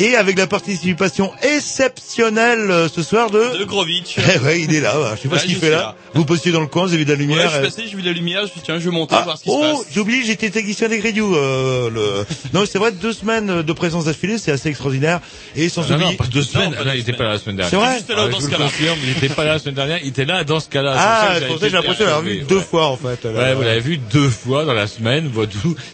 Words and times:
Et 0.00 0.14
avec 0.14 0.38
la 0.38 0.46
participation 0.46 1.32
exceptionnelle 1.42 2.70
euh, 2.70 2.88
ce 2.88 3.02
soir 3.02 3.30
de. 3.30 3.58
De 3.58 3.64
Grovitch. 3.64 4.16
Eh 4.18 4.38
ouais, 4.44 4.60
il 4.60 4.72
est 4.74 4.80
là. 4.80 4.94
voilà. 4.96 5.16
Je 5.16 5.22
sais 5.22 5.28
pas 5.28 5.34
Ouais, 5.34 5.40
ce 5.40 5.46
qu'il 5.46 5.54
je 5.56 5.60
fait 5.60 5.66
suis 5.66 5.74
là. 5.74 5.78
là. 5.80 5.96
Vous 6.14 6.24
postez 6.24 6.52
dans 6.52 6.60
le 6.60 6.66
coin, 6.68 6.86
vous 6.86 6.94
avez 6.94 7.04
de 7.04 7.10
la 7.12 7.16
Ouais, 7.16 7.22
lumière. 7.22 7.42
je 7.44 7.48
suis 7.48 7.58
euh, 7.58 7.62
passé, 7.64 7.82
j'ai 7.90 7.96
vu 7.96 8.02
la 8.02 8.12
lumière, 8.12 8.38
je 8.40 8.44
me 8.44 8.48
suis 8.50 8.60
dit, 8.60 8.64
tiens, 8.64 8.78
je 8.78 8.84
vais 8.88 8.94
monter, 8.94 9.16
Ah, 9.18 9.22
voir 9.22 9.36
ce 9.38 9.42
qui 9.44 9.50
se 9.50 9.54
oh, 9.54 9.60
passe. 9.60 9.86
j'ai 9.92 10.00
oublié, 10.00 10.22
j'étais 10.24 10.50
technicien 10.50 10.88
des 10.88 10.98
Grignoux. 10.98 11.34
Euh, 11.34 11.90
le... 11.90 12.24
Non, 12.54 12.64
c'est 12.64 12.78
vrai, 12.78 12.92
deux 12.92 13.12
semaines 13.12 13.62
de 13.62 13.72
présence 13.72 14.04
d'affilée, 14.04 14.38
c'est 14.38 14.52
assez 14.52 14.68
extraordinaire. 14.68 15.20
Et 15.58 15.68
sans 15.68 15.82
Ah 15.82 15.90
Non, 15.92 15.98
non, 15.98 16.04
oublier. 16.04 16.16
pas 16.16 16.24
deux 16.26 16.42
semaines. 16.42 16.72
pas 16.74 16.84
non, 16.84 16.90
il 16.94 17.00
était 17.00 17.06
semaines. 17.12 17.18
pas 17.18 17.24
là 17.24 17.32
la 17.32 17.38
semaine 17.38 17.56
dernière. 17.56 17.70
C'est 17.70 17.76
vrai 17.86 17.94
Juste 17.96 18.08
là, 18.10 18.14
Ah, 18.18 18.28
dans 18.28 18.38
je 18.38 18.44
ce 18.44 18.48
cas-là. 18.50 18.64
confirme, 18.64 18.98
il 19.02 19.10
était 19.10 19.28
pas 19.34 19.44
là 19.44 19.52
la 19.54 19.58
semaine 19.58 19.74
dernière, 19.74 19.98
il 20.02 20.08
était 20.08 20.24
là 20.24 20.44
dans 20.44 20.60
ce 20.60 20.68
cas-là. 20.68 20.94
Ah, 20.96 21.34
ça 21.34 21.40
que 21.40 21.60
j'ai 21.60 21.70
l'impression 21.70 22.04
d'avoir 22.04 22.22
vu 22.22 22.38
deux 22.48 22.60
fois 22.60 22.86
en 22.88 22.96
fait. 22.96 23.24
Ouais, 23.26 23.54
vous 23.54 23.62
l'avez 23.62 23.80
vu 23.80 23.98
deux 23.98 24.30
fois 24.30 24.64
dans 24.64 24.72
la 24.72 24.86
semaine. 24.86 25.30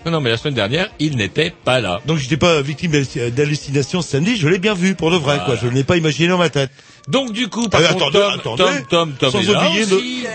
Non, 0.04 0.12
non, 0.12 0.20
mais 0.20 0.30
la 0.30 0.36
semaine 0.36 0.54
dernière, 0.54 0.88
il 0.98 1.16
n'était 1.16 1.52
pas 1.64 1.80
là. 1.80 2.00
Donc 2.06 2.18
j'étais 2.18 2.36
pas 2.36 2.60
victime 2.62 2.92
d'halluc- 2.92 3.30
d'hallucination 3.34 4.02
samedi, 4.02 4.36
je 4.36 4.46
l'ai 4.48 4.58
bien 4.58 4.74
vu 4.74 4.94
pour 4.94 5.10
de 5.10 5.16
vrai, 5.16 5.38
quoi. 5.46 5.56
Je 5.60 5.66
ne 5.66 5.72
l'ai 5.72 5.84
pas 5.84 5.96
imaginé 5.96 6.28
dans 6.28 6.38
ma 6.38 6.50
tête. 6.50 6.70
Donc 7.08 7.32
du 7.32 7.48
coup, 7.48 7.68
par 7.68 7.80
Ah, 7.84 7.92
contre, 7.92 8.08
attendez, 8.08 8.18
Tom, 8.18 8.54
attendez. 8.54 8.84
Tom, 8.88 9.12
Tom, 9.18 9.30
Tom. 9.32 9.40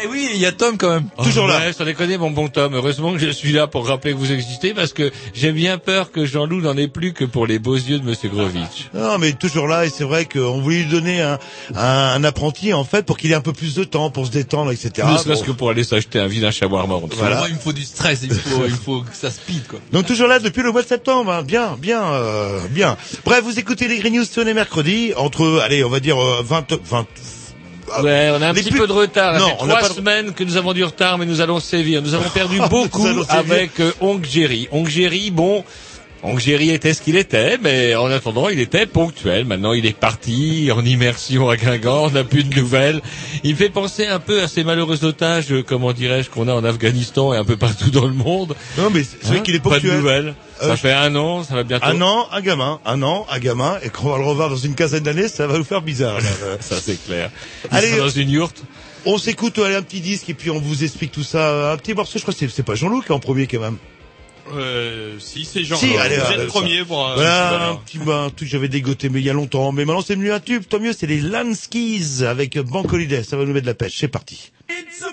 Eh 0.03 0.07
oui, 0.07 0.30
il 0.35 0.40
y 0.40 0.46
a 0.46 0.52
Tom 0.52 0.78
quand 0.78 0.90
même. 0.90 1.06
Toujours 1.24 1.47
là. 1.47 1.57
Ouais, 1.59 1.74
sans 1.74 1.84
déconner, 1.85 2.18
mon 2.18 2.30
bon 2.31 2.47
Tom. 2.47 2.74
Heureusement 2.75 3.13
que 3.13 3.19
je 3.19 3.30
suis 3.30 3.52
là 3.52 3.66
pour 3.68 3.88
rappeler 3.88 4.13
que 4.13 4.18
vous 4.18 4.31
existez, 4.31 4.74
parce 4.74 4.94
que 4.94 5.12
j'ai 5.34 5.52
bien 5.52 5.78
peur 5.79 6.12
que 6.12 6.25
Jean-Loup 6.25 6.62
n'en 6.62 6.78
ait 6.78 6.88
plus 6.88 7.13
que 7.13 7.25
pour 7.25 7.47
les 7.47 7.58
beaux 7.59 7.75
yeux 7.75 8.00
de 8.00 8.06
Monsieur 8.06 8.29
Grovitch. 8.29 8.90
Non, 8.94 9.18
mais 9.18 9.34
toujours 9.34 9.68
là, 9.68 9.85
et 9.85 9.90
c'est 9.90 10.03
vrai 10.03 10.25
qu'on 10.25 10.62
voulait 10.62 10.84
lui 10.84 10.85
donner 10.85 11.22
un, 11.22 11.40
un, 11.75 11.81
un 12.16 12.24
apprenti, 12.24 12.72
en 12.74 12.84
fait, 12.84 13.03
pour 13.06 13.18
qu'il 13.18 13.31
ait 13.31 13.35
un 13.35 13.41
peu 13.41 13.53
plus 13.53 13.74
de 13.75 13.84
temps 13.84 14.09
pour 14.12 14.28
se 14.28 14.31
détendre, 14.31 14.72
etc. 14.72 15.08
ne 15.12 15.18
serait-ce 15.18 15.40
Bon. 15.41 15.46
que 15.47 15.52
pour 15.52 15.69
aller 15.72 15.84
s'acheter 15.84 16.19
un 16.19 16.28
vilain 16.28 16.52
shawarma. 16.52 16.96
Voilà. 17.18 17.38
Moi, 17.38 17.47
il 17.50 17.56
me 17.56 17.59
faut 17.59 17.74
du 17.74 17.84
stress, 17.84 18.19
il 18.24 18.31
faut, 18.31 18.66
il 18.66 18.72
faut 18.75 19.02
que 19.02 19.16
ça 19.16 19.31
speed, 19.31 19.66
quoi. 19.68 19.79
Donc 19.91 20.06
toujours 20.06 20.28
là 20.28 20.40
depuis 20.40 20.62
le 20.62 20.72
mois 20.72 20.84
de 20.84 20.88
septembre, 20.88 21.31
hein. 21.31 21.41
bien, 21.44 21.75
bien, 21.79 22.03
euh, 22.13 22.59
bien. 22.69 22.96
Bref, 23.25 23.41
vous 23.44 23.58
écoutez 23.59 23.88
les 23.88 23.97
Green 23.97 24.13
News 24.13 24.25
tous 24.31 24.44
les 24.44 24.53
mercredis, 24.53 25.13
entre, 25.18 25.62
allez, 25.63 25.84
on 25.84 25.90
va 25.90 26.00
dire 26.00 26.18
euh, 26.24 26.44
20, 26.68 26.80
20, 26.84 27.08
Ouais, 28.03 28.30
on 28.38 28.42
a 28.42 28.50
un 28.50 28.53
Les 28.53 28.62
petit 28.62 28.70
plus- 28.70 28.81
peu 28.81 28.88
de 28.88 28.92
retard. 28.94 29.34
Ça 29.34 29.40
Non, 29.40 29.47
fait 29.50 29.56
on 29.62 29.66
n'a 29.66 29.75
trois 29.78 29.88
pas 29.90 29.96
semaines 29.96 30.34
que 30.34 30.44
nous 30.44 30.58
avons 30.58 30.74
du 30.74 30.84
retard, 30.84 31.18
mais 31.18 31.25
nous 31.25 31.42
allons 31.42 31.59
sévir. 31.59 32.02
Nous 32.03 32.14
avons 32.14 32.30
perdu 32.34 32.59
Nous 32.59 32.68
beaucoup 32.68 33.08
avec 33.30 33.80
euh, 33.80 33.92
Ongéry. 34.00 34.68
Ongéry, 34.72 35.31
bon, 35.31 35.64
Ongéry 36.22 36.69
était 36.72 36.94
ce 36.94 37.02
qu'il 37.02 37.16
était, 37.16 37.57
mais 37.62 37.96
en 37.96 38.07
attendant, 38.12 38.50
il 38.50 38.59
était 38.59 38.85
ponctuel. 38.85 39.46
Maintenant, 39.46 39.72
il 39.72 39.85
est 39.85 39.97
parti 39.97 40.69
en 40.74 40.84
immersion 40.84 41.47
à 41.50 41.56
Guingamp. 41.56 42.06
On 42.07 42.09
n'a 42.12 42.25
plus 42.25 42.44
de 42.44 42.53
nouvelles. 42.59 43.02
Il 43.44 43.56
fait 43.56 43.69
penser 43.69 44.06
un 44.06 44.19
peu 44.19 44.41
à 44.41 44.47
ces 44.50 44.66
malheureux 44.66 45.06
otages, 45.06 45.52
euh, 45.52 45.63
comment 45.63 45.94
dirais-je, 45.94 46.29
qu'on 46.29 46.50
a 46.50 46.53
en 46.53 46.63
Afghanistan 46.66 47.34
et 47.34 47.38
un 47.38 47.46
peu 47.46 47.56
partout 47.56 47.90
dans 47.90 48.06
le 48.06 48.13
monde. 48.13 48.56
non 48.78 48.90
mais 48.94 49.03
c'est 49.03 49.24
vrai 49.24 49.38
Hein 49.38 49.41
qu'il 49.41 49.56
est 49.56 49.59
Pas 49.59 49.69
de 49.69 49.74
ponctuel. 49.75 49.97
nouvelles. 49.97 50.34
Euh, 50.62 50.68
ça 50.68 50.75
fait 50.75 50.91
un 50.91 51.16
an, 51.16 51.44
ça 51.44 51.56
va 51.56 51.63
bientôt. 51.63 51.85
Un 51.85 52.02
an, 52.02 52.28
un 52.34 52.41
gamin, 52.41 52.81
un 52.85 53.02
an, 53.02 53.25
un 53.31 53.40
gamin, 53.40 53.78
et 53.81 53.88
qu'on 53.90 54.09
va 54.09 54.18
le 54.18 54.25
revoir 54.25 54.50
dans 54.50 54.58
une 54.58 54.75
quinzaine 54.75 55.03
d'années, 55.03 55.29
ça 55.29 55.47
va 55.47 55.58
nous 55.58 55.63
faire 55.63 55.81
bizarre. 55.81 56.18
Euh, 56.44 56.58
Ça, 56.59 56.75
c'est 56.81 57.02
clair. 57.06 57.31
Il 57.72 57.78
Allez, 57.78 57.96
dans 57.97 58.09
une 58.09 58.29
yourte. 58.29 58.62
on 59.06 59.18
s'écoute 59.18 59.58
allez, 59.59 59.75
un 59.75 59.81
petit 59.84 60.02
disque 60.02 60.29
et 60.29 60.34
puis 60.34 60.50
on 60.50 60.59
vous 60.59 60.84
explique 60.84 61.13
tout 61.13 61.24
ça. 61.24 61.72
Un 61.72 61.78
petit 61.78 61.94
morceau, 61.94 62.19
je 62.19 62.24
crois 62.24 62.34
que 62.34 62.40
c'est- 62.41 62.50
c'est 62.53 62.63
pas 62.63 62.75
Jean-Loup 62.75 63.00
qui 63.03 63.08
est 63.08 63.16
en 63.16 63.19
premier 63.19 63.47
quand 63.47 63.62
même. 63.62 63.78
Euh, 64.53 65.17
si, 65.19 65.45
c'est 65.45 65.63
genre, 65.63 65.79
Si, 65.79 65.95
allez, 65.97 66.15
j'ai 66.15 66.21
allez, 66.21 66.37
le 66.43 66.47
premier 66.47 66.83
pour, 66.83 67.07
euh, 67.07 67.13
Voilà, 67.15 67.49
voilà. 67.49 67.67
un 67.69 67.75
petit 67.75 67.97
bah, 67.99 68.17
un 68.23 68.29
truc 68.29 68.39
que 68.39 68.45
j'avais 68.47 68.67
dégoté 68.67 69.09
mais 69.09 69.19
il 69.19 69.25
y 69.25 69.29
a 69.29 69.33
longtemps. 69.33 69.71
Mais 69.71 69.85
maintenant 69.85 70.01
c'est 70.01 70.15
devenu 70.15 70.31
un 70.31 70.39
tube, 70.39 70.63
tant 70.67 70.79
mieux, 70.79 70.93
c'est 70.93 71.07
les 71.07 71.21
Landskis 71.21 72.23
avec 72.25 72.57
Bank 72.59 72.91
Holiday, 72.91 73.23
ça 73.23 73.37
va 73.37 73.45
nous 73.45 73.53
mettre 73.53 73.65
de 73.65 73.71
la 73.71 73.75
pêche, 73.75 73.97
c'est 73.97 74.07
parti. 74.07 74.51
It's 74.69 75.01
a 75.03 75.11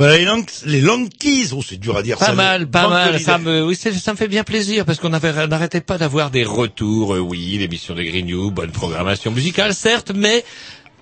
Voilà, 0.00 0.16
les, 0.16 0.24
Lank- 0.24 0.62
les 0.64 1.52
oh, 1.52 1.60
c'est 1.62 1.76
dur 1.78 1.94
à 1.94 2.02
dire 2.02 2.16
Pas 2.16 2.24
ça. 2.24 2.32
mal, 2.32 2.66
pas 2.66 2.88
mal. 2.88 3.20
Ça 3.20 3.36
me, 3.36 3.62
oui, 3.62 3.76
ça 3.76 4.12
me 4.12 4.16
fait 4.16 4.28
bien 4.28 4.44
plaisir 4.44 4.86
parce 4.86 4.98
qu'on 4.98 5.10
n'arrêtait 5.10 5.82
pas 5.82 5.98
d'avoir 5.98 6.30
des 6.30 6.42
retours. 6.42 7.16
euh, 7.16 7.18
oui, 7.18 7.58
l'émission 7.58 7.94
des 7.94 8.06
Green 8.06 8.24
News, 8.26 8.50
bonne 8.50 8.70
programmation 8.70 9.30
musicale, 9.30 9.74
certes, 9.74 10.12
mais 10.14 10.42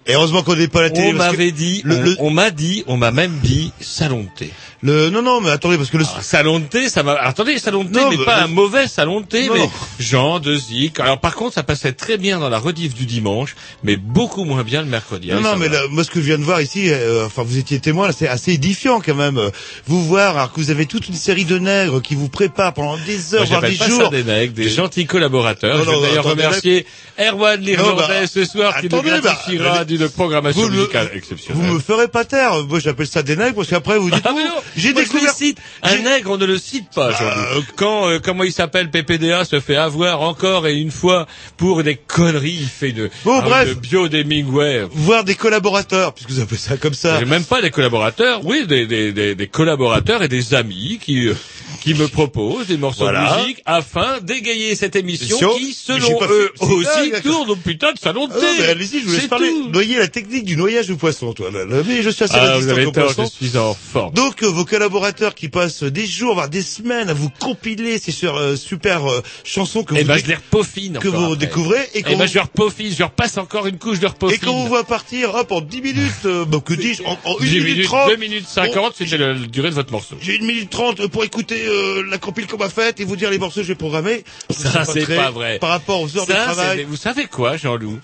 Et 0.05 0.15
heureusement 0.15 0.43
qu'on 0.43 0.56
n'est 0.56 0.67
pas 0.67 0.81
à 0.81 0.83
la 0.83 0.91
télé. 0.91 1.11
on 1.11 1.12
m'avait 1.12 1.53
dit, 1.53 1.81
le- 1.85 1.95
on, 1.97 2.03
le- 2.03 2.17
on 2.19 2.31
m'a 2.31 2.50
dit, 2.50 2.83
on 2.89 2.97
m'a 2.97 3.12
même 3.12 3.39
dit 3.41 3.71
salon 3.81 4.23
de 4.25 4.29
thé. 4.37 4.50
Le, 4.82 5.10
non, 5.10 5.22
non, 5.22 5.40
mais 5.40 5.50
attendez, 5.50 5.76
parce 5.76 5.90
que 5.90 5.96
le, 5.96 6.04
Ah, 6.16 6.22
salon 6.22 6.60
de 6.60 6.64
thé, 6.66 6.88
ça 6.88 7.02
m'a. 7.02 7.14
Attendez, 7.14 7.58
salon 7.58 7.82
de 7.84 7.92
thé, 7.92 8.00
Non, 8.00 8.10
mais 8.10 8.16
bah, 8.19 8.25
pas 8.26 8.42
un 8.42 8.46
mauvais 8.46 8.86
salon 8.86 9.20
de 9.20 9.26
thé, 9.26 9.48
Non. 9.48 9.54
mais 9.54 9.69
Jean 9.98 10.38
de 10.38 10.54
Zik. 10.54 11.00
Alors 11.00 11.19
par 11.19 11.34
contre, 11.34 11.54
ça 11.54 11.64
passait 11.64 11.92
très 11.92 12.16
bien 12.16 12.38
dans 12.38 12.48
la 12.48 12.58
rediff 12.58 12.94
du 12.94 13.04
dimanche, 13.04 13.56
mais 13.82 13.96
beaucoup 13.96 14.44
moins 14.44 14.62
bien 14.62 14.82
le 14.82 14.88
mercredi. 14.88 15.28
Non, 15.28 15.34
Allez, 15.34 15.42
non, 15.42 15.50
ça 15.50 15.56
mais 15.56 15.69
va. 15.69 15.80
là, 15.80 15.88
moi, 15.90 16.04
ce 16.04 16.10
que 16.10 16.20
je 16.20 16.26
viens 16.26 16.38
de 16.38 16.44
voir 16.44 16.60
ici, 16.60 16.90
euh, 16.90 17.26
enfin, 17.26 17.42
vous 17.42 17.58
étiez 17.58 17.80
témoin, 17.80 18.12
c'est 18.12 18.28
assez 18.28 18.52
édifiant 18.52 19.00
quand 19.00 19.16
même. 19.16 19.40
Vous 19.86 20.04
voir, 20.04 20.36
alors 20.36 20.52
que 20.52 20.60
vous 20.60 20.70
avez 20.70 20.86
toute 20.86 21.08
une 21.08 21.14
série 21.16 21.44
de 21.44 21.58
nègres 21.58 22.00
qui 22.00 22.14
vous 22.14 22.28
préparent 22.28 22.75
pendant 22.75 22.96
des 22.98 23.34
heures, 23.34 23.40
Moi, 23.40 23.58
voire 23.58 23.62
des 23.70 23.76
pas 23.76 23.88
jours. 23.88 24.02
ça 24.04 24.08
des 24.10 24.22
nègres, 24.25 24.54
des 24.54 24.69
gentils 24.69 25.06
collaborateurs. 25.06 25.78
Non, 25.78 25.84
Je 25.84 25.90
non, 25.90 26.00
vais 26.00 26.06
d'ailleurs 26.08 26.26
attendez, 26.26 26.44
remercier 26.46 26.86
Erwan 27.19 27.60
l'Irlandais 27.60 28.04
bah, 28.20 28.26
ce 28.28 28.44
soir 28.44 28.76
qui 28.80 28.88
nous 28.88 28.94
attendez, 28.96 29.10
bah, 29.10 29.20
gratifiera 29.20 29.84
d'une 29.84 30.08
programmation 30.08 30.62
vous 30.62 30.69
musicale 30.69 31.08
Vous 31.10 31.19
exceptionnelle. 31.19 31.72
me 31.72 31.78
ferez 31.80 32.06
pas 32.06 32.25
taire. 32.25 32.64
Moi, 32.69 32.78
j'appelle 32.78 33.08
ça 33.08 33.25
des 33.25 33.34
nègres 33.34 33.56
parce 33.56 33.69
qu'après, 33.69 33.98
vous 33.98 34.10
dites, 34.10 34.22
Ah 34.25 34.32
mais 34.36 34.44
non, 34.44 34.54
j'ai 34.76 34.93
découvert. 34.93 35.32
cite. 35.35 35.59
Un 35.82 35.97
nègre, 35.99 36.31
on 36.32 36.37
ne 36.37 36.47
le 36.47 36.59
cite 36.59 36.91
pas, 36.94 37.11
Jean-Loup. 37.12 37.59
euh, 37.59 37.61
Quand, 37.76 38.09
euh, 38.09 38.19
comment 38.23 38.44
il 38.44 38.53
s'appelle, 38.53 38.91
PPDA 38.91 39.44
se 39.44 39.61
fait 39.61 39.76
avoir 39.76 40.20
encore 40.23 40.67
et 40.67 40.75
une 40.76 40.91
fois 40.91 41.26
pour 41.56 41.82
des 41.82 41.97
conneries, 41.97 42.59
il 42.61 42.69
fait 42.69 42.93
de, 42.93 43.11
Bon, 43.25 43.38
ah, 43.38 43.43
bref. 43.43 43.69
de 43.69 43.75
bio 43.75 44.09
d'Hemingway. 44.09 44.87
voir 44.91 45.25
des 45.25 45.35
collaborateurs, 45.35 46.12
puisque 46.15 46.31
vous 46.31 46.41
appelez 46.41 46.59
ça 46.59 46.76
comme 46.76 46.94
ça. 46.94 47.20
Même 47.25 47.44
pas 47.44 47.61
des 47.62 47.70
collaborateurs, 47.70 48.41
oui, 48.44 48.67
des, 48.67 48.87
des, 48.87 49.12
des, 49.12 49.35
des 49.35 49.47
collaborateurs 49.49 50.23
et 50.23 50.29
des 50.29 50.55
amis 50.55 50.99
qui, 51.03 51.29
euh, 51.29 51.35
qui 51.80 51.94
me 51.94 52.08
proposent 52.08 52.66
des 52.66 52.76
morceaux 52.76 53.04
Voilà. 53.04 53.37
de 53.37 53.40
musique 53.42 53.62
afin 53.64 54.18
d'égayer 54.20 54.75
cette 54.75 54.97
émission 54.97 55.37
qui, 55.56 55.73
selon 55.75 56.20
eux 56.23 56.50
fait- 56.58 56.66
c'est 56.66 56.73
aussi, 56.73 57.23
tourne 57.23 57.50
au 57.50 57.56
putain 57.56 57.92
de 57.92 57.99
salon 57.99 58.26
de 58.26 58.32
Ah 58.37 58.40
thé. 58.40 58.64
allez-y, 58.66 59.00
je 59.00 59.04
vous 59.06 59.12
laisse 59.12 59.23
C'est 59.23 59.28
parler. 59.28 59.49
tout. 59.50 59.68
Noyer 59.70 59.99
la 59.99 60.08
technique 60.08 60.44
du 60.44 60.56
noyage 60.56 60.87
du 60.87 60.97
poisson, 60.97 61.32
toi. 61.32 61.50
Là, 61.50 61.64
là. 61.64 61.82
Mais 61.87 62.02
je 62.02 62.11
suis 62.11 62.25
assez 62.25 62.35
Ah, 62.37 62.58
vous 62.58 62.68
avez 62.68 62.90
tort, 62.92 63.12
je 63.16 63.25
suis 63.47 63.56
en 63.56 63.75
forme. 63.75 64.14
Donc 64.14 64.42
euh, 64.42 64.47
vos 64.49 64.64
collaborateurs 64.64 65.35
qui 65.35 65.49
passent 65.49 65.82
des 65.82 66.06
jours, 66.06 66.35
voire 66.35 66.49
des 66.49 66.62
semaines 66.62 67.08
à 67.08 67.14
vous 67.14 67.30
compiler 67.40 67.99
ces 67.99 68.12
sur, 68.12 68.37
euh, 68.37 68.56
super 68.56 69.11
euh, 69.11 69.23
chansons 69.44 69.85
que 69.85 69.94
Eh 69.97 70.02
vous, 70.04 70.12
dé- 70.12 70.18
je 70.20 70.26
les 70.26 70.35
repaufine 70.35 70.99
que 70.99 71.08
vous 71.08 71.25
après. 71.32 71.37
découvrez 71.37 71.80
et 71.94 71.99
Eh 71.99 72.02
qu'on 72.02 72.16
ben, 72.18 72.26
je 72.26 72.35
leur 72.35 72.49
peaufine, 72.49 72.92
je 72.92 72.99
leur 72.99 73.11
passe 73.11 73.38
encore 73.38 73.66
une 73.66 73.78
couche 73.78 74.00
de 74.00 74.04
et 74.06 74.08
repaufine. 74.08 74.38
qu'on 74.40 74.52
vous 74.62 74.66
voit 74.68 74.85
partir, 74.85 75.35
hop, 75.35 75.52
en 75.52 75.61
10 75.61 75.80
minutes, 75.82 76.12
euh, 76.25 76.44
bah, 76.44 76.58
que 76.64 76.75
dis-je, 76.75 77.02
en, 77.04 77.18
en 77.25 77.37
1 77.38 77.44
10 77.44 77.50
minute 77.50 77.64
minutes, 77.64 77.85
30. 77.85 78.08
2 78.11 78.16
minutes 78.16 78.47
50, 78.49 78.94
c'était 78.99 79.18
la 79.18 79.35
durée 79.35 79.70
de 79.70 79.75
votre 79.75 79.92
morceau. 79.92 80.16
J'ai 80.20 80.37
une 80.37 80.47
minute 80.47 80.70
30 80.70 81.06
pour 81.08 81.25
écouter 81.25 81.66
euh, 81.68 82.04
la 82.08 82.18
compile 82.18 82.46
qu'on 82.46 82.58
m'a 82.58 82.68
faite 82.68 83.00
et 83.00 83.04
vous 83.04 83.16
dire 83.16 83.30
les 83.30 83.38
morceaux 83.38 83.60
que 83.60 83.66
j'ai 83.66 83.75
programmés. 83.75 84.25
Ça, 84.50 84.84
c'est 84.84 85.06
pas 85.06 85.30
vrai. 85.30 85.58
Par 85.58 85.70
rapport 85.70 86.00
aux 86.00 86.16
heures 86.16 86.26
de 86.26 86.32
travail. 86.32 86.84
vous 86.84 86.96
savez 86.96 87.26
quoi, 87.26 87.56
Jean-Loup? 87.56 87.98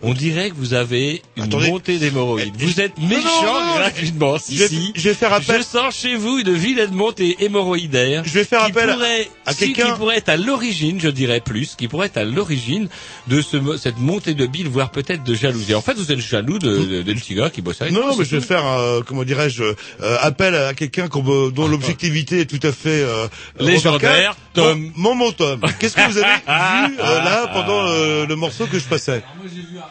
On 0.00 0.14
dirait 0.14 0.50
que 0.50 0.54
vous 0.54 0.74
avez 0.74 1.22
une 1.36 1.42
Attendez. 1.44 1.70
montée 1.70 1.98
d'hémorroïdes. 1.98 2.54
Eh, 2.60 2.64
Vous 2.66 2.72
je- 2.72 2.80
êtes 2.82 2.96
méchant 2.98 3.42
non, 3.44 3.66
non, 3.66 3.74
gratuitement. 3.78 4.38
Si, 4.38 4.56
je 4.56 4.62
vais- 4.62 4.68
si. 4.68 4.92
je 4.94 5.08
vais 5.08 5.14
faire 5.14 5.32
appel- 5.32 5.58
Je 5.58 5.64
sens 5.66 5.92
chez 5.96 6.14
vous 6.14 6.38
une 6.38 6.52
vilaine 6.54 6.92
montée 6.92 7.36
hémorroïdaire. 7.40 8.22
Je 8.24 8.30
vais 8.30 8.44
faire 8.44 8.60
qui 8.66 8.70
appel 8.70 8.90
à- 8.90 8.94
pourrait, 8.94 9.28
à 9.44 9.52
si, 9.52 9.58
quelqu'un- 9.72 9.92
qui 9.92 9.98
pourrait 9.98 10.18
être 10.18 10.28
à 10.28 10.36
l'origine, 10.36 11.00
je 11.00 11.08
dirais 11.08 11.40
plus, 11.40 11.74
qui 11.76 11.88
pourrait 11.88 12.06
être 12.06 12.16
à 12.16 12.22
l'origine 12.24 12.88
de 13.26 13.42
ce, 13.42 13.56
cette 13.76 13.98
montée 13.98 14.34
de 14.34 14.46
bile, 14.46 14.68
voire 14.68 14.90
peut-être 14.92 15.24
de 15.24 15.34
jalousie. 15.34 15.74
En 15.74 15.82
fait, 15.82 15.94
vous 15.94 16.12
êtes 16.12 16.20
jaloux 16.20 16.60
de, 16.60 16.76
de, 16.78 17.02
de 17.02 17.12
petit 17.14 17.34
gars 17.34 17.50
qui 17.50 17.60
bosse 17.60 17.82
avec 17.82 17.92
Non, 17.92 18.06
non, 18.06 18.16
mais 18.16 18.24
je 18.24 18.36
vais 18.36 18.40
faire, 18.46 18.64
euh, 18.66 19.00
comment 19.04 19.24
dirais-je, 19.24 19.64
euh, 19.64 19.74
appel 20.20 20.54
à 20.54 20.74
quelqu'un 20.74 21.08
dont 21.08 21.66
l'objectivité 21.66 22.42
est 22.42 22.46
tout 22.46 22.64
à 22.64 22.70
fait 22.70 23.02
euh, 23.02 23.26
Légendaire. 23.58 24.36
Tom. 24.54 24.92
Mon, 24.94 25.14
mon, 25.14 25.26
mon 25.26 25.32
Tom. 25.32 25.60
Qu'est-ce 25.80 25.96
que 25.96 26.08
vous 26.08 26.18
avez 26.18 26.26
vu 26.46 26.96
euh, 27.00 27.24
là 27.24 27.48
pendant 27.52 27.80
euh, 27.86 28.26
le 28.26 28.36
morceau 28.36 28.66
que 28.66 28.78
je 28.78 28.84
passais? 28.84 29.22
Alors 29.22 29.22
moi 29.38 29.46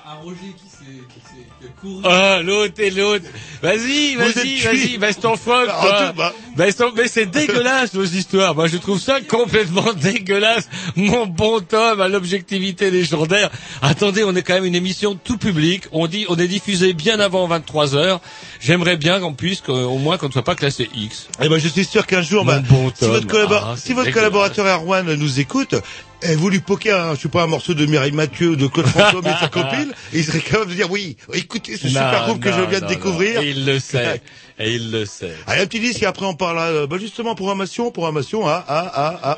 un 0.06 0.16
Roger 0.24 0.54
qui 0.58 0.70
s'est 0.70 1.72
couru. 1.82 2.02
Ah, 2.06 2.40
l'autre 2.44 2.80
et 2.80 2.90
l'autre. 2.92 3.26
Vas-y, 3.62 4.16
vas-y, 4.16 4.60
vas-y, 4.62 4.98
baisse 4.98 5.20
ton 5.20 5.36
phoque, 5.38 5.70
Ah, 5.72 5.82
toi. 5.82 6.14
bah. 6.16 6.34
Baisse 6.56 6.76
ton- 6.78 6.92
mais 6.96 7.08
c'est 7.08 7.26
dégueulasse, 7.26 7.94
vos 7.96 8.04
histoires. 8.04 8.56
Moi, 8.56 8.68
je 8.68 8.78
trouve 8.78 9.00
ça 9.00 9.22
complètement 9.22 9.94
dégueulasse. 10.02 10.68
Mon 10.96 11.26
bon 11.26 11.60
Tom, 11.62 12.02
à 12.02 12.08
l'objectivité 12.08 12.92
légendaire. 12.92 13.50
Attendez, 13.82 14.24
on 14.24 14.36
est 14.36 14.42
quand 14.44 14.54
même 14.56 14.66
une 14.66 14.76
émission 14.76 15.16
tout 15.22 15.38
public. 15.38 15.84
On 15.92 16.08
dit, 16.08 16.26
on 16.30 16.36
est 16.38 16.48
diffusé 16.48 16.94
bien 16.94 17.20
avant 17.20 17.48
23 17.48 17.96
heures. 17.96 18.22
J'aimerais 18.60 18.98
bien 18.98 19.20
qu'on 19.20 19.34
puisse, 19.34 19.62
qu'au- 19.62 19.74
au 19.74 19.98
moins, 19.98 20.18
qu'on 20.18 20.28
ne 20.28 20.34
soit 20.34 20.44
pas 20.44 20.56
classé 20.56 20.90
X. 20.96 21.28
Eh 21.42 21.50
ben, 21.50 21.58
je 21.60 21.68
suis 21.68 21.86
sûr 21.86 22.06
qu'un 22.08 22.22
jour, 22.22 22.44
bah, 22.46 22.60
bon 22.60 22.90
si 22.94 23.02
Tom. 23.02 23.12
votre, 23.12 23.54
Ah, 23.54 23.76
si 23.78 23.94
votre 23.94 24.12
collaborateur 24.12 24.66
Erwan 24.66 25.14
nous 25.14 25.40
écoute, 25.40 25.76
et 26.24 26.36
vous 26.36 26.50
lui 26.50 26.60
poquez 26.60 26.92
un, 26.92 27.16
je 27.16 27.22
sais 27.22 27.30
pas, 27.30 27.44
un 27.44 27.48
morceau 27.48 27.74
de 27.74 27.86
Mireille 27.86 28.12
Mathieu, 28.12 28.56
de 28.56 28.68
Claude 28.68 28.88
François, 28.88 29.22
mais 29.24 29.34
de 29.34 29.38
sa 29.38 29.48
copine, 29.50 29.92
il 30.14 30.24
serait 30.24 30.40
capable 30.40 30.72
de 30.72 30.76
dire 30.76 30.90
oui, 30.92 31.16
écoutez 31.34 31.78
ce 31.78 31.88
super 31.88 32.12
Non, 32.22 32.28
groupe 32.28 32.40
que 32.44 32.52
je 32.52 32.60
non, 32.60 32.68
viens 32.68 32.80
de 32.80 32.86
non, 32.86 32.90
découvrir. 32.90 33.36
non. 33.36 33.42
Et 33.42 33.50
il 33.52 33.66
le 33.66 33.80
sait. 33.80 34.22
Et 34.60 34.74
il 34.76 34.92
le 34.92 35.06
sait. 35.06 35.34
Allez, 35.46 35.62
un 35.62 35.68
petit 35.68 35.80
disque 35.80 36.02
et 36.02 36.06
après 36.08 36.26
on 36.26 36.34
parle, 36.36 36.58
euh, 36.60 36.88
bah, 36.88 36.98
justement, 37.00 37.36
programmation, 37.36 37.92
programmation, 37.92 38.48
à, 38.48 38.54
à, 38.56 38.80
à, 38.80 39.32
à, 39.32 39.38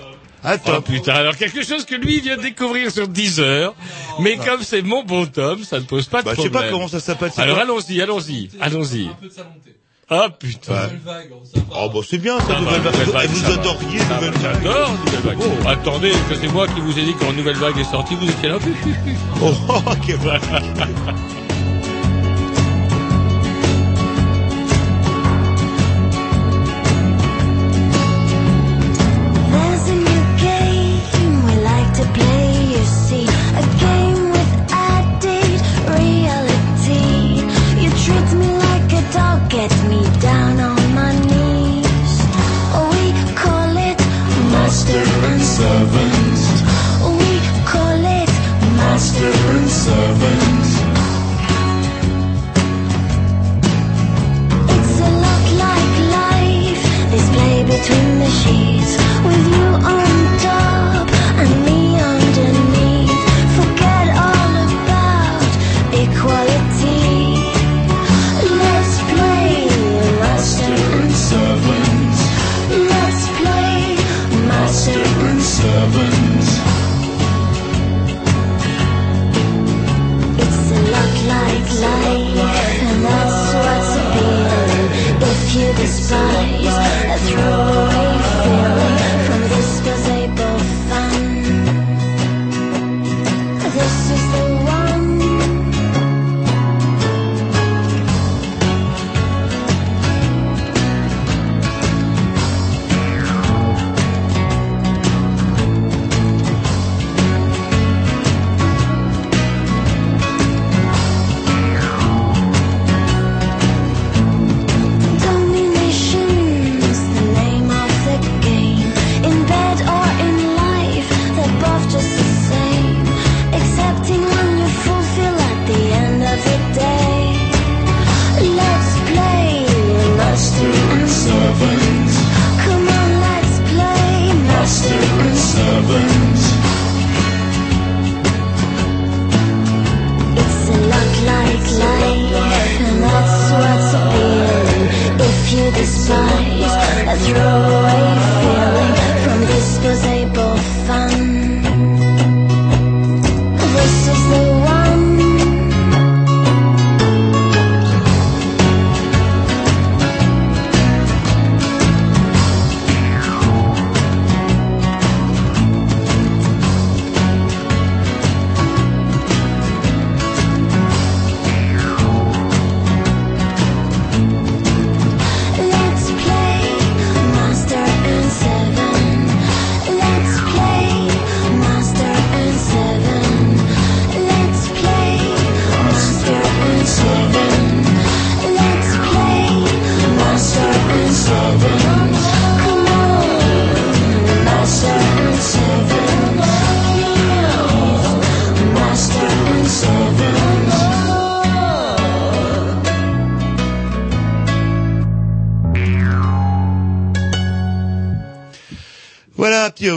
à 0.53 0.57
Oh 0.67 0.79
putain, 0.81 1.15
alors 1.15 1.36
quelque 1.36 1.65
chose 1.65 1.83
que 1.83 1.95
lui 1.95 2.21
vient 2.21 2.38
de 2.38 2.43
découvrir 2.43 2.89
sur 2.91 3.09
10 3.09 3.41
heures, 3.41 3.75
mais 4.21 4.38
comme 4.38 4.63
c'est 4.63 4.81
mon 4.81 5.03
bon 5.03 5.25
Tom, 5.25 5.62
ça 5.65 5.79
ne 5.81 5.83
pose 5.86 6.07
pas 6.07 6.21
de 6.21 6.27
Bah, 6.27 6.31
je 6.38 6.41
sais 6.41 6.50
problème. 6.50 6.69
pas 6.69 6.71
comment 6.74 6.88
ça 6.88 7.01
s'appelle. 7.01 7.31
Alors 7.36 7.57
allons-y, 7.59 8.01
allons-y, 8.01 8.50
allons-y. 8.62 9.07
Un 9.07 9.13
peu 9.19 9.27
de. 9.27 9.33
Ah 10.12 10.28
putain. 10.39 10.74
Vague, 10.74 11.30
pas. 11.70 11.75
Oh, 11.75 11.89
bah, 11.94 12.00
c'est 12.08 12.18
bien, 12.18 12.39
ça, 12.39 12.46
Ah, 12.50 12.60
nouvelle 12.62 12.82
bah, 12.82 12.89
vague. 12.89 13.08
Nouvelle 13.08 13.13
Vague, 13.13 13.30
Vous 13.30 13.51
adoriez 13.51 14.00
Ça 14.00 14.16
nouvelle 14.16 14.32
va, 14.32 14.50
vague. 14.50 14.63
J'adore 14.63 14.89
Nouvelle 15.06 15.22
Vague. 15.22 15.38
Oh. 15.42 15.68
Attendez, 15.68 16.12
que 16.30 16.36
c'est 16.36 16.48
moi 16.51 16.68
qui 16.68 16.80
vous 16.82 16.98
ai 16.98 17.04
dit 17.04 17.13
quand 17.20 17.32
Nouvelle 17.34 17.58
Vague 17.58 17.78
est 17.78 17.84
sortie, 17.92 18.16
vous 18.16 18.30
étiez 18.30 18.50
là. 18.50 18.58
Oh, 19.42 19.54
ok. 19.86 20.06
There's 20.08 20.42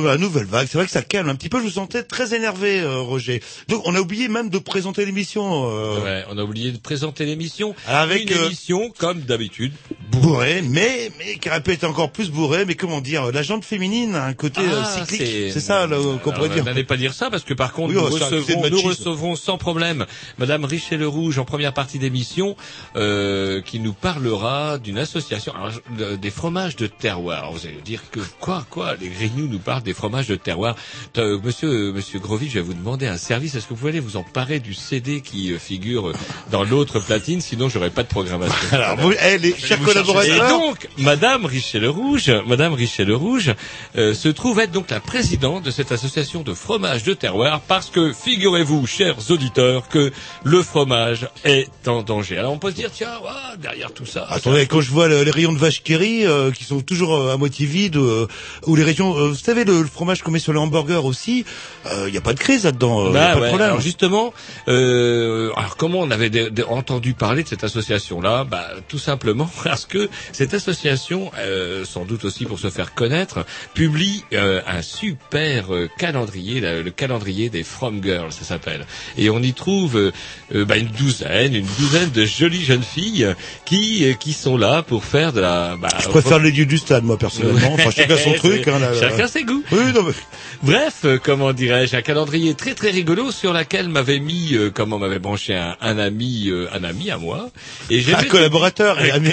Euh, 0.06 0.18
nouvelle 0.18 0.46
vague. 0.46 0.68
C'est 0.70 0.78
vrai 0.78 0.86
que 0.86 0.92
ça 0.92 1.02
calme 1.02 1.28
un 1.28 1.34
petit 1.34 1.48
peu. 1.48 1.58
Je 1.58 1.64
vous 1.64 1.70
sentais 1.70 2.02
très 2.02 2.34
énervé, 2.34 2.80
euh, 2.80 3.00
Roger. 3.00 3.42
Donc, 3.68 3.82
on 3.86 3.94
a 3.94 4.00
oublié 4.00 4.28
même 4.28 4.50
de 4.50 4.58
présenter 4.58 5.04
l'émission. 5.04 5.70
Euh, 5.70 6.02
Ouais, 6.02 6.24
on 6.30 6.38
a 6.38 6.42
oublié 6.42 6.72
de 6.72 6.78
présenter 6.78 7.24
l'émission. 7.26 7.74
Avec, 7.86 8.30
une 8.30 8.36
euh, 8.36 8.46
émission 8.46 8.90
comme 8.98 9.20
d'habitude. 9.20 9.72
Bourré, 10.12 10.62
mais 10.62 11.10
mais 11.18 11.36
qui 11.36 11.48
aurait 11.48 11.62
pu 11.62 11.72
être 11.72 11.84
encore 11.84 12.10
plus 12.10 12.30
bourré. 12.30 12.64
Mais 12.64 12.74
comment 12.74 13.00
dire, 13.00 13.30
la 13.32 13.42
jante 13.42 13.64
féminine 13.64 14.14
a 14.14 14.24
un 14.24 14.34
côté 14.34 14.60
euh, 14.60 14.82
Ah, 14.84 15.04
cyclique. 15.06 15.52
C'est 15.52 15.60
ça 15.60 15.86
là, 15.86 15.96
qu'on 16.22 16.32
pourrait 16.32 16.48
dire. 16.48 16.64
N'allez 16.64 16.84
pas 16.84 16.96
dire 16.96 17.14
ça 17.14 17.30
parce 17.30 17.44
que 17.44 17.54
par 17.54 17.72
contre 17.72 17.88
Oui, 17.90 17.94
nous, 17.96 18.04
recevrons, 18.08 18.68
nous 18.70 18.80
recevrons 18.82 19.36
sans 19.36 19.58
problème 19.58 20.06
Madame 20.38 20.64
Richet 20.64 20.96
le 20.96 21.08
Rouge 21.08 21.38
en 21.38 21.44
première 21.44 21.72
partie 21.72 21.98
d'émission 21.98 22.56
euh, 22.96 23.60
qui 23.62 23.78
nous 23.80 23.92
parlera 23.92 24.78
d'une 24.78 24.98
association 24.98 25.52
alors, 25.54 25.70
de- 25.98 26.16
des 26.16 26.30
fromages 26.30 26.76
de 26.76 26.86
terroir. 26.86 27.38
Alors, 27.40 27.52
vous 27.54 27.66
allez 27.66 27.80
dire 27.84 28.02
que 28.10 28.20
quoi 28.40 28.64
quoi 28.70 28.94
les 29.00 29.08
Grignoux 29.08 29.48
nous 29.48 29.58
parlent 29.58 29.82
des 29.82 29.94
fromages 29.94 30.28
de 30.28 30.36
terroir. 30.36 30.76
Euh, 31.18 31.38
monsieur 31.42 31.92
Monsieur 31.92 32.18
Grovy, 32.18 32.48
je 32.48 32.54
vais 32.54 32.60
vous 32.60 32.74
demander 32.74 33.06
un 33.06 33.16
service. 33.18 33.54
Est-ce 33.54 33.64
que 33.64 33.70
vous 33.70 33.76
pouvez 33.76 33.90
aller 33.90 34.00
vous 34.00 34.16
emparer 34.16 34.60
du 34.60 34.74
CD 34.74 35.20
qui 35.20 35.52
euh, 35.52 35.58
figure 35.58 36.12
dans 36.50 36.64
l'autre 36.64 37.00
platine? 37.00 37.40
Sinon 37.40 37.68
j'aurai 37.68 37.90
pas 37.90 38.02
de 38.02 38.08
programmation. 38.08 38.54
Alors, 38.72 38.96
vous, 38.98 39.12
eh, 39.12 39.38
les 39.38 39.54
chers 39.56 39.78
Et 40.24 40.38
donc, 40.48 40.88
Madame 40.98 41.44
Richet 41.46 41.78
le 41.78 41.90
Rouge, 41.90 42.30
Madame 42.46 42.74
Richet 42.74 43.04
le 43.04 43.16
Rouge, 43.16 43.54
euh, 43.96 44.14
se 44.14 44.28
trouve 44.28 44.60
être 44.60 44.72
donc 44.72 44.90
la 44.90 45.00
présidente 45.00 45.62
de 45.64 45.70
cette 45.70 45.92
association 45.92 46.42
de 46.42 46.54
fromage 46.54 47.02
de 47.04 47.14
terroir 47.14 47.60
parce 47.60 47.90
que 47.90 48.12
figurez-vous, 48.12 48.86
chers 48.86 49.30
auditeurs, 49.30 49.88
que 49.88 50.12
le 50.44 50.62
fromage 50.62 51.28
est 51.44 51.68
en 51.86 52.02
danger. 52.02 52.38
Alors 52.38 52.52
on 52.52 52.58
peut 52.58 52.70
se 52.70 52.76
dire 52.76 52.90
tiens, 52.92 53.12
derrière 53.60 53.92
tout 53.92 54.06
ça. 54.06 54.26
Attendez, 54.28 54.66
quand 54.66 54.80
je 54.80 54.90
vois 54.90 55.08
le- 55.08 55.22
les 55.22 55.30
rayons 55.30 55.52
de 55.52 55.58
vache 55.58 55.82
qui 55.82 55.96
rit, 55.96 56.26
euh, 56.26 56.50
qui 56.50 56.64
sont 56.64 56.80
toujours 56.80 57.14
euh, 57.16 57.34
à 57.34 57.36
moitié 57.36 57.66
vides, 57.66 57.96
euh, 57.96 58.26
ou 58.66 58.76
les 58.76 58.84
rayons, 58.84 59.16
euh, 59.16 59.28
vous 59.28 59.34
savez, 59.34 59.64
le, 59.64 59.82
le 59.82 59.88
fromage 59.88 60.22
qu'on 60.22 60.30
met 60.30 60.38
sur 60.38 60.52
les 60.52 60.58
hamburgers 60.58 61.00
aussi, 61.04 61.44
il 62.06 62.10
n'y 62.12 62.18
a 62.18 62.20
pas 62.20 62.34
de 62.34 62.38
crise 62.38 62.64
là-dedans, 62.64 63.06
euh, 63.06 63.10
Bah 63.12 63.28
pas 63.28 63.34
de 63.36 63.40
ouais, 63.40 63.48
problème. 63.48 63.68
alors 63.68 63.80
justement, 63.80 64.32
euh, 64.68 65.50
alors 65.56 65.76
comment 65.76 65.98
on 66.00 66.10
avait 66.10 66.30
entendu 66.68 67.14
parler 67.14 67.42
de 67.42 67.48
cette 67.48 67.64
association-là? 67.64 68.44
Bah 68.44 68.66
tout 68.88 68.98
simplement 68.98 69.50
parce 69.64 69.84
que 69.86 69.91
cette 70.32 70.54
association, 70.54 71.30
euh, 71.38 71.84
sans 71.84 72.04
doute 72.04 72.24
aussi 72.24 72.44
pour 72.44 72.58
se 72.58 72.70
faire 72.70 72.94
connaître, 72.94 73.44
publie 73.74 74.24
euh, 74.32 74.60
un 74.66 74.82
super 74.82 75.74
euh, 75.74 75.88
calendrier, 75.98 76.60
le 76.60 76.90
calendrier 76.90 77.48
des 77.48 77.62
From 77.62 78.02
Girls, 78.02 78.32
ça 78.32 78.44
s'appelle. 78.44 78.86
Et 79.16 79.30
on 79.30 79.40
y 79.40 79.52
trouve 79.52 79.96
euh, 79.96 80.12
euh, 80.54 80.64
bah, 80.64 80.76
une 80.76 80.88
douzaine, 80.88 81.54
une 81.54 81.66
douzaine 81.78 82.10
de 82.10 82.24
jolies 82.24 82.64
jeunes 82.64 82.82
filles 82.82 83.34
qui 83.64 84.04
euh, 84.04 84.14
qui 84.14 84.32
sont 84.32 84.56
là 84.56 84.82
pour 84.82 85.04
faire 85.04 85.32
de 85.32 85.40
la. 85.40 85.76
Bah, 85.80 85.88
je 86.00 86.08
préfère 86.08 86.38
les 86.38 86.52
dieux 86.52 86.66
du 86.66 86.78
stade, 86.78 87.04
moi, 87.04 87.18
personnellement. 87.18 87.72
Enfin, 87.74 87.90
chacun 87.90 88.16
son 88.16 88.32
truc. 88.34 88.68
Hein, 88.68 88.78
là. 88.78 88.92
Chacun 88.98 89.26
ses 89.26 89.44
goûts. 89.44 89.62
Oui, 89.72 89.92
non, 89.94 90.02
mais... 90.04 90.12
Bref, 90.62 91.00
euh, 91.04 91.18
comment 91.22 91.52
dirais-je, 91.52 91.96
un 91.96 92.02
calendrier 92.02 92.54
très 92.54 92.74
très 92.74 92.90
rigolo 92.90 93.30
sur 93.32 93.52
laquelle 93.52 93.88
m'avait 93.88 94.20
mis, 94.20 94.54
euh, 94.54 94.70
comment 94.72 94.98
m'avait 94.98 95.18
branché 95.18 95.54
un, 95.54 95.76
un 95.80 95.98
ami, 95.98 96.48
euh, 96.48 96.68
un 96.72 96.84
ami 96.84 97.10
à 97.10 97.18
moi. 97.18 97.50
Et 97.90 98.00
j'ai 98.00 98.14
Un 98.14 98.22
collaborateur 98.24 99.02
et 99.04 99.10
un 99.10 99.16
ami- 99.16 99.30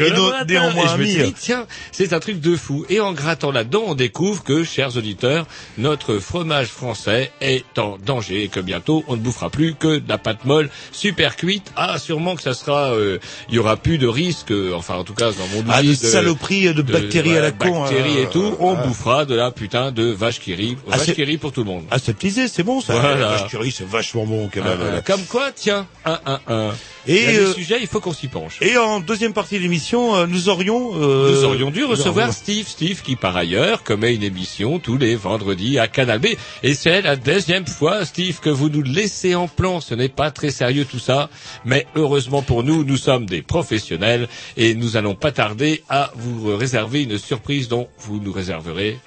et 0.55 0.87
je 0.87 0.97
me 0.97 1.05
dit, 1.05 1.33
tiens, 1.33 1.65
c'est 1.91 2.13
un 2.13 2.19
truc 2.19 2.39
de 2.39 2.55
fou. 2.55 2.85
Et 2.89 2.99
en 2.99 3.13
grattant 3.13 3.51
là-dedans, 3.51 3.83
on 3.87 3.95
découvre 3.95 4.43
que, 4.43 4.63
chers 4.63 4.97
auditeurs, 4.97 5.45
notre 5.77 6.17
fromage 6.19 6.67
français 6.67 7.31
est 7.41 7.77
en 7.77 7.97
danger 7.97 8.43
et 8.43 8.47
que 8.47 8.59
bientôt 8.59 9.03
on 9.07 9.15
ne 9.15 9.21
bouffera 9.21 9.49
plus 9.49 9.75
que 9.75 9.97
de 9.99 10.09
la 10.09 10.17
pâte 10.17 10.45
molle 10.45 10.69
super 10.91 11.35
cuite. 11.35 11.71
Ah, 11.75 11.97
sûrement 11.99 12.35
que 12.35 12.41
ça 12.41 12.53
sera, 12.53 12.93
euh, 12.93 13.19
il 13.49 13.55
y 13.55 13.59
aura 13.59 13.77
plus 13.77 13.97
de 13.97 14.07
risque, 14.07 14.51
euh, 14.51 14.73
enfin 14.75 14.95
en 14.95 15.03
tout 15.03 15.13
cas 15.13 15.31
dans 15.31 15.47
mon 15.53 15.63
Ah, 15.69 15.81
de 15.81 15.87
oublié 15.89 15.95
saloperies 15.95 16.73
de, 16.73 16.81
bactéries 16.81 17.37
à 17.37 17.41
la 17.41 17.51
con. 17.51 17.81
bactéries 17.81 18.17
euh, 18.17 18.23
et 18.23 18.29
tout, 18.29 18.55
on 18.59 18.75
euh, 18.75 18.83
bouffera 18.83 19.25
de 19.25 19.35
la 19.35 19.51
putain 19.51 19.91
de 19.91 20.03
vache 20.05 20.39
qui 20.39 20.53
rit, 20.55 20.77
Ah, 20.91 20.97
vache 20.97 21.13
qui 21.13 21.23
rit 21.23 21.37
pour 21.37 21.51
tout 21.51 21.61
le 21.63 21.67
monde. 21.69 21.85
Aseptisé, 21.91 22.47
c'est 22.47 22.63
bon 22.63 22.81
ça. 22.81 22.93
Voilà. 22.93 23.15
La 23.15 23.27
vache 23.29 23.49
qui 23.49 23.57
rit, 23.57 23.71
c'est 23.71 23.87
vachement 23.87 24.25
bon 24.25 24.49
quand 24.53 24.61
Ah, 24.63 24.69
même. 24.69 24.77
voilà. 24.79 25.01
Comme 25.01 25.23
quoi, 25.25 25.51
tiens, 25.55 25.87
un, 26.05 26.19
un, 26.25 26.39
un. 26.47 26.71
Et, 27.07 27.15
Il 27.15 27.23
y 27.23 27.27
a 27.27 27.31
des 27.31 27.37
euh, 27.39 27.53
sujets, 27.53 27.77
il 27.81 27.87
faut 27.87 27.99
qu'on 27.99 28.13
s'y 28.13 28.27
penche. 28.27 28.57
Et 28.61 28.77
en 28.77 28.99
deuxième 28.99 29.33
partie 29.33 29.55
de 29.57 29.61
l'émission, 29.61 30.15
euh, 30.15 30.27
nous 30.27 30.49
aurions... 30.49 30.91
euh, 30.95 31.31
Nous 31.35 31.43
aurions 31.45 31.71
dû 31.71 31.83
recevoir 31.85 32.33
Steve, 32.33 32.67
Steve 32.67 33.01
qui 33.01 33.15
par 33.15 33.35
ailleurs 33.37 33.83
commet 33.83 34.13
une 34.15 34.23
émission 34.23 34.79
tous 34.79 34.97
les 34.97 35.15
vendredis 35.15 35.79
à 35.79 35.87
Canal 35.87 36.19
B. 36.19 36.27
Et 36.63 36.73
c'est 36.73 37.01
la 37.01 37.15
deuxième 37.15 37.65
fois, 37.67 38.05
Steve, 38.05 38.39
que 38.39 38.49
vous 38.49 38.69
nous 38.69 38.83
laissez 38.83 39.35
en 39.35 39.47
plan. 39.47 39.81
Ce 39.81 39.93
n'est 39.95 40.09
pas 40.09 40.31
très 40.31 40.51
sérieux 40.51 40.85
tout 40.85 40.99
ça, 40.99 41.29
mais 41.65 41.87
heureusement 41.95 42.41
pour 42.41 42.63
nous, 42.63 42.83
nous 42.83 42.97
sommes 42.97 43.25
des 43.25 43.41
professionnels 43.41 44.27
et 44.57 44.75
nous 44.75 44.97
allons 44.97 45.15
pas 45.15 45.31
tarder 45.31 45.83
à 45.89 46.11
vous 46.15 46.55
réserver 46.55 47.03
une 47.03 47.17
surprise 47.17 47.67
dont 47.69 47.87
vous 47.99 48.19
nous 48.19 48.31
réserverez 48.31 48.99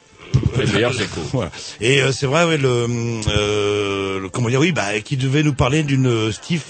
les 0.59 0.67
meilleurs 0.73 1.01
échos. 1.01 1.21
Voilà. 1.33 1.51
Et 1.81 2.01
euh, 2.03 2.13
c'est 2.13 2.27
vrai, 2.27 2.45
ouais, 2.45 2.57
le, 2.59 2.87
euh, 3.29 4.21
le- 4.21 4.29
comment 4.29 4.49
dire, 4.49 4.61
oui, 4.61 4.73
bah, 4.73 5.01
qui 5.05 5.17
devait 5.17 5.43
nous 5.43 5.55
parler 5.55 5.83
d'une 5.83 6.07
euh, 6.07 6.33
Steve, 6.33 6.63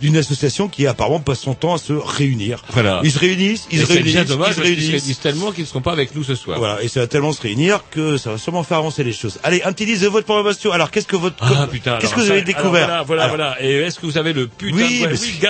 d'une 0.00 0.16
association 0.16 0.68
qui 0.68 0.86
apparemment 0.86 1.20
passe 1.20 1.40
son 1.40 1.54
temps 1.54 1.74
à 1.74 1.78
se 1.78 1.92
réunir. 1.92 2.62
Voilà. 2.70 3.00
Ils 3.04 3.10
se 3.12 3.18
réunissent, 3.18 3.66
ils 3.70 3.80
se 3.80 3.86
réunissent, 3.86 4.12
bien 4.14 4.22
ils 4.24 4.54
se 4.54 4.60
réunissent. 4.60 5.20
tellement 5.20 5.52
qu'ils 5.52 5.64
ne 5.64 5.68
seront 5.68 5.80
pas 5.82 5.92
avec 5.92 6.14
nous 6.14 6.24
ce 6.24 6.34
soir. 6.34 6.58
Voilà, 6.58 6.82
et 6.82 6.88
ça 6.88 7.00
va 7.00 7.06
tellement 7.06 7.32
se 7.32 7.40
réunir 7.42 7.84
que 7.90 8.16
ça 8.16 8.32
va 8.32 8.38
sûrement 8.38 8.62
faire 8.62 8.78
avancer 8.78 9.04
les 9.04 9.12
choses. 9.12 9.38
Allez, 9.42 9.62
un 9.62 9.72
petit 9.72 9.86
disque 9.86 10.02
de 10.02 10.08
votre 10.08 10.24
programmation. 10.26 10.72
Alors, 10.72 10.90
qu'est-ce 10.90 11.06
que 11.06 11.16
votre, 11.16 11.36
Ah 11.40 11.66
putain. 11.70 11.98
qu'est-ce 11.98 12.14
que 12.14 12.20
vous 12.20 12.30
avez 12.30 12.42
découvert 12.42 12.86
Voilà, 12.86 13.02
voilà, 13.02 13.22
Alors, 13.24 13.36
voilà. 13.36 13.56
Et 13.64 13.72
est-ce 13.82 13.98
que 13.98 14.06
vous 14.06 14.18
avez 14.18 14.32
le 14.32 14.46
putain 14.46 14.76
Oui, 14.76 15.00
de 15.02 15.08
oui, 15.08 15.40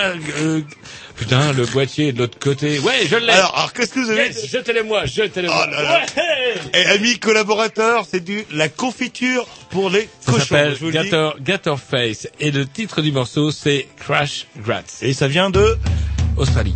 euh, 0.41 0.61
putain, 1.17 1.51
le 1.53 1.65
boîtier 1.65 2.11
de 2.13 2.19
l'autre 2.19 2.39
côté. 2.39 2.79
Ouais, 2.79 3.05
je 3.09 3.15
l'ai. 3.17 3.29
Alors, 3.31 3.53
alors, 3.55 3.73
qu'est-ce 3.73 3.93
que 3.93 3.99
vous 3.99 4.09
avez 4.09 4.27
Yes, 4.27 4.47
Jetez-les-moi, 4.49 5.05
jetez-les-moi. 5.05 5.65
Oh 5.67 5.71
là 5.71 5.81
là. 5.83 6.05
Ouais. 6.15 6.79
Et 6.81 6.85
amis 6.85 7.19
collaborateurs, 7.19 8.05
c'est 8.09 8.23
du 8.23 8.45
la 8.51 8.69
confiture 8.69 9.45
pour 9.69 9.89
les 9.89 10.07
Ça 10.21 10.31
cochons. 10.31 10.39
s'appelle 10.45 10.73
je 10.75 10.79
vous 10.79 10.85
le 10.85 10.91
dis. 10.91 10.97
Gator, 11.09 11.35
Gator 11.41 11.79
Face 11.79 12.27
et 12.39 12.51
le 12.51 12.65
titre 12.65 13.01
du 13.01 13.11
morceau 13.11 13.51
c'est 13.51 13.87
Crash 13.99 14.45
Grats, 14.57 14.81
Et 15.01 15.13
ça 15.13 15.27
vient 15.27 15.49
de 15.49 15.77
Australie. 16.37 16.75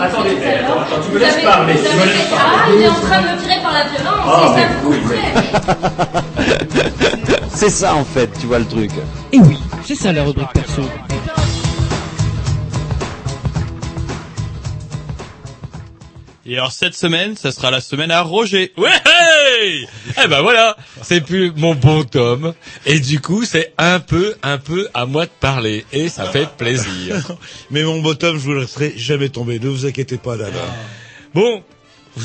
Attendez, 0.00 0.30
attends, 0.44 0.80
attends, 0.80 1.00
tu 1.06 1.12
me 1.12 1.18
laisses 1.18 1.42
parler, 1.42 1.74
tu 1.74 1.96
me 1.96 2.04
laisses 2.04 2.28
Ah, 2.32 2.66
il 2.74 2.82
est 2.82 2.88
en 2.88 2.94
train 2.94 3.20
de 3.20 3.26
me 3.28 3.42
tirer 3.42 3.60
par 3.62 3.72
la 3.72 3.84
violence, 3.84 4.26
Ah, 4.26 4.54
c'est 4.54 4.62
ça 4.62 4.68
vous. 4.82 4.94
C'est 7.54 7.70
ça 7.70 7.94
en 7.96 8.04
fait, 8.04 8.30
tu 8.40 8.46
vois 8.46 8.60
le 8.60 8.66
truc. 8.66 8.92
Et 9.32 9.38
oui, 9.40 9.58
c'est 9.84 9.96
ça 9.96 10.12
la 10.12 10.22
rubrique 10.22 10.52
perso. 10.52 10.82
Et 16.46 16.56
alors 16.56 16.72
cette 16.72 16.94
semaine, 16.94 17.36
ça 17.36 17.52
sera 17.52 17.70
la 17.70 17.80
semaine 17.80 18.10
à 18.10 18.22
Roger. 18.22 18.72
Ouais 18.78 18.88
hey 19.60 19.86
Eh 20.24 20.28
ben 20.28 20.40
voilà, 20.40 20.76
c'est 21.02 21.20
plus 21.20 21.52
mon 21.56 21.74
bon 21.74 22.04
tome. 22.04 22.54
Et 22.90 23.00
du 23.00 23.20
coup, 23.20 23.44
c'est 23.44 23.72
un 23.76 24.00
peu, 24.00 24.34
un 24.42 24.56
peu 24.58 24.88
à 24.94 25.04
moi 25.04 25.26
de 25.26 25.30
parler. 25.40 25.84
Et 25.92 26.08
ça 26.08 26.24
fait 26.24 26.48
plaisir. 26.56 27.16
Mais 27.70 27.82
mon 27.84 28.00
bottom, 28.00 28.38
je 28.38 28.42
vous 28.42 28.54
laisserai 28.54 28.94
jamais 28.96 29.28
tomber. 29.28 29.58
Ne 29.60 29.68
vous 29.68 29.84
inquiétez 29.86 30.16
pas, 30.16 30.36
là. 30.36 30.46
Bon. 31.34 31.62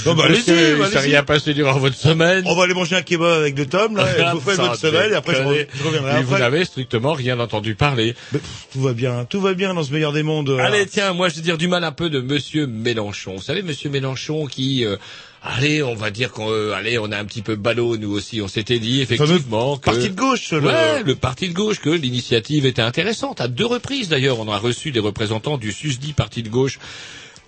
Non, 0.06 0.15
bah, 0.15 0.23
allez-y, 0.26 0.49
allez-y. 0.49 0.97
rien 0.97 1.21
passé 1.23 1.54
durant 1.54 1.78
votre 1.78 1.95
semaine. 1.97 2.43
On 2.47 2.56
va 2.56 2.63
aller 2.63 2.73
manger 2.73 2.95
un 2.95 3.04
kebab 3.04 3.41
avec 3.41 3.56
le 3.56 3.67
Tom, 3.67 3.95
là, 3.95 4.08
et 4.17 4.26
je 4.26 4.32
vous 4.34 4.39
fais 4.39 4.56
Sans 4.56 4.63
votre 4.69 4.80
semaine, 4.80 5.12
et 5.12 5.15
après 5.15 5.36
je, 5.36 5.41
reviendrai 5.86 6.19
Et 6.19 6.23
Vous 6.23 6.34
après. 6.34 6.39
n'avez 6.39 6.65
strictement 6.65 7.13
rien 7.13 7.39
entendu 7.39 7.76
parler. 7.76 8.15
Mais, 8.32 8.39
pff, 8.39 8.67
tout 8.71 8.82
va 8.82 8.93
bien, 8.93 9.26
tout 9.26 9.39
va 9.39 9.54
bien 9.54 9.76
dans 9.76 9.84
ce 9.84 9.91
meilleur 9.93 10.12
des 10.12 10.23
mondes. 10.23 10.49
euh. 10.49 10.58
Allez, 10.58 10.88
tiens, 10.88 11.13
moi 11.13 11.30
je 11.30 11.36
vais 11.36 11.41
dire 11.41 11.60
du 11.60 11.67
mal 11.67 11.84
un 11.84 11.91
peu 11.91 12.10
de 12.10 12.21
Monsieur 12.21 12.65
Mélenchon. 12.65 13.36
Vous 13.36 13.43
savez, 13.43 13.62
Monsieur 13.62 13.91
Mélenchon 13.91 14.47
qui, 14.47 14.84
euh, 14.84 14.95
allez, 15.44 15.84
on 15.84 15.96
va 15.96 16.10
dire 16.10 16.32
qu'on, 16.32 16.50
euh, 16.50 16.74
allez, 16.74 16.98
on 16.98 17.12
a 17.12 17.18
un 17.18 17.26
petit 17.26 17.42
peu 17.42 17.56
ballot 17.56 17.98
nous 17.98 18.12
aussi. 18.12 18.42
On 18.42 18.48
s'était 18.48 18.80
dit 18.80 19.02
effectivement 19.02 19.78
que 19.78 19.86
Parti 19.86 20.10
de 20.10 20.16
gauche, 20.16 20.52
le... 20.52 20.62
Ouais, 20.62 21.04
le 21.04 21.16
parti 21.16 21.50
de 21.50 21.54
gauche, 21.54 21.80
que 21.80 21.90
l'initiative 21.90 22.66
était 22.66 22.82
intéressante. 22.82 23.42
À 23.42 23.48
deux 23.48 23.66
reprises, 23.66 24.10
d'ailleurs, 24.10 24.40
on 24.40 24.52
a 24.52 24.58
reçu 24.58 24.92
des 24.92 25.00
représentants 25.00 25.58
du 25.58 25.72
susdit 25.72 26.14
parti 26.14 26.44
de 26.44 26.50
gauche 26.50 26.80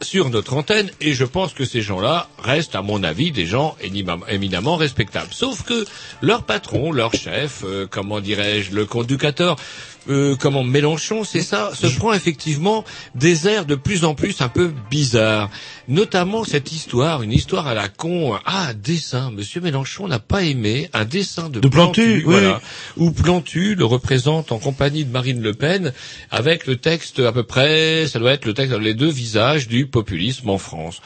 sur 0.01 0.29
notre 0.29 0.55
antenne, 0.55 0.91
et 0.99 1.13
je 1.13 1.23
pense 1.23 1.53
que 1.53 1.63
ces 1.63 1.81
gens-là 1.81 2.27
restent, 2.37 2.75
à 2.75 2.81
mon 2.81 3.01
avis, 3.03 3.31
des 3.31 3.45
gens 3.45 3.77
éminemment 4.29 4.75
respectables. 4.75 5.31
Sauf 5.31 5.63
que 5.63 5.85
leur 6.21 6.43
patron, 6.43 6.91
leur 6.91 7.13
chef, 7.13 7.63
euh, 7.63 7.87
comment 7.89 8.19
dirais-je, 8.19 8.75
le 8.75 8.85
conducteur, 8.85 9.55
euh, 10.09 10.35
comment 10.35 10.63
Mélenchon, 10.63 11.23
c'est 11.23 11.41
ça, 11.41 11.71
se 11.73 11.87
prend 11.87 12.13
effectivement 12.13 12.83
des 13.15 13.47
airs 13.47 13.65
de 13.65 13.75
plus 13.75 14.03
en 14.05 14.13
plus 14.13 14.41
un 14.41 14.49
peu 14.49 14.71
bizarres. 14.89 15.49
Notamment 15.87 16.43
cette 16.43 16.71
histoire, 16.71 17.21
une 17.21 17.31
histoire 17.31 17.67
à 17.67 17.73
la 17.73 17.87
con, 17.87 18.37
ah, 18.45 18.67
un 18.69 18.73
dessin. 18.73 19.31
Monsieur 19.31 19.61
Mélenchon 19.61 20.07
n'a 20.07 20.19
pas 20.19 20.43
aimé 20.43 20.89
un 20.93 21.05
dessin 21.05 21.49
de, 21.49 21.59
De 21.59 21.67
Plantu, 21.67 22.17
oui. 22.17 22.23
voilà, 22.25 22.61
où 22.97 23.11
Plantu 23.11 23.75
le 23.75 23.85
représente 23.85 24.51
en 24.51 24.59
compagnie 24.59 25.05
de 25.05 25.11
Marine 25.11 25.41
Le 25.41 25.53
Pen 25.53 25.93
avec 26.31 26.67
le 26.67 26.77
texte 26.77 27.19
à 27.19 27.31
peu 27.31 27.43
près, 27.43 28.07
ça 28.07 28.19
doit 28.19 28.31
être 28.31 28.45
le 28.45 28.53
texte, 28.53 28.77
les 28.77 28.93
deux 28.93 29.09
visages 29.09 29.67
du 29.67 29.87
populisme 29.87 30.49
en 30.49 30.57
France. 30.57 31.01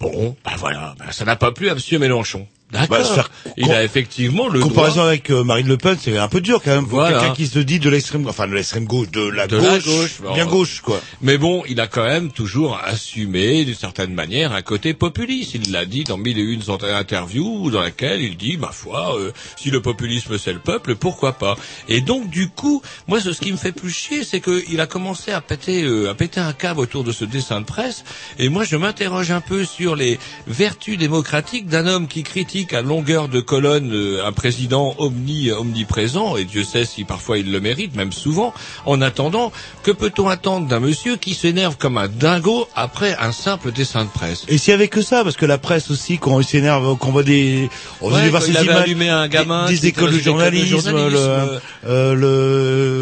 Bon, 0.00 0.36
ben 0.44 0.56
voilà, 0.56 0.94
ben 0.98 1.10
ça 1.10 1.24
n'a 1.24 1.36
pas 1.36 1.50
plu 1.52 1.68
à 1.68 1.74
Monsieur 1.74 1.98
Mélenchon. 1.98 2.46
D'accord. 2.70 2.98
Bah, 2.98 3.04
faire 3.04 3.30
Il 3.56 3.70
a 3.72 3.82
effectivement 3.82 4.48
le 4.48 4.60
Comparaison 4.60 4.96
droit 4.96 5.06
avec 5.08 5.30
euh, 5.30 5.42
Marine 5.42 5.68
Le 5.68 5.78
Pen, 5.78 5.96
c'est 6.00 6.18
un 6.18 6.28
peu 6.28 6.40
dur 6.42 6.60
quand 6.62 6.70
même. 6.74 6.86
pour 6.86 6.98
Voilà. 6.98 7.18
Quelqu'un 7.18 7.34
qui 7.34 7.46
se 7.46 7.58
dit 7.58 7.78
de 7.78 7.88
l'extrême, 7.88 8.26
enfin 8.28 8.46
de 8.46 8.54
l'extrême 8.54 8.84
gauche, 8.84 9.10
de 9.10 9.26
la 9.26 9.46
De 9.46 9.58
gauche, 9.58 9.70
la 9.70 9.78
gauche, 9.78 10.34
bien 10.34 10.44
bon. 10.44 10.50
gauche 10.50 10.80
quoi. 10.82 11.00
Mais 11.22 11.38
bon, 11.38 11.62
il 11.68 11.80
a 11.80 11.86
quand 11.86 12.04
même 12.04 12.30
toujours 12.30 12.78
assumé, 12.84 13.64
d'une 13.64 13.74
certaine 13.74 14.12
manière, 14.12 14.52
un 14.52 14.60
côté 14.60 14.92
populiste. 14.92 15.54
Il 15.54 15.72
l'a 15.72 15.86
dit 15.86 16.04
dans 16.04 16.18
mille 16.18 16.38
et 16.38 16.42
une 16.42 16.62
interviews 16.68 17.70
dans 17.70 17.80
laquelle 17.80 18.20
il 18.20 18.36
dit, 18.36 18.58
ma 18.58 18.70
foi, 18.70 19.16
euh, 19.18 19.32
si 19.56 19.70
le 19.70 19.80
populisme 19.80 20.36
c'est 20.36 20.52
le 20.52 20.58
peuple, 20.58 20.94
pourquoi 20.94 21.32
pas 21.32 21.56
Et 21.88 22.02
donc, 22.02 22.28
du 22.28 22.50
coup, 22.50 22.82
moi, 23.06 23.20
ce, 23.20 23.32
ce 23.32 23.40
qui 23.40 23.50
me 23.50 23.56
fait 23.56 23.72
plus 23.72 23.90
chier, 23.90 24.24
c'est 24.24 24.40
qu'il 24.40 24.80
a 24.80 24.86
commencé 24.86 25.32
à 25.32 25.40
péter, 25.40 25.84
euh, 25.84 26.10
à 26.10 26.14
péter 26.14 26.40
un 26.40 26.52
câble 26.52 26.80
autour 26.80 27.02
de 27.02 27.12
ce 27.12 27.24
dessin 27.24 27.60
de 27.60 27.66
presse. 27.66 28.04
Et 28.38 28.50
moi, 28.50 28.64
je 28.64 28.76
m'interroge 28.76 29.30
un 29.30 29.40
peu 29.40 29.64
sur 29.64 29.96
les 29.96 30.18
vertus 30.46 30.98
démocratiques 30.98 31.66
d'un 31.66 31.86
homme 31.86 32.08
qui 32.08 32.22
critique 32.22 32.57
à 32.72 32.82
longueur 32.82 33.28
de 33.28 33.40
colonne 33.40 33.92
euh, 33.94 34.26
un 34.26 34.32
président 34.32 34.94
omni, 34.98 35.50
omniprésent, 35.50 36.36
et 36.36 36.44
Dieu 36.44 36.64
sait 36.64 36.84
si 36.84 37.04
parfois 37.04 37.38
il 37.38 37.50
le 37.52 37.60
mérite, 37.60 37.94
même 37.96 38.12
souvent. 38.12 38.52
En 38.86 39.00
attendant, 39.00 39.52
que 39.82 39.90
peut-on 39.90 40.28
attendre 40.28 40.66
d'un 40.66 40.80
monsieur 40.80 41.16
qui 41.16 41.34
s'énerve 41.34 41.76
comme 41.76 41.98
un 41.98 42.08
dingo 42.08 42.66
après 42.74 43.16
un 43.20 43.32
simple 43.32 43.70
dessin 43.72 44.04
de 44.04 44.10
presse? 44.10 44.44
Et 44.48 44.58
s'il 44.58 44.72
y 44.72 44.74
avait 44.74 44.88
que 44.88 45.02
ça, 45.02 45.22
parce 45.24 45.36
que 45.36 45.46
la 45.46 45.58
presse 45.58 45.90
aussi, 45.90 46.18
quand 46.18 46.32
on 46.32 46.42
s'énerve, 46.42 46.96
qu'on 46.98 47.12
voit 47.12 47.22
des, 47.22 47.68
on 48.00 48.10
Ouais, 48.12 48.30
quand 48.30 48.40
il 48.48 48.56
avait 48.56 48.66
images, 48.66 48.82
allumé 48.82 49.08
un 49.08 49.28
gamin 49.28 49.66
des, 49.66 49.74
des 49.78 49.86
écoles 49.88 50.12
de 50.12 50.18
journalisme, 50.18 50.66
journalisme, 50.80 51.10
le, 51.14 51.18
euh. 51.20 51.58
euh, 51.86 52.14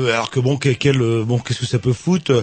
le, 0.07 0.13
alors 0.13 0.31
que 0.31 0.41
bon, 0.41 0.57
quel, 0.57 1.01
euh, 1.01 1.25
bon, 1.25 1.39
qu'est-ce 1.39 1.61
que 1.61 1.67
ça 1.67 1.79
peut 1.79 1.93
foutre 1.93 2.31
euh, 2.33 2.43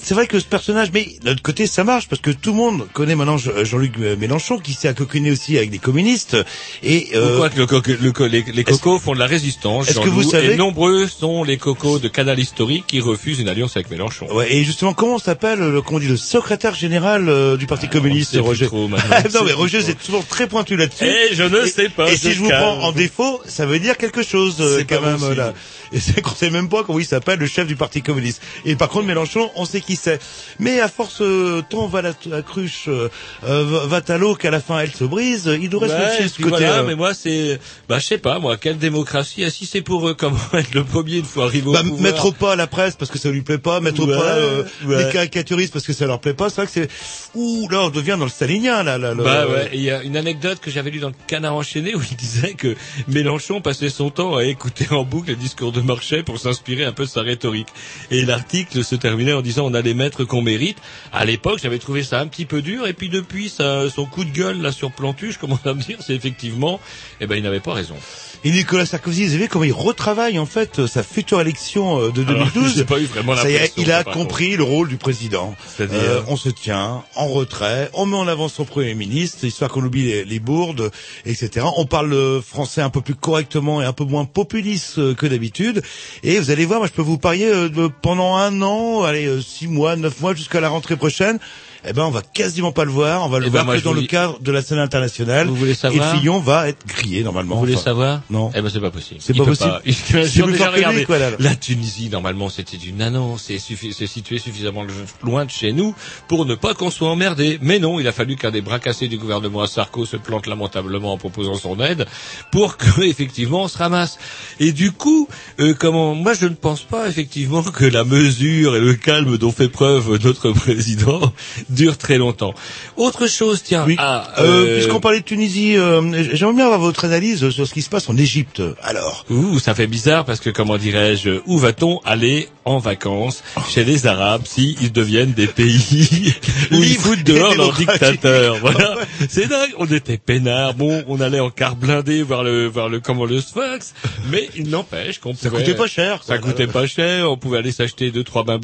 C'est 0.00 0.14
vrai 0.14 0.26
que 0.26 0.38
ce 0.40 0.44
personnage, 0.44 0.90
mais 0.92 1.16
d'un 1.22 1.32
autre 1.32 1.42
côté, 1.42 1.66
ça 1.66 1.84
marche 1.84 2.08
parce 2.08 2.20
que 2.20 2.30
tout 2.30 2.50
le 2.50 2.56
monde 2.56 2.86
connaît 2.92 3.14
maintenant 3.14 3.38
Jean- 3.38 3.64
Jean-Luc 3.64 3.96
Mélenchon, 4.18 4.58
qui 4.58 4.74
s'est 4.74 4.88
accoquiné 4.88 5.30
aussi 5.30 5.56
avec 5.56 5.70
des 5.70 5.78
communistes. 5.78 6.01
Communiste. 6.02 6.36
Et 6.82 7.10
euh, 7.14 7.28
Pourquoi 7.28 7.50
que 7.50 7.58
le 7.58 7.66
coco- 7.66 7.96
le 8.00 8.12
co- 8.12 8.26
les, 8.26 8.44
les 8.52 8.64
cocos 8.64 8.98
font 8.98 9.14
de 9.14 9.18
la 9.18 9.26
résistance 9.26 9.88
est-ce 9.88 10.00
que 10.00 10.08
vous 10.08 10.22
savez- 10.28 10.54
Et 10.54 10.56
nombreux 10.56 11.06
sont 11.06 11.44
les 11.44 11.56
cocos 11.56 11.98
de 11.98 12.08
Canal 12.08 12.38
Historique 12.38 12.84
qui 12.86 13.00
refusent 13.00 13.38
une 13.38 13.48
alliance 13.48 13.76
avec 13.76 13.90
Mélenchon. 13.90 14.26
Ouais, 14.32 14.52
et 14.52 14.64
justement, 14.64 14.94
comment 14.94 15.18
s'appelle 15.18 15.58
le, 15.60 15.82
comment 15.82 15.98
on 15.98 16.00
dit, 16.00 16.08
le 16.08 16.16
secrétaire 16.16 16.74
général 16.74 17.28
euh, 17.28 17.56
du 17.56 17.66
Parti 17.66 17.88
communiste, 17.88 18.32
sait 18.32 18.38
plus 18.38 18.46
Roger 18.46 18.66
trop. 18.66 18.88
Ah, 19.10 19.22
Non, 19.34 19.40
mais 19.44 19.52
Roger, 19.52 19.80
c'est 19.82 19.94
toujours 20.02 20.26
très 20.26 20.46
pointu 20.46 20.76
là-dessus. 20.76 21.04
Eh, 21.06 21.34
je 21.34 21.42
ne 21.44 21.66
sais 21.66 21.88
pas. 21.88 22.10
Et 22.10 22.16
si 22.16 22.32
je 22.32 22.40
vous 22.40 22.48
prends 22.48 22.80
en 22.82 22.92
défaut, 22.92 23.40
ça 23.46 23.66
veut 23.66 23.78
dire 23.78 23.96
quelque 23.96 24.22
chose 24.22 24.56
euh, 24.60 24.82
quand 24.88 25.00
même 25.00 25.16
possible. 25.18 25.36
là. 25.36 25.54
Et 25.92 26.00
c'est 26.00 26.20
qu'on 26.22 26.34
sait 26.34 26.50
même 26.50 26.68
pas 26.68 26.84
comment 26.84 26.98
il 26.98 27.04
s'appelle 27.06 27.38
le 27.38 27.46
chef 27.46 27.66
du 27.66 27.76
Parti 27.76 28.02
communiste. 28.02 28.42
Et 28.64 28.76
par 28.76 28.88
contre 28.88 29.06
Mélenchon, 29.06 29.50
on 29.56 29.64
sait 29.64 29.80
qui 29.80 29.96
c'est. 29.96 30.20
Mais 30.58 30.80
à 30.80 30.88
force 30.88 31.20
euh, 31.20 31.62
tant 31.68 31.86
va 31.86 32.02
la, 32.02 32.12
la 32.26 32.42
cruche, 32.42 32.84
euh, 32.88 33.08
euh, 33.44 33.86
va 33.86 34.00
à 34.06 34.18
l'eau 34.18 34.34
qu'à 34.34 34.50
la 34.50 34.60
fin 34.60 34.78
elle 34.80 34.92
se 34.92 35.04
brise. 35.04 35.50
Il 35.60 35.70
nous 35.70 35.78
reste 35.78 35.94
Ouais, 35.94 36.24
et 36.24 36.28
ce 36.28 36.36
côté. 36.36 36.48
voilà, 36.48 36.78
euh, 36.78 36.86
mais 36.86 36.94
moi 36.94 37.12
c'est, 37.14 37.58
bah 37.88 37.98
je 37.98 38.06
sais 38.06 38.18
pas 38.18 38.38
moi, 38.38 38.56
quelle 38.56 38.78
démocratie. 38.78 39.44
Ah, 39.44 39.50
si 39.50 39.66
c'est 39.66 39.82
pour 39.82 40.08
eux, 40.08 40.14
comment 40.14 40.38
être 40.54 40.74
le 40.74 40.84
premier 40.84 41.16
une 41.18 41.24
fois 41.24 41.44
arrivé 41.44 41.68
au 41.68 41.72
bah, 41.72 41.82
pouvoir 41.82 42.00
mettre 42.00 42.26
au 42.26 42.32
pas 42.32 42.56
la 42.56 42.66
presse 42.66 42.96
parce 42.96 43.10
que 43.10 43.18
ça 43.18 43.30
lui 43.30 43.42
plaît 43.42 43.58
pas, 43.58 43.80
mettre 43.80 44.00
Ouais, 44.06 44.14
au 44.14 44.18
pas 44.18 44.24
euh, 44.36 44.64
ouais. 44.86 45.04
les 45.04 45.12
caricaturistes 45.12 45.72
parce 45.72 45.86
que 45.86 45.92
ça 45.92 46.06
leur 46.06 46.20
plaît 46.20 46.32
pas. 46.34 46.48
C'est 46.48 46.56
vrai 46.56 46.66
que 46.66 46.72
c'est 46.72 46.88
ouh 47.34 47.68
là 47.70 47.82
on 47.82 47.90
devient 47.90 48.16
dans 48.18 48.24
le 48.24 48.30
stalinien 48.30 48.82
là. 48.82 48.96
là. 48.98 49.14
Bah 49.14 49.46
ouais, 49.46 49.70
il 49.74 49.82
y 49.82 49.90
a 49.90 50.02
une 50.02 50.16
anecdote 50.16 50.58
que 50.60 50.70
j'avais 50.70 50.90
lue 50.90 51.00
dans 51.00 51.08
le 51.08 51.14
Canard 51.26 51.54
enchaîné 51.54 51.94
où 51.94 52.00
il 52.10 52.16
disait 52.16 52.54
que 52.54 52.74
Mélenchon 53.08 53.60
passait 53.60 53.90
son 53.90 54.08
temps 54.10 54.36
à 54.36 54.44
écouter 54.44 54.86
en 54.90 55.04
boucle 55.04 55.28
les 55.28 55.36
discours 55.36 55.72
de 55.72 55.81
Marchais 55.82 56.22
pour 56.22 56.38
s'inspirer 56.38 56.84
un 56.84 56.92
peu 56.92 57.04
de 57.04 57.08
sa 57.08 57.22
rhétorique. 57.22 57.68
Et 58.10 58.24
l'article 58.24 58.84
se 58.84 58.94
terminait 58.94 59.32
en 59.32 59.42
disant 59.42 59.66
on 59.66 59.74
a 59.74 59.80
les 59.80 59.94
maîtres 59.94 60.24
qu'on 60.24 60.42
mérite. 60.42 60.78
À 61.12 61.24
l'époque, 61.24 61.60
j'avais 61.62 61.78
trouvé 61.78 62.02
ça 62.02 62.20
un 62.20 62.26
petit 62.26 62.46
peu 62.46 62.62
dur 62.62 62.86
et 62.86 62.92
puis 62.92 63.08
depuis 63.08 63.48
son 63.48 64.06
coup 64.06 64.24
de 64.24 64.30
gueule 64.30 64.60
là 64.60 64.72
sur 64.72 64.92
Plantuche, 64.92 65.38
comment 65.38 65.58
à 65.64 65.74
me 65.74 65.82
dire, 65.82 65.98
c'est 66.00 66.14
effectivement, 66.14 66.80
eh 67.20 67.26
ben 67.26 67.36
il 67.36 67.42
n'avait 67.42 67.60
pas 67.60 67.74
raison. 67.74 67.96
Et 68.44 68.50
Nicolas 68.50 68.86
Sarkozy, 68.86 69.24
vous 69.24 69.34
avez 69.34 69.44
vu 69.44 69.48
comment 69.48 69.64
il 69.64 69.72
retravaille 69.72 70.36
en 70.40 70.46
fait 70.46 70.80
euh, 70.80 70.88
sa 70.88 71.04
future 71.04 71.40
élection 71.40 72.00
euh, 72.00 72.10
de 72.10 72.22
Alors, 72.22 72.50
2012 72.52 72.74
j'ai 72.76 72.84
pas 72.84 72.98
eu 72.98 73.04
vraiment 73.04 73.36
Ça 73.36 73.48
y 73.48 73.54
est, 73.54 73.60
l'impression, 73.60 73.82
il 73.82 73.92
a 73.92 74.02
compris 74.02 74.56
le 74.56 74.64
rôle 74.64 74.88
du 74.88 74.96
président. 74.96 75.54
C'est-à-dire 75.64 76.00
Euh, 76.02 76.22
on 76.26 76.36
se 76.36 76.48
tient 76.48 77.04
en 77.14 77.28
retrait, 77.28 77.88
on 77.92 78.04
met 78.04 78.16
en 78.16 78.26
avant 78.26 78.48
son 78.48 78.64
premier 78.64 78.94
ministre, 78.94 79.44
histoire 79.44 79.70
qu'on 79.70 79.84
oublie 79.84 80.02
les, 80.02 80.24
les 80.24 80.40
bourdes, 80.40 80.90
etc. 81.24 81.66
On 81.76 81.86
parle 81.86 82.42
français 82.42 82.80
un 82.80 82.90
peu 82.90 83.00
plus 83.00 83.14
correctement 83.14 83.80
et 83.80 83.84
un 83.84 83.92
peu 83.92 84.04
moins 84.04 84.24
populiste 84.24 85.14
que 85.14 85.26
d'habitude. 85.26 85.80
Et 86.24 86.40
vous 86.40 86.50
allez 86.50 86.64
voir, 86.64 86.80
moi 86.80 86.88
je 86.88 86.92
peux 86.92 87.02
vous 87.02 87.18
parier 87.18 87.46
euh, 87.46 87.88
pendant 88.02 88.34
un 88.34 88.60
an, 88.62 89.04
allez 89.04 89.40
six 89.40 89.68
mois, 89.68 89.94
neuf 89.94 90.20
mois 90.20 90.34
jusqu'à 90.34 90.60
la 90.60 90.68
rentrée 90.68 90.96
prochaine. 90.96 91.38
Eh 91.84 91.92
ben, 91.92 92.04
on 92.04 92.10
va 92.10 92.22
quasiment 92.22 92.70
pas 92.72 92.84
le 92.84 92.90
voir. 92.90 93.24
On 93.26 93.28
va 93.28 93.38
le 93.40 93.46
Eh 93.46 93.50
ben, 93.50 93.62
voir 93.64 93.76
que 93.76 93.82
dans 93.82 93.92
le 93.92 94.02
cadre 94.02 94.38
de 94.40 94.52
la 94.52 94.62
scène 94.62 94.78
internationale. 94.78 95.48
Vous 95.48 95.56
voulez 95.56 95.72
Et 95.72 95.74
savoir 95.74 96.14
Fillon 96.16 96.38
va 96.38 96.68
être 96.68 96.86
grillé 96.86 97.22
normalement. 97.24 97.54
Vous 97.56 97.60
voulez 97.60 97.74
Enfin, 97.74 97.82
savoir 97.84 98.20
Non. 98.30 98.50
Eh 98.54 98.60
ben 98.62 98.70
c'est 98.72 98.80
pas 98.80 98.90
possible. 98.90 99.20
C'est 99.20 99.36
pas 99.36 99.44
possible 99.44 99.80
Il 99.84 99.94
déjà 100.52 100.70
regardé. 100.70 101.04
quoi, 101.04 101.18
là. 101.18 101.30
La 101.38 101.54
Tunisie, 101.56 102.08
normalement, 102.08 102.48
c'était 102.48 102.76
une 102.76 103.02
annonce. 103.02 103.44
C'est 103.46 103.56
suffi- 103.56 103.92
c'est 103.92 104.06
situé 104.06 104.38
suffisamment 104.38 104.84
loin 105.24 105.44
de 105.44 105.50
chez 105.50 105.72
nous 105.72 105.94
pour 106.28 106.46
ne 106.46 106.54
pas 106.54 106.74
qu'on 106.74 106.90
soit 106.90 107.08
emmerdé. 107.10 107.58
Mais 107.62 107.78
non, 107.78 107.98
il 107.98 108.06
a 108.06 108.12
fallu 108.12 108.36
qu'un 108.36 108.50
des 108.50 108.60
bras 108.60 108.78
cassés 108.78 109.08
du 109.08 109.18
gouvernement 109.18 109.62
à 109.62 109.66
Sarko 109.66 110.06
se 110.06 110.16
plante 110.16 110.46
lamentablement 110.46 111.12
en 111.12 111.18
proposant 111.18 111.54
son 111.54 111.78
aide 111.80 112.06
pour 112.52 112.76
que 112.76 113.00
effectivement 113.02 113.62
on 113.62 113.68
se 113.68 113.78
ramasse. 113.78 114.18
Et 114.60 114.72
du 114.72 114.92
coup, 114.92 115.28
euh, 115.60 115.74
comment 115.78 116.14
Moi, 116.14 116.34
je 116.34 116.46
ne 116.46 116.54
pense 116.54 116.82
pas 116.82 117.08
effectivement 117.08 117.62
que 117.62 117.84
la 117.84 118.04
mesure 118.04 118.76
et 118.76 118.80
le 118.80 118.94
calme 118.94 119.36
dont 119.38 119.50
fait 119.52 119.68
preuve 119.68 120.18
notre 120.24 120.52
président 120.52 121.32
durent 121.72 121.98
très 121.98 122.18
longtemps. 122.18 122.54
Autre 122.96 123.26
chose, 123.26 123.62
tiens. 123.62 123.84
Oui. 123.86 123.96
ah, 123.98 124.32
Euh, 124.38 124.42
euh, 124.42 124.74
Puisqu'on 124.76 125.00
parlait 125.00 125.20
de 125.20 125.24
Tunisie, 125.24 125.76
euh, 125.76 126.00
j'aimerais 126.34 126.54
bien 126.56 126.64
avoir 126.66 126.80
votre 126.80 127.04
analyse 127.04 127.48
sur 127.50 127.66
ce 127.66 127.72
qui 127.74 127.82
se 127.82 127.88
passe 127.90 128.08
en 128.08 128.16
Égypte. 128.16 128.62
Alors, 128.82 129.24
Ouh, 129.30 129.58
ça 129.58 129.74
fait 129.74 129.86
bizarre 129.86 130.24
parce 130.24 130.40
que 130.40 130.50
comment 130.50 130.78
dirais-je, 130.78 131.40
où 131.46 131.58
va-t-on 131.58 132.00
aller 132.04 132.48
en 132.64 132.78
vacances 132.78 133.42
chez 133.68 133.84
les 133.84 134.06
Arabes 134.06 134.42
si 134.46 134.76
ils 134.80 134.92
deviennent 134.92 135.32
des 135.32 135.48
pays 135.48 136.34
où 136.70 136.76
ils 136.76 136.96
foutent 136.96 137.24
dehors 137.24 137.54
leurs 137.56 137.72
dictateurs 137.72 138.58
Voilà, 138.60 138.94
c'est 139.28 139.48
dingue. 139.48 139.70
On 139.78 139.86
était 139.86 140.18
peinards. 140.18 140.74
Bon, 140.74 141.02
on 141.08 141.20
allait 141.20 141.40
en 141.40 141.50
car 141.50 141.74
blindé 141.76 142.22
voir 142.22 142.44
le 142.44 142.66
voir 142.66 142.88
le 142.88 143.00
comment 143.00 143.24
le 143.24 143.40
Sphinx, 143.40 143.94
mais 144.30 144.48
il 144.56 144.68
n'empêche 144.70 145.18
qu'on 145.18 145.34
ça 145.34 145.48
pouvait. 145.50 145.62
coûtait 145.64 145.76
pas 145.76 145.86
cher. 145.88 146.22
Ça 146.24 146.38
coûtait 146.38 146.66
pas 146.66 146.86
cher, 146.86 147.30
on 147.30 147.36
pouvait 147.36 147.58
aller 147.58 147.72
s'acheter 147.72 148.10
deux 148.10 148.24
trois 148.24 148.44
bains 148.44 148.60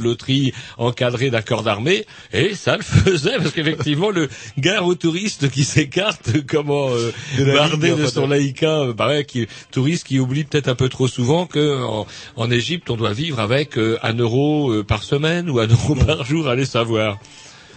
encadrés 0.77 1.31
d'un 1.31 1.43
corps 1.43 1.63
d'armée 1.63 2.07
et 2.33 2.55
ça 2.55 2.77
le 2.77 2.83
faisait 2.99 3.37
parce 3.39 3.53
qu'effectivement 3.53 4.11
le 4.11 4.29
gare 4.59 4.87
au 4.87 4.95
touriste 4.95 5.51
qui 5.51 5.65
s'écarte 5.65 6.31
comment 6.47 6.91
euh, 6.91 7.13
De 7.39 7.45
bardé 7.45 7.89
ligne, 7.89 7.99
de 7.99 8.07
son 8.07 8.29
laïka, 8.29 8.81
euh, 8.81 8.93
bah 8.93 9.09
ouais, 9.09 9.25
qui 9.25 9.47
touriste 9.71 10.07
qui 10.07 10.19
oublie 10.19 10.45
peut-être 10.45 10.69
un 10.69 10.75
peu 10.75 10.89
trop 10.89 11.09
souvent 11.09 11.47
que 11.47 11.83
en, 11.83 12.07
en 12.37 12.51
Égypte 12.51 12.91
on 12.91 12.97
doit 12.97 13.13
vivre 13.13 13.41
avec 13.41 13.79
euh, 13.79 13.99
un 14.03 14.15
euro 14.15 14.71
euh, 14.71 14.85
par 14.85 15.03
semaine 15.03 15.51
ou 15.51 15.59
un 15.59 15.67
euro 15.67 15.95
par 15.95 16.25
jour, 16.25 16.49
allez 16.49 16.67
savoir. 16.67 17.19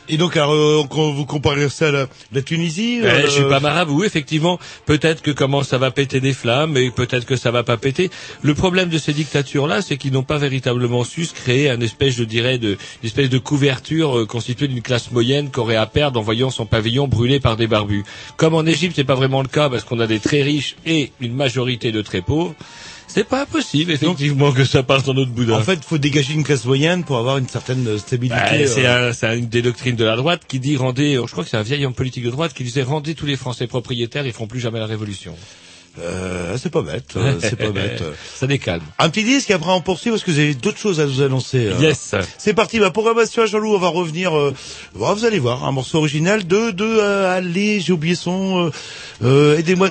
Et 0.09 0.17
donc, 0.17 0.35
alors, 0.35 0.53
euh, 0.53 0.83
vous 0.89 1.25
comparez 1.25 1.69
ça 1.69 1.87
à 1.87 1.91
la, 1.91 2.07
la 2.33 2.41
Tunisie, 2.41 2.99
Eh, 3.01 3.05
euh, 3.05 3.21
je 3.25 3.31
suis 3.31 3.43
pas 3.43 3.59
marabout, 3.59 4.03
effectivement. 4.03 4.59
Peut-être 4.85 5.21
que 5.21 5.31
comment 5.31 5.63
ça 5.63 5.77
va 5.77 5.91
péter 5.91 6.19
des 6.19 6.33
flammes, 6.33 6.75
et 6.77 6.91
peut-être 6.91 7.25
que 7.25 7.35
ça 7.35 7.51
va 7.51 7.63
pas 7.63 7.77
péter. 7.77 8.09
Le 8.41 8.53
problème 8.53 8.89
de 8.89 8.97
ces 8.97 9.13
dictatures-là, 9.13 9.81
c'est 9.81 9.97
qu'ils 9.97 10.11
n'ont 10.13 10.23
pas 10.23 10.37
véritablement 10.37 11.03
su 11.03 11.25
se 11.25 11.33
créer 11.33 11.69
un 11.69 11.79
espèce, 11.81 12.15
je 12.15 12.23
dirais, 12.23 12.57
de, 12.57 12.71
une 13.01 13.07
espèce 13.07 13.29
de 13.29 13.37
couverture 13.37 14.19
euh, 14.19 14.25
constituée 14.25 14.67
d'une 14.67 14.81
classe 14.81 15.11
moyenne 15.11 15.49
qu'aurait 15.49 15.75
à 15.75 15.85
perdre 15.85 16.19
en 16.19 16.23
voyant 16.23 16.49
son 16.49 16.65
pavillon 16.65 17.07
brûlé 17.07 17.39
par 17.39 17.55
des 17.57 17.67
barbus. 17.67 18.03
Comme 18.37 18.53
en 18.55 18.65
Égypte, 18.65 18.93
c'est 18.95 19.03
pas 19.03 19.15
vraiment 19.15 19.41
le 19.41 19.47
cas 19.47 19.69
parce 19.69 19.83
qu'on 19.83 19.99
a 19.99 20.07
des 20.07 20.19
très 20.19 20.41
riches 20.41 20.75
et 20.85 21.11
une 21.19 21.33
majorité 21.33 21.91
de 21.91 22.01
très 22.01 22.21
pauvres. 22.21 22.53
C'est 23.13 23.23
pas 23.27 23.41
impossible, 23.41 23.91
effectivement, 23.91 24.51
que 24.51 24.63
ça 24.65 24.83
parte 24.83 25.05
dans 25.05 25.13
notre 25.13 25.31
boudin. 25.31 25.53
En 25.53 25.61
fait, 25.63 25.73
il 25.75 25.83
faut 25.83 25.97
dégager 25.97 26.33
une 26.33 26.43
classe 26.43 26.65
moyenne 26.65 27.03
pour 27.03 27.17
avoir 27.17 27.37
une 27.37 27.47
certaine 27.47 27.85
euh, 27.87 27.97
stabilité. 27.97 28.39
Ouais, 28.39 28.67
c'est 28.67 28.85
euh, 28.85 29.11
un- 29.23 29.35
une 29.35 29.47
des 29.49 29.61
doctrines 29.61 29.95
de 29.95 30.05
la 30.05 30.15
droite 30.15 30.41
qui 30.47 30.59
dit 30.59 30.77
rendez, 30.77 31.15
je 31.15 31.31
crois 31.31 31.43
que 31.43 31.49
c'est 31.49 31.57
un 31.57 31.61
vieil 31.63 31.85
homme 31.85 31.93
politique 31.93 32.23
de 32.23 32.29
droite 32.29 32.53
qui 32.53 32.63
disait 32.63 32.83
rendez 32.83 33.13
tous 33.15 33.25
les 33.25 33.35
Français 33.35 33.67
propriétaires, 33.67 34.25
ils 34.25 34.33
feront 34.33 34.47
plus 34.47 34.59
jamais 34.59 34.79
la 34.79 34.85
révolution. 34.85 35.35
euh, 35.99 36.57
c'est 36.57 36.69
pas 36.71 36.81
bête. 36.83 37.17
euh, 37.17 37.37
c'est 37.41 37.57
pas 37.57 37.69
bête. 37.71 38.01
Ça 38.35 38.47
décalme. 38.47 38.81
Un 38.97 39.09
petit 39.09 39.25
disque, 39.25 39.51
après 39.51 39.71
on 39.71 39.81
poursuit 39.81 40.09
parce 40.09 40.23
que 40.23 40.31
vous 40.31 40.39
avez 40.39 40.53
d'autres 40.53 40.77
choses 40.79 41.01
à 41.01 41.05
nous 41.05 41.21
annoncer. 41.21 41.65
euh. 41.67 41.79
Yes. 41.81 42.15
C'est 42.37 42.53
parti, 42.53 42.79
ma 42.79 42.91
programmation 42.91 43.43
à 43.43 43.45
Jean-Loup, 43.45 43.75
on 43.75 43.79
va 43.79 43.89
revenir, 43.89 44.37
euh, 44.37 44.53
vous 44.93 45.25
allez 45.25 45.39
voir, 45.39 45.65
un 45.65 45.71
morceau 45.73 45.97
original 45.97 46.47
de, 46.47 46.71
de, 46.71 46.85
euh, 46.85 47.35
allez, 47.37 47.81
j'ai 47.81 47.91
oublié 47.91 48.15
son, 48.15 48.67
euh, 48.67 48.71
euh, 49.23 49.57
aidez-moi. 49.57 49.89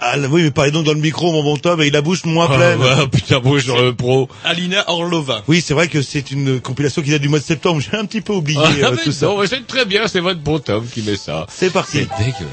Ah, 0.00 0.16
oui, 0.30 0.42
mais 0.42 0.50
parlez 0.50 0.70
donc 0.72 0.84
dans 0.84 0.92
le 0.92 1.00
micro, 1.00 1.32
mon 1.32 1.42
bon 1.42 1.56
Tom, 1.56 1.80
et 1.80 1.88
la 1.90 2.02
bouche 2.02 2.24
moins 2.26 2.48
Ah, 2.50 2.56
pleine. 2.56 2.78
ouais, 2.80 3.08
putain, 3.08 3.40
bon, 3.40 3.58
sur 3.58 3.80
le 3.80 3.94
pro. 3.94 4.28
Alina 4.44 4.84
Orlova. 4.90 5.42
Oui, 5.48 5.62
c'est 5.64 5.72
vrai 5.74 5.88
que 5.88 6.02
c'est 6.02 6.30
une 6.30 6.60
compilation 6.60 7.00
qui 7.02 7.10
date 7.10 7.22
du 7.22 7.28
mois 7.30 7.38
de 7.38 7.44
septembre, 7.44 7.80
j'ai 7.80 7.96
un 7.96 8.04
petit 8.04 8.20
peu 8.20 8.34
oublié 8.34 8.60
Ah, 8.62 8.88
euh, 8.88 8.96
tout 9.02 9.12
ça. 9.12 9.26
non, 9.26 9.40
mais 9.40 9.46
c'est 9.46 9.66
très 9.66 9.86
bien, 9.86 10.06
c'est 10.06 10.20
votre 10.20 10.40
bon 10.40 10.58
Tom 10.58 10.86
qui 10.86 11.00
met 11.02 11.16
ça. 11.16 11.46
C'est 11.48 11.72
parti. 11.72 11.98
C'est 11.98 12.24
dégueulasse. 12.24 12.52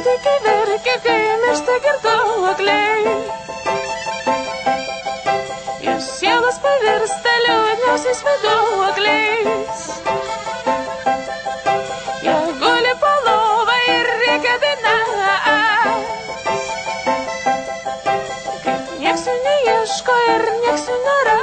Kūdikiai 0.00 0.38
verkia, 0.44 0.92
kai 1.04 1.32
mišta 1.40 1.74
girdo 1.84 2.12
akliai. 2.50 3.10
Ir 5.84 5.98
sielas 6.06 6.56
pavirsta 6.62 7.34
liūdniausiais 7.44 8.22
meduokliais. 8.28 9.82
Jie 12.24 12.38
guli 12.62 12.94
palova 13.04 13.76
ir 13.96 14.08
reikia 14.22 14.56
daina. 14.64 14.96
Kaip 18.64 18.96
nieks 19.04 19.28
jų 19.28 19.36
neieško 19.44 20.16
ir 20.30 20.48
nieks 20.64 20.88
jų 20.88 20.96
nėra. 21.10 21.36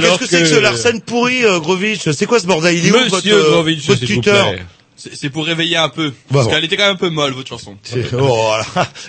Qu'est-ce 0.00 0.18
que 0.18 0.26
c'est 0.26 0.40
que 0.42 0.46
ce 0.48 0.58
Larsen 0.60 1.00
pourri, 1.00 1.44
euh, 1.44 1.58
Grovitch? 1.60 2.10
C'est 2.10 2.26
quoi 2.26 2.40
ce 2.40 2.46
bordel? 2.46 2.76
Il 2.76 2.86
est 2.86 2.90
où 2.90 2.94
votre, 3.08 3.16
Monsieur 3.16 3.34
euh, 3.94 4.06
tuteur? 4.06 4.54
C'est 4.96 5.30
pour 5.30 5.46
réveiller 5.46 5.78
un 5.78 5.88
peu. 5.88 6.10
Bah, 6.10 6.14
parce 6.32 6.44
bon. 6.46 6.50
qu'elle 6.52 6.64
était 6.64 6.76
quand 6.76 6.82
même 6.84 6.92
un 6.92 6.96
peu 6.96 7.08
molle, 7.08 7.32
votre 7.32 7.48
chanson. 7.48 7.74
C'est- 7.82 8.12
Oh, 8.12 8.18
voilà. 8.18 8.66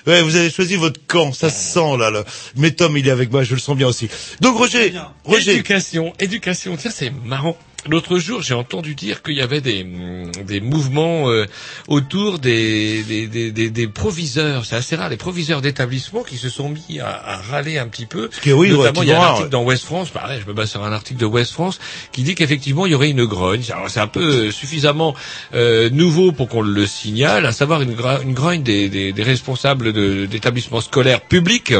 ouais, 0.08 0.21
vous 0.21 0.38
avez 0.38 0.49
choisi 0.49 0.77
votre 0.77 1.01
camp, 1.06 1.34
ça 1.34 1.49
se 1.49 1.73
sent 1.73 1.97
là. 1.99 2.10
là. 2.10 2.23
Mais 2.56 2.71
Tom, 2.71 2.95
il 2.95 3.06
est 3.08 3.12
avec 3.12 3.30
moi, 3.30 3.43
je 3.43 3.54
le 3.56 3.60
sens 3.60 3.75
bien 3.75 3.88
aussi. 3.88 4.08
Donc 4.39 4.58
Roger, 4.58 4.93
Roger, 5.25 5.51
Éducation, 5.51 6.13
éducation. 6.19 6.77
Tiens, 6.77 6.91
c'est 6.93 7.12
marrant. 7.25 7.58
L'autre 7.89 8.20
jour, 8.20 8.44
j'ai 8.44 8.54
entendu 8.54 8.94
dire 8.94 9.24
qu'il 9.24 9.36
y 9.36 9.41
avait 9.41 9.60
des, 9.62 9.84
mm, 9.84 10.32
des 10.46 10.62
mouvements 10.62 11.30
euh, 11.32 11.46
autour 11.88 12.38
des, 12.38 13.02
des, 13.04 13.26
des, 13.28 13.52
des, 13.52 13.70
des 13.72 13.88
proviseurs. 13.88 14.65
C'est 14.65 14.76
assez 14.76 14.96
rare, 14.96 15.10
les 15.10 15.17
proviseurs 15.17 15.62
d'établissements 15.62 16.22
qui 16.22 16.38
se 16.38 16.50
sont 16.50 16.70
mis 16.70 17.00
à, 17.00 17.08
à 17.10 17.38
râler 17.38 17.80
un 17.80 17.88
petit 17.88 18.06
peu. 18.06 18.30
oui, 18.46 18.70
Notamment, 18.70 19.02
il 19.02 19.10
y 19.10 19.12
a 19.12 19.20
un 19.20 19.26
article 19.32 19.50
dans 19.50 19.63
West 19.63 19.86
France, 19.86 20.10
pareil, 20.10 20.39
je 20.44 20.48
me 20.48 20.54
base 20.54 20.70
sur 20.70 20.84
un 20.84 20.91
article 20.91 21.20
de 21.20 21.26
West 21.26 21.54
France, 21.54 21.80
qui 22.12 22.22
dit 22.22 22.36
qu'effectivement, 22.36 22.86
il 22.86 22.91
y 22.91 22.96
aurait 22.96 23.10
une 23.10 23.26
grogne. 23.26 23.63
Alors, 23.74 23.89
c'est 23.89 24.00
un 24.00 24.08
peu 24.08 24.22
euh, 24.48 24.52
suffisamment 24.52 25.15
euh, 25.56 25.89
nouveau 25.89 26.32
pour 26.32 26.50
qu'on 26.50 26.62
le 26.62 26.86
signale, 26.86 27.48
à 27.48 27.52
savoir 27.52 27.82
une, 27.82 27.96
une 28.24 28.34
grogne 28.34 28.62
des, 28.62 28.89
des, 28.89 29.12
des 29.12 29.24
responsables 29.24 29.91
de- 29.91 30.28
d'établissements 30.28 30.82
scolaires 30.82 31.22
publics 31.22 31.74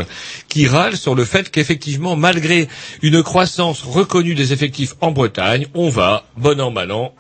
qui 0.48 0.68
râlent 0.68 0.98
sur 0.98 1.14
le 1.14 1.26
fait 1.26 1.52
qu'effectivement, 1.52 2.16
malgré 2.16 2.68
une 3.04 3.22
croissance 3.22 3.84
reconnue 3.84 4.34
des 4.34 4.52
effectifs 4.52 4.96
en 5.02 5.12
Bretagne, 5.12 5.68
on 5.76 5.91
va, 5.92 6.24
bon 6.38 6.60
an, 6.60 6.72
mal 6.72 6.92
an, 6.92 7.14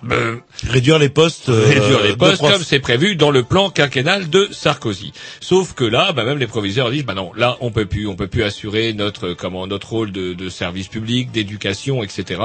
réduire 0.67 0.97
les 0.97 1.09
postes. 1.09 1.49
euh, 1.49 1.65
réduire 1.67 2.01
les 2.03 2.15
postes 2.15 2.37
profs. 2.39 2.53
comme 2.53 2.63
c'est 2.63 2.79
prévu 2.79 3.15
dans 3.15 3.29
le 3.31 3.43
plan 3.43 3.69
quinquennal 3.69 4.29
de 4.29 4.47
Sarkozy. 4.51 5.13
Sauf 5.39 5.73
que 5.73 5.83
là, 5.83 6.11
bah, 6.13 6.23
même 6.25 6.39
les 6.39 6.47
proviseurs 6.47 6.89
disent, 6.89 7.05
bah 7.05 7.13
non, 7.13 7.31
là 7.35 7.57
on 7.61 7.71
peut 7.71 7.85
plus, 7.85 8.07
on 8.07 8.15
peut 8.15 8.27
plus 8.27 8.43
assurer 8.43 8.93
notre 8.93 9.33
comment 9.33 9.67
notre 9.67 9.89
rôle 9.89 10.11
de, 10.11 10.33
de 10.33 10.49
service 10.49 10.87
public, 10.87 11.31
d'éducation, 11.31 12.03
etc. 12.03 12.41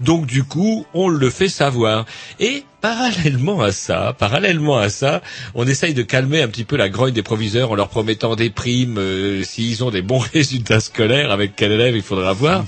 Donc 0.00 0.26
du 0.26 0.44
coup, 0.44 0.86
on 0.94 1.08
le 1.08 1.30
fait 1.30 1.48
savoir. 1.48 2.06
Et 2.40 2.64
parallèlement 2.80 3.62
à 3.62 3.72
ça, 3.72 4.14
parallèlement 4.18 4.76
à 4.76 4.90
ça, 4.90 5.22
on 5.54 5.66
essaye 5.66 5.94
de 5.94 6.02
calmer 6.02 6.42
un 6.42 6.48
petit 6.48 6.64
peu 6.64 6.76
la 6.76 6.90
grogne 6.90 7.14
des 7.14 7.22
proviseurs 7.22 7.70
en 7.70 7.74
leur 7.74 7.88
promettant 7.88 8.36
des 8.36 8.50
primes 8.50 8.98
euh, 8.98 9.42
s'ils 9.42 9.82
ont 9.82 9.90
des 9.90 10.02
bons 10.02 10.18
résultats 10.34 10.80
scolaires. 10.80 11.30
Avec 11.32 11.56
quel 11.56 11.72
élève 11.72 11.96
il 11.96 12.02
faudra 12.02 12.32
voir. 12.34 12.64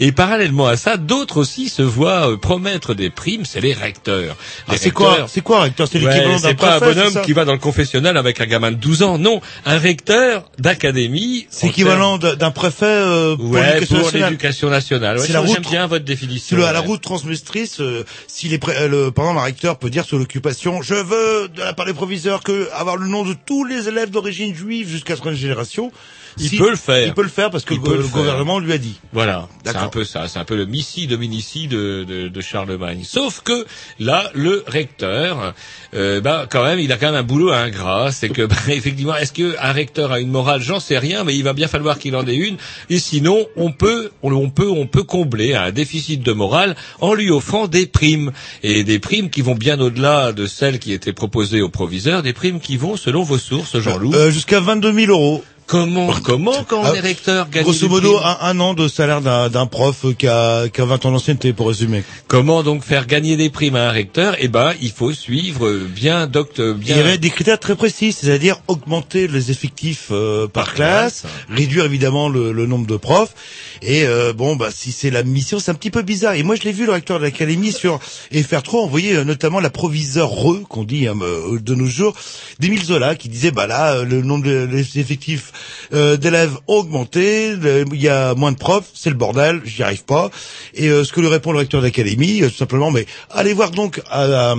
Et 0.00 0.10
parallèlement 0.12 0.66
à 0.66 0.76
ça, 0.76 0.96
d'autres 0.96 1.36
aussi 1.38 1.68
se 1.68 1.82
voient 1.82 2.32
euh, 2.32 2.36
promettre 2.50 2.94
des 2.94 3.10
primes. 3.10 3.44
C'est 3.44 3.60
les 3.60 3.72
recteurs. 3.74 4.36
Ah, 4.66 4.72
c'est 4.76 4.90
quoi 4.90 5.26
C'est 5.28 5.40
quoi, 5.40 5.60
recteur 5.60 5.86
C'est 5.86 6.00
Ouais, 6.02 6.06
l'équivalent 6.12 6.40
d'un 6.40 6.48
c'est 6.48 6.54
pas 6.54 6.76
un 6.76 6.80
bonhomme 6.80 7.22
qui 7.24 7.32
va 7.32 7.44
dans 7.44 7.52
le 7.52 7.58
confessionnal 7.60 8.16
avec 8.16 8.40
un 8.40 8.46
gamin 8.46 8.72
de 8.72 8.76
12 8.76 9.02
ans. 9.04 9.18
Non, 9.18 9.40
un 9.66 9.78
recteur 9.78 10.50
d'académie. 10.58 11.46
C'est 11.50 11.66
en 11.66 11.70
équivalent 11.70 12.18
d'un 12.18 12.34
d'un 12.34 12.50
préfet 12.50 12.86
euh, 12.86 13.36
pour 13.36 13.50
Ouais, 13.50 13.78
l'éducation 13.78 14.68
nationale. 14.68 14.70
nationale. 14.70 15.18
Ouais, 15.18 15.26
C'est 15.26 15.32
la 15.32 15.40
route- 15.40 15.60
bien 15.60 15.86
votre 15.86 16.04
définition. 16.04 16.56
le, 16.56 16.64
à 16.64 16.72
la 16.72 16.80
ouais. 16.80 16.86
route 16.88 17.00
transmestrice, 17.00 17.80
euh, 17.80 18.04
si 18.26 18.48
les 18.48 18.58
pré- 18.58 18.76
euh, 18.76 18.88
le, 18.88 19.10
par 19.12 19.26
exemple, 19.26 19.40
un 19.40 19.44
recteur 19.44 19.78
peut 19.78 19.90
dire 19.90 20.04
sur 20.04 20.18
l'occupation, 20.18 20.82
je 20.82 20.94
veux, 20.94 21.48
de 21.54 21.60
la 21.60 21.72
part 21.72 21.86
des 21.86 21.92
proviseurs, 21.94 22.42
que 22.42 22.68
avoir 22.72 22.96
le 22.96 23.06
nom 23.06 23.24
de 23.24 23.34
tous 23.46 23.64
les 23.64 23.86
élèves 23.86 24.10
d'origine 24.10 24.54
juive 24.56 24.88
jusqu'à 24.88 25.14
troisième 25.14 25.40
génération. 25.40 25.92
Il 26.38 26.48
Si- 26.48 26.56
peut 26.56 26.70
le 26.70 26.76
faire. 26.76 27.06
Il 27.06 27.14
peut 27.14 27.22
le 27.22 27.28
faire 27.28 27.50
parce 27.50 27.64
que 27.64 27.74
le, 27.74 27.80
gouvernement 27.80 28.58
lui 28.58 28.72
a 28.72 28.78
dit. 28.78 28.98
Voilà, 29.12 29.48
c'est 29.64 29.76
un 29.76 29.88
peu 29.88 30.04
ça, 30.04 30.28
c'est 30.28 30.38
un 30.38 30.44
peu 30.44 30.56
le 30.56 30.66
missi 30.66 31.06
dominici 31.06 31.68
de, 31.68 32.04
de, 32.04 32.28
de 32.28 32.40
Charlemagne. 32.40 33.02
Sauf 33.04 33.40
que 33.42 33.66
là, 33.98 34.30
le 34.34 34.64
recteur, 34.66 35.54
euh, 35.94 36.20
bah 36.20 36.46
quand 36.50 36.64
même, 36.64 36.78
il 36.78 36.92
a 36.92 36.96
quand 36.96 37.06
même 37.06 37.20
un 37.20 37.22
boulot 37.22 37.50
ingrat. 37.52 38.12
C'est 38.12 38.28
que 38.28 38.42
bah, 38.46 38.56
effectivement, 38.68 39.16
est-ce 39.16 39.32
que 39.32 39.56
un 39.60 39.72
recteur 39.72 40.12
a 40.12 40.20
une 40.20 40.30
morale? 40.30 40.60
J'en 40.62 40.80
sais 40.80 40.98
rien, 40.98 41.24
mais 41.24 41.36
il 41.36 41.44
va 41.44 41.52
bien 41.52 41.68
falloir 41.68 41.98
qu'il 41.98 42.14
en 42.16 42.26
ait 42.26 42.36
une. 42.36 42.56
Et 42.88 42.98
sinon, 42.98 43.46
on 43.56 43.72
peut, 43.72 44.10
on, 44.22 44.32
on 44.32 44.50
peut, 44.50 44.68
on 44.68 44.86
peut 44.86 45.02
combler 45.02 45.54
un 45.54 45.70
déficit 45.72 46.22
de 46.22 46.32
morale 46.32 46.76
en 47.00 47.14
lui 47.14 47.30
offrant 47.30 47.66
des 47.68 47.86
primes 47.86 48.32
et 48.62 48.84
des 48.84 48.98
primes 48.98 49.30
qui 49.30 49.42
vont 49.42 49.54
bien 49.54 49.80
au-delà 49.80 50.32
de 50.32 50.46
celles 50.46 50.78
qui 50.78 50.92
étaient 50.92 51.12
proposées 51.12 51.60
aux 51.60 51.68
proviseurs, 51.68 52.22
des 52.22 52.32
primes 52.32 52.60
qui 52.60 52.76
vont 52.76 52.96
selon 52.96 53.22
vos 53.22 53.38
sources, 53.38 53.78
Jean-Loup. 53.78 54.12
Euh, 54.14 54.30
jusqu'à 54.30 54.60
22 54.60 54.92
000 54.92 55.12
euros. 55.12 55.44
Comment, 55.70 56.12
comment 56.24 56.64
quand 56.68 56.80
on 56.80 56.84
Ah, 56.84 56.96
est 56.96 57.00
recteur, 57.00 57.48
gagner 57.48 57.62
Grosso 57.64 57.88
modo, 57.88 58.18
un, 58.18 58.36
un 58.42 58.58
an 58.60 58.74
de 58.74 58.88
salaire 58.88 59.20
d'un 59.20 59.48
d'un 59.48 59.66
prof 59.66 60.04
qui 60.18 60.26
a, 60.26 60.68
qui 60.68 60.80
a 60.80 60.84
20 60.84 61.06
ans 61.06 61.12
d'ancienneté, 61.12 61.52
pour 61.52 61.68
résumer. 61.68 62.02
Comment 62.26 62.62
donc 62.64 62.82
faire 62.84 63.06
gagner 63.06 63.36
des 63.36 63.50
primes 63.50 63.76
à 63.76 63.88
un 63.88 63.92
recteur? 63.92 64.34
Eh 64.40 64.48
ben, 64.48 64.72
il 64.82 64.90
faut 64.90 65.12
suivre 65.12 65.70
bien 65.86 66.26
docteur, 66.26 66.74
Il 66.76 66.84
bien. 66.84 66.96
y 66.96 67.00
avait 67.00 67.18
des 67.18 67.30
critères 67.30 67.60
très 67.60 67.76
précis, 67.76 68.12
c'est-à-dire 68.12 68.60
augmenter 68.66 69.28
les 69.28 69.50
effectifs 69.52 70.08
euh, 70.10 70.48
par, 70.48 70.64
Par 70.66 70.74
classe, 70.74 71.20
classe. 71.20 71.32
réduire 71.48 71.84
évidemment 71.84 72.28
le, 72.28 72.52
le 72.52 72.66
nombre 72.66 72.86
de 72.86 72.96
profs. 72.96 73.34
Et 73.82 74.04
euh, 74.06 74.32
bon, 74.32 74.56
bah 74.56 74.70
si 74.74 74.92
c'est 74.92 75.10
la 75.10 75.22
mission, 75.22 75.58
c'est 75.60 75.70
un 75.70 75.74
petit 75.74 75.90
peu 75.90 76.02
bizarre. 76.02 76.34
Et 76.34 76.42
moi, 76.42 76.56
je 76.56 76.62
l'ai 76.62 76.72
vu 76.72 76.84
le 76.84 76.92
recteur 76.92 77.18
de 77.18 77.24
l'académie 77.24 77.72
sur 77.72 77.98
FR3 78.32 78.76
envoyer 78.84 79.14
euh, 79.16 79.24
notamment 79.24 79.60
la 79.60 79.70
proviseure 79.70 80.30
re 80.30 80.62
qu'on 80.68 80.84
dit 80.84 81.06
hein, 81.06 81.14
euh, 81.22 81.58
de 81.60 81.74
nos 81.74 81.86
jours, 81.86 82.14
d'Émile 82.58 82.82
Zola, 82.84 83.14
qui 83.14 83.28
disait 83.28 83.52
bah 83.52 83.66
là 83.66 83.94
euh, 83.94 84.04
le 84.04 84.20
nombre 84.22 84.48
effectifs 84.96 85.52
euh, 85.92 86.16
d'élèves 86.16 86.56
ont 86.68 86.78
augmenté, 86.80 87.52
il 87.92 88.00
y 88.00 88.08
a 88.08 88.34
moins 88.34 88.52
de 88.52 88.56
profs, 88.56 88.86
c'est 88.94 89.10
le 89.10 89.16
bordel, 89.16 89.60
j'y 89.64 89.82
arrive 89.82 90.04
pas. 90.04 90.30
Et 90.74 90.88
euh, 90.88 91.04
ce 91.04 91.12
que 91.12 91.20
lui 91.20 91.28
répond 91.28 91.52
le 91.52 91.58
recteur 91.58 91.80
de 91.80 91.86
l'académie, 91.86 92.42
euh, 92.42 92.48
tout 92.48 92.56
simplement, 92.56 92.90
mais 92.90 93.06
allez 93.30 93.52
voir 93.52 93.70
donc 93.70 94.00
à, 94.10 94.52
à, 94.52 94.54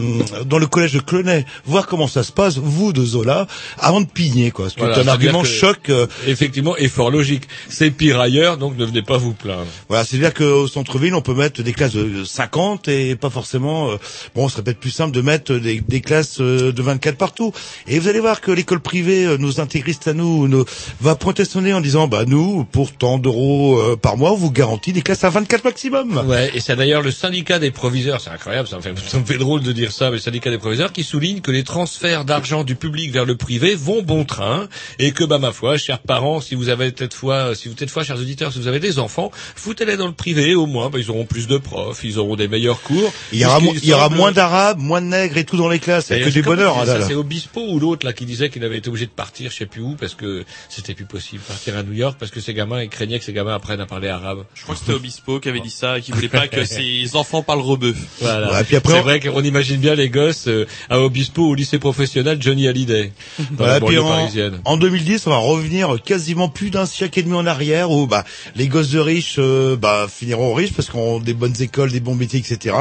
dans 0.46 0.58
le 0.60 0.68
collège 0.68 0.94
de 0.94 1.00
Clenay, 1.00 1.46
voir 1.66 1.88
comment 1.88 2.08
ça 2.08 2.24
se 2.24 2.32
passe, 2.32 2.58
vous 2.58 2.94
de 2.94 3.04
Zola, 3.04 3.48
avant 3.78 4.02
de 4.02 4.06
pigner 4.08 4.52
quoi. 4.52 4.68
Voilà, 4.78 4.96
c'est 4.96 5.02
un 5.02 5.08
argument 5.08 5.44
choc. 5.44 5.90
euh, 5.90 6.08
Effectivement, 6.28 6.78
et 6.78 6.88
fort 6.88 7.12
logique. 7.12 7.44
C'est 7.70 7.92
pire 7.92 8.20
ailleurs, 8.20 8.58
donc 8.58 8.78
ne 8.78 8.86
venez 8.86 9.02
pas 9.02 9.18
vous 9.18 9.34
plaindre. 9.34 9.66
Voilà, 9.90 10.04
c'est-à-dire 10.06 10.34
qu'au 10.34 10.68
centre-ville, 10.68 11.16
on 11.16 11.22
peut 11.22 11.34
mettre 11.34 11.62
des 11.62 11.74
classes 11.74 11.94
de 11.94 12.24
50 12.24 12.88
et 12.88 13.16
pas 13.16 13.30
forcément. 13.30 13.92
euh, 13.92 13.96
bon, 14.36 14.48
ce 14.48 14.54
serait 14.54 14.64
peut-être 14.64 14.80
plus 14.80 14.92
simple 14.92 15.12
de 15.14 15.22
mettre 15.22 15.54
des, 15.56 15.82
des 15.82 16.02
classes 16.02 16.40
euh, 16.42 16.72
de 16.72 16.82
24 16.82 17.18
partout. 17.18 17.52
Et 17.88 18.00
vous 18.00 18.08
allez 18.08 18.20
voir 18.20 18.42
que 18.42 18.52
l'école 18.52 18.80
privée, 18.80 19.26
euh, 19.26 19.38
nos 19.38 19.60
intégristes 19.60 20.08
à 20.08 20.14
nous, 20.14 20.48
nos, 20.48 20.66
va 21.00 21.18
nez 21.62 21.74
en 21.74 21.82
disant, 21.82 22.08
bah 22.08 22.26
nous, 22.26 22.64
pour 22.66 22.92
tant 22.94 23.18
d'euros 23.18 23.78
euh, 23.80 23.96
par 23.96 24.18
mois, 24.18 24.32
on 24.32 24.36
vous 24.36 24.52
garantit 24.52 24.94
des 24.94 25.02
classes 25.02 25.24
à 25.24 25.30
24 25.30 25.64
maximum. 25.64 26.24
Ouais, 26.28 26.52
et 26.54 26.60
c'est 26.60 26.76
d'ailleurs 26.76 27.02
le 27.02 27.12
syndicat 27.12 27.60
des 27.60 27.72
proviseurs, 27.72 28.20
c'est 28.22 28.30
incroyable, 28.30 28.68
ça 28.68 28.78
me, 28.78 28.82
fait, 28.82 28.94
ça 29.08 29.20
me 29.20 29.26
fait 29.26 29.38
drôle 29.38 29.62
de 29.62 29.72
dire 29.72 29.92
ça, 29.92 30.06
mais 30.10 30.16
le 30.18 30.22
syndicat 30.22 30.50
des 30.50 30.58
proviseurs 30.58 30.92
qui 30.92 31.04
souligne 31.04 31.42
que 31.42 31.52
les 31.52 31.64
transferts 31.64 32.26
d'argent 32.26 32.64
du 32.64 32.76
public 32.76 33.12
vers 33.12 33.26
le 33.26 33.36
privé 33.36 33.76
vont 33.76 34.02
bon 34.02 34.26
train 34.26 34.68
et 35.00 35.12
que, 35.12 35.24
bah 35.24 35.38
ma 35.38 35.52
foi, 35.52 35.78
chers 35.78 36.00
parents, 36.00 36.42
si 36.42 36.56
vous 36.56 36.70
avez 36.70 36.92
peut-être 36.92 37.14
fois, 37.14 37.56
si 37.56 37.68
vous 37.70 37.76
peut-être 37.76 37.92
fois, 37.92 38.04
chers 38.04 38.18
auditeurs, 38.20 38.52
si 38.52 38.60
vous 38.60 38.68
avez 38.68 38.80
des 38.80 39.00
enfants, 39.00 39.32
foutez-les 39.56 39.98
dans 39.98 40.08
le 40.08 40.14
privé, 40.14 40.56
au 40.56 40.66
moins, 40.66 40.90
bah, 40.90 41.00
ils 41.00 41.10
auront 41.10 41.26
plus 41.26 41.48
de 41.48 41.58
profs, 41.58 42.04
ils 42.04 42.20
auront 42.20 42.36
des 42.36 42.48
meilleurs 42.48 42.82
cours. 42.82 43.14
Il 43.32 43.40
y 43.40 43.46
aura, 43.46 43.58
Puisqu'il 43.60 43.76
mo- 43.76 43.80
il 43.84 43.90
y 43.90 43.94
aura 43.94 44.04
semble- 44.06 44.18
moins 44.18 44.32
d'arabes, 44.32 44.80
moins 44.80 45.02
de 45.02 45.08
nègres 45.08 45.38
et 45.38 45.44
tout 45.46 45.58
dans 45.58 45.70
les 45.70 45.80
classes. 45.80 46.10
D'ailleurs, 46.10 46.28
que 46.28 46.34
du 46.34 46.42
bonheur. 46.42 46.78
hein. 46.80 46.86
C'est 47.08 47.14
Obispo 47.16 47.62
ou 47.70 47.80
l'autre 47.80 48.06
là 48.06 48.14
qui 48.14 48.26
disait 48.26 48.50
qu'il 48.50 48.64
avait 48.64 48.78
été 48.78 48.90
obligé 48.90 49.06
de 49.06 49.12
partir, 49.12 49.52
je 49.52 49.58
sais 49.58 49.66
plus 49.66 49.82
où, 49.82 49.96
parce 50.00 50.16
que 50.16 50.44
c'était 50.82 50.94
plus 50.96 51.06
possible, 51.06 51.42
partir 51.48 51.78
à 51.78 51.84
New 51.84 51.94
York 51.94 52.18
parce 52.20 52.32
que 52.32 52.40
ses 52.42 52.54
gamins, 52.54 52.82
ils 52.84 52.90
craignaient 52.90 53.20
que 53.20 53.26
ses 53.26 53.34
gamins 53.34 53.56
apprennent 53.56 53.80
à 53.82 53.86
parler 53.86 54.08
arabe. 54.10 54.44
Je 54.54 54.64
crois 54.64 54.76
que 54.76 54.82
c'était 54.82 54.94
Obispo 54.94 55.40
qui 55.40 55.50
avait 55.50 55.60
dit 55.62 55.70
ça 55.70 55.98
et 55.98 56.02
qui 56.02 56.12
voulait 56.12 56.28
pas 56.28 56.48
que 56.48 56.64
ses 56.66 57.16
enfants 57.16 57.44
parlent 57.44 57.62
rebeu. 57.62 57.96
Voilà. 58.20 58.52
Ouais, 58.52 58.64
puis 58.64 58.76
après, 58.76 58.94
c'est 58.94 59.00
on- 59.00 59.04
vrai 59.04 59.20
qu'on 59.20 59.44
imagine 59.44 59.78
bien 59.78 59.96
les 59.96 60.10
gosses 60.10 60.48
euh, 60.48 60.66
à 60.90 61.00
Obispo 61.00 61.44
au 61.48 61.56
lycée 61.56 61.80
professionnel 61.80 62.38
Johnny 62.42 62.68
Hallyday 62.68 63.12
dans 63.40 63.46
Voilà, 63.58 63.80
la 63.80 63.86
puis 63.86 63.98
en, 63.98 64.08
parisienne. 64.10 64.60
en 64.66 64.78
2010, 64.78 65.28
on 65.28 65.30
va 65.30 65.38
revenir 65.38 65.98
quasiment 66.04 66.50
plus 66.50 66.70
d'un 66.70 66.86
siècle 66.86 67.20
et 67.20 67.24
demi 67.24 67.36
en 67.36 67.46
arrière 67.46 67.92
où 67.92 68.08
bah, 68.08 68.24
les 68.56 68.68
gosses 68.68 68.90
de 68.90 69.00
riches 69.00 69.36
euh, 69.40 69.76
bah, 69.76 70.08
finiront 70.10 70.54
riches 70.54 70.74
parce 70.74 70.90
qu'on 70.90 71.20
a 71.20 71.24
des 71.24 71.34
bonnes 71.34 71.60
écoles, 71.62 71.92
des 71.92 72.00
bons 72.00 72.16
métiers, 72.16 72.40
etc. 72.40 72.76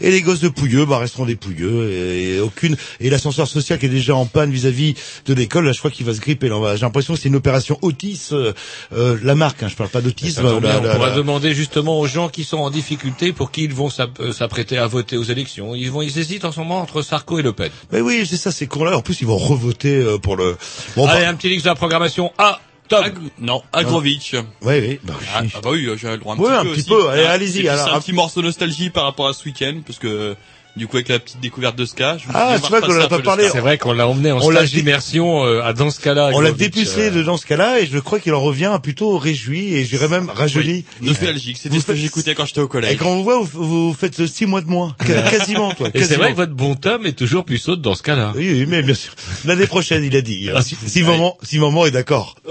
Et 0.00 0.10
les 0.10 0.22
gosses 0.22 0.40
de 0.40 0.48
pouilleux 0.48 0.84
bah, 0.86 0.98
resteront 0.98 1.24
des 1.26 1.36
pouilleux. 1.36 1.90
Et, 1.90 2.36
et 2.36 2.40
aucune 2.40 2.76
et 3.00 3.10
l'ascenseur 3.10 3.48
social 3.48 3.78
qui 3.78 3.86
est 3.86 3.90
déjà 3.90 4.14
en 4.14 4.26
panne 4.26 4.50
vis-à-vis 4.50 4.94
de 5.26 5.34
l'école, 5.34 5.64
là, 5.66 5.72
je 5.72 5.78
crois 5.78 5.90
qu'il 5.90 6.04
va 6.06 6.14
se 6.14 6.20
gripper. 6.20 6.48
là. 6.48 6.76
J'ai 6.76 6.82
l'impression 6.82 7.14
que 7.14 7.20
c'est 7.20 7.29
une 7.30 7.36
opération 7.36 7.78
Otis, 7.82 8.28
euh, 8.32 8.52
euh, 8.92 9.18
la 9.22 9.34
marque. 9.34 9.62
Hein, 9.62 9.68
je 9.68 9.76
parle 9.76 9.88
pas 9.88 10.00
d'autisme. 10.02 10.44
On 10.44 10.60
la- 10.60 10.78
pourra 10.80 11.08
la- 11.08 11.14
demander 11.16 11.54
justement 11.54 11.98
aux 11.98 12.06
gens 12.06 12.28
qui 12.28 12.44
sont 12.44 12.58
en 12.58 12.70
difficulté 12.70 13.32
pour 13.32 13.50
qui 13.50 13.64
ils 13.64 13.72
vont 13.74 13.88
euh, 14.20 14.32
s'apprêter 14.32 14.76
à 14.78 14.86
voter 14.86 15.16
aux 15.16 15.22
élections. 15.24 15.74
Ils 15.74 15.90
vont, 15.90 16.02
ils 16.02 16.18
hésitent 16.18 16.44
en 16.44 16.52
ce 16.52 16.58
moment 16.60 16.80
entre 16.80 17.02
Sarko 17.02 17.38
et 17.38 17.42
Le 17.42 17.52
Pen. 17.52 17.70
Mais 17.92 18.00
oui, 18.00 18.26
c'est 18.28 18.36
ça, 18.36 18.52
ces 18.52 18.66
cons-là. 18.66 18.96
En 18.96 19.02
plus, 19.02 19.20
ils 19.22 19.26
vont 19.26 19.38
revoter 19.38 19.94
euh, 19.96 20.18
pour 20.18 20.36
le. 20.36 20.56
Bon, 20.96 21.06
Allez, 21.06 21.22
bah, 21.22 21.28
un 21.30 21.34
petit 21.34 21.48
link 21.48 21.62
de 21.62 21.66
la 21.68 21.74
programmation. 21.74 22.32
Ah. 22.38 22.60
Ag- 22.92 23.14
non, 23.38 23.62
Agrovitch. 23.72 24.34
oui, 24.62 24.74
oui. 24.80 25.00
bah, 25.04 25.14
Ah, 25.32 25.42
ah 25.54 25.60
bah 25.62 25.70
oui, 25.70 25.88
j'ai 25.96 26.08
le 26.08 26.18
droit 26.18 26.34
un 26.34 26.38
Ouais, 26.38 26.48
petit 26.50 26.56
un 26.58 26.62
peu 26.64 26.70
petit 26.70 26.80
aussi. 26.80 26.88
peu. 26.88 27.08
Allez, 27.08 27.22
Ah, 27.24 27.30
allez-y, 27.30 27.68
un- 27.68 27.86
un 27.94 28.00
petit 28.00 28.12
morceau 28.12 28.40
de 28.40 28.46
nostalgie 28.46 28.90
par 28.90 29.04
rapport 29.04 29.28
à 29.28 29.32
ce 29.32 29.44
week-end, 29.44 29.74
parce 29.86 30.00
que 30.00 30.34
du 30.80 30.86
coup 30.88 30.96
avec 30.96 31.08
la 31.08 31.18
petite 31.18 31.38
découverte 31.40 31.76
de 31.76 31.84
Ska. 31.84 32.16
Je 32.18 32.26
me 32.26 32.32
Ah, 32.34 32.56
c'est 32.60 32.68
vrai 32.70 32.80
qu'on 32.80 32.86
en 32.88 33.00
a 33.00 33.04
repassé 33.04 33.04
un 33.04 33.08
pas 33.18 33.22
parlé. 33.22 33.48
C'est 33.52 33.60
vrai 33.60 33.76
qu'on 33.78 33.92
l'a 33.92 34.08
emmené 34.08 34.32
en 34.32 34.38
On 34.42 34.48
l'a 34.50 34.60
stage 34.60 34.72
d'immersion 34.72 35.44
euh, 35.44 35.62
à 35.62 35.72
dans 35.74 35.90
ce 35.90 36.00
cas-là. 36.00 36.30
On 36.32 36.40
l'a 36.40 36.52
dépucelé 36.52 37.08
euh, 37.08 37.10
de 37.10 37.22
dans 37.22 37.36
ce 37.36 37.44
cas-là 37.46 37.80
et 37.80 37.86
je 37.86 37.98
crois 37.98 38.18
qu'il 38.18 38.32
en 38.34 38.40
revient 38.40 38.76
plutôt 38.82 39.18
réjoui 39.18 39.74
et 39.74 39.84
je 39.84 39.90
dirais 39.90 40.08
même 40.08 40.30
rajeuni. 40.30 40.84
Oui, 41.02 41.08
nostalgique. 41.08 41.58
C'était 41.58 41.74
Vous 41.74 41.80
ce 41.82 41.86
que 41.86 41.94
j'écoutais 41.94 42.34
quand 42.34 42.46
j'étais 42.46 42.60
au 42.60 42.64
Et 42.64 42.68
collège. 42.68 42.96
quand 42.96 43.06
on 43.10 43.16
vous 43.18 43.24
voit, 43.24 43.40
vous, 43.42 43.88
vous 43.90 43.94
faites 43.94 44.26
six 44.26 44.46
mois 44.46 44.62
de 44.62 44.68
moins. 44.68 44.96
Qu- 44.98 45.12
Quasiment, 45.30 45.72
toi. 45.74 45.88
Et 45.88 45.90
c'est 45.92 45.98
quasiment. 46.00 46.18
vrai 46.22 46.30
que 46.32 46.36
votre 46.36 46.52
bon 46.54 46.74
tome 46.74 47.06
est 47.06 47.12
toujours 47.12 47.44
plus 47.44 47.58
saute 47.58 47.82
dans 47.82 47.94
ce 47.94 48.02
cas-là. 48.02 48.32
Oui, 48.34 48.48
oui, 48.50 48.66
mais 48.66 48.82
bien 48.82 48.94
sûr. 48.94 49.12
L'année 49.44 49.66
prochaine, 49.66 50.02
il 50.02 50.16
a 50.16 50.22
dit. 50.22 50.48
Ah, 50.54 50.62
Si, 50.62 50.76
si 50.86 51.02
maman, 51.02 51.36
si 51.42 51.58
maman 51.58 51.84
est 51.86 51.90
d'accord. 51.90 52.36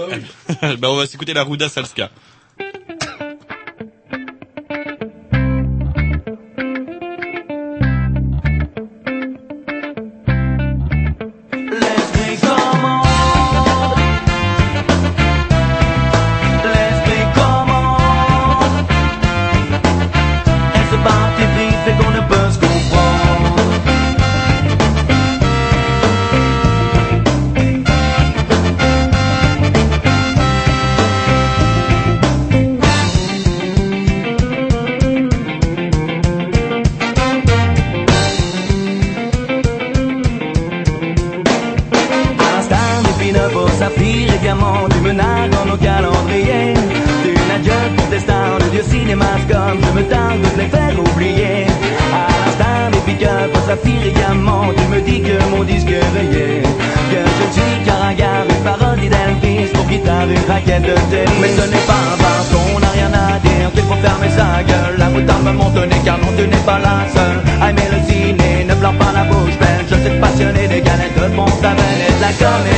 bah 0.78 0.88
on 0.90 0.96
va 0.96 1.06
s'écouter 1.06 1.34
la 1.34 1.42
Ruda 1.42 1.68
Salska. 1.68 2.10
darling. 72.40 72.69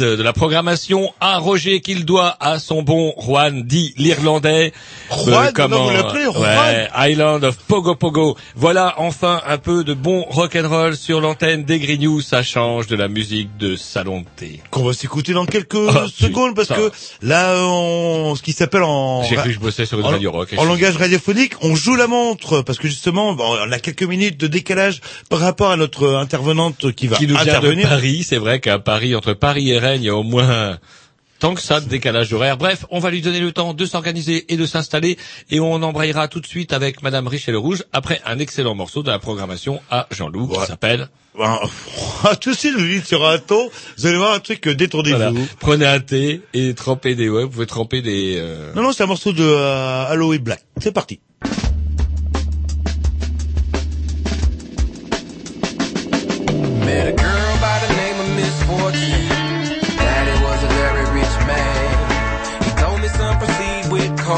de 0.00 0.22
la 0.22 0.32
programmation 0.32 1.12
à 1.20 1.38
Roger 1.38 1.80
qu'il 1.80 2.04
doit 2.04 2.36
à 2.40 2.58
son 2.58 2.82
bon 2.82 3.14
Juan 3.18 3.62
dit 3.62 3.94
l'Irlandais. 3.96 4.72
Juan, 5.10 5.46
euh, 5.46 5.50
comment, 5.54 5.84
vous 5.86 6.32
Juan 6.32 6.42
ouais, 6.42 6.88
Island 7.10 7.44
of 7.44 7.56
Pogo 7.56 7.94
Pogo. 7.94 8.36
Voilà 8.56 8.94
enfin 8.98 9.42
un 9.46 9.58
peu 9.58 9.84
de 9.84 9.94
bon 9.94 10.24
rock'n'roll 10.28 10.96
sur 10.96 11.20
l'antenne 11.20 11.64
des 11.64 11.78
Grignoux. 11.78 12.20
Ça 12.20 12.42
change 12.42 12.86
de 12.86 12.96
la 12.96 13.08
musique 13.08 13.56
de 13.56 13.76
salon 13.76 14.20
de 14.20 14.26
thé. 14.36 14.60
Qu'on 14.70 14.84
va 14.84 14.92
s'écouter 14.92 15.32
dans 15.32 15.46
quelques 15.46 15.74
oh, 15.74 16.08
secondes 16.08 16.54
parce 16.54 16.68
ça. 16.68 16.76
que 16.76 16.90
là, 17.22 17.54
on, 17.66 18.34
ce 18.36 18.42
qui 18.42 18.52
s'appelle 18.52 18.82
en... 18.82 19.22
J'ai 19.24 19.36
cru 19.36 19.48
que 19.48 19.54
je 19.54 19.60
bossais 19.60 19.86
sur 19.86 19.98
une 19.98 20.06
en, 20.06 20.10
radio 20.10 20.32
rock. 20.32 20.54
En 20.56 20.64
langage 20.64 20.96
radiophonique, 20.96 21.54
on 21.62 21.74
joue 21.74 21.96
la 21.96 22.06
montre 22.06 22.62
parce 22.62 22.78
que 22.78 22.88
justement, 22.88 23.36
on 23.38 23.72
a 23.72 23.78
quelques 23.78 24.02
minutes 24.02 24.38
de 24.38 24.46
décalage 24.46 25.00
par 25.28 25.40
rapport 25.40 25.70
à 25.70 25.76
notre 25.76 26.14
intervenante 26.14 26.92
qui 26.92 27.06
va 27.06 27.16
qui 27.16 27.26
nous 27.26 27.36
intervenir. 27.36 27.86
Vient 27.86 27.96
de 27.96 28.00
Paris. 28.00 28.26
C'est 28.26 28.38
vrai 28.38 28.60
qu'à 28.60 28.78
Paris, 28.78 29.14
entre 29.14 29.34
Paris 29.34 29.70
et 29.70 29.78
Rennes, 29.84 30.08
au 30.10 30.22
moins 30.22 30.78
tant 31.38 31.54
que 31.54 31.60
ça 31.60 31.80
de 31.80 31.88
décalage 31.88 32.32
horaire. 32.32 32.56
Bref, 32.56 32.86
on 32.90 33.00
va 33.00 33.10
lui 33.10 33.20
donner 33.20 33.40
le 33.40 33.52
temps 33.52 33.74
de 33.74 33.84
s'organiser 33.84 34.46
et 34.52 34.56
de 34.56 34.64
s'installer 34.64 35.18
et 35.50 35.60
on 35.60 35.74
embrayera 35.74 36.26
tout 36.26 36.40
de 36.40 36.46
suite 36.46 36.72
avec 36.72 37.02
Madame 37.02 37.28
Richel 37.28 37.54
Rouge 37.56 37.84
après 37.92 38.22
un 38.24 38.38
excellent 38.38 38.74
morceau 38.74 39.02
de 39.02 39.10
la 39.10 39.18
programmation 39.18 39.82
à 39.90 40.06
Jean-Loup 40.10 40.46
ouais. 40.46 40.58
qui 40.58 40.66
s'appelle 40.66 41.08
bah, 41.36 41.60
tout 42.40 42.54
sais, 42.54 42.70
vous 42.70 42.78
dites 42.78 43.04
sur 43.06 43.26
un 43.26 43.38
ton, 43.38 43.68
vous 43.98 44.06
allez 44.06 44.16
voir 44.16 44.32
un 44.32 44.38
truc, 44.38 44.66
euh, 44.68 44.74
détournez-vous. 44.74 45.18
Voilà. 45.18 45.32
Prenez 45.58 45.84
un 45.84 46.00
thé 46.00 46.40
et 46.54 46.72
trempez 46.74 47.14
des, 47.14 47.28
ouais, 47.28 47.42
vous 47.42 47.50
pouvez 47.50 47.66
tremper 47.66 48.02
des, 48.02 48.36
euh... 48.38 48.72
Non, 48.74 48.82
non, 48.82 48.92
c'est 48.92 49.02
un 49.02 49.06
morceau 49.06 49.32
de 49.32 49.42
euh, 49.42 50.06
Aloe 50.06 50.38
Black. 50.38 50.64
C'est 50.80 50.92
parti. 50.92 51.20
America. 56.94 57.23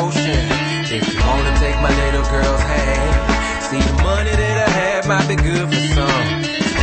Proceed. 0.01 0.93
If 0.97 1.03
you 1.13 1.21
wanna 1.21 1.55
take 1.59 1.77
my 1.81 1.93
little 2.03 2.27
girl's 2.31 2.63
hand, 2.63 3.63
see 3.69 3.81
the 3.81 3.97
money 4.03 4.31
that 4.31 4.57
I 4.69 4.71
have 4.81 5.09
might 5.09 5.27
be 5.29 5.37
good 5.37 5.67
for 5.73 5.83
some. 5.97 6.29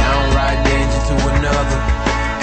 Downright 0.01 0.59
danger 0.69 1.01
to 1.09 1.15
another. 1.33 1.79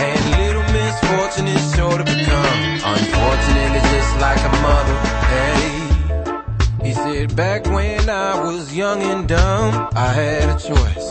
And 0.07 0.21
little 0.41 0.67
misfortune 0.77 1.49
is 1.49 1.63
sure 1.75 1.99
to 1.99 2.05
become. 2.05 2.61
Unfortunately, 2.95 3.81
just 3.95 4.13
like 4.27 4.43
a 4.51 4.53
mother. 4.67 4.97
Hey. 5.33 5.67
He 6.87 6.93
said, 6.95 7.37
back 7.37 7.67
when 7.67 8.09
I 8.09 8.41
was 8.41 8.75
young 8.75 9.03
and 9.03 9.29
dumb, 9.29 9.89
I 9.95 10.09
had 10.21 10.49
a 10.57 10.59
choice. 10.59 11.09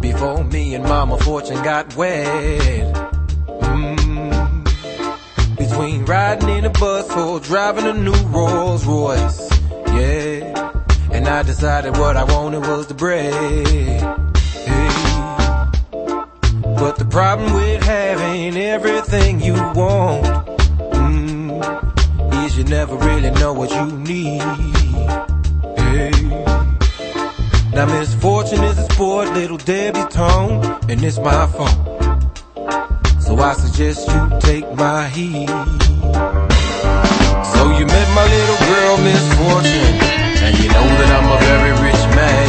Before 0.00 0.42
me 0.44 0.74
and 0.74 0.84
Mama 0.84 1.18
Fortune 1.18 1.62
got 1.62 1.94
wed. 1.96 2.94
Mm. 3.60 4.17
Between 5.58 6.04
riding 6.04 6.48
in 6.48 6.64
a 6.64 6.70
bus 6.70 7.10
or 7.16 7.40
driving 7.40 7.86
a 7.86 7.92
new 7.92 8.12
Rolls 8.28 8.86
Royce. 8.86 9.50
Yeah. 9.88 10.72
And 11.10 11.26
I 11.26 11.42
decided 11.42 11.96
what 11.96 12.16
I 12.16 12.24
wanted 12.24 12.60
was 12.60 12.86
the 12.86 12.94
bread. 12.94 14.18
But 16.78 16.96
the 16.96 17.04
problem 17.06 17.52
with 17.54 17.82
having 17.82 18.56
everything 18.56 19.40
you 19.40 19.54
want 19.54 20.24
mm, 20.94 22.44
is 22.44 22.56
you 22.56 22.62
never 22.64 22.96
really 22.96 23.30
know 23.32 23.52
what 23.52 23.70
you 23.72 23.86
need. 23.98 24.40
Hey. 25.76 26.12
Now 27.72 27.86
misfortune 27.86 28.62
is 28.62 28.78
a 28.78 28.84
sport, 28.92 29.28
little 29.32 29.58
Debbie's 29.58 30.06
tone, 30.06 30.64
and 30.88 31.02
it's 31.02 31.18
my 31.18 31.46
fault. 31.48 31.98
So 33.28 33.36
I 33.36 33.52
suggest 33.52 34.08
you 34.08 34.20
take 34.40 34.64
my 34.72 35.06
heed. 35.06 35.52
So 37.52 37.60
you 37.76 37.84
met 37.84 38.08
my 38.16 38.24
little 38.24 38.60
girl, 38.72 38.96
misfortune, 39.04 39.96
and 40.48 40.56
you 40.56 40.68
know 40.72 40.88
that 40.96 41.10
I'm 41.12 41.28
a 41.28 41.38
very 41.44 41.72
rich 41.76 42.02
man. 42.16 42.48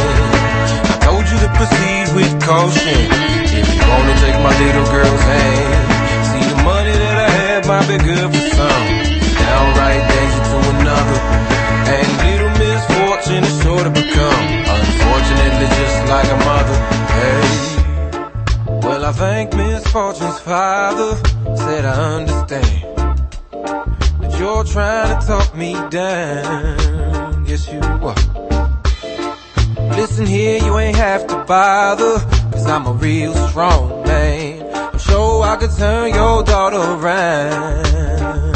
I 0.88 0.96
told 1.04 1.28
you 1.28 1.36
to 1.44 1.50
proceed 1.52 2.16
with 2.16 2.32
caution. 2.40 2.96
If 3.60 3.68
you 3.76 3.82
wanna 3.92 4.16
take 4.24 4.40
my 4.40 4.56
little 4.56 4.88
girl's 4.88 5.24
hand, 5.28 5.84
see 6.32 6.44
the 6.48 6.58
money 6.64 6.96
that 6.96 7.16
I 7.28 7.28
have 7.28 7.62
might 7.68 7.84
be 7.84 8.00
good 8.00 8.32
for 8.32 8.44
some, 8.56 8.88
downright 9.36 10.00
danger 10.00 10.42
to 10.48 10.58
another. 10.80 11.20
And 11.92 12.08
little 12.24 12.52
misfortune 12.56 13.44
is 13.44 13.56
sure 13.60 13.84
to 13.84 13.92
become, 13.92 14.44
unfortunately, 14.64 15.68
just 15.76 15.98
like 16.08 16.30
a 16.32 16.38
mother. 16.40 16.76
Hey. 17.20 17.79
I 19.10 19.12
thank 19.12 19.54
misfortune's 19.56 20.38
father, 20.38 21.16
said 21.56 21.84
I 21.84 22.18
understand. 22.18 22.96
That 24.20 24.36
you're 24.38 24.62
trying 24.62 25.20
to 25.20 25.26
talk 25.26 25.56
me 25.56 25.72
down. 25.90 27.44
Yes, 27.44 27.66
you 27.72 27.80
are. 27.80 28.14
Listen 29.96 30.26
here, 30.26 30.62
you 30.62 30.78
ain't 30.78 30.96
have 30.96 31.26
to 31.26 31.42
bother, 31.42 32.20
cause 32.52 32.66
I'm 32.66 32.86
a 32.86 32.92
real 32.92 33.34
strong 33.48 34.04
man. 34.04 34.62
I'm 34.76 34.98
sure 35.00 35.42
I 35.42 35.56
could 35.56 35.72
turn 35.76 36.14
your 36.14 36.44
daughter 36.44 36.78
around. 36.78 38.54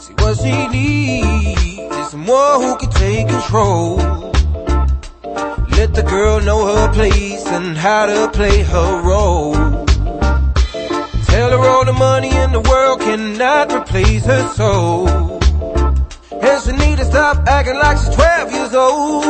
See 0.00 0.14
what 0.14 0.38
she 0.38 0.66
needs 0.66 1.96
is 1.98 2.10
someone 2.10 2.62
who 2.62 2.76
can 2.78 2.90
take 2.90 3.28
control. 3.28 4.15
Girl 6.08 6.40
know 6.40 6.64
her 6.74 6.92
place 6.92 7.44
and 7.46 7.76
how 7.76 8.06
to 8.06 8.28
play 8.32 8.62
her 8.62 9.02
role. 9.02 9.54
Tell 11.26 11.50
her 11.50 11.68
all 11.68 11.84
the 11.84 11.92
money 11.92 12.30
in 12.30 12.52
the 12.52 12.60
world 12.60 13.00
cannot 13.00 13.72
replace 13.72 14.24
her 14.24 14.48
soul. 14.54 15.08
And 16.30 16.62
she 16.62 16.72
need 16.72 16.98
to 16.98 17.04
stop 17.04 17.46
acting 17.48 17.74
like 17.74 17.98
she's 17.98 18.14
12 18.14 18.52
years 18.52 18.74
old. 18.74 19.24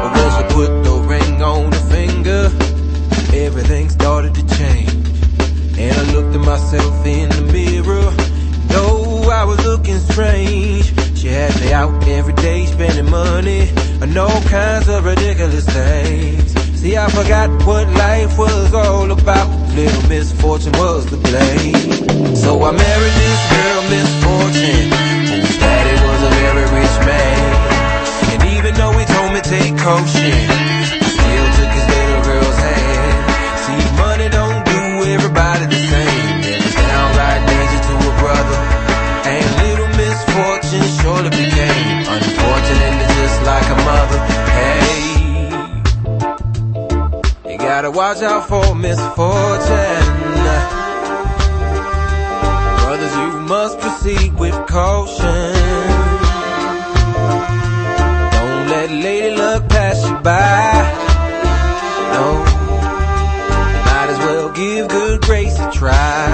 But 0.00 0.10
when 0.14 0.30
she 0.36 0.54
put 0.54 0.70
the 0.84 1.04
ring 1.08 1.42
on 1.42 1.72
her 1.72 1.84
finger, 1.90 2.42
everything 3.34 3.88
started 3.88 4.34
to 4.34 4.46
change. 4.56 4.92
And 5.78 5.96
I 5.96 6.12
looked 6.12 6.34
at 6.36 6.44
myself 6.44 7.06
in 7.06 7.28
the 7.30 7.42
mirror. 7.50 8.10
No, 8.68 9.30
I 9.30 9.44
was 9.44 9.64
looking 9.64 9.98
strange. 9.98 10.84
She 11.18 11.28
had 11.28 11.58
me 11.60 11.72
out 11.72 12.06
every 12.08 12.34
day 12.34 12.66
spending 12.66 13.10
money 13.10 13.70
on 14.02 14.18
all 14.18 14.40
kinds 14.42 14.88
of 14.88 15.04
ridiculous 15.04 15.64
things. 15.64 16.52
See, 16.80 16.96
I 16.96 17.08
forgot 17.08 17.48
what 17.64 17.86
life 17.94 18.36
was 18.36 18.74
all 18.74 19.08
about. 19.12 19.48
Little 19.76 20.08
misfortune 20.08 20.72
was 20.72 21.06
to 21.10 21.16
blame. 21.16 22.34
So 22.34 22.60
I 22.64 22.72
married 22.72 23.16
this 23.22 23.42
girl, 23.54 23.80
misfortune, 23.94 24.90
whose 25.30 25.58
daddy 25.58 25.96
was 26.08 26.20
a 26.28 26.32
very 26.42 26.66
rich 26.78 26.96
man. 27.06 27.52
And 28.32 28.42
even 28.56 28.74
though 28.74 28.90
he 28.98 29.04
told 29.04 29.32
me 29.34 29.40
take 29.40 29.78
caution, 29.78 30.81
watch 48.02 48.22
out 48.22 48.48
for 48.48 48.74
misfortune. 48.74 50.08
Brothers, 52.82 53.14
you 53.22 53.30
must 53.52 53.78
proceed 53.78 54.30
with 54.42 54.56
caution. 54.66 55.52
Don't 58.34 58.64
let 58.74 58.90
lady 59.06 59.36
luck 59.36 59.68
pass 59.68 59.98
you 60.08 60.16
by. 60.28 60.64
No, 62.14 62.26
might 63.86 64.08
as 64.14 64.18
well 64.26 64.48
give 64.50 64.88
good 64.88 65.20
grace 65.22 65.56
a 65.60 65.70
try. 65.70 66.26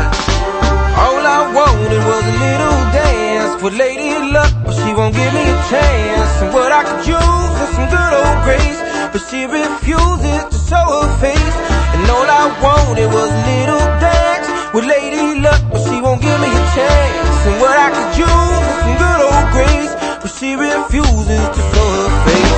All 1.05 1.23
I 1.37 1.41
wanted 1.59 2.03
was 2.11 2.25
a 2.33 2.37
little 2.47 2.81
dance 2.97 3.63
with 3.63 3.75
Lady 3.75 4.11
Luck, 4.33 4.53
but 4.65 4.75
she 4.81 4.91
won't 4.95 5.15
give 5.15 5.33
me 5.35 5.45
a 5.57 5.59
chance. 5.73 6.33
And 6.43 6.51
what 6.55 6.73
I 6.73 6.83
could 6.89 7.05
use 7.19 7.55
is 7.65 7.71
some 7.77 7.89
good 7.97 8.13
old 8.21 8.39
grace, 8.47 8.81
but 9.13 9.21
she 9.29 9.41
refuses 9.45 10.58
to 10.69 10.75
show 10.75 10.87
her 11.01 11.09
face. 11.21 11.57
And 11.95 12.11
all 12.11 12.29
I 12.29 12.47
wanted 12.63 13.07
was 13.07 13.31
little 13.49 13.87
dance 14.01 14.49
with 14.75 14.85
Lady 14.85 15.41
Luck, 15.41 15.63
but 15.71 15.81
she 15.85 16.01
won't 16.01 16.21
give 16.21 16.41
me 16.41 16.49
a 16.49 16.65
chance. 16.75 17.47
And 17.47 17.61
what 17.61 17.77
I 17.77 17.91
could 17.95 18.19
use 18.19 18.65
is 18.71 18.77
some 18.83 18.97
good 19.03 19.21
old 19.29 19.47
grace, 19.55 19.93
but 20.23 20.31
she 20.37 20.55
refuses 20.57 21.45
to 21.55 21.61
show 21.71 21.89
her 21.97 22.11
face. 22.27 22.57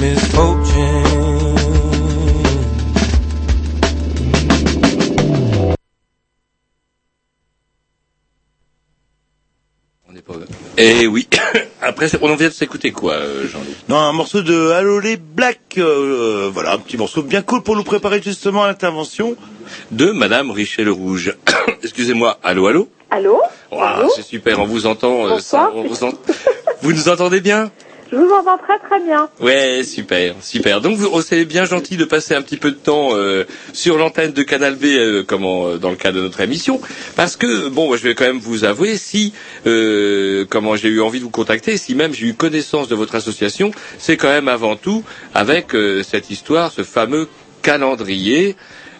Misfortune. 0.00 1.02
Et 10.78 11.02
eh 11.02 11.06
oui. 11.06 11.28
Après, 12.04 12.18
on 12.22 12.34
vient 12.36 12.48
de 12.48 12.52
s'écouter 12.52 12.90
quoi, 12.90 13.12
euh, 13.14 13.46
Jean-Loup 13.48 13.74
Non, 13.88 13.96
un 13.96 14.12
morceau 14.12 14.42
de 14.42 14.70
Aloe 14.70 15.16
Black, 15.18 15.60
euh, 15.78 16.50
voilà, 16.52 16.72
un 16.72 16.78
petit 16.78 16.96
morceau 16.96 17.22
bien 17.22 17.42
cool 17.42 17.62
pour 17.62 17.76
nous 17.76 17.84
préparer 17.84 18.20
justement 18.22 18.64
à 18.64 18.66
l'intervention. 18.68 19.36
De 19.90 20.10
Madame 20.10 20.50
Richel 20.50 20.88
Rouge. 20.90 21.34
Excusez-moi. 21.82 22.38
Allô, 22.42 22.66
allô? 22.66 22.88
Allô? 23.10 23.40
Ouah, 23.70 23.90
Allô? 23.98 24.10
C'est 24.16 24.22
super, 24.22 24.58
on 24.60 24.64
vous 24.66 24.86
entend. 24.86 25.26
euh, 25.26 25.30
Bonsoir. 25.30 25.40
ça, 25.42 25.72
on 25.74 25.82
vous, 25.84 26.04
en- 26.04 26.12
vous 26.82 26.92
nous 26.92 27.08
entendez 27.08 27.40
bien? 27.40 27.70
Je 28.12 28.16
vous 28.18 28.30
entends 28.30 28.58
très 28.58 28.78
très 28.78 29.00
bien. 29.02 29.28
Ouais, 29.40 29.82
super, 29.84 30.34
super. 30.42 30.82
Donc 30.82 30.98
vous, 30.98 31.08
oh, 31.10 31.22
c'est 31.22 31.46
bien 31.46 31.64
gentil 31.64 31.96
de 31.96 32.04
passer 32.04 32.34
un 32.34 32.42
petit 32.42 32.58
peu 32.58 32.70
de 32.70 32.76
temps 32.76 33.10
euh, 33.12 33.44
sur 33.72 33.96
l'antenne 33.96 34.32
de 34.32 34.42
Canal 34.42 34.74
B, 34.76 34.84
euh, 34.84 35.22
comment 35.26 35.66
euh, 35.68 35.78
dans 35.78 35.88
le 35.88 35.96
cadre 35.96 36.18
de 36.18 36.22
notre 36.22 36.40
émission, 36.42 36.78
parce 37.16 37.36
que 37.36 37.68
bon, 37.68 37.86
moi, 37.86 37.96
je 37.96 38.02
vais 38.02 38.14
quand 38.14 38.26
même 38.26 38.38
vous 38.38 38.64
avouer 38.64 38.98
si 38.98 39.32
euh, 39.66 40.44
comment 40.48 40.76
j'ai 40.76 40.88
eu 40.88 41.00
envie 41.00 41.20
de 41.20 41.24
vous 41.24 41.30
contacter, 41.30 41.78
si 41.78 41.94
même 41.94 42.12
j'ai 42.12 42.26
eu 42.26 42.34
connaissance 42.34 42.88
de 42.88 42.94
votre 42.94 43.14
association, 43.14 43.70
c'est 43.98 44.18
quand 44.18 44.28
même 44.28 44.48
avant 44.48 44.76
tout 44.76 45.02
avec 45.34 45.74
euh, 45.74 46.02
cette 46.02 46.30
histoire, 46.30 46.70
ce 46.70 46.82
fameux 46.82 47.28
calendrier. 47.62 48.56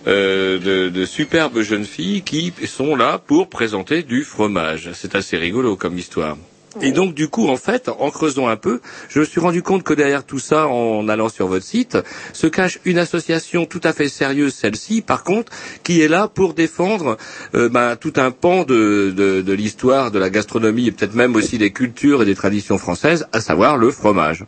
euh, 0.06 0.58
de, 0.58 0.88
de 0.88 1.04
superbes 1.06 1.60
jeunes 1.60 1.84
filles 1.84 2.22
qui 2.22 2.52
sont 2.66 2.96
là 2.96 3.20
pour 3.24 3.48
présenter 3.48 4.02
du 4.02 4.24
fromage. 4.24 4.90
C'est 4.94 5.14
assez 5.14 5.36
rigolo 5.36 5.76
comme 5.76 5.96
histoire. 5.96 6.36
Et 6.80 6.92
donc 6.92 7.14
du 7.14 7.28
coup, 7.28 7.48
en 7.48 7.56
fait, 7.56 7.88
en 7.88 8.10
creusant 8.10 8.48
un 8.48 8.56
peu, 8.56 8.80
je 9.08 9.20
me 9.20 9.24
suis 9.24 9.40
rendu 9.40 9.62
compte 9.62 9.82
que 9.82 9.94
derrière 9.94 10.24
tout 10.24 10.38
ça, 10.38 10.68
en 10.68 11.08
allant 11.08 11.28
sur 11.28 11.46
votre 11.46 11.64
site, 11.64 11.98
se 12.32 12.46
cache 12.46 12.78
une 12.84 12.98
association 12.98 13.66
tout 13.66 13.80
à 13.84 13.92
fait 13.92 14.08
sérieuse, 14.08 14.54
celle-ci, 14.54 15.02
par 15.02 15.24
contre, 15.24 15.52
qui 15.82 16.00
est 16.00 16.08
là 16.08 16.28
pour 16.28 16.54
défendre 16.54 17.16
euh, 17.54 17.68
ben, 17.68 17.96
tout 17.96 18.14
un 18.16 18.30
pan 18.30 18.64
de, 18.64 19.12
de, 19.14 19.42
de 19.42 19.52
l'histoire, 19.52 20.10
de 20.10 20.18
la 20.18 20.30
gastronomie 20.30 20.88
et 20.88 20.92
peut-être 20.92 21.14
même 21.14 21.36
aussi 21.36 21.58
des 21.58 21.72
cultures 21.72 22.22
et 22.22 22.24
des 22.24 22.34
traditions 22.34 22.78
françaises, 22.78 23.26
à 23.32 23.40
savoir 23.40 23.76
le 23.76 23.90
fromage. 23.90 24.44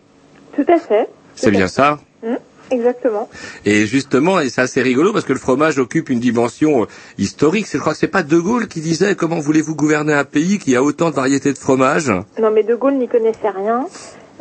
Tout 0.56 0.64
à 0.68 0.78
fait. 0.78 1.08
C'est 1.34 1.50
bien 1.50 1.68
ça? 1.68 1.98
Hmm, 2.22 2.36
Exactement. 2.70 3.28
Et 3.64 3.86
justement, 3.86 4.40
et 4.40 4.48
c'est 4.48 4.62
assez 4.62 4.82
rigolo 4.82 5.12
parce 5.12 5.24
que 5.24 5.32
le 5.32 5.38
fromage 5.38 5.78
occupe 5.78 6.08
une 6.08 6.20
dimension 6.20 6.82
euh, 6.82 6.86
historique. 7.18 7.66
Je 7.70 7.78
crois 7.78 7.92
que 7.92 7.98
c'est 7.98 8.08
pas 8.08 8.22
De 8.22 8.38
Gaulle 8.38 8.68
qui 8.68 8.80
disait 8.80 9.14
comment 9.14 9.38
voulez-vous 9.38 9.74
gouverner 9.74 10.14
un 10.14 10.24
pays 10.24 10.58
qui 10.58 10.74
a 10.76 10.82
autant 10.82 11.10
de 11.10 11.14
variétés 11.14 11.52
de 11.52 11.58
fromage? 11.58 12.10
Non, 12.40 12.50
mais 12.50 12.62
De 12.62 12.74
Gaulle 12.74 12.94
n'y 12.94 13.08
connaissait 13.08 13.50
rien. 13.50 13.86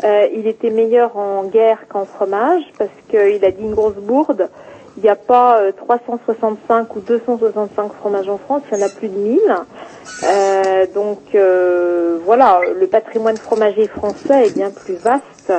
Euh, 0.03 0.27
il 0.35 0.47
était 0.47 0.71
meilleur 0.71 1.17
en 1.17 1.45
guerre 1.45 1.85
qu'en 1.87 2.05
fromage 2.05 2.63
parce 2.77 2.89
qu'il 3.09 3.45
a 3.45 3.51
dit 3.51 3.61
une 3.61 3.73
grosse 3.73 3.95
bourde. 3.95 4.49
Il 4.97 5.03
n'y 5.03 5.09
a 5.09 5.15
pas 5.15 5.59
euh, 5.59 5.71
365 5.71 6.95
ou 6.95 6.99
265 6.99 7.93
fromages 7.93 8.29
en 8.29 8.37
France, 8.37 8.61
il 8.71 8.77
y 8.77 8.83
en 8.83 8.85
a 8.85 8.89
plus 8.89 9.09
de 9.09 9.17
1000. 9.17 9.39
Euh, 10.23 10.85
donc 10.93 11.19
euh, 11.33 12.19
voilà, 12.23 12.59
le 12.79 12.85
patrimoine 12.87 13.37
fromager 13.37 13.87
français 13.87 14.47
est 14.47 14.55
bien 14.55 14.69
plus 14.69 14.95
vaste 14.95 15.51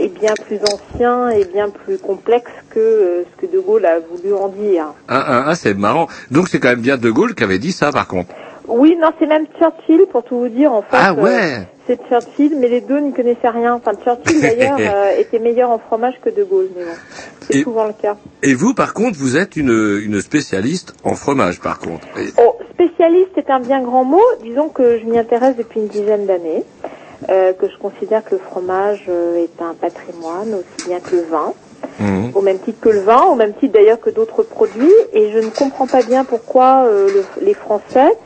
et 0.00 0.08
bien 0.08 0.32
plus 0.46 0.58
ancien 0.62 1.28
et 1.30 1.44
bien 1.44 1.68
plus 1.68 1.98
complexe 1.98 2.50
que 2.70 2.80
euh, 2.80 3.24
ce 3.30 3.40
que 3.46 3.52
De 3.52 3.60
Gaulle 3.60 3.84
a 3.84 3.98
voulu 4.00 4.34
en 4.34 4.48
dire. 4.48 4.86
Ah, 5.08 5.24
ah, 5.26 5.44
ah, 5.48 5.54
c'est 5.54 5.74
marrant. 5.74 6.08
Donc 6.30 6.48
c'est 6.48 6.58
quand 6.58 6.70
même 6.70 6.80
bien 6.80 6.96
De 6.96 7.10
Gaulle 7.10 7.34
qui 7.34 7.44
avait 7.44 7.58
dit 7.58 7.72
ça, 7.72 7.92
par 7.92 8.08
contre. 8.08 8.30
Oui, 8.66 8.96
non, 9.00 9.10
c'est 9.18 9.26
même 9.26 9.46
Churchill, 9.58 10.06
pour 10.10 10.22
tout 10.22 10.38
vous 10.38 10.48
dire, 10.48 10.72
en 10.72 10.82
fait. 10.82 10.88
Ah 10.92 11.12
euh, 11.12 11.22
ouais 11.22 11.66
c'est 11.90 11.98
Churchill, 12.08 12.56
mais 12.60 12.68
les 12.68 12.80
deux 12.80 13.00
n'y 13.00 13.12
connaissaient 13.12 13.48
rien. 13.48 13.74
Enfin, 13.74 13.92
Churchill, 14.04 14.40
d'ailleurs, 14.40 14.76
euh, 14.80 15.18
était 15.18 15.40
meilleur 15.40 15.70
en 15.70 15.78
fromage 15.78 16.14
que 16.22 16.30
De 16.30 16.44
Gaulle, 16.44 16.68
mais 16.76 16.84
bon, 16.84 16.90
c'est 17.40 17.62
souvent 17.62 17.86
le 17.86 17.92
cas. 17.92 18.16
Et 18.44 18.54
vous, 18.54 18.74
par 18.74 18.94
contre, 18.94 19.18
vous 19.18 19.36
êtes 19.36 19.56
une, 19.56 20.00
une 20.04 20.20
spécialiste 20.20 20.94
en 21.02 21.14
fromage, 21.14 21.60
par 21.60 21.80
contre. 21.80 22.06
Oh, 22.38 22.56
spécialiste 22.74 23.36
est 23.36 23.50
un 23.50 23.58
bien 23.58 23.82
grand 23.82 24.04
mot. 24.04 24.22
Disons 24.42 24.68
que 24.68 25.00
je 25.00 25.04
m'y 25.04 25.18
intéresse 25.18 25.56
depuis 25.56 25.80
une 25.80 25.88
dizaine 25.88 26.26
d'années, 26.26 26.64
euh, 27.28 27.52
que 27.52 27.68
je 27.68 27.76
considère 27.78 28.24
que 28.24 28.34
le 28.36 28.40
fromage 28.50 29.04
euh, 29.08 29.36
est 29.36 29.60
un 29.62 29.74
patrimoine 29.74 30.54
aussi 30.54 30.82
bien 30.84 31.00
que 31.00 31.16
le 31.16 31.22
vin. 31.22 31.54
Mhm. 31.98 32.32
au 32.34 32.40
même 32.42 32.58
titre 32.60 32.80
que 32.80 32.88
le 32.90 33.00
vin, 33.00 33.22
au 33.30 33.34
même 33.34 33.54
titre 33.54 33.72
d'ailleurs 33.74 34.00
que 34.00 34.10
d'autres 34.10 34.42
produits, 34.42 34.92
et 35.12 35.32
je 35.32 35.38
ne 35.38 35.50
comprends 35.50 35.86
pas 35.86 36.02
bien 36.02 36.24
pourquoi 36.24 36.84
euh, 36.86 37.10
le- 37.10 37.26
les 37.44 37.54
Français 37.54 38.16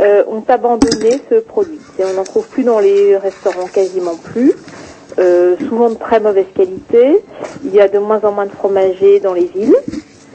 euh, 0.00 0.24
ont 0.28 0.44
abandonné 0.48 1.20
ce 1.30 1.36
produit. 1.36 1.80
Et 1.98 2.04
on 2.04 2.12
n'en 2.14 2.24
trouve 2.24 2.46
plus 2.48 2.64
dans 2.64 2.78
les 2.80 3.16
restaurants, 3.16 3.68
quasiment 3.68 4.16
plus. 4.16 4.52
Euh, 5.18 5.56
souvent 5.68 5.88
de 5.90 5.94
très 5.96 6.20
mauvaise 6.20 6.46
qualité. 6.54 7.24
Il 7.64 7.74
y 7.74 7.80
a 7.80 7.88
de 7.88 7.98
moins 7.98 8.20
en 8.22 8.32
moins 8.32 8.46
de 8.46 8.52
fromagers 8.52 9.20
dans 9.20 9.32
les 9.32 9.46
villes, 9.46 9.76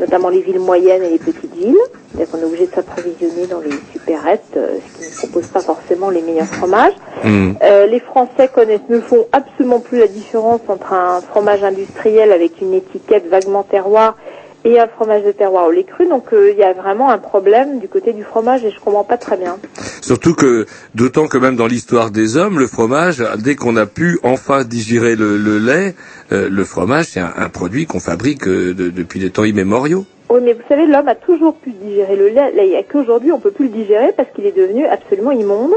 notamment 0.02 0.30
les 0.30 0.42
villes 0.42 0.60
moyennes 0.60 1.04
et 1.04 1.10
les 1.10 1.20
petites 1.20 1.56
villes. 1.56 1.78
C'est-à-dire 2.12 2.32
qu'on 2.32 2.40
est 2.40 2.46
obligé 2.46 2.68
de 2.68 2.74
s'approvisionner 2.74 3.48
dans 3.48 3.60
les 3.60 3.72
supérettes, 3.94 4.44
euh, 4.58 4.80
ce 5.00 5.06
qui 5.06 5.12
ne 5.12 5.18
propose 5.18 5.48
pas 5.48 5.62
forcément 5.62 6.10
les 6.10 6.22
meilleurs 6.22 6.48
fromages. 6.48 6.94
Euh, 7.24 7.86
les 7.86 8.00
Français 8.00 8.50
connaissent, 8.54 8.90
ne 8.90 9.00
font 9.00 9.28
absolument 9.32 9.80
plus 9.80 10.00
la 10.00 10.08
différence 10.08 10.62
entre 10.68 10.94
un 10.94 11.22
fromage 11.22 11.64
industriel 11.64 12.32
avec 12.32 12.60
une 12.60 12.74
étiquette 12.74 13.30
vaguement 13.30 13.64
terroir 13.64 14.18
et 14.64 14.80
un 14.80 14.88
fromage 14.88 15.24
de 15.24 15.32
terroir 15.32 15.68
au 15.68 15.72
lait 15.72 15.84
cru. 15.84 16.08
Donc 16.08 16.34
euh, 16.34 16.52
il 16.52 16.58
y 16.58 16.64
a 16.64 16.74
vraiment 16.74 17.10
un 17.10 17.18
problème 17.18 17.80
du 17.80 17.88
côté 17.88 18.14
du 18.14 18.24
fromage 18.24 18.64
et 18.64 18.72
je 18.72 18.80
comprends 18.80 19.04
pas 19.04 19.18
très 19.18 19.38
bien. 19.38 19.58
Surtout 20.02 20.34
que, 20.36 20.66
d'autant 20.96 21.28
que 21.28 21.38
même 21.38 21.56
dans 21.56 21.68
l'histoire 21.68 22.12
des 22.12 22.38
hommes, 22.38 22.60
le 22.60 22.68
fromage, 22.68 23.24
dès 23.40 23.56
qu'on 23.56 23.76
a 23.76 23.86
pu 23.86 24.20
enfin 24.24 24.64
digérer 24.64 25.16
le, 25.16 25.38
le 25.38 25.58
lait, 25.60 25.96
euh, 26.32 26.48
le 26.50 26.64
fromage, 26.64 27.06
c'est 27.06 27.20
un, 27.20 27.34
un 27.38 27.50
produit 27.50 27.86
qu'on 27.86 28.00
fabrique 28.00 28.48
euh, 28.48 28.74
de- 28.74 28.90
depuis 28.90 29.20
des 29.20 29.30
temps 29.30 29.44
immémoriaux. 29.44 30.06
Oui, 30.30 30.40
mais 30.44 30.54
vous 30.54 30.62
savez, 30.70 30.86
l'homme 30.88 31.08
a 31.10 31.16
toujours 31.16 31.56
pu 31.56 31.72
digérer 31.72 32.16
le 32.16 32.28
lait. 32.30 32.52
Là, 32.56 32.64
il 32.64 32.70
n'y 32.70 32.76
a 32.78 32.84
qu'aujourd'hui, 32.84 33.32
on 33.32 33.40
peut 33.40 33.52
plus 33.52 33.66
le 33.66 33.72
digérer 33.72 34.14
parce 34.16 34.30
qu'il 34.34 34.46
est 34.46 34.56
devenu 34.56 34.86
absolument 34.86 35.32
immonde. 35.32 35.74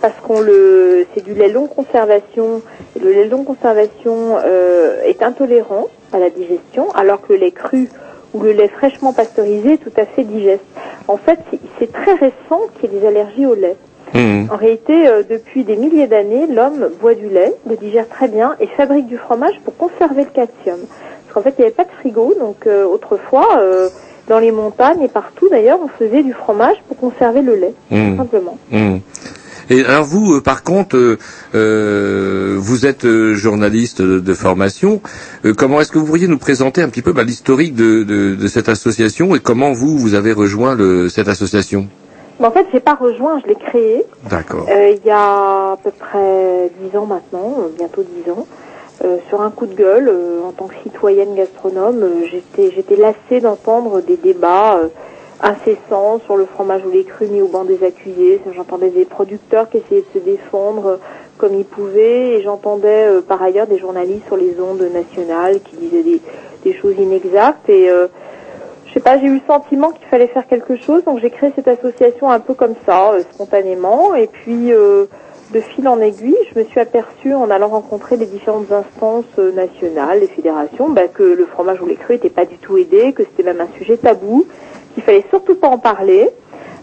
Parce 0.00 0.14
qu'on 0.20 0.40
le, 0.40 1.06
c'est 1.14 1.22
du 1.22 1.32
lait 1.32 1.48
longue 1.48 1.68
conservation. 1.68 2.60
Le 3.00 3.10
lait 3.12 3.28
longue 3.28 3.44
conservation 3.44 4.36
euh, 4.44 5.00
est 5.04 5.22
intolérant 5.22 5.88
à 6.12 6.18
la 6.18 6.28
digestion, 6.30 6.90
alors 6.96 7.22
que 7.22 7.32
le 7.32 7.38
lait 7.38 7.52
cru 7.52 7.88
ou 8.34 8.40
le 8.40 8.52
lait 8.52 8.68
fraîchement 8.68 9.12
pasteurisé 9.12 9.78
tout 9.78 9.92
à 9.96 10.04
fait 10.06 10.24
digeste. 10.24 10.62
En 11.08 11.16
fait, 11.16 11.38
c'est- 11.78 11.92
très 11.92 12.12
récent 12.14 12.60
qu'il 12.80 12.92
y 12.92 12.96
ait 12.96 13.00
des 13.00 13.06
allergies 13.06 13.46
au 13.46 13.54
lait. 13.54 13.76
En 14.50 14.56
réalité, 14.56 15.08
euh, 15.08 15.22
depuis 15.28 15.64
des 15.64 15.76
milliers 15.76 16.06
d'années, 16.06 16.46
l'homme 16.46 16.90
boit 17.00 17.14
du 17.14 17.28
lait, 17.28 17.54
le 17.68 17.76
digère 17.76 18.08
très 18.08 18.28
bien 18.28 18.54
et 18.60 18.66
fabrique 18.66 19.06
du 19.06 19.16
fromage 19.16 19.54
pour 19.64 19.76
conserver 19.76 20.24
le 20.24 20.30
calcium. 20.30 20.78
Parce 20.86 21.34
qu'en 21.34 21.40
fait, 21.42 21.54
il 21.58 21.62
n'y 21.62 21.66
avait 21.66 21.74
pas 21.74 21.84
de 21.84 21.90
frigo, 22.00 22.34
donc 22.38 22.66
euh, 22.66 22.84
autrefois, 22.84 23.46
euh, 23.58 23.88
dans 24.28 24.38
les 24.38 24.52
montagnes 24.52 25.02
et 25.02 25.08
partout 25.08 25.48
d'ailleurs, 25.48 25.78
on 25.82 25.88
faisait 25.88 26.22
du 26.22 26.32
fromage 26.34 26.76
pour 26.88 26.96
conserver 26.98 27.42
le 27.42 27.54
lait, 27.56 27.74
tout 28.12 28.16
simplement. 28.18 28.56
Hmm. 28.70 28.98
Et 29.72 29.84
alors 29.86 30.04
vous, 30.04 30.34
euh, 30.34 30.40
par 30.42 30.62
contre, 30.64 30.96
euh, 30.96 31.18
euh, 31.54 32.56
vous 32.58 32.84
êtes 32.84 33.06
journaliste 33.32 34.02
de, 34.02 34.18
de 34.20 34.34
formation. 34.34 35.00
Euh, 35.46 35.54
comment 35.56 35.80
est-ce 35.80 35.90
que 35.90 35.98
vous 35.98 36.04
pourriez 36.04 36.28
nous 36.28 36.36
présenter 36.36 36.82
un 36.82 36.90
petit 36.90 37.00
peu 37.00 37.12
bah, 37.14 37.22
l'historique 37.24 37.74
de, 37.74 38.02
de- 38.02 38.34
de 38.34 38.46
cette 38.48 38.68
association 38.68 39.34
et 39.34 39.40
comment 39.40 39.72
vous, 39.72 39.96
vous 39.96 40.12
avez 40.12 40.32
rejoint 40.34 40.74
le, 40.74 41.08
cette 41.08 41.28
association? 41.28 41.88
En 42.38 42.50
fait, 42.50 42.66
j'ai 42.72 42.80
pas 42.80 42.96
rejoint, 42.96 43.40
je 43.42 43.46
l'ai 43.48 43.54
créé 43.54 44.04
D'accord. 44.28 44.66
euh, 44.68 44.94
il 44.94 45.06
y 45.06 45.10
a 45.10 45.72
à 45.72 45.78
peu 45.82 45.90
près 45.90 46.70
dix 46.82 46.94
ans 46.98 47.06
maintenant, 47.06 47.56
bientôt 47.78 48.02
dix 48.02 48.30
ans. 48.30 48.46
Euh, 49.04 49.16
sur 49.30 49.40
un 49.40 49.50
coup 49.50 49.66
de 49.66 49.74
gueule, 49.74 50.08
euh, 50.08 50.42
en 50.46 50.52
tant 50.52 50.66
que 50.66 50.74
citoyenne 50.82 51.34
gastronome, 51.34 52.04
j'étais 52.30 52.72
j'étais 52.76 52.96
lassée 52.96 53.40
d'entendre 53.40 54.02
des 54.02 54.16
débats 54.16 54.80
incessants 55.42 56.20
sur 56.24 56.36
le 56.36 56.46
fromage 56.46 56.82
ou 56.86 56.90
les 56.90 57.04
cru 57.04 57.26
mis 57.26 57.42
au 57.42 57.48
banc 57.48 57.64
des 57.64 57.84
accusés. 57.84 58.40
J'entendais 58.54 58.90
des 58.90 59.04
producteurs 59.04 59.68
qui 59.68 59.78
essayaient 59.78 60.04
de 60.12 60.20
se 60.20 60.24
défendre 60.24 60.98
comme 61.38 61.54
ils 61.54 61.64
pouvaient, 61.64 62.34
et 62.34 62.42
j'entendais 62.42 63.08
euh, 63.08 63.20
par 63.20 63.42
ailleurs 63.42 63.66
des 63.66 63.78
journalistes 63.78 64.26
sur 64.26 64.36
les 64.36 64.54
ondes 64.60 64.86
nationales 64.94 65.60
qui 65.60 65.76
disaient 65.76 66.20
des, 66.62 66.72
choses 66.74 66.94
inexactes. 66.98 67.68
Et 67.68 67.90
euh, 67.90 68.06
je 68.86 68.92
sais 68.92 69.00
pas, 69.00 69.18
j'ai 69.18 69.26
eu 69.26 69.34
le 69.34 69.40
sentiment 69.48 69.90
qu'il 69.90 70.06
fallait 70.06 70.28
faire 70.28 70.46
quelque 70.46 70.76
chose, 70.76 71.02
donc 71.02 71.18
j'ai 71.20 71.30
créé 71.30 71.52
cette 71.56 71.66
association 71.66 72.30
un 72.30 72.38
peu 72.38 72.54
comme 72.54 72.74
ça, 72.86 73.12
euh, 73.12 73.22
spontanément. 73.32 74.14
Et 74.14 74.28
puis, 74.28 74.70
de 74.70 75.60
fil 75.60 75.88
en 75.88 76.00
aiguille, 76.00 76.38
je 76.54 76.60
me 76.60 76.64
suis 76.64 76.78
aperçue 76.78 77.34
en 77.34 77.50
allant 77.50 77.68
rencontrer 77.68 78.16
les 78.16 78.26
différentes 78.26 78.70
instances 78.70 79.38
nationales, 79.54 80.20
les 80.20 80.28
fédérations, 80.28 80.90
bah, 80.90 81.08
que 81.08 81.24
le 81.24 81.44
fromage 81.46 81.80
ou 81.82 81.86
les 81.86 81.96
cru 81.96 82.14
n'était 82.14 82.30
pas 82.30 82.44
du 82.44 82.58
tout 82.58 82.78
aidé, 82.78 83.12
que 83.12 83.24
c'était 83.24 83.42
même 83.42 83.60
un 83.60 83.78
sujet 83.78 83.96
tabou, 83.96 84.46
qu'il 84.94 85.02
fallait 85.02 85.24
surtout 85.30 85.54
pas 85.54 85.68
en 85.68 85.78
parler, 85.78 86.30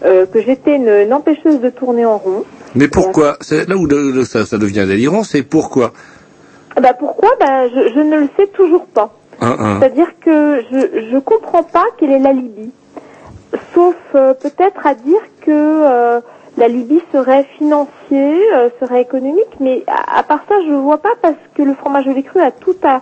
euh, 0.05 0.25
que 0.25 0.41
j'étais 0.41 0.75
une, 0.75 0.89
une 0.89 1.13
empêcheuse 1.13 1.59
de 1.59 1.69
tourner 1.69 2.05
en 2.05 2.17
rond. 2.17 2.43
Mais 2.75 2.87
pourquoi? 2.87 3.37
C'est 3.41 3.67
là 3.67 3.75
où 3.75 3.87
ça, 4.25 4.45
ça 4.45 4.57
devient 4.57 4.85
délirant, 4.87 5.23
c'est 5.23 5.43
pourquoi? 5.43 5.91
Ah 6.75 6.81
Bah 6.81 6.93
pourquoi? 6.93 7.29
Bah, 7.39 7.67
je, 7.67 7.93
je 7.93 7.99
ne 7.99 8.17
le 8.21 8.29
sais 8.37 8.47
toujours 8.47 8.85
pas. 8.85 9.13
C'est-à-dire 9.41 10.07
que 10.19 10.61
je 10.69 11.09
je 11.11 11.17
comprends 11.17 11.63
pas 11.63 11.85
quelle 11.97 12.11
est 12.11 12.19
la 12.19 12.33
Libye. 12.33 12.71
Sauf 13.73 13.95
euh, 14.15 14.33
peut-être 14.33 14.85
à 14.85 14.93
dire 14.95 15.21
que 15.41 15.49
euh, 15.51 16.19
la 16.59 16.67
Libye 16.67 17.01
serait 17.13 17.45
financier, 17.57 18.37
euh, 18.53 18.69
serait 18.81 19.01
économique, 19.01 19.47
mais 19.61 19.83
à, 19.87 20.23
part 20.23 20.41
ça, 20.49 20.55
je 20.67 20.73
vois 20.73 20.97
pas 20.97 21.13
parce 21.21 21.35
que 21.55 21.63
le 21.63 21.73
fromage 21.73 22.05
au 22.05 22.13
lait 22.13 22.23
cru 22.23 22.41
a 22.41 22.51
tout 22.51 22.75
à, 22.83 23.01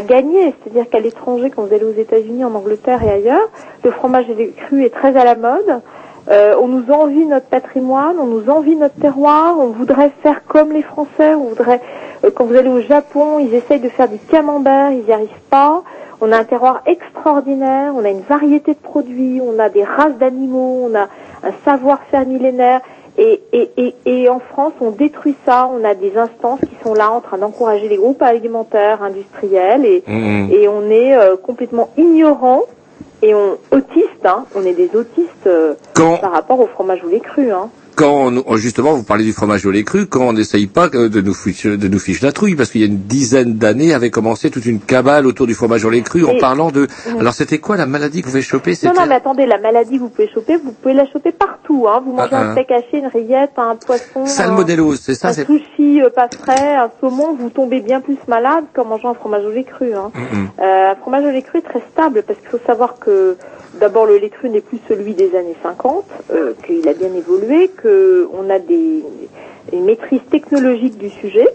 gagner. 0.00 0.54
C'est-à-dire 0.62 0.88
qu'à 0.88 1.00
l'étranger, 1.00 1.50
quand 1.50 1.62
vous 1.62 1.74
allez 1.74 1.84
aux 1.84 2.00
États-Unis, 2.00 2.44
en 2.44 2.54
Angleterre 2.54 3.02
et 3.02 3.10
ailleurs, 3.10 3.48
le 3.84 3.90
fromage 3.90 4.24
au 4.30 4.34
lait 4.34 4.52
cru 4.56 4.84
est 4.84 4.90
très 4.90 5.16
à 5.16 5.24
la 5.24 5.34
mode. 5.34 5.82
Euh, 6.30 6.56
on 6.58 6.68
nous 6.68 6.90
envie 6.90 7.26
notre 7.26 7.46
patrimoine, 7.46 8.16
on 8.18 8.24
nous 8.24 8.48
envie 8.48 8.74
notre 8.74 8.94
terroir, 8.94 9.56
on 9.58 9.66
voudrait 9.66 10.10
faire 10.22 10.46
comme 10.46 10.72
les 10.72 10.82
Français, 10.82 11.34
on 11.34 11.48
voudrait, 11.48 11.82
euh, 12.24 12.30
quand 12.34 12.46
vous 12.46 12.56
allez 12.56 12.70
au 12.70 12.80
Japon, 12.80 13.38
ils 13.38 13.52
essayent 13.54 13.80
de 13.80 13.90
faire 13.90 14.08
du 14.08 14.18
camembert, 14.18 14.90
ils 14.92 15.04
n'y 15.04 15.12
arrivent 15.12 15.28
pas. 15.50 15.82
On 16.22 16.32
a 16.32 16.38
un 16.38 16.44
terroir 16.44 16.80
extraordinaire, 16.86 17.92
on 17.94 18.02
a 18.02 18.08
une 18.08 18.22
variété 18.22 18.72
de 18.72 18.78
produits, 18.78 19.42
on 19.42 19.58
a 19.58 19.68
des 19.68 19.84
races 19.84 20.16
d'animaux, 20.18 20.88
on 20.90 20.94
a 20.94 21.08
un 21.42 21.52
savoir-faire 21.64 22.26
millénaire. 22.26 22.80
Et, 23.16 23.40
et, 23.52 23.70
et, 23.76 23.94
et 24.06 24.28
en 24.28 24.40
France, 24.40 24.72
on 24.80 24.90
détruit 24.90 25.36
ça. 25.46 25.70
On 25.72 25.84
a 25.84 25.94
des 25.94 26.16
instances 26.16 26.60
qui 26.60 26.74
sont 26.82 26.94
là 26.94 27.10
en 27.12 27.20
train 27.20 27.38
d'encourager 27.38 27.88
les 27.88 27.96
groupes 27.96 28.22
alimentaires, 28.22 29.02
industriels, 29.02 29.84
et, 29.86 30.02
Mhm. 30.06 30.50
et 30.52 30.66
on 30.68 30.90
est 30.90 31.14
euh, 31.14 31.36
complètement 31.36 31.90
ignorant 31.96 32.62
et 33.22 33.34
on 33.34 33.56
autiste. 33.70 34.08
Hein, 34.24 34.46
on 34.56 34.64
est 34.66 34.72
des 34.72 34.90
autistes 34.96 35.46
euh, 35.46 35.74
Quand- 35.94 36.16
par 36.18 36.32
rapport 36.32 36.58
au 36.58 36.66
fromage 36.66 37.04
ou 37.04 37.08
les 37.08 37.20
crus. 37.20 37.52
Hein. 37.52 37.70
Quand 37.96 38.32
on- 38.46 38.56
justement 38.56 38.94
vous 38.94 39.02
parlez 39.04 39.24
du 39.24 39.32
fromage 39.32 39.64
au 39.66 39.70
lait 39.70 39.84
cru, 39.84 40.06
quand 40.06 40.22
on 40.28 40.32
n'essaye 40.32 40.66
pas 40.66 40.88
euh, 40.94 41.08
de 41.08 41.20
nous 41.20 41.34
ficher 41.34 41.76
de 41.76 41.88
nous 41.88 41.98
la 42.22 42.32
trouille, 42.32 42.54
parce 42.56 42.70
qu'il 42.70 42.80
y 42.80 42.84
a 42.84 42.86
une 42.86 42.98
dizaine 42.98 43.54
d'années 43.54 43.94
avait 43.94 44.10
commencé 44.10 44.50
toute 44.50 44.66
une 44.66 44.80
cabale 44.80 45.26
autour 45.26 45.46
du 45.46 45.54
fromage 45.54 45.84
au 45.84 45.90
lait 45.90 46.00
cru 46.02 46.24
en 46.24 46.30
Et- 46.32 46.38
parlant 46.38 46.70
de. 46.70 46.88
Alors 47.20 47.32
c'était 47.34 47.58
quoi 47.58 47.76
la 47.76 47.86
maladie 47.86 48.22
que 48.22 48.28
vous 48.28 48.34
avez 48.36 48.42
chopée 48.42 48.74
Non, 48.84 48.92
non, 48.94 49.06
mais 49.06 49.14
attendez, 49.14 49.46
la 49.46 49.58
maladie 49.58 49.96
que 49.96 50.00
vous 50.00 50.08
pouvez 50.08 50.28
choper, 50.32 50.56
vous 50.56 50.72
pouvez 50.72 50.94
la 50.94 51.06
choper 51.10 51.32
partout. 51.32 51.86
Hein. 51.88 52.02
Vous 52.04 52.12
mangez 52.12 52.28
Ah, 52.32 52.40
un 52.42 52.48
ah. 52.48 52.52
steak 52.52 52.70
haché, 52.70 52.98
une 52.98 53.06
rillette, 53.06 53.52
un 53.56 53.76
poisson, 53.76 54.26
salmonellose, 54.26 55.00
c'est 55.00 55.14
ça 55.14 55.28
un 55.28 55.32
sushi 55.32 56.02
euh, 56.02 56.10
pas 56.10 56.28
frais, 56.28 56.74
un 56.76 56.90
saumon, 57.00 57.34
vous 57.38 57.50
tombez 57.50 57.80
bien 57.80 58.00
plus 58.00 58.18
malade 58.28 58.64
qu'en 58.74 58.84
mangeant 58.84 59.10
un 59.10 59.14
fromage 59.14 59.44
au 59.44 59.50
lait 59.50 59.64
cru. 59.64 59.94
Hein. 59.94 60.10
Mhm. 60.14 60.48
Euh, 60.60 60.92
un 60.92 60.94
fromage 60.96 61.24
au 61.24 61.30
lait 61.30 61.42
cru 61.42 61.58
est 61.58 61.62
très 61.62 61.82
stable 61.92 62.22
parce 62.26 62.38
qu'il 62.40 62.48
faut 62.48 62.60
savoir 62.66 62.96
que 62.98 63.36
d'abord 63.80 64.06
le 64.06 64.18
lait 64.18 64.30
cru 64.30 64.48
n'est 64.50 64.60
plus 64.60 64.78
celui 64.88 65.14
des 65.14 65.36
années 65.36 65.56
50, 65.62 66.04
euh, 66.32 66.52
qu'il 66.66 66.86
a 66.88 66.94
bien 66.94 67.12
évolué, 67.14 67.70
qu'on 67.80 68.50
a 68.50 68.58
des, 68.58 69.04
une 69.72 69.84
maîtrise 69.84 70.20
technologique 70.30 70.98
du 70.98 71.10
sujet, 71.10 71.48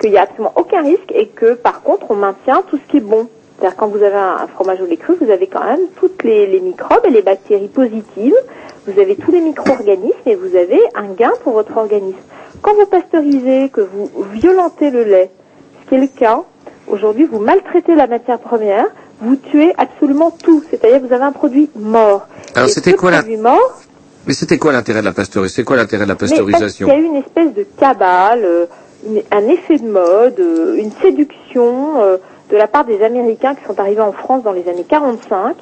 qu'il 0.00 0.10
n'y 0.10 0.18
a 0.18 0.22
absolument 0.22 0.52
aucun 0.56 0.82
risque 0.82 1.12
et 1.14 1.26
que 1.26 1.54
par 1.54 1.82
contre 1.82 2.10
on 2.10 2.14
maintient 2.14 2.62
tout 2.68 2.78
ce 2.78 2.90
qui 2.90 2.98
est 2.98 3.00
bon. 3.00 3.28
C'est-à-dire 3.58 3.76
quand 3.76 3.88
vous 3.88 4.02
avez 4.02 4.16
un, 4.16 4.46
fromage 4.54 4.80
au 4.80 4.86
lait 4.86 4.96
cru, 4.96 5.14
vous 5.20 5.30
avez 5.30 5.48
quand 5.48 5.64
même 5.64 5.80
toutes 5.96 6.22
les, 6.22 6.46
les 6.46 6.60
microbes 6.60 7.04
et 7.04 7.10
les 7.10 7.22
bactéries 7.22 7.68
positives, 7.68 8.36
vous 8.86 9.00
avez 9.00 9.16
tous 9.16 9.32
les 9.32 9.40
micro-organismes 9.40 10.16
et 10.26 10.36
vous 10.36 10.56
avez 10.56 10.80
un 10.94 11.08
gain 11.08 11.32
pour 11.42 11.54
votre 11.54 11.76
organisme. 11.76 12.16
Quand 12.62 12.74
vous 12.74 12.86
pasteurisez, 12.86 13.68
que 13.68 13.80
vous 13.80 14.10
violentez 14.32 14.90
le 14.90 15.04
lait, 15.04 15.30
ce 15.82 15.88
qui 15.88 15.94
est 15.96 16.00
le 16.00 16.06
cas, 16.06 16.42
aujourd'hui 16.86 17.24
vous 17.24 17.40
maltraitez 17.40 17.94
la 17.94 18.06
matière 18.06 18.38
première, 18.38 18.86
vous 19.20 19.36
tuez 19.36 19.72
absolument 19.78 20.30
tout. 20.30 20.62
C'est-à-dire 20.70 21.00
que 21.00 21.06
vous 21.06 21.12
avez 21.12 21.24
un 21.24 21.32
produit 21.32 21.70
mort. 21.76 22.26
Alors 22.54 22.68
c'était 22.68 22.92
quoi 22.94 23.10
la 23.10 23.22
mort, 23.22 23.80
Mais 24.26 24.34
c'était 24.34 24.58
quoi 24.58 24.72
l'intérêt 24.72 25.00
de 25.00 25.04
la 25.06 25.12
pasteurisation? 25.12 25.56
C'est 25.56 25.64
quoi 25.64 25.76
l'intérêt 25.76 26.04
de 26.04 26.08
la 26.08 26.14
mais 26.14 26.18
parce 26.18 26.30
pasteurisation? 26.32 26.86
qu'il 26.86 26.94
y 26.96 26.98
a 26.98 27.00
eu 27.00 27.06
une 27.06 27.16
espèce 27.16 27.54
de 27.54 27.66
cabale, 27.78 28.42
euh, 28.44 28.66
une- 29.06 29.22
un 29.30 29.48
effet 29.48 29.78
de 29.78 29.88
mode, 29.88 30.38
euh, 30.40 30.76
une 30.76 30.90
séduction 31.02 32.00
euh, 32.00 32.16
de 32.50 32.56
la 32.56 32.66
part 32.66 32.84
des 32.84 33.02
Américains 33.02 33.54
qui 33.54 33.64
sont 33.66 33.78
arrivés 33.78 34.00
en 34.00 34.12
France 34.12 34.42
dans 34.42 34.52
les 34.52 34.68
années 34.68 34.86
45 34.88 35.56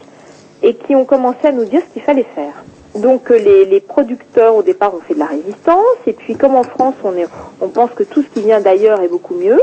et 0.62 0.74
qui 0.74 0.94
ont 0.94 1.04
commencé 1.04 1.38
à 1.46 1.52
nous 1.52 1.64
dire 1.64 1.80
ce 1.86 1.92
qu'il 1.92 2.02
fallait 2.02 2.26
faire. 2.34 2.52
Donc 2.94 3.28
les, 3.28 3.66
les 3.66 3.80
producteurs 3.80 4.56
au 4.56 4.62
départ 4.62 4.94
ont 4.94 5.00
fait 5.06 5.12
de 5.14 5.18
la 5.18 5.26
résistance 5.26 5.84
et 6.06 6.12
puis 6.14 6.34
comme 6.34 6.54
en 6.54 6.62
France 6.62 6.94
on, 7.04 7.12
est, 7.14 7.26
on 7.60 7.68
pense 7.68 7.90
que 7.90 8.04
tout 8.04 8.22
ce 8.22 8.28
qui 8.28 8.40
vient 8.46 8.60
d'ailleurs 8.60 9.02
est 9.02 9.08
beaucoup 9.08 9.34
mieux 9.34 9.60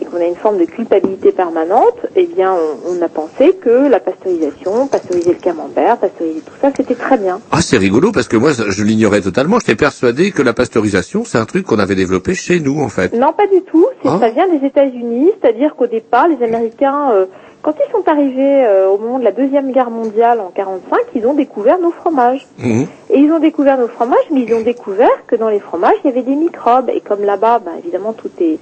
et 0.00 0.04
qu'on 0.04 0.16
a 0.16 0.24
une 0.24 0.34
forme 0.36 0.58
de 0.58 0.64
culpabilité 0.64 1.32
permanente, 1.32 1.96
eh 2.16 2.26
bien 2.26 2.52
on, 2.52 2.96
on 2.98 3.02
a 3.02 3.08
pensé 3.08 3.54
que 3.60 3.88
la 3.88 4.00
pasteurisation, 4.00 4.86
pasteuriser 4.88 5.30
le 5.34 5.38
camembert, 5.40 5.96
pasteuriser 5.98 6.40
tout 6.40 6.52
ça, 6.60 6.70
c'était 6.76 6.94
très 6.94 7.16
bien. 7.18 7.40
Ah 7.52 7.60
c'est 7.60 7.76
rigolo 7.78 8.10
parce 8.12 8.28
que 8.28 8.36
moi 8.36 8.50
je 8.52 8.82
l'ignorais 8.82 9.20
totalement. 9.20 9.58
J'étais 9.60 9.76
persuadé 9.76 10.30
que 10.32 10.42
la 10.42 10.52
pasteurisation 10.52 11.24
c'est 11.24 11.38
un 11.38 11.44
truc 11.46 11.66
qu'on 11.66 11.78
avait 11.78 11.94
développé 11.94 12.34
chez 12.34 12.60
nous 12.60 12.80
en 12.80 12.88
fait. 12.88 13.12
Non, 13.14 13.32
pas 13.32 13.46
du 13.46 13.62
tout. 13.62 13.86
C'est- 14.02 14.08
Ah. 14.08 14.18
Ça 14.20 14.28
vient 14.30 14.48
des 14.48 14.66
États-Unis, 14.66 15.30
c'est-à-dire 15.40 15.74
qu'au 15.76 15.86
départ, 15.86 16.28
les 16.28 16.42
Américains, 16.44 17.10
euh, 17.12 17.26
quand 17.62 17.74
ils 17.78 17.90
sont 17.92 18.06
arrivés 18.08 18.64
euh, 18.66 18.88
au 18.88 18.98
moment 18.98 19.18
de 19.18 19.24
la 19.24 19.32
deuxième 19.32 19.72
guerre 19.72 19.90
mondiale 19.90 20.40
en 20.40 20.50
45, 20.54 20.98
ils 21.14 21.26
ont 21.26 21.34
découvert 21.34 21.78
nos 21.80 21.90
fromages. 21.90 22.46
Mhm. 22.58 22.86
Et 23.10 23.18
ils 23.18 23.30
ont 23.32 23.38
découvert 23.38 23.78
nos 23.78 23.88
fromages, 23.88 24.26
mais 24.30 24.42
ils 24.42 24.54
ont 24.54 24.60
découvert 24.60 25.10
que 25.26 25.36
dans 25.36 25.48
les 25.48 25.60
fromages, 25.60 25.96
il 26.04 26.08
y 26.08 26.10
avait 26.12 26.22
des 26.22 26.34
microbes. 26.34 26.90
Et 26.94 27.00
comme 27.00 27.22
là-bas, 27.24 27.60
ben, 27.64 27.72
évidemment, 27.78 28.12
tout 28.12 28.30
est 28.40 28.58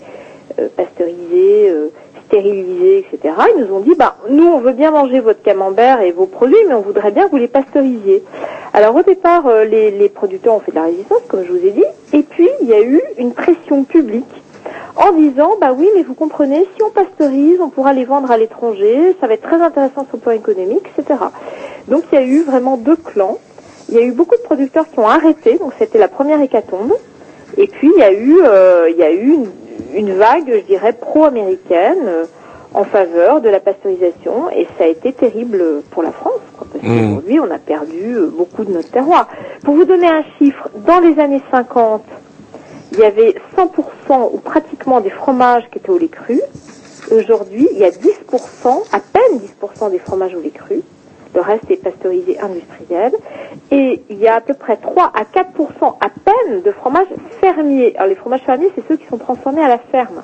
euh, 0.58 0.68
pasteurisé, 0.76 1.70
euh, 1.70 1.88
stérilisé, 2.26 2.98
etc. 3.00 3.34
Ils 3.56 3.64
nous 3.64 3.74
ont 3.74 3.80
dit, 3.80 3.94
bah, 3.94 4.16
nous, 4.30 4.46
on 4.46 4.60
veut 4.60 4.72
bien 4.72 4.90
manger 4.90 5.20
votre 5.20 5.42
camembert 5.42 6.00
et 6.00 6.12
vos 6.12 6.26
produits, 6.26 6.56
mais 6.66 6.74
on 6.74 6.80
voudrait 6.80 7.10
bien 7.10 7.26
que 7.26 7.30
vous 7.30 7.36
les 7.36 7.48
pasteurisiez. 7.48 8.24
Alors 8.72 8.96
au 8.96 9.02
départ, 9.02 9.46
euh, 9.46 9.64
les, 9.64 10.08
producteurs 10.08 10.54
ont 10.54 10.60
fait 10.60 10.70
de 10.70 10.76
la 10.76 10.84
résistance, 10.84 11.20
comme 11.28 11.44
je 11.44 11.52
vous 11.52 11.66
ai 11.66 11.72
dit, 11.72 11.84
et 12.14 12.22
puis 12.22 12.48
il 12.62 12.68
y 12.68 12.72
a 12.72 12.80
eu 12.80 13.02
une 13.18 13.32
pression 13.32 13.84
publique 13.84 14.24
en 14.96 15.12
disant, 15.12 15.52
bah 15.60 15.74
oui, 15.76 15.88
mais 15.94 16.02
vous 16.02 16.14
comprenez, 16.14 16.66
si 16.74 16.82
on 16.82 16.90
pasteurise, 16.90 17.60
on 17.60 17.68
pourra 17.68 17.92
les 17.92 18.04
vendre 18.04 18.30
à 18.30 18.38
l'étranger, 18.38 19.14
ça 19.20 19.26
va 19.26 19.34
être 19.34 19.42
très 19.42 19.60
intéressant 19.60 20.06
sur 20.06 20.14
le 20.14 20.20
plan 20.20 20.32
économique, 20.32 20.84
etc. 20.96 21.20
Donc 21.88 22.04
il 22.12 22.14
y 22.14 22.18
a 22.18 22.24
eu 22.24 22.42
vraiment 22.44 22.78
deux 22.78 22.96
clans. 22.96 23.38
Il 23.90 23.94
y 23.94 23.98
a 23.98 24.02
eu 24.02 24.12
beaucoup 24.12 24.36
de 24.36 24.42
producteurs 24.42 24.88
qui 24.88 24.98
ont 24.98 25.08
arrêté, 25.08 25.58
donc 25.58 25.72
c'était 25.78 25.98
la 25.98 26.08
première 26.08 26.40
hécatombe. 26.40 26.94
Et 27.58 27.66
puis 27.66 27.92
il 27.94 28.00
y 28.00 28.02
a 28.02 28.12
eu, 28.12 28.40
il 28.90 28.96
y 28.96 29.02
a 29.02 29.12
eu 29.12 29.32
une, 29.32 29.46
une 29.94 30.14
vague, 30.14 30.50
je 30.52 30.66
dirais, 30.66 30.92
pro-américaine 30.92 32.04
euh, 32.06 32.24
en 32.74 32.84
faveur 32.84 33.40
de 33.42 33.48
la 33.50 33.60
pasteurisation, 33.60 34.50
et 34.50 34.66
ça 34.78 34.84
a 34.84 34.86
été 34.86 35.12
terrible 35.12 35.82
pour 35.90 36.02
la 36.02 36.12
France, 36.12 36.40
quoi, 36.56 36.66
parce 36.72 36.82
Mhm. 36.84 36.90
qu'aujourd'hui 37.16 37.40
on 37.40 37.50
a 37.50 37.58
perdu 37.58 38.14
euh, 38.16 38.26
beaucoup 38.28 38.64
de 38.64 38.72
notre 38.72 38.90
terroir. 38.90 39.28
Pour 39.62 39.74
vous 39.74 39.84
donner 39.84 40.08
un 40.08 40.24
chiffre, 40.38 40.70
dans 40.86 41.00
les 41.00 41.18
années 41.20 41.42
50, 41.50 42.02
il 42.92 42.98
y 42.98 43.04
avait 43.04 43.34
100% 43.56 44.30
ou 44.32 44.38
pratiquement 44.38 45.00
des 45.00 45.10
fromages 45.10 45.64
qui 45.70 45.78
étaient 45.78 45.90
au 45.90 45.98
lait 45.98 46.08
cru. 46.08 46.40
Aujourd'hui, 47.10 47.68
il 47.72 47.78
y 47.78 47.84
a 47.84 47.90
10%, 47.90 48.84
à 48.92 49.00
peine 49.00 49.40
10% 49.60 49.90
des 49.90 49.98
fromages 49.98 50.34
au 50.34 50.40
lait 50.40 50.50
cru. 50.50 50.82
Le 51.34 51.40
reste 51.40 51.70
est 51.70 51.82
pasteurisé 51.82 52.38
industriel. 52.40 53.12
Et 53.70 54.02
il 54.10 54.18
y 54.18 54.28
a 54.28 54.36
à 54.36 54.40
peu 54.40 54.54
près 54.54 54.76
3 54.76 55.12
à 55.14 55.22
4% 55.24 55.96
à 56.00 56.08
peine 56.08 56.62
de 56.62 56.72
fromages 56.72 57.06
fermiers. 57.40 57.94
Alors 57.96 58.08
les 58.08 58.16
fromages 58.16 58.42
fermiers, 58.44 58.70
c'est 58.74 58.84
ceux 58.88 58.96
qui 58.96 59.06
sont 59.06 59.18
transformés 59.18 59.62
à 59.62 59.68
la 59.68 59.78
ferme. 59.78 60.22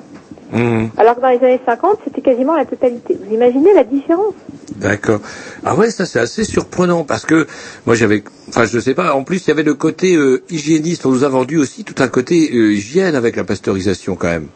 Mhm. 0.51 0.89
Alors 0.97 1.15
que 1.15 1.21
dans 1.21 1.29
les 1.29 1.37
années 1.37 1.59
50, 1.65 1.99
c'était 2.03 2.21
quasiment 2.21 2.55
la 2.55 2.65
totalité. 2.65 3.17
Vous 3.23 3.33
imaginez 3.33 3.73
la 3.73 3.83
différence? 3.83 4.33
D'accord. 4.77 5.19
Ah 5.65 5.75
ouais, 5.75 5.91
ça 5.91 6.05
c'est 6.05 6.19
assez 6.19 6.43
surprenant 6.43 7.03
parce 7.03 7.25
que 7.25 7.45
moi 7.85 7.95
j'avais, 7.95 8.23
enfin 8.47 8.65
je 8.65 8.79
sais 8.79 8.93
pas. 8.93 9.13
En 9.13 9.23
plus, 9.23 9.45
il 9.45 9.49
y 9.49 9.51
avait 9.51 9.63
le 9.63 9.73
côté 9.73 10.15
euh, 10.15 10.43
hygiéniste. 10.49 11.05
On 11.05 11.11
nous 11.11 11.23
a 11.23 11.29
vendu 11.29 11.57
aussi 11.57 11.83
tout 11.83 12.01
un 12.01 12.07
côté 12.07 12.49
euh, 12.53 12.73
hygiène 12.73 13.15
avec 13.15 13.35
la 13.35 13.43
pasteurisation 13.43 14.15
quand 14.15 14.27
même. 14.27 14.47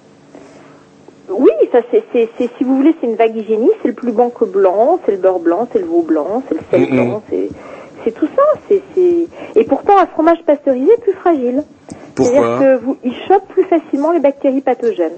Ça 1.74 1.82
c'est, 1.92 2.04
c'est, 2.14 2.30
c'est- 2.38 2.50
si 2.58 2.64
vous 2.64 2.78
voulez, 2.78 2.96
c'est 3.02 3.08
une 3.08 3.16
vague 3.16 3.36
hygiéniste. 3.36 3.74
C'est 3.82 3.90
le 3.90 3.94
plus 3.96 4.12
blanc 4.14 4.30
que 4.30 4.46
blanc, 4.46 5.00
c'est 5.06 5.12
le 5.12 5.18
beurre 5.18 5.40
blanc, 5.40 5.68
c'est 5.74 5.80
le 5.80 5.86
veau 5.86 6.04
blanc, 6.04 6.42
c'est 6.48 6.56
le 6.56 6.62
sel 6.72 6.82
blanc, 6.92 7.22
c'est, 7.30 7.50
c'est 8.06 8.12
tout 8.12 8.28
ça. 8.36 8.44
C'est, 8.70 8.82
c'est... 8.96 9.28
Et 9.60 9.64
pourtant, 9.66 9.98
un 10.00 10.06
fromage 10.06 10.42
pasteurisé 10.46 10.92
est 10.94 11.02
plus 11.02 11.14
fragile. 11.14 11.64
Pourquoi 12.16 12.34
C'est-à-dire 12.36 12.60
que 12.60 12.86
vous, 12.86 12.98
il 13.04 13.14
chope 13.28 13.48
plus 13.50 13.64
facilement 13.64 14.12
les 14.12 14.20
bactéries 14.20 14.62
pathogènes. 14.62 15.18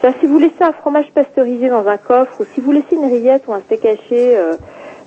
C'est-à-dire, 0.00 0.20
si 0.20 0.26
vous 0.26 0.38
laissez 0.38 0.62
un 0.62 0.72
fromage 0.72 1.10
pasteurisé 1.12 1.68
dans 1.68 1.86
un 1.86 1.98
coffre, 1.98 2.40
ou 2.40 2.44
si 2.54 2.60
vous 2.60 2.72
laissez 2.72 2.94
une 2.94 3.04
rillette 3.06 3.42
ou 3.48 3.52
un 3.52 3.60
steak 3.60 3.84
haché 3.84 4.36
euh, 4.36 4.54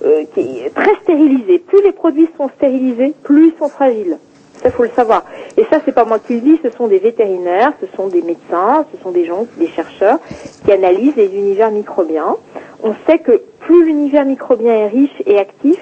euh, 0.06 0.24
qui 0.34 0.60
est 0.60 0.70
très 0.76 0.94
stérilisé, 1.04 1.60
plus 1.60 1.82
les 1.82 1.94
produits 1.94 2.28
sont 2.38 2.50
stérilisés, 2.58 3.14
plus 3.24 3.48
ils 3.48 3.58
sont 3.58 3.70
fragiles. 3.70 4.18
Ça, 4.64 4.72
faut 4.72 4.84
le 4.84 4.90
savoir. 4.96 5.26
Et 5.58 5.66
ça, 5.70 5.82
c'est 5.84 5.92
pas 5.92 6.06
moi 6.06 6.20
qui 6.20 6.36
le 6.36 6.40
dis, 6.40 6.60
ce 6.64 6.70
sont 6.78 6.88
des 6.88 7.00
vétérinaires, 7.00 7.74
ce 7.82 7.88
sont 7.98 8.08
des 8.08 8.22
médecins, 8.22 8.86
ce 8.96 9.04
sont 9.04 9.12
des 9.12 9.26
gens, 9.26 9.46
des 9.58 9.68
chercheurs 9.68 10.20
qui 10.64 10.72
analysent 10.72 11.18
les 11.18 11.28
univers 11.36 11.70
microbiens. 11.70 12.38
On 12.82 12.94
sait 13.06 13.20
que 13.20 13.42
plus 13.60 13.86
l'univers 13.86 14.26
microbien 14.26 14.74
est 14.74 14.88
riche 14.88 15.22
et 15.26 15.38
actif, 15.38 15.78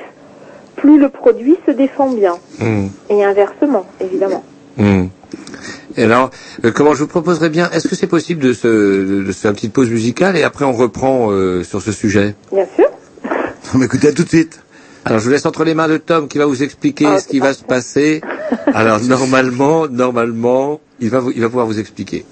plus 0.75 0.99
le 0.99 1.09
produit 1.09 1.57
se 1.67 1.71
défend 1.71 2.09
bien. 2.09 2.36
Mhm. 2.59 2.89
Et 3.09 3.23
inversement, 3.23 3.86
évidemment. 3.99 4.43
Mhm. 4.77 5.09
Et 5.97 6.03
alors, 6.03 6.32
euh, 6.65 6.71
comment 6.71 6.95
je 6.95 7.03
vous 7.03 7.07
proposerais 7.07 7.49
bien, 7.49 7.69
est-ce 7.71 7.88
que 7.88 7.95
c'est 7.95 8.07
possible 8.07 8.41
de 8.41 8.53
se, 8.53 8.67
de, 8.67 9.23
de 9.23 9.32
se 9.32 9.39
faire 9.41 9.51
une 9.51 9.55
petite 9.55 9.73
pause 9.73 9.91
musicale 9.91 10.38
et 10.38 10.43
après 10.43 10.65
on 10.65 10.73
reprend 10.73 11.32
euh, 11.32 11.63
sur 11.63 11.82
ce 11.82 11.91
sujet? 11.91 12.36
Bien 12.51 12.65
sûr. 12.75 12.88
Mais 13.75 13.86
écoutez, 13.86 14.07
à 14.07 14.13
tout 14.13 14.23
de 14.23 14.29
suite. 14.29 14.61
Alors 15.06 15.20
je 15.20 15.26
vous 15.26 15.32
laisse 15.32 15.45
entre 15.45 15.64
les 15.64 15.74
mains 15.74 15.88
de 15.88 15.97
Tom 15.97 16.28
qui 16.28 16.38
va 16.38 16.45
vous 16.45 16.62
expliquer 16.64 17.06
Ah, 17.08 17.20
ce 17.20 17.28
qui 17.28 17.39
va 17.39 17.54
se 17.54 17.64
passer. 17.64 18.22
Alors 18.74 18.99
normalement, 19.04 19.88
normalement, 19.88 20.80
il 20.99 21.10
va, 21.10 21.20
vous- 21.20 21.32
il 21.32 21.41
va 21.41 21.47
pouvoir 21.47 21.66
vous 21.66 21.80
expliquer. 21.80 22.26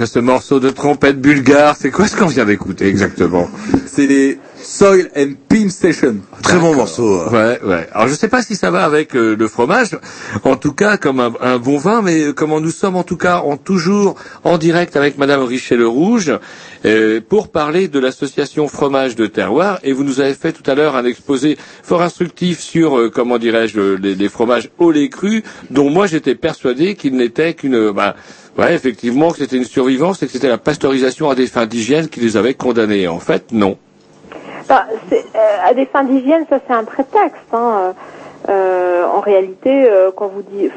Après 0.00 0.06
ce 0.06 0.18
morceau 0.18 0.60
de 0.60 0.70
trompette 0.70 1.20
bulgare, 1.20 1.76
c'est 1.78 1.90
quoi 1.90 2.08
ce 2.08 2.16
qu'on 2.16 2.24
vient 2.24 2.46
d'écouter 2.46 2.86
exactement 2.86 3.50
C'est 3.84 4.06
les 4.06 4.38
Soil 4.62 5.10
and 5.16 5.32
Pin 5.48 5.68
Station. 5.68 6.16
Très 6.42 6.58
bon 6.58 6.74
morceau. 6.74 7.28
Ouais, 7.28 7.60
ouais. 7.62 7.86
Alors 7.92 8.08
je 8.08 8.14
sais 8.14 8.28
pas 8.28 8.42
si 8.42 8.56
ça 8.56 8.70
va 8.70 8.84
avec 8.84 9.14
euh, 9.14 9.36
le 9.36 9.48
fromage, 9.48 9.98
en 10.44 10.56
tout 10.56 10.72
cas 10.72 10.96
comme 10.96 11.20
un, 11.20 11.32
un 11.40 11.58
bon 11.58 11.76
vin, 11.76 12.00
mais 12.00 12.20
euh, 12.20 12.32
comment 12.32 12.60
nous 12.60 12.70
sommes 12.70 12.96
en 12.96 13.02
tout 13.02 13.16
cas 13.18 13.40
en 13.40 13.58
toujours 13.58 14.16
en 14.44 14.56
direct 14.58 14.96
avec 14.96 15.18
Madame 15.18 15.42
Richet 15.42 15.76
le 15.76 15.88
Rouge 15.88 16.32
euh, 16.86 17.20
pour 17.26 17.48
parler 17.48 17.88
de 17.88 17.98
l'association 17.98 18.68
fromage 18.68 19.16
de 19.16 19.26
terroir. 19.26 19.80
Et 19.82 19.92
vous 19.92 20.04
nous 20.04 20.20
avez 20.20 20.34
fait 20.34 20.52
tout 20.52 20.68
à 20.70 20.74
l'heure 20.74 20.96
un 20.96 21.04
exposé 21.04 21.58
fort 21.82 22.00
instructif 22.02 22.60
sur 22.60 22.98
euh, 22.98 23.10
comment 23.10 23.38
dirais-je 23.38 23.96
les, 23.96 24.14
les 24.14 24.28
fromages 24.28 24.70
au 24.78 24.90
lait 24.90 25.08
cru, 25.10 25.42
dont 25.70 25.90
moi 25.90 26.06
j'étais 26.06 26.34
persuadé 26.34 26.94
qu'il 26.94 27.16
n'était 27.16 27.54
qu'une 27.54 27.90
bah, 27.90 28.14
Ouais, 28.58 28.74
effectivement, 28.74 29.30
que 29.30 29.38
c'était 29.38 29.56
une 29.56 29.64
survivance 29.64 30.22
et 30.22 30.26
que 30.26 30.32
c'était 30.32 30.48
la 30.48 30.58
pasteurisation 30.58 31.30
à 31.30 31.34
des 31.34 31.46
fins 31.46 31.66
d'hygiène 31.66 32.08
qui 32.08 32.20
les 32.20 32.36
avait 32.36 32.54
condamnés. 32.54 33.08
En 33.08 33.20
fait, 33.20 33.52
non. 33.52 33.76
Bah, 34.68 34.86
euh, 35.12 35.16
à 35.64 35.74
des 35.74 35.86
fins 35.86 36.04
d'hygiène, 36.04 36.44
ça 36.50 36.60
c'est 36.66 36.74
un 36.74 36.84
prétexte. 36.84 37.40
hein. 37.52 37.94
Euh, 38.48 39.04
en 39.04 39.20
réalité, 39.20 39.84
euh, 39.90 40.10
quand 40.16 40.28
vous, 40.28 40.42
dit, 40.42 40.70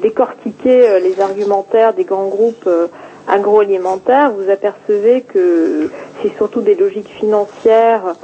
décortiquez 0.00 0.88
euh, 0.88 1.00
les 1.00 1.20
argumentaires 1.20 1.92
des 1.92 2.04
grands 2.04 2.28
groupes 2.28 2.66
euh, 2.66 2.86
agroalimentaires, 3.26 4.30
vous 4.30 4.48
apercevez 4.48 5.22
que 5.22 5.90
c'est 6.22 6.34
surtout 6.36 6.60
des 6.60 6.74
logiques 6.76 7.10
financières 7.18 8.14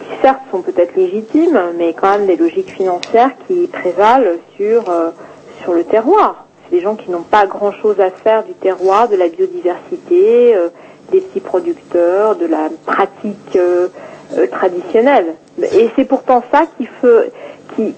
qui 0.00 0.06
certes 0.22 0.40
sont 0.50 0.62
peut-être 0.62 0.96
légitimes, 0.96 1.60
mais 1.78 1.94
quand 1.94 2.10
même 2.10 2.26
des 2.26 2.36
logiques 2.36 2.72
financières 2.72 3.30
qui 3.46 3.68
prévalent 3.68 4.24
euh, 4.60 5.10
sur 5.62 5.72
le 5.72 5.84
terroir. 5.84 6.46
Des 6.70 6.80
gens 6.80 6.94
qui 6.94 7.10
n'ont 7.10 7.22
pas 7.22 7.46
grand-chose 7.46 8.00
à 8.00 8.10
faire 8.10 8.44
du 8.44 8.52
terroir, 8.52 9.08
de 9.08 9.16
la 9.16 9.28
biodiversité, 9.28 10.54
euh, 10.54 10.68
des 11.10 11.20
petits 11.20 11.40
producteurs, 11.40 12.36
de 12.36 12.46
la 12.46 12.68
pratique 12.86 13.56
euh, 13.56 13.88
euh, 14.36 14.46
traditionnelle. 14.46 15.34
Et 15.60 15.90
c'est 15.96 16.04
pourtant 16.04 16.42
ça 16.52 16.66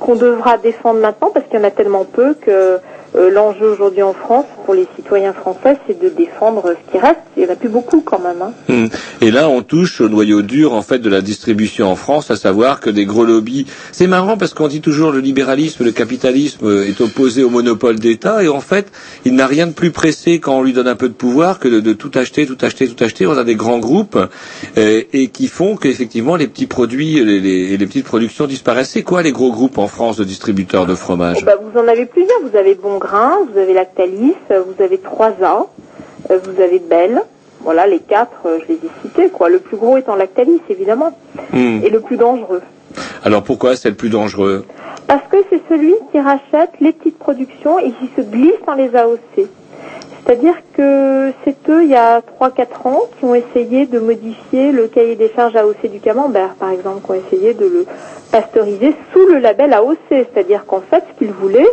qu'on 0.01 0.15
devra 0.15 0.57
défendre 0.57 1.01
maintenant, 1.01 1.31
parce 1.33 1.47
qu'il 1.47 1.59
y 1.59 1.63
en 1.63 1.65
a 1.65 1.71
tellement 1.71 2.05
peu 2.05 2.35
que 2.35 2.79
euh, 3.17 3.31
l'enjeu 3.31 3.71
aujourd'hui 3.71 4.03
en 4.03 4.15
France, 4.15 4.47
pour 4.65 4.75
les 4.75 4.87
citoyens 4.97 5.33
français, 5.33 5.77
c'est 5.87 6.01
de 6.01 6.09
défendre 6.09 6.75
ce 6.75 6.93
qui 6.93 6.99
reste. 6.99 7.19
Il 7.37 7.43
n'y 7.45 7.49
en 7.49 7.53
a 7.53 7.57
plus 7.57 7.69
beaucoup 7.69 8.01
quand 8.01 8.19
même. 8.21 8.41
hein. 8.43 8.53
Hmm. 8.69 8.87
Et 9.21 9.31
là, 9.31 9.49
on 9.49 9.63
touche 9.63 10.01
au 10.01 10.09
noyau 10.09 10.43
dur 10.43 10.73
en 10.75 10.83
fait 10.83 10.99
de 10.99 11.09
la 11.09 11.21
distribution 11.21 11.89
en 11.89 11.97
France, 11.97 12.31
à 12.31 12.37
savoir 12.37 12.81
que 12.81 12.91
des 12.91 13.05
gros 13.05 13.25
lobbies. 13.25 13.67
C'est 13.93 14.07
marrant 14.07 14.37
parce 14.37 14.55
qu'on 14.55 14.69
dit 14.69 14.81
toujours 14.81 15.13
le 15.13 15.21
libéralisme, 15.21 15.85
le 15.85 15.93
capitalisme 15.93 16.67
euh, 16.67 16.87
est 16.89 17.01
opposé 17.01 17.43
au 17.43 17.51
monopole 17.51 17.99
d'État, 17.99 18.43
et 18.43 18.49
en 18.49 18.61
fait, 18.61 18.91
il 19.25 19.35
n'a 19.35 19.47
rien 19.47 19.67
de 19.67 19.73
plus 19.73 19.91
pressé 19.91 20.41
quand 20.41 20.59
on 20.59 20.63
lui 20.63 20.73
donne 20.73 20.89
un 20.89 20.97
peu 20.97 21.09
de 21.09 21.15
pouvoir 21.15 21.59
que 21.59 21.69
de, 21.69 21.81
de 21.81 21.93
tout 21.93 22.11
acheter, 22.15 22.47
tout 22.47 22.59
acheter, 22.63 22.89
tout 22.89 23.03
acheter. 23.05 23.27
On 23.27 23.37
a 23.37 23.45
des 23.45 23.55
grands 23.57 23.79
groupes 23.79 24.19
euh, 24.79 25.03
et 25.13 25.29
qui 25.29 25.49
font 25.49 25.77
qu'effectivement 25.77 26.37
les 26.37 26.47
petits 26.49 26.67
produits, 26.67 27.23
les, 27.25 27.41
les, 27.41 27.77
les 27.77 27.87
petites 27.87 28.05
productions 28.07 28.47
disparaissent. 28.47 28.91
C'est 28.91 29.03
quoi 29.03 29.23
les 29.23 29.33
gros 29.33 29.53
groupes 29.53 29.79
en 29.79 29.87
France 29.89 30.17
de 30.17 30.25
distributeurs 30.25 30.87
de 30.87 30.95
fromage? 30.95 31.39
Oh, 31.41 31.45
bah, 31.45 31.57
vous 31.63 31.79
en 31.79 31.87
avez 31.89 32.07
plusieurs. 32.07 32.39
Vous 32.43 32.57
avez 32.57 32.75
Vous 33.05 33.59
avez 33.59 33.75
Lactalis, 33.75 34.35
euh, 34.53 34.63
vous 34.63 34.81
avez 34.83 34.97
3A, 34.99 35.67
euh, 36.31 36.39
vous 36.45 36.63
avez 36.63 36.79
Bell. 36.79 37.21
Voilà, 37.61 37.87
les 37.89 37.99
quatre, 37.99 38.47
euh, 38.47 38.59
je 38.63 38.69
les 38.69 38.75
ai 38.79 38.91
cités. 39.03 39.29
Quoi. 39.29 39.49
Le 39.49 39.59
plus 39.59 39.77
gros 39.77 39.97
étant 39.97 40.15
Lactalis, 40.15 40.61
évidemment, 40.69 41.11
Hmm. 41.53 41.81
et 41.83 41.91
le 41.91 42.01
plus 42.01 42.17
dangereux. 42.17 42.63
Alors 43.25 43.43
pourquoi 43.43 43.75
c'est 43.77 43.89
le 43.91 43.97
plus 43.97 44.09
dangereux? 44.11 44.65
Parce 45.09 45.23
que 45.31 45.37
c'est 45.51 45.61
celui 45.69 45.95
qui 46.13 46.21
rachète 46.21 46.71
les 46.81 46.93
petites 46.93 47.19
productions 47.19 47.79
et 47.81 47.91
qui 47.91 48.09
se 48.17 48.21
glisse 48.23 48.55
dans 48.67 48.75
les 48.75 48.95
AOC. 48.95 49.49
C'est-à-dire 50.25 50.55
que 50.77 51.33
c'est 51.45 51.57
eux, 51.69 51.83
il 51.83 51.91
y 51.91 51.97
a 51.97 52.21
3-4 52.21 52.87
ans, 52.87 53.01
qui 53.19 53.25
ont 53.25 53.35
essayé 53.35 53.87
de 53.87 53.99
modifier 53.99 54.71
le 54.71 54.87
cahier 54.87 55.17
des 55.17 55.31
charges 55.35 55.57
AOC 55.57 55.89
du 55.91 55.99
camembert, 55.99 56.51
par 56.55 56.71
exemple, 56.71 57.05
qui 57.05 57.11
ont 57.11 57.15
essayé 57.27 57.55
de 57.55 57.65
le 57.67 57.87
pasteuriser 58.31 58.95
sous 59.13 59.27
le 59.27 59.39
label 59.39 59.73
AOC. 59.73 59.97
C'est-à-dire 60.11 60.65
qu'en 60.67 60.81
fait, 60.89 61.03
ce 61.13 61.19
qu'ils 61.19 61.33
voulaient, 61.33 61.67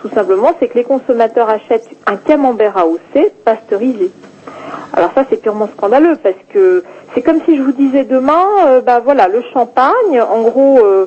tout 0.00 0.08
simplement, 0.14 0.52
c'est 0.58 0.68
que 0.68 0.78
les 0.78 0.84
consommateurs 0.84 1.48
achètent 1.48 1.88
un 2.06 2.16
camembert 2.16 2.76
AOC 2.78 3.32
pasteurisé. 3.44 4.10
Alors 4.92 5.10
ça, 5.14 5.24
c'est 5.28 5.36
purement 5.40 5.68
scandaleux 5.76 6.16
parce 6.22 6.36
que 6.52 6.82
c'est 7.14 7.22
comme 7.22 7.40
si 7.46 7.56
je 7.56 7.62
vous 7.62 7.72
disais 7.72 8.04
demain, 8.04 8.44
euh, 8.66 8.80
bah 8.80 9.00
voilà, 9.04 9.28
le 9.28 9.42
champagne, 9.52 10.20
en 10.20 10.42
gros, 10.42 10.78
euh, 10.78 11.06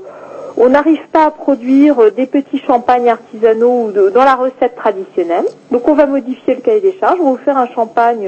on 0.57 0.69
n'arrive 0.69 1.01
pas 1.11 1.25
à 1.25 1.31
produire 1.31 1.99
euh, 2.01 2.11
des 2.11 2.25
petits 2.27 2.59
champagnes 2.59 3.09
artisanaux 3.09 3.91
de- 3.91 4.09
dans 4.09 4.23
la 4.23 4.35
recette 4.35 4.75
traditionnelle. 4.75 5.45
Donc 5.71 5.87
on 5.87 5.93
va 5.95 6.05
modifier 6.05 6.55
le 6.55 6.61
cahier 6.61 6.81
des 6.81 6.95
charges, 6.99 7.17
on 7.19 7.25
va 7.25 7.31
vous 7.31 7.37
faire 7.43 7.57
un 7.57 7.67
champagne 7.67 8.27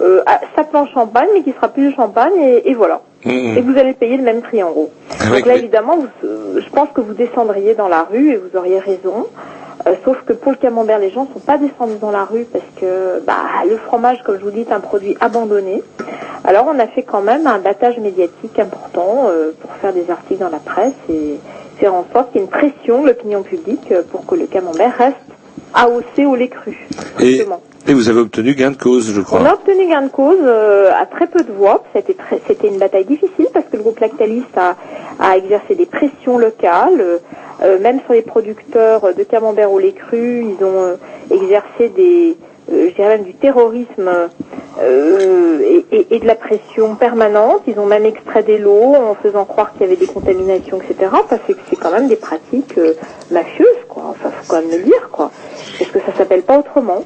euh, 0.00 0.20
champagne, 0.92 1.28
mais 1.34 1.42
qui 1.42 1.52
sera 1.52 1.68
plus 1.68 1.88
du 1.90 1.94
champagne, 1.94 2.36
et, 2.38 2.70
et 2.70 2.74
voilà. 2.74 3.00
Mhm. 3.24 3.56
Et 3.56 3.60
vous 3.62 3.78
allez 3.78 3.92
payer 3.94 4.16
le 4.16 4.22
même 4.22 4.42
prix 4.42 4.62
en 4.62 4.70
gros. 4.70 4.90
Avec 5.20 5.32
Donc 5.38 5.46
là, 5.46 5.56
évidemment, 5.56 5.96
vous- 5.96 6.60
je 6.60 6.68
pense 6.70 6.88
que 6.94 7.00
vous 7.00 7.14
descendriez 7.14 7.74
dans 7.74 7.88
la 7.88 8.02
rue 8.02 8.32
et 8.32 8.36
vous 8.36 8.56
auriez 8.58 8.78
raison. 8.78 9.26
Euh, 9.86 9.94
sauf 10.04 10.16
que 10.24 10.32
pour 10.32 10.52
le 10.52 10.58
camembert, 10.58 10.98
les 10.98 11.10
gens 11.10 11.26
ne 11.28 11.32
sont 11.34 11.40
pas 11.40 11.58
descendus 11.58 11.98
dans 12.00 12.10
la 12.10 12.24
rue 12.24 12.44
parce 12.44 12.64
que 12.76 13.20
bah, 13.26 13.34
le 13.68 13.76
fromage, 13.76 14.22
comme 14.22 14.38
je 14.38 14.44
vous 14.44 14.50
dis, 14.50 14.60
est 14.60 14.72
un 14.72 14.80
produit 14.80 15.16
abandonné. 15.20 15.82
Alors 16.44 16.66
on 16.68 16.78
a 16.78 16.86
fait 16.86 17.02
quand 17.02 17.22
même 17.22 17.46
un 17.46 17.58
battage 17.58 17.98
médiatique 17.98 18.58
important 18.58 19.28
euh, 19.28 19.52
pour 19.60 19.70
faire 19.76 19.92
des 19.92 20.10
articles 20.10 20.40
dans 20.40 20.50
la 20.50 20.58
presse 20.58 20.92
et 21.08 21.38
faire 21.78 21.94
en 21.94 22.04
sorte 22.12 22.32
qu'il 22.32 22.40
y 22.40 22.44
ait 22.44 22.46
une 22.46 22.50
pression 22.50 23.02
de 23.02 23.08
l'opinion 23.08 23.42
publique 23.42 23.90
euh, 23.92 24.02
pour 24.02 24.26
que 24.26 24.34
le 24.34 24.46
camembert 24.46 24.94
reste 24.96 25.16
AOC 25.74 26.26
au 26.26 26.34
lait 26.36 26.48
cru. 26.48 26.86
et, 27.20 27.44
et 27.86 27.92
vous 27.94 28.08
avez 28.08 28.20
obtenu 28.20 28.54
gain 28.54 28.70
de 28.70 28.76
cause, 28.76 29.12
je 29.12 29.20
crois. 29.20 29.40
On 29.40 29.44
a 29.44 29.54
obtenu 29.54 29.88
gain 29.88 30.02
de 30.02 30.08
cause 30.10 30.38
euh, 30.42 30.90
à 30.92 31.06
très 31.06 31.26
peu 31.26 31.42
de 31.42 31.52
voix. 31.52 31.82
C'était 31.94 32.14
très- 32.14 32.40
C'était 32.46 32.68
une 32.68 32.78
bataille 32.78 33.04
difficile 33.04 33.46
parce 33.52 33.66
que 33.66 33.76
le 33.76 33.82
groupe 33.82 33.98
Lactalis 34.00 34.44
a, 34.56 34.76
a 35.20 35.36
exercé 35.36 35.74
des 35.74 35.86
pressions 35.86 36.38
locales, 36.38 37.20
euh, 37.62 37.78
même 37.80 38.00
sur 38.04 38.14
les 38.14 38.22
producteurs 38.22 39.14
de 39.14 39.22
camembert 39.24 39.70
au 39.72 39.78
lait 39.78 39.92
cru. 39.92 40.44
Ils 40.44 40.64
ont 40.64 40.84
euh, 40.84 40.96
exercé 41.30 41.88
des, 41.94 42.36
euh, 42.72 42.88
je 42.90 42.94
dirais 42.94 43.16
même 43.18 43.24
du 43.24 43.34
terrorisme 43.34 44.10
euh, 44.80 45.60
et, 45.62 45.84
et- 45.92 46.06
et 46.16 46.18
de 46.20 46.26
la 46.26 46.34
pression 46.34 46.94
permanente. 46.96 47.62
Ils 47.66 47.78
ont 47.78 47.86
même 47.86 48.04
extrait 48.06 48.42
des 48.42 48.58
lots 48.58 48.94
en 48.94 49.14
faisant 49.14 49.44
croire 49.44 49.72
qu'il 49.72 49.82
y 49.82 49.84
avait 49.84 49.96
des 49.96 50.06
contaminations, 50.06 50.80
etc. 50.80 51.10
Parce 51.28 51.42
que 51.46 51.52
c'est 51.70 51.76
quand 51.76 51.90
même 51.92 52.08
des 52.08 52.16
pratiques 52.16 52.76
euh, 52.78 52.94
mafieuses, 53.30 53.66
quoi. 53.88 54.04
Enfin, 54.10 54.30
faut 54.30 54.44
quand 54.52 54.60
même 54.60 54.70
le 54.70 54.82
dire, 54.84 55.08
quoi. 55.12 55.30
Parce 55.78 55.90
que 55.90 55.98
ça 56.00 56.16
s'appelle 56.16 56.42
pas 56.42 56.58
autrement. 56.58 57.04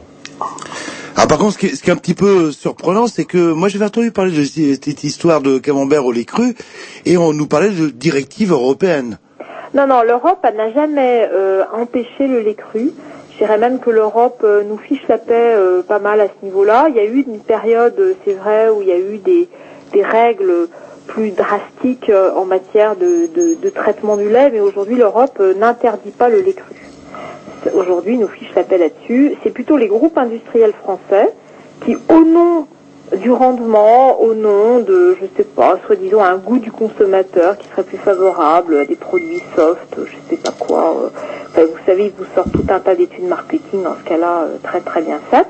Ah, 1.16 1.26
par 1.26 1.38
contre, 1.38 1.54
ce 1.54 1.58
qui, 1.58 1.66
est, 1.66 1.74
ce 1.74 1.82
qui 1.82 1.90
est 1.90 1.92
un 1.92 1.96
petit 1.96 2.14
peu 2.14 2.52
surprenant, 2.52 3.08
c'est 3.08 3.24
que 3.24 3.52
moi 3.52 3.68
j'avais 3.68 3.86
entendu 3.86 4.12
parler 4.12 4.30
de 4.30 4.44
cette 4.44 5.02
histoire 5.02 5.40
de 5.40 5.58
camembert 5.58 6.06
au 6.06 6.12
lait 6.12 6.24
cru, 6.24 6.54
et 7.06 7.16
on 7.16 7.32
nous 7.32 7.46
parlait 7.48 7.70
de 7.70 7.88
directives 7.88 8.52
européennes. 8.52 9.18
Non, 9.74 9.86
non, 9.88 10.02
l'Europe 10.02 10.38
n'a 10.56 10.72
jamais 10.72 11.28
euh, 11.32 11.64
empêché 11.74 12.28
le 12.28 12.40
lait 12.40 12.54
cru. 12.54 12.92
Je 13.38 13.44
dirais 13.44 13.58
même 13.58 13.78
que 13.78 13.90
l'Europe 13.90 14.40
euh, 14.42 14.64
nous 14.64 14.78
fiche 14.78 15.06
la 15.08 15.16
paix 15.16 15.54
euh, 15.54 15.82
pas 15.82 16.00
mal 16.00 16.20
à 16.20 16.26
ce 16.26 16.44
niveau-là. 16.44 16.86
Il 16.88 16.96
y 16.96 16.98
a 16.98 17.04
eu 17.04 17.22
une 17.22 17.38
période, 17.38 17.94
euh, 18.00 18.14
c'est 18.24 18.32
vrai, 18.32 18.68
où 18.68 18.82
il 18.82 18.88
y 18.88 18.90
a 18.90 18.98
eu 18.98 19.18
des, 19.18 19.48
règles 20.02 20.68
plus 21.06 21.30
drastiques 21.30 22.10
en 22.36 22.44
matière 22.44 22.96
de, 22.96 23.28
de, 23.62 23.68
traitement 23.70 24.16
du 24.16 24.28
lait, 24.28 24.50
mais 24.50 24.60
aujourd'hui 24.60 24.96
l'Europe 24.96 25.40
n'interdit 25.56 26.10
pas 26.10 26.28
le 26.28 26.40
lait 26.40 26.52
cru. 26.52 26.74
Aujourd'hui, 27.74 28.18
nous 28.18 28.28
fiche 28.28 28.50
la 28.54 28.64
paix 28.64 28.78
là-dessus. 28.78 29.34
C'est 29.42 29.50
plutôt 29.50 29.76
les 29.76 29.88
groupes 29.88 30.18
industriels 30.18 30.72
français 30.72 31.32
qui, 31.84 31.96
au 32.08 32.24
nom 32.24 32.66
du 33.16 33.30
rendement, 33.30 34.20
au 34.20 34.34
nom 34.34 34.80
de, 34.80 35.16
je 35.20 35.26
sais 35.36 35.44
pas, 35.44 35.78
soi-disant 35.86 36.22
un 36.22 36.36
goût 36.36 36.58
du 36.58 36.70
consommateur 36.70 37.56
qui 37.56 37.66
serait 37.68 37.82
plus 37.82 37.96
favorable 37.98 38.76
à 38.78 38.84
des 38.84 38.96
produits 38.96 39.42
soft, 39.56 39.96
je 39.96 40.16
sais 40.28 40.36
pas 40.36 40.52
quoi. 40.58 40.94
euh, 41.04 41.08
enfin, 41.48 41.62
vous 41.62 41.78
savez, 41.86 42.06
ils 42.06 42.12
vous 42.18 42.26
sortent 42.34 42.52
tout 42.52 42.66
un 42.68 42.80
tas 42.80 42.94
d'études 42.94 43.26
marketing 43.28 43.82
dans 43.82 43.94
ce 43.94 44.08
cas-là 44.08 44.42
euh, 44.42 44.56
très 44.62 44.80
très 44.80 45.00
bien 45.02 45.20
faites. 45.30 45.46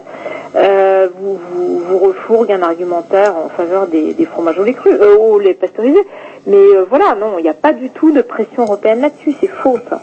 Euh, 0.57 1.09
vous, 1.21 1.39
vous, 1.53 1.79
vous 1.81 1.99
refourguez 1.99 2.55
un 2.55 2.63
argumentaire 2.63 3.35
en 3.37 3.49
faveur 3.49 3.87
des, 3.87 4.15
des 4.15 4.25
fromages 4.25 4.59
au 4.59 4.65
lait 4.65 4.75
cru, 4.75 4.91
euh, 4.93 5.17
au 5.17 5.39
lait 5.39 5.55
pasteurisé. 5.55 5.99
Mais 6.47 6.57
euh, 6.57 6.87
voilà, 6.89 7.15
non, 7.15 7.39
il 7.39 7.43
n'y 7.43 7.51
a 7.51 7.55
pas 7.55 7.73
du 7.73 7.91
tout 7.91 8.13
de 8.13 8.23
pression 8.23 8.63
européenne 8.63 9.01
là-dessus, 9.01 9.35
c'est 9.41 9.49
faux 9.49 9.79
ça. 9.91 10.01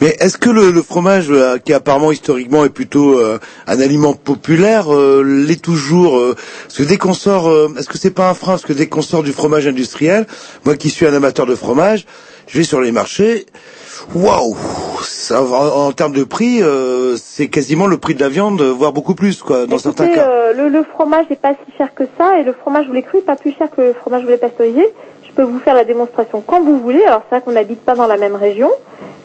Mais 0.00 0.16
est-ce 0.20 0.38
que 0.38 0.50
le, 0.50 0.70
le 0.70 0.82
fromage, 0.82 1.26
euh, 1.30 1.58
qui 1.58 1.72
apparemment 1.72 2.12
historiquement 2.12 2.64
est 2.64 2.70
plutôt 2.70 3.18
euh, 3.18 3.38
un 3.66 3.80
aliment 3.80 4.12
populaire, 4.14 4.94
euh, 4.94 5.22
l'est 5.22 5.60
toujours 5.62 6.18
euh, 6.18 6.34
Parce 6.64 6.78
que 6.78 6.82
dès 6.84 6.96
qu'on 6.96 7.14
sort, 7.14 7.48
euh, 7.48 7.72
est-ce 7.78 7.88
que 7.88 7.98
c'est 7.98 8.10
pas 8.10 8.28
un 8.28 8.34
frein 8.34 8.52
Parce 8.52 8.64
que 8.64 8.72
dès 8.72 8.86
qu'on 8.86 9.02
sort 9.02 9.22
du 9.22 9.32
fromage 9.32 9.66
industriel, 9.66 10.26
moi 10.64 10.76
qui 10.76 10.90
suis 10.90 11.06
un 11.06 11.14
amateur 11.14 11.46
de 11.46 11.54
fromage, 11.54 12.06
je 12.46 12.58
vais 12.58 12.64
sur 12.64 12.80
les 12.80 12.92
marchés, 12.92 13.46
waouh 14.14 14.56
ça, 15.02 15.42
en, 15.42 15.86
en 15.86 15.92
termes 15.92 16.12
de 16.12 16.24
prix, 16.24 16.62
euh, 16.62 17.16
c'est 17.16 17.48
quasiment 17.48 17.86
le 17.86 17.96
prix 17.98 18.14
de 18.14 18.20
la 18.20 18.28
viande, 18.28 18.60
voire 18.62 18.92
beaucoup 18.92 19.14
plus, 19.14 19.42
quoi, 19.42 19.66
dans 19.66 19.78
certains 19.78 20.08
cas. 20.08 20.52
le, 20.52 20.68
le 20.68 20.84
fromage 20.84 21.26
n'est 21.30 21.36
pas 21.36 21.54
si 21.54 21.72
cher 21.78 21.88
que 21.94 22.04
ça 22.18 22.38
et 22.38 22.44
le 22.44 22.52
fromage 22.52 22.86
au 22.88 22.92
lait 22.92 23.02
cru 23.02 23.18
n'est 23.18 23.24
pas 23.24 23.36
plus 23.36 23.54
cher 23.58 23.68
que 23.74 23.80
le 23.80 23.94
fromage 23.94 24.24
lait 24.24 24.36
pasteurisé. 24.36 24.84
Je 25.34 25.42
peux 25.42 25.48
vous 25.48 25.58
faire 25.58 25.74
la 25.74 25.84
démonstration 25.84 26.44
quand 26.46 26.62
vous 26.62 26.78
voulez. 26.78 27.02
Alors 27.02 27.22
c'est 27.24 27.34
vrai 27.34 27.44
qu'on 27.44 27.50
n'habite 27.50 27.84
pas 27.84 27.96
dans 27.96 28.06
la 28.06 28.16
même 28.16 28.36
région, 28.36 28.70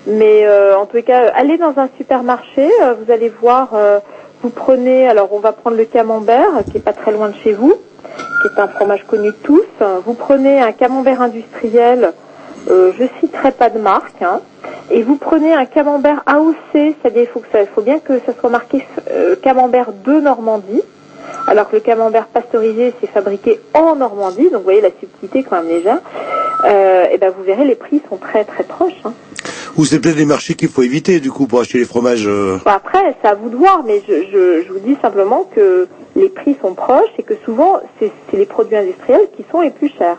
mais 0.08 0.44
euh, 0.44 0.76
en 0.76 0.88
les 0.92 1.04
cas, 1.04 1.32
allez 1.36 1.60
dans 1.60 1.78
un 1.78 1.88
supermarché, 1.98 2.68
euh, 2.82 2.96
vous 2.96 3.12
allez 3.12 3.30
voir, 3.30 3.76
euh, 3.76 4.00
vous 4.42 4.50
prenez, 4.50 5.08
alors 5.08 5.32
on 5.34 5.38
va 5.38 5.52
prendre 5.52 5.78
le 5.78 5.86
camembert, 5.86 6.50
qui 6.72 6.78
est 6.78 6.82
pas 6.82 6.94
très 6.94 7.12
loin 7.12 7.30
de 7.30 7.36
chez 7.44 7.54
vous, 7.54 7.76
qui 8.42 8.48
est 8.48 8.60
un 8.60 8.68
fromage 8.70 9.06
connu 9.06 9.28
de 9.28 9.36
tous. 9.44 9.68
Vous 10.04 10.16
prenez 10.16 10.60
un 10.60 10.72
camembert 10.72 11.22
industriel, 11.22 12.14
euh, 12.72 12.92
je 12.98 13.06
citerai 13.20 13.52
pas 13.52 13.70
de 13.70 13.78
marque, 13.78 14.24
hein, 14.24 14.42
et 14.90 15.04
vous 15.04 15.18
prenez 15.18 15.54
un 15.54 15.66
camembert 15.66 16.24
AOC, 16.26 16.56
c'est-à-dire 16.74 17.22
il 17.22 17.28
faut, 17.28 17.40
que 17.40 17.52
ça, 17.52 17.60
faut 17.68 17.82
bien 17.82 18.00
que 18.00 18.20
ça 18.26 18.34
soit 18.40 18.50
marqué 18.50 18.84
euh, 19.12 19.36
camembert 19.44 19.92
de 19.94 20.20
Normandie, 20.20 20.82
alors 21.48 21.70
que 21.70 21.76
le 21.76 21.82
camembert 21.82 22.28
pasteurisé 22.28 22.94
c'est 23.02 23.10
fabriqué 23.10 23.60
en 23.74 23.96
Normandie, 23.96 24.44
donc 24.50 24.60
vous 24.60 24.64
voyez 24.64 24.82
la 24.82 24.90
subtilité 25.00 25.44
quand 25.44 25.62
même 25.62 25.70
légère. 25.70 26.00
Euh, 26.66 27.06
et 27.12 27.18
ben 27.18 27.34
vous 27.36 27.44
verrez 27.44 27.64
les 27.66 27.76
prix 27.76 28.02
sont 28.10 28.18
très 28.18 28.44
très 28.44 28.64
proches. 28.64 28.92
Hein. 29.06 29.14
Ou 29.78 29.86
c'est 29.86 30.00
peut-être 30.00 30.18
les 30.18 30.26
marchés 30.26 30.56
qu'il 30.56 30.68
faut 30.68 30.82
éviter, 30.82 31.22
du 31.22 31.32
coup, 31.32 31.48
pour 31.48 31.62
acheter 31.62 31.78
les 31.78 31.86
fromages. 31.86 32.26
euh, 32.28 32.58
Bon, 32.66 32.72
après, 32.72 33.16
c'est 33.22 33.30
à 33.30 33.36
vous 33.36 33.50
de 33.50 33.56
voir, 33.56 33.84
mais 33.88 34.02
je, 34.06 34.14
je, 34.30 34.64
je 34.68 34.74
vous 34.74 34.80
dis 34.80 34.98
simplement 35.02 35.50
que 35.56 35.88
les 36.18 36.28
prix 36.28 36.58
sont 36.62 36.74
proches 36.74 37.08
et 37.18 37.24
que 37.24 37.36
souvent, 37.46 37.80
c'est 37.98 38.12
c'est 38.30 38.36
les 38.36 38.46
produits 38.46 38.76
industriels 38.76 39.28
qui 39.38 39.46
sont 39.50 39.62
les 39.62 39.70
plus 39.72 39.90
chers. 39.98 40.18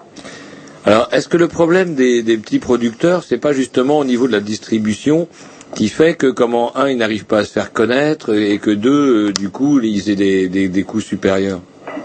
Alors, 0.87 1.09
est-ce 1.13 1.29
que 1.29 1.37
le 1.37 1.49
problème 1.49 1.95
des, 1.95 2.23
des 2.23 2.39
petits 2.39 2.59
producteurs, 2.59 3.23
c'est 3.23 3.37
pas 3.37 3.53
justement 3.53 3.99
au 3.99 4.05
niveau 4.05 4.27
de 4.27 4.33
la 4.33 4.41
distribution 4.41 5.29
qui 5.75 5.89
fait 5.89 6.15
que 6.15 6.27
comment 6.27 6.77
un, 6.77 6.89
ils 6.89 6.97
n'arrivent 6.97 7.27
pas 7.27 7.39
à 7.39 7.45
se 7.45 7.53
faire 7.53 7.73
connaître 7.73 8.35
et 8.35 8.59
que 8.59 8.71
deux, 8.71 9.29
euh, 9.29 9.33
du 9.33 9.51
coup, 9.51 9.81
ils 9.81 10.11
aient 10.11 10.17
des, 10.17 10.49
des, 10.49 10.69
des 10.69 10.83
coûts 10.83 11.01
supérieurs 11.01 11.61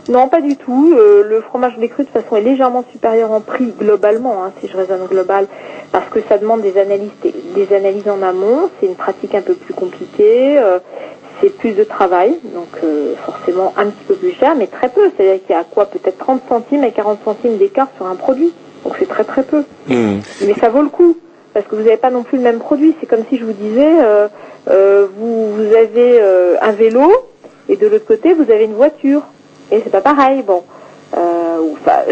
Non, 0.09 0.28
pas 0.28 0.41
du 0.41 0.55
tout. 0.55 0.93
Euh, 0.97 1.24
le 1.28 1.41
fromage 1.41 1.74
cru, 1.76 2.03
de 2.03 2.09
toute 2.09 2.09
façon, 2.09 2.36
est 2.36 2.41
légèrement 2.41 2.86
supérieur 2.91 3.32
en 3.32 3.41
prix 3.41 3.74
globalement, 3.78 4.43
hein, 4.43 4.51
si 4.61 4.68
je 4.68 4.78
raisonne 4.78 5.05
global, 5.09 5.47
parce 5.91 6.09
que 6.09 6.20
ça 6.28 6.38
demande 6.38 6.61
des 6.61 6.78
analyses, 6.78 7.11
des 7.24 7.76
analyses 7.76 8.07
en 8.07 8.22
amont. 8.22 8.70
C'est 8.80 8.88
une 8.88 8.95
pratique 8.95 9.36
un 9.36 9.41
peu 9.41 9.55
plus 9.55 9.74
compliquée. 9.74 10.57
euh, 10.59 10.80
c'est 11.41 11.49
plus 11.49 11.74
de 11.74 11.84
travail, 11.84 12.39
donc 12.53 12.70
euh, 12.84 13.13
forcément 13.26 13.74
un 13.78 13.88
petit 13.88 14.03
peu 14.07 14.16
plus 14.16 14.32
cher, 14.34 14.55
mais 14.55 14.68
très 14.68 14.89
peu. 14.89 15.11
C'est-à-dire 15.16 15.41
qu'il 15.45 15.55
y 15.55 15.59
a 15.59 15.63
quoi 15.63 15.86
Peut-être 15.86 16.18
30 16.18 16.41
centimes 16.47 16.84
et 16.84 16.91
40 16.91 17.20
centimes 17.26 17.57
d'écart 17.57 17.88
sur 17.97 18.05
un 18.07 18.16
produit. 18.16 18.53
Donc 18.84 18.95
c'est 18.99 19.07
très 19.07 19.24
très 19.24 19.43
peu. 19.43 19.63
Hmm. 19.88 20.20
Mais 20.45 20.53
ça 20.61 20.70
vaut 20.70 20.82
le 20.82 20.89
coup, 20.89 21.18
parce 21.56 21.66
que 21.68 21.76
vous 21.76 21.84
n'avez 21.84 21.95
pas 21.95 22.12
non 22.12 22.24
plus 22.24 22.38
le 22.38 22.43
même 22.43 22.60
produit. 22.60 22.95
C'est 22.99 23.06
comme 23.06 23.24
si 23.30 23.38
je 23.38 23.45
vous 23.45 23.53
disais, 23.53 24.03
euh, 24.03 24.28
euh, 24.70 25.08
vous, 25.18 25.74
avez 25.74 26.20
euh, 26.20 26.58
un 26.62 26.74
vélo, 26.74 27.10
et 27.70 27.78
de 27.78 27.88
l'autre 27.88 28.06
côté, 28.06 28.34
vous 28.34 28.51
avez 28.51 28.66
une 28.66 28.74
voiture. 28.74 29.22
Et 29.72 29.80
c'est 29.82 29.89
pas 29.89 30.01
pareil, 30.01 30.43
bon. 30.43 30.64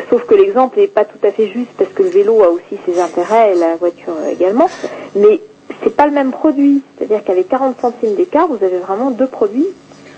Sauf 0.09 0.25
que 0.25 0.35
l'exemple 0.35 0.79
n'est 0.79 0.87
pas 0.87 1.03
tout 1.03 1.17
à 1.23 1.31
fait 1.31 1.47
juste, 1.47 1.71
parce 1.77 1.91
que 1.91 2.03
le 2.03 2.09
vélo 2.09 2.41
a 2.41 2.49
aussi 2.49 2.79
ses 2.85 3.01
intérêts, 3.01 3.51
et 3.51 3.55
la 3.55 3.75
voiture 3.75 4.13
également. 4.31 4.69
Mais 5.13 5.41
c'est 5.83 5.93
pas 5.93 6.05
le 6.05 6.13
même 6.13 6.31
produit. 6.31 6.81
C'est-à-dire 6.97 7.21
qu'avec 7.25 7.49
40 7.49 7.81
centimes 7.81 8.15
d'écart, 8.15 8.47
vous 8.47 8.63
avez 8.63 8.77
vraiment 8.77 9.11
deux 9.11 9.27
produits 9.27 9.67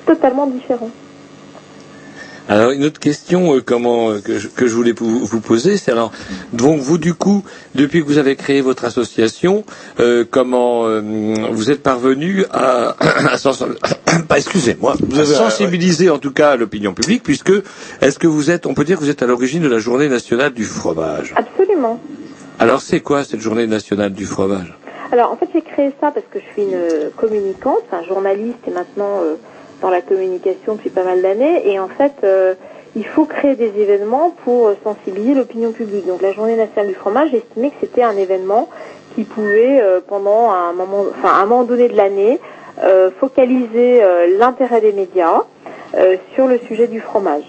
totalement 0.05 0.45
différents. 0.45 0.91
Alors 2.47 2.71
une 2.71 2.83
autre 2.83 2.99
question 2.99 3.55
euh, 3.55 3.61
comment 3.65 4.11
euh, 4.11 4.19
que, 4.21 4.37
je, 4.37 4.47
que 4.47 4.67
je 4.67 4.75
voulais 4.75 4.91
vous, 4.91 5.25
vous 5.25 5.41
poser, 5.41 5.77
c'est 5.77 5.91
alors 5.91 6.11
donc 6.53 6.79
vous 6.79 6.99
du 6.99 7.15
coup 7.15 7.43
depuis 7.73 8.01
que 8.01 8.05
vous 8.05 8.19
avez 8.19 8.35
créé 8.35 8.61
votre 8.61 8.85
association, 8.85 9.63
euh, 9.99 10.23
comment 10.29 10.85
euh, 10.85 11.01
vous 11.51 11.71
êtes 11.71 11.81
parvenu 11.81 12.45
à, 12.51 12.95
à 13.31 13.37
sens- 13.37 13.63
excusez-moi, 14.35 14.95
vous 15.09 15.17
à 15.17 15.21
avez- 15.23 15.33
sensibiliser 15.33 16.09
en 16.11 16.19
tout 16.19 16.31
cas 16.31 16.55
l'opinion 16.55 16.93
publique 16.93 17.23
puisque 17.23 17.51
est-ce 18.01 18.19
que 18.19 18.27
vous 18.27 18.51
êtes 18.51 18.67
on 18.67 18.75
peut 18.75 18.83
dire 18.83 18.97
que 18.99 19.03
vous 19.03 19.09
êtes 19.09 19.23
à 19.23 19.27
l'origine 19.27 19.63
de 19.63 19.67
la 19.69 19.79
journée 19.79 20.07
nationale 20.07 20.53
du 20.53 20.65
fromage? 20.65 21.33
Absolument. 21.35 21.99
Alors 22.59 22.81
c'est 22.81 22.99
quoi 22.99 23.23
cette 23.23 23.41
journée 23.41 23.65
nationale 23.65 24.13
du 24.13 24.25
fromage? 24.25 24.71
Alors 25.11 25.31
en 25.31 25.37
fait 25.37 25.47
j'ai 25.53 25.61
créé 25.61 25.91
ça 25.99 26.11
parce 26.11 26.25
que 26.31 26.39
je 26.39 26.53
suis 26.53 26.61
une 26.71 27.09
communicante, 27.17 27.83
un 27.91 28.03
journaliste 28.03 28.59
et 28.67 28.71
maintenant 28.71 29.21
euh, 29.23 29.35
dans 29.81 29.89
la 29.89 30.01
communication 30.01 30.75
depuis 30.75 30.89
pas 30.89 31.03
mal 31.03 31.21
d'années 31.21 31.69
et 31.69 31.79
en 31.79 31.87
fait 31.87 32.13
euh, 32.23 32.53
il 32.95 33.05
faut 33.05 33.25
créer 33.25 33.55
des 33.55 33.73
événements 33.77 34.33
pour 34.43 34.67
euh, 34.67 34.75
sensibiliser 34.83 35.33
l'opinion 35.33 35.71
publique. 35.71 36.07
Donc 36.07 36.21
la 36.21 36.31
journée 36.31 36.55
nationale 36.55 36.87
du 36.87 36.95
fromage, 36.95 37.33
estimé 37.33 37.69
que 37.71 37.75
c'était 37.81 38.03
un 38.03 38.15
événement 38.15 38.69
qui 39.15 39.23
pouvait 39.23 39.81
euh, 39.81 39.99
pendant 40.05 40.51
un 40.51 40.73
moment, 40.73 41.05
enfin 41.09 41.29
à 41.29 41.41
un 41.41 41.45
moment 41.45 41.63
donné 41.63 41.89
de 41.89 41.95
l'année 41.97 42.39
euh, 42.83 43.09
focaliser 43.19 44.03
euh, 44.03 44.37
l'intérêt 44.37 44.81
des 44.81 44.91
médias 44.91 45.43
euh, 45.95 46.17
sur 46.33 46.47
le 46.47 46.57
sujet 46.59 46.87
du 46.87 46.99
fromage. 46.99 47.43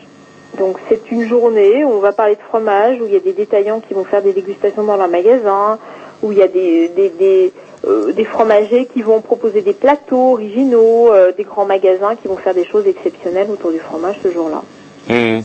Donc 0.58 0.76
c'est 0.88 1.10
une 1.10 1.26
journée 1.26 1.84
où 1.84 1.90
on 1.90 1.98
va 1.98 2.12
parler 2.12 2.36
de 2.36 2.40
fromage, 2.48 3.00
où 3.00 3.06
il 3.06 3.12
y 3.12 3.16
a 3.16 3.20
des 3.20 3.32
détaillants 3.32 3.80
qui 3.80 3.94
vont 3.94 4.04
faire 4.04 4.22
des 4.22 4.32
dégustations 4.32 4.84
dans 4.84 4.96
leur 4.96 5.08
magasin, 5.08 5.78
où 6.22 6.32
il 6.32 6.38
y 6.38 6.42
a 6.42 6.48
des, 6.48 6.88
des, 6.88 7.10
des, 7.10 7.52
euh, 7.86 8.12
des 8.12 8.24
fromagers 8.24 8.88
qui 8.92 9.02
vont 9.02 9.20
proposer 9.20 9.62
des 9.62 9.72
plateaux 9.72 10.32
originaux, 10.32 11.12
euh, 11.12 11.32
des 11.36 11.44
grands 11.44 11.66
magasins 11.66 12.16
qui 12.20 12.28
vont 12.28 12.36
faire 12.36 12.54
des 12.54 12.64
choses 12.64 12.86
exceptionnelles 12.86 13.48
autour 13.50 13.70
du 13.70 13.78
fromage 13.78 14.16
ce 14.22 14.30
jour-là. 14.32 14.62
Hum. 15.08 15.42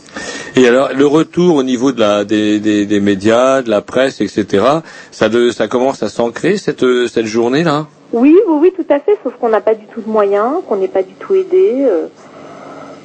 Et 0.55 0.67
alors 0.67 0.89
le 0.93 1.05
retour 1.05 1.55
au 1.55 1.63
niveau 1.63 1.91
de 1.91 1.99
la 1.99 2.25
des, 2.25 2.59
des, 2.59 2.85
des 2.85 2.99
médias, 2.99 3.61
de 3.61 3.69
la 3.69 3.81
presse, 3.81 4.19
etc. 4.21 4.65
Ça 5.11 5.29
de, 5.29 5.51
ça 5.51 5.67
commence 5.67 6.01
à 6.03 6.09
s'ancrer 6.09 6.57
cette 6.57 6.85
cette 7.07 7.27
journée 7.27 7.63
là. 7.63 7.85
Oui, 8.11 8.35
oui, 8.47 8.55
oui, 8.59 8.73
tout 8.75 8.91
à 8.93 8.99
fait, 8.99 9.17
sauf 9.23 9.33
qu'on 9.39 9.49
n'a 9.49 9.61
pas 9.61 9.75
du 9.75 9.85
tout 9.85 10.01
de 10.01 10.09
moyens, 10.09 10.55
qu'on 10.67 10.75
n'est 10.77 10.89
pas 10.89 11.03
du 11.03 11.13
tout 11.13 11.35
aidé. 11.35 11.85
euh, 11.85 12.07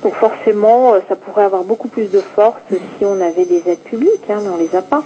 donc 0.03 0.15
forcément, 0.15 0.95
ça 1.09 1.17
pourrait 1.17 1.45
avoir 1.45 1.63
beaucoup 1.65 1.89
plus 1.89 2.11
de 2.11 2.21
force 2.21 2.57
si 2.71 3.05
on 3.05 3.21
avait 3.21 3.45
des 3.45 3.63
aides 3.67 3.79
publiques, 3.85 4.29
hein, 4.29 4.39
mais 4.43 4.51
on 4.51 4.57
les 4.57 4.75
a 4.77 4.83
pas. 4.83 5.03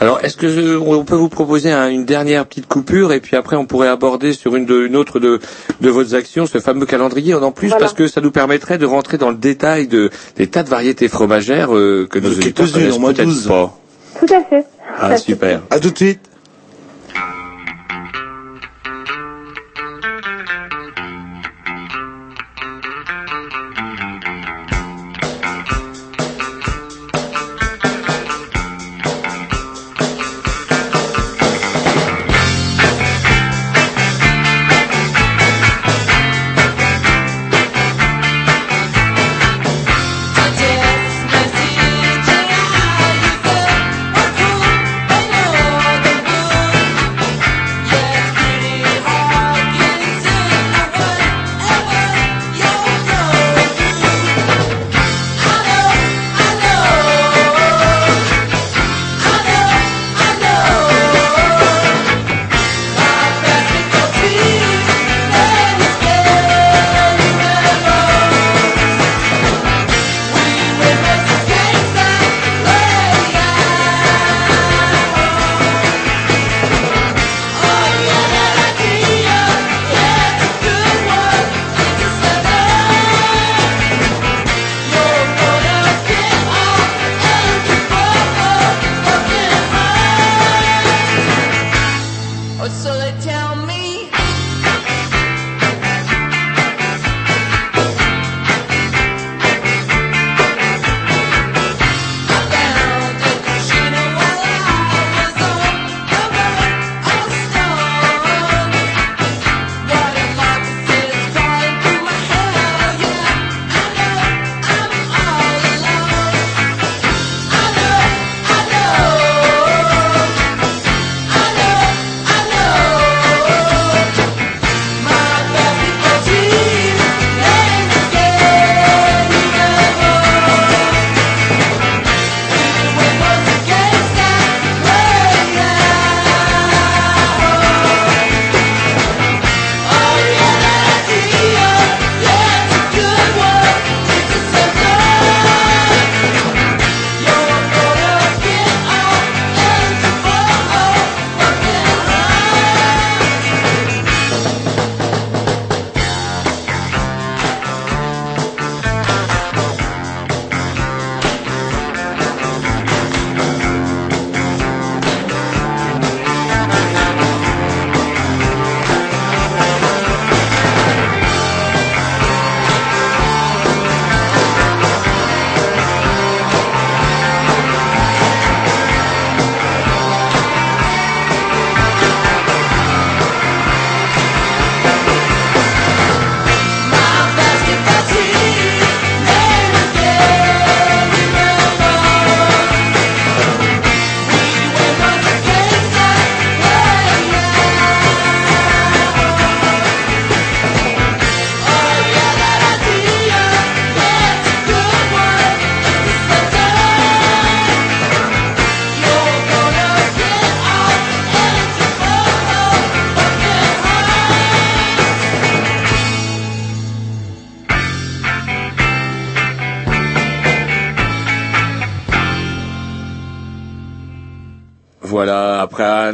Alors, 0.00 0.20
est-ce 0.22 0.36
que 0.36 0.48
je- 0.48 0.76
on 0.76 1.04
peut 1.04 1.16
vous 1.16 1.28
proposer 1.28 1.72
un- 1.72 1.88
une 1.88 2.04
dernière 2.04 2.46
petite 2.46 2.66
coupure 2.68 3.12
et 3.12 3.20
puis 3.20 3.34
après 3.36 3.56
on 3.56 3.66
pourrait 3.66 3.88
aborder 3.88 4.32
sur 4.32 4.54
une, 4.54 4.64
de, 4.64 4.86
une 4.86 4.94
autre 4.94 5.18
de, 5.18 5.40
de 5.80 5.90
vos 5.90 6.14
actions 6.14 6.46
ce 6.46 6.58
fameux 6.58 6.86
calendrier 6.86 7.34
en 7.34 7.50
plus 7.50 7.68
Voilà. 7.68 7.80
parce 7.80 7.94
que 7.94 8.06
ça 8.06 8.20
nous 8.20 8.30
permettrait 8.30 8.78
de 8.78 8.86
rentrer 8.86 9.18
dans 9.18 9.30
le 9.30 9.36
détail 9.36 9.88
de 9.88 10.10
des 10.36 10.46
tas 10.46 10.62
de 10.62 10.68
variétés 10.68 11.08
fromagères 11.08 11.74
euh, 11.74 12.06
que 12.08 12.20
nos 12.20 12.30
auditeurs 12.30 12.70
connaissent 12.72 12.94
au 12.96 13.00
moins 13.00 13.12
peut-être 13.12 13.28
12. 13.28 13.48
pas. 13.48 13.76
Tout 14.20 14.34
à 14.34 14.44
fait. 14.44 14.64
Ah 15.00 15.16
super. 15.16 15.62
À 15.70 15.80
tout 15.80 15.90
de 15.90 15.96
suite. 15.96 16.20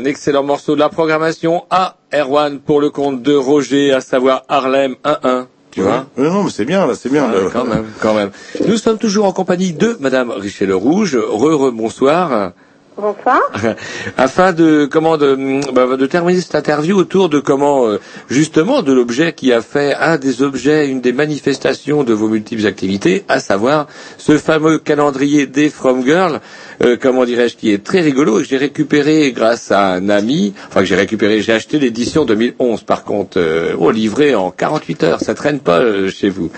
Un 0.05 0.07
excellent 0.07 0.43
morceau 0.43 0.75
de 0.75 0.81
la 0.81 0.91
programmation 0.91 1.65
à 1.71 1.97
Erwan 2.13 2.59
pour 2.59 2.83
le 2.83 2.91
compte 2.91 3.23
de 3.23 3.35
Roger, 3.35 3.91
à 3.95 4.03
savoir 4.03 4.43
Harlem 4.51 4.97
1-1. 5.03 5.47
Tu 5.71 5.81
vois 5.81 6.05
Non, 6.19 6.45
mais 6.45 6.51
c'est 6.51 6.67
bien, 6.67 6.87
là, 6.87 6.95
c'est 6.95 7.09
bien. 7.11 7.27
Là. 7.33 7.39
quand 7.51 7.65
même, 7.65 7.87
quand 8.01 8.13
même. 8.13 8.31
Nous 8.69 8.77
sommes 8.77 8.99
toujours 8.99 9.25
en 9.25 9.33
compagnie 9.33 9.73
de 9.73 9.97
Madame 10.01 10.31
Richet 10.31 10.67
le 10.67 10.77
Rouge. 10.77 11.17
Re, 11.17 11.57
re, 11.57 11.73
bonsoir. 11.73 12.53
Bonsoir. 12.97 13.41
Afin 14.17 14.53
de 14.53 14.87
comment 14.89 15.17
de, 15.17 15.61
bah, 15.73 15.97
de 15.97 16.07
terminer 16.07 16.41
cette 16.41 16.55
interview 16.55 16.97
autour 16.97 17.29
de 17.29 17.41
comment 17.41 17.89
euh, 17.89 17.99
justement 18.29 18.83
de 18.83 18.93
l'objet 18.93 19.33
qui 19.33 19.53
a 19.53 19.63
fait 19.63 19.95
un 19.95 20.17
des 20.17 20.43
objets, 20.43 20.89
une 20.89 21.01
des 21.01 21.13
manifestations 21.13 22.05
de 22.05 22.13
vos 22.13 22.29
multiples 22.29 22.65
activités, 22.67 23.25
à 23.29 23.41
savoir 23.41 23.89
ce 24.17 24.39
fameux 24.39 24.79
calendrier 24.79 25.47
des 25.47 25.71
From 25.71 26.05
Girl, 26.05 26.41
euh, 26.83 26.97
comment 27.01 27.25
dirais-je, 27.25 27.57
qui 27.57 27.73
est 27.73 27.83
très 27.83 28.01
rigolo 28.01 28.39
et 28.39 28.43
que 28.43 28.49
j'ai 28.49 28.59
récupéré 28.59 29.33
grâce 29.33 29.73
à 29.73 29.89
un 29.89 30.09
ami, 30.09 30.55
enfin 30.69 30.81
que 30.81 30.87
j'ai 30.87 30.95
récupéré, 30.95 31.43
j'ai 31.43 31.53
acheté 31.53 31.81
l'édition 31.81 32.25
2011 32.25 32.85
par 32.85 33.03
contre, 33.03 33.39
euh, 33.41 33.75
oh, 33.77 33.91
livré 33.91 34.37
en 34.37 34.53
48 34.53 35.03
heures, 35.03 35.21
ça 35.21 35.35
traîne 35.35 35.59
pas 35.59 35.81
euh, 35.81 36.09
chez 36.11 36.29
vous. 36.29 36.51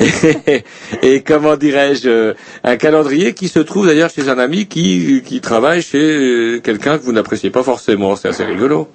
Et, 1.02 1.22
comment 1.22 1.56
dirais-je, 1.56 2.08
euh, 2.08 2.34
un 2.62 2.76
calendrier 2.76 3.32
qui 3.32 3.48
se 3.48 3.58
trouve 3.58 3.86
d'ailleurs 3.86 4.10
chez 4.10 4.28
un 4.28 4.38
ami 4.38 4.66
qui, 4.66 5.22
qui 5.24 5.40
travaille 5.40 5.77
chez 5.80 5.98
euh, 5.98 6.60
quelqu'un 6.60 6.98
que 6.98 7.02
vous 7.02 7.12
n'appréciez 7.12 7.50
pas 7.50 7.62
forcément, 7.62 8.16
c'est 8.16 8.28
assez 8.28 8.44
rigolo. 8.44 8.88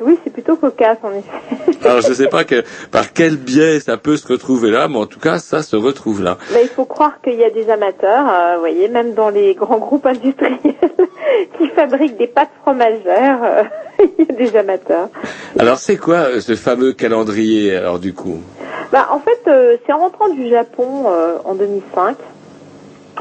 Oui, 0.00 0.18
c'est 0.22 0.32
plutôt 0.32 0.56
cocasse, 0.56 0.98
en 1.02 1.12
effet. 1.12 1.78
Alors 1.84 2.00
je 2.00 2.08
ne 2.08 2.14
sais 2.14 2.28
pas 2.28 2.44
que, 2.44 2.62
par 2.90 3.12
quel 3.12 3.36
biais 3.36 3.80
ça 3.80 3.96
peut 3.96 4.16
se 4.16 4.26
retrouver 4.26 4.70
là, 4.70 4.88
mais 4.88 4.98
en 4.98 5.06
tout 5.06 5.20
cas 5.20 5.38
ça 5.38 5.62
se 5.62 5.76
retrouve 5.76 6.22
là. 6.22 6.38
Bah, 6.52 6.60
il 6.62 6.68
faut 6.68 6.84
croire 6.84 7.20
qu'il 7.22 7.34
y 7.34 7.44
a 7.44 7.50
des 7.50 7.70
amateurs, 7.70 8.26
euh, 8.28 8.54
vous 8.54 8.60
voyez, 8.60 8.88
même 8.88 9.14
dans 9.14 9.30
les 9.30 9.54
grands 9.54 9.78
groupes 9.78 10.06
industriels 10.06 10.58
qui 11.58 11.68
fabriquent 11.68 12.18
des 12.18 12.26
pâtes 12.26 12.50
fromagères, 12.62 13.40
euh, 13.42 13.62
il 14.18 14.26
y 14.26 14.30
a 14.30 14.34
des 14.34 14.56
amateurs. 14.56 15.08
Alors 15.58 15.78
c'est 15.78 15.96
quoi 15.96 16.40
ce 16.40 16.54
fameux 16.54 16.92
calendrier 16.92 17.76
alors 17.76 17.98
du 17.98 18.12
coup? 18.12 18.40
Bah, 18.92 19.08
en 19.10 19.20
fait, 19.20 19.48
euh, 19.48 19.76
c'est 19.86 19.92
en 19.92 19.98
rentrant 19.98 20.28
du 20.28 20.48
Japon 20.50 21.06
en 21.44 21.54
2005, 21.54 22.16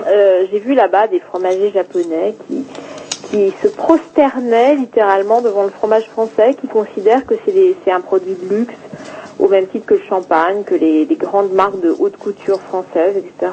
euh, 0.07 0.45
j'ai 0.51 0.59
vu 0.59 0.73
là-bas 0.73 1.07
des 1.07 1.19
fromagers 1.19 1.71
japonais 1.71 2.35
qui, 2.47 2.65
qui 3.29 3.53
se 3.63 3.67
prosternaient 3.69 4.75
littéralement 4.75 5.41
devant 5.41 5.63
le 5.63 5.69
fromage 5.69 6.07
français, 6.11 6.55
qui 6.59 6.67
considèrent 6.67 7.25
que 7.25 7.35
c'est 7.45 7.51
des- 7.51 7.75
c'est 7.83 7.91
un 7.91 8.01
produit 8.01 8.35
de 8.35 8.47
luxe, 8.47 8.73
au 9.39 9.47
même 9.47 9.67
titre 9.67 9.85
que 9.85 9.95
le 9.95 10.01
champagne, 10.09 10.63
que 10.63 10.75
les, 10.75 11.05
les 11.05 11.15
grandes 11.15 11.51
marques 11.51 11.79
de 11.81 11.95
haute 11.97 12.17
couture 12.17 12.59
françaises, 12.69 13.15
etc. 13.17 13.51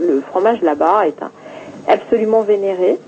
Le, 0.00 0.06
le 0.06 0.20
fromage 0.22 0.60
là-bas 0.62 1.06
est 1.06 1.22
un- 1.22 1.30
absolument 1.88 2.42
vénéré. 2.42 2.98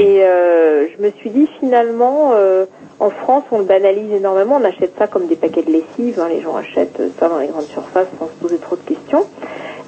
Et 0.00 0.24
euh, 0.24 0.86
je 0.96 1.02
me 1.02 1.10
suis 1.12 1.30
dit 1.30 1.48
finalement, 1.60 2.32
euh, 2.34 2.66
en 3.02 3.10
France, 3.10 3.42
on 3.50 3.58
le 3.58 3.64
banalise 3.64 4.12
énormément, 4.12 4.58
on 4.60 4.64
achète 4.64 4.92
ça 4.96 5.08
comme 5.08 5.26
des 5.26 5.34
paquets 5.34 5.62
de 5.62 5.72
lessive, 5.72 6.20
hein, 6.20 6.28
les 6.28 6.40
gens 6.40 6.54
achètent 6.54 7.02
ça 7.18 7.28
dans 7.28 7.38
les 7.38 7.48
grandes 7.48 7.66
surfaces 7.66 8.06
sans 8.16 8.26
se 8.26 8.32
poser 8.40 8.58
trop 8.58 8.76
de 8.76 8.82
questions. 8.82 9.26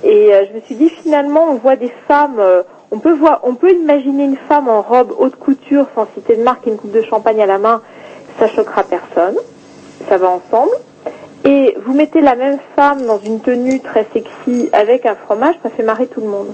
Et 0.03 0.35
euh, 0.35 0.45
je 0.51 0.57
me 0.57 0.61
suis 0.63 0.75
dit 0.75 0.89
finalement, 0.89 1.47
on 1.49 1.55
voit 1.55 1.77
des 1.77 1.93
femmes, 2.09 2.41
euh, 2.41 2.65
on 2.91 2.99
peut 2.99 3.13
voir, 3.13 3.39
on 3.45 3.55
peut 3.55 3.71
imaginer 3.71 4.25
une 4.25 4.37
femme 4.37 4.69
en 4.69 4.83
robe 4.83 5.15
haute 5.17 5.37
couture, 5.37 5.87
sans 5.95 6.09
citer 6.15 6.35
de 6.35 6.43
marque, 6.43 6.67
et 6.67 6.71
une 6.71 6.77
coupe 6.77 6.91
de 6.91 7.03
champagne 7.03 7.41
à 7.41 7.47
la 7.47 7.59
main, 7.59 7.83
ça 8.41 8.49
choquera 8.49 8.83
personne, 8.83 9.37
ça 10.09 10.17
va 10.17 10.31
ensemble. 10.31 10.75
Et 11.45 11.77
vous 11.87 11.95
mettez 11.95 12.21
la 12.21 12.35
même 12.35 12.59
femme 12.75 13.07
dans 13.07 13.19
une 13.19 13.41
tenue 13.41 13.79
très 13.79 14.07
sexy 14.13 14.71
avec 14.73 15.07
un 15.07 15.15
fromage, 15.15 15.55
ça 15.63 15.71
fait 15.71 15.85
marrer 15.85 16.09
tout 16.09 16.21
le 16.21 16.29
monde. 16.29 16.53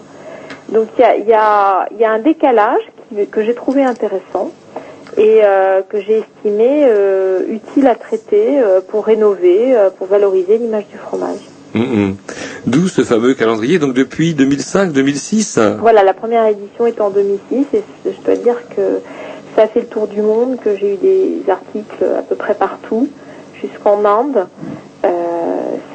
Donc 0.69 0.89
il 0.99 1.27
y 1.27 1.32
a, 1.32 1.87
un 2.05 2.19
décalage 2.19 2.82
que 3.31 3.43
j'ai 3.43 3.55
trouvé 3.55 3.82
intéressant 3.82 4.51
et 5.21 5.41
euh, 5.45 5.83
que 5.83 6.01
j'ai 6.01 6.25
estimé 6.25 6.85
euh, 6.87 7.43
utile 7.47 7.87
à 7.87 7.95
traiter 7.95 8.59
euh, 8.59 8.81
pour 8.81 9.05
rénover, 9.05 9.77
pour 9.99 10.07
valoriser 10.07 10.57
l'image 10.57 10.87
du 10.91 10.97
fromage. 10.97 11.41
Hum, 11.75 11.83
hum. 11.83 12.17
D'où 12.67 12.89
ce 12.89 13.05
fameux 13.05 13.35
calendrier 13.35 13.79
donc 13.79 13.93
depuis 13.93 14.35
2005-2006 14.35 15.77
Voilà, 15.79 16.03
la 16.03 16.15
première 16.15 16.47
édition 16.47 16.87
est 16.87 17.01
en 17.01 17.11
2006 17.11 17.67
et 17.75 17.83
je 18.07 18.25
dois 18.25 18.37
dire 18.37 18.57
que 18.75 19.01
ça 19.55 19.63
a 19.63 19.69
fait 19.69 19.81
le 19.81 19.87
tour 19.87 20.07
du 20.07 20.23
monde, 20.23 20.57
que 20.59 20.75
j'ai 20.77 20.95
eu 20.95 20.97
des 20.97 21.43
articles 21.51 22.05
à 22.19 22.23
peu 22.23 22.35
près 22.35 22.55
partout, 22.55 23.09
jusqu'en 23.61 24.05
Inde. 24.05 24.47
Euh, 25.05 25.09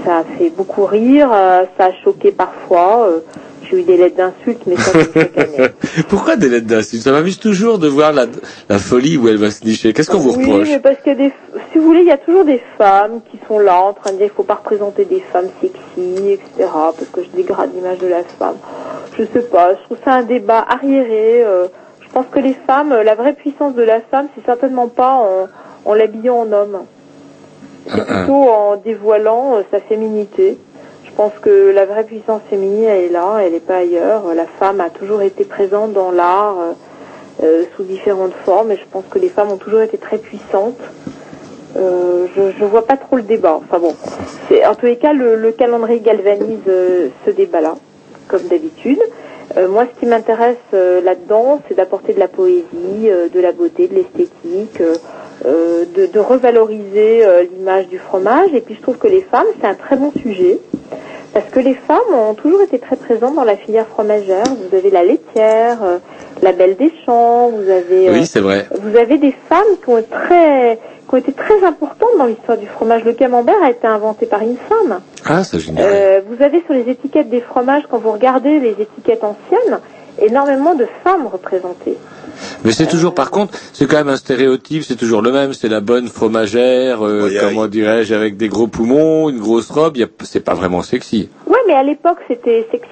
ça 0.05 0.17
a 0.19 0.23
fait 0.23 0.49
beaucoup 0.49 0.85
rire, 0.85 1.29
euh, 1.33 1.63
ça 1.77 1.85
a 1.85 1.91
choqué 2.03 2.31
parfois. 2.31 3.07
euh, 3.09 3.19
j'ai 3.67 3.79
eu 3.79 3.83
des 3.83 3.97
lettres 3.97 4.17
d'insultes, 4.17 4.61
mais 4.67 4.75
ça 4.77 4.91
c'est 4.93 5.13
chaque 5.21 5.37
année. 5.57 5.69
Pourquoi 6.07 6.35
des 6.35 6.49
lettres 6.49 6.67
d'insultes? 6.67 7.01
Ça 7.01 7.11
m'amuse 7.11 7.39
toujours 7.39 7.79
de 7.79 7.87
voir 7.87 8.13
la, 8.13 8.27
la 8.69 8.77
folie 8.77 9.17
où 9.17 9.27
elle 9.27 9.37
va 9.37 9.49
se 9.49 9.65
nicher. 9.65 9.91
Qu'est-ce 9.91 10.11
qu'on 10.11 10.19
vous 10.19 10.35
Oui, 10.37 10.45
reproche? 10.45 10.67
mais 10.69 10.79
parce 10.79 10.97
qu'il 10.97 11.13
y 11.13 11.15
a 11.15 11.17
des, 11.29 11.33
si 11.71 11.79
vous 11.79 11.85
voulez, 11.85 12.01
il 12.01 12.05
y 12.07 12.11
a 12.11 12.17
toujours 12.17 12.45
des 12.45 12.61
femmes 12.77 13.21
qui 13.31 13.39
sont 13.47 13.57
là 13.57 13.81
en 13.81 13.93
train 13.93 14.11
de 14.11 14.17
dire 14.17 14.27
qu'il 14.27 14.35
faut 14.35 14.43
pas 14.43 14.53
représenter 14.63 15.05
des 15.05 15.19
femmes 15.33 15.47
sexy, 15.61 16.29
etc. 16.33 16.43
Parce 16.59 17.09
que 17.11 17.23
je 17.23 17.29
dégrade 17.35 17.71
l'image 17.73 17.97
de 17.97 18.07
la 18.07 18.23
femme. 18.37 18.57
Je 19.17 19.23
sais 19.33 19.41
pas, 19.47 19.73
je 19.73 19.83
trouve 19.85 19.97
ça 20.05 20.13
un 20.13 20.23
débat 20.23 20.63
arriéré. 20.69 21.41
euh, 21.43 21.65
je 22.01 22.09
pense 22.13 22.25
que 22.31 22.39
les 22.39 22.55
femmes, 22.67 22.93
la 23.03 23.15
vraie 23.15 23.33
puissance 23.33 23.73
de 23.73 23.81
la 23.83 23.99
femme, 23.99 24.27
c'est 24.35 24.45
certainement 24.45 24.87
pas 24.89 25.13
en, 25.15 25.47
en 25.89 25.93
l'habillant 25.95 26.37
en 26.47 26.51
homme. 26.51 26.77
C'est 27.87 28.05
plutôt 28.05 28.49
en 28.49 28.75
dévoilant 28.77 29.55
euh, 29.55 29.61
sa 29.71 29.79
féminité. 29.79 30.57
Je 31.05 31.11
pense 31.15 31.33
que 31.41 31.71
la 31.71 31.85
vraie 31.85 32.03
puissance 32.03 32.41
féminine, 32.49 32.85
elle 32.85 33.03
est 33.05 33.09
là, 33.09 33.37
elle 33.41 33.53
n'est 33.53 33.59
pas 33.59 33.77
ailleurs. 33.77 34.23
La 34.35 34.45
femme 34.45 34.81
a 34.81 34.89
toujours 34.89 35.21
été 35.21 35.45
présente 35.45 35.93
dans 35.93 36.11
l'art 36.11 36.57
euh, 36.59 36.73
euh, 37.43 37.63
sous 37.75 37.83
différentes 37.83 38.33
formes 38.43 38.71
et 38.71 38.77
je 38.77 38.85
pense 38.91 39.05
que 39.09 39.19
les 39.19 39.29
femmes 39.29 39.51
ont 39.51 39.57
toujours 39.57 39.81
été 39.81 39.97
très 39.97 40.17
puissantes. 40.17 40.79
Euh, 41.77 42.27
je, 42.35 42.41
je 42.57 42.65
vois 42.65 42.85
pas 42.85 42.97
trop 42.97 43.17
le 43.17 43.21
débat. 43.21 43.59
Enfin 43.61 43.79
bon, 43.79 43.93
en 44.65 44.75
tous 44.75 44.85
les 44.85 44.97
cas 44.97 45.13
le, 45.13 45.35
le 45.35 45.51
calendrier 45.51 45.99
galvanise 45.99 46.59
euh, 46.67 47.09
ce 47.25 47.31
débat-là, 47.31 47.75
comme 48.27 48.43
d'habitude. 48.43 48.99
Euh, 49.57 49.67
moi, 49.67 49.85
ce 49.93 49.99
qui 49.99 50.05
m'intéresse 50.05 50.57
euh, 50.73 51.01
là-dedans, 51.01 51.61
c'est 51.67 51.75
d'apporter 51.75 52.13
de 52.13 52.19
la 52.19 52.27
poésie, 52.27 52.65
euh, 53.05 53.29
de 53.29 53.39
la 53.39 53.51
beauté, 53.51 53.87
de 53.87 53.93
l'esthétique, 53.95 54.81
euh, 55.45 55.85
de, 55.95 56.05
de 56.05 56.19
revaloriser 56.19 57.25
euh, 57.25 57.43
l'image 57.43 57.87
du 57.87 57.97
fromage. 57.99 58.49
Et 58.53 58.61
puis, 58.61 58.75
je 58.75 58.81
trouve 58.81 58.97
que 58.97 59.07
les 59.07 59.21
femmes, 59.21 59.47
c'est 59.59 59.67
un 59.67 59.73
très 59.75 59.95
bon 59.95 60.11
sujet. 60.21 60.59
Parce 61.33 61.49
que 61.49 61.59
les 61.59 61.73
femmes 61.73 62.13
ont 62.13 62.33
toujours 62.33 62.61
été 62.61 62.79
très 62.79 62.95
présentes 62.95 63.35
dans 63.35 63.43
la 63.43 63.57
filière 63.57 63.87
fromagère. 63.87 64.45
Vous 64.45 64.75
avez 64.75 64.89
la 64.89 65.03
laitière, 65.03 65.83
euh, 65.83 65.97
la 66.41 66.53
belle 66.53 66.77
des 66.77 66.93
champs, 67.05 67.49
vous 67.49 67.69
avez, 67.69 68.09
Oui, 68.09 68.25
c'est 68.25 68.39
vrai. 68.39 68.65
vous 68.81 68.95
avez 68.97 69.17
des 69.17 69.33
femmes 69.49 69.75
qui 69.83 69.89
ont, 69.89 70.01
très, 70.09 70.79
qui 71.09 71.13
ont 71.13 71.17
été 71.17 71.33
très 71.33 71.61
importantes 71.65 72.07
dans 72.17 72.25
l'histoire 72.25 72.57
du 72.57 72.67
fromage. 72.67 73.03
Le 73.03 73.11
camembert 73.11 73.61
a 73.61 73.69
été 73.71 73.85
inventé 73.85 74.25
par 74.27 74.41
une 74.43 74.55
femme. 74.55 75.01
Ah, 75.25 75.43
ça 75.43 75.57
génial. 75.59 76.23
Vous 76.29 76.41
avez 76.41 76.63
sur 76.63 76.73
les 76.73 76.89
étiquettes 76.89 77.29
des 77.29 77.41
fromages, 77.41 77.83
quand 77.91 77.97
vous 77.97 78.11
regardez 78.13 78.59
les 78.61 78.71
étiquettes 78.79 79.23
anciennes, 79.25 79.79
énormément 80.21 80.75
de 80.75 80.85
femmes 81.03 81.27
représentées. 81.27 81.97
Mais 82.65 82.71
c'est 82.71 82.87
toujours, 82.87 83.13
par 83.13 83.31
contre, 83.31 83.57
c'est 83.73 83.85
quand 83.87 83.97
même 83.97 84.09
un 84.09 84.17
stéréotype, 84.17 84.83
c'est 84.83 84.95
toujours 84.97 85.21
le 85.21 85.31
même, 85.31 85.53
c'est 85.53 85.69
la 85.69 85.79
bonne 85.81 86.07
fromagère, 86.07 87.05
euh, 87.05 87.29
comment 87.39 87.67
dirais-je, 87.67 88.13
avec 88.13 88.35
des 88.37 88.49
gros 88.49 88.67
poumons, 88.67 89.29
une 89.29 89.39
grosse 89.39 89.69
robe, 89.69 89.97
c'est 90.23 90.39
pas 90.43 90.53
vraiment 90.53 90.81
sexy. 90.81 91.29
Ouais, 91.47 91.57
mais 91.67 91.73
à 91.73 91.83
l'époque, 91.83 92.17
c'était 92.27 92.67
sexy. 92.71 92.87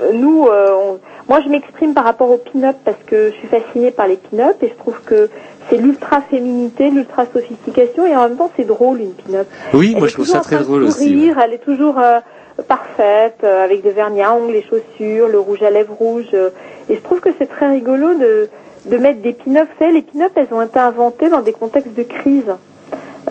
Euh, 0.00 0.12
Nous, 0.12 0.46
euh, 0.46 0.66
on- 0.72 0.98
moi, 1.28 1.40
je 1.44 1.48
m'exprime 1.48 1.94
par 1.94 2.04
rapport 2.04 2.30
aux 2.30 2.38
pin-up 2.38 2.76
parce 2.84 2.96
que 3.06 3.30
je 3.32 3.36
suis 3.36 3.48
fascinée 3.48 3.90
par 3.90 4.06
les 4.08 4.16
pin-up 4.16 4.56
et 4.62 4.68
je 4.68 4.74
trouve 4.78 4.96
que 5.06 5.28
c'est 5.70 5.76
l'ultra-féminité, 5.78 6.90
l'ultra-sophistication 6.90 8.06
et 8.06 8.14
en 8.16 8.28
même 8.28 8.36
temps, 8.36 8.50
c'est 8.56 8.66
drôle, 8.66 9.00
une 9.00 9.12
pin-up. 9.12 9.46
Oui, 9.72 9.92
Elle 9.94 9.98
moi 10.00 10.08
je 10.08 10.14
trouve 10.14 10.26
ça 10.26 10.40
très 10.40 10.58
drôle 10.58 10.84
aussi. 10.84 11.08
sourire, 11.08 11.38
Elle 11.44 11.54
est 11.54 11.64
toujours 11.64 11.98
euh, 11.98 12.18
parfaite, 12.62 13.38
euh, 13.44 13.64
avec 13.64 13.82
des 13.82 13.90
vernis 13.90 14.22
à 14.22 14.34
ongles, 14.34 14.52
les 14.52 14.62
chaussures, 14.62 15.28
le 15.28 15.38
rouge 15.38 15.62
à 15.62 15.70
lèvres 15.70 15.94
rouge. 15.94 16.26
euh, 16.34 16.50
et 16.88 16.96
je 16.96 17.00
trouve 17.00 17.20
que 17.20 17.30
c'est 17.38 17.46
très 17.46 17.68
rigolo 17.70 18.14
de, 18.14 18.48
de 18.86 18.96
mettre 18.98 19.20
des 19.22 19.32
pin-up. 19.32 19.66
Vous 19.72 19.84
savez, 19.84 19.92
les 19.94 20.02
pin-up, 20.02 20.32
elles 20.36 20.48
ont 20.52 20.62
été 20.62 20.78
inventées 20.78 21.28
dans 21.30 21.40
des 21.40 21.52
contextes 21.52 21.94
de 21.94 22.02
crise. 22.02 22.44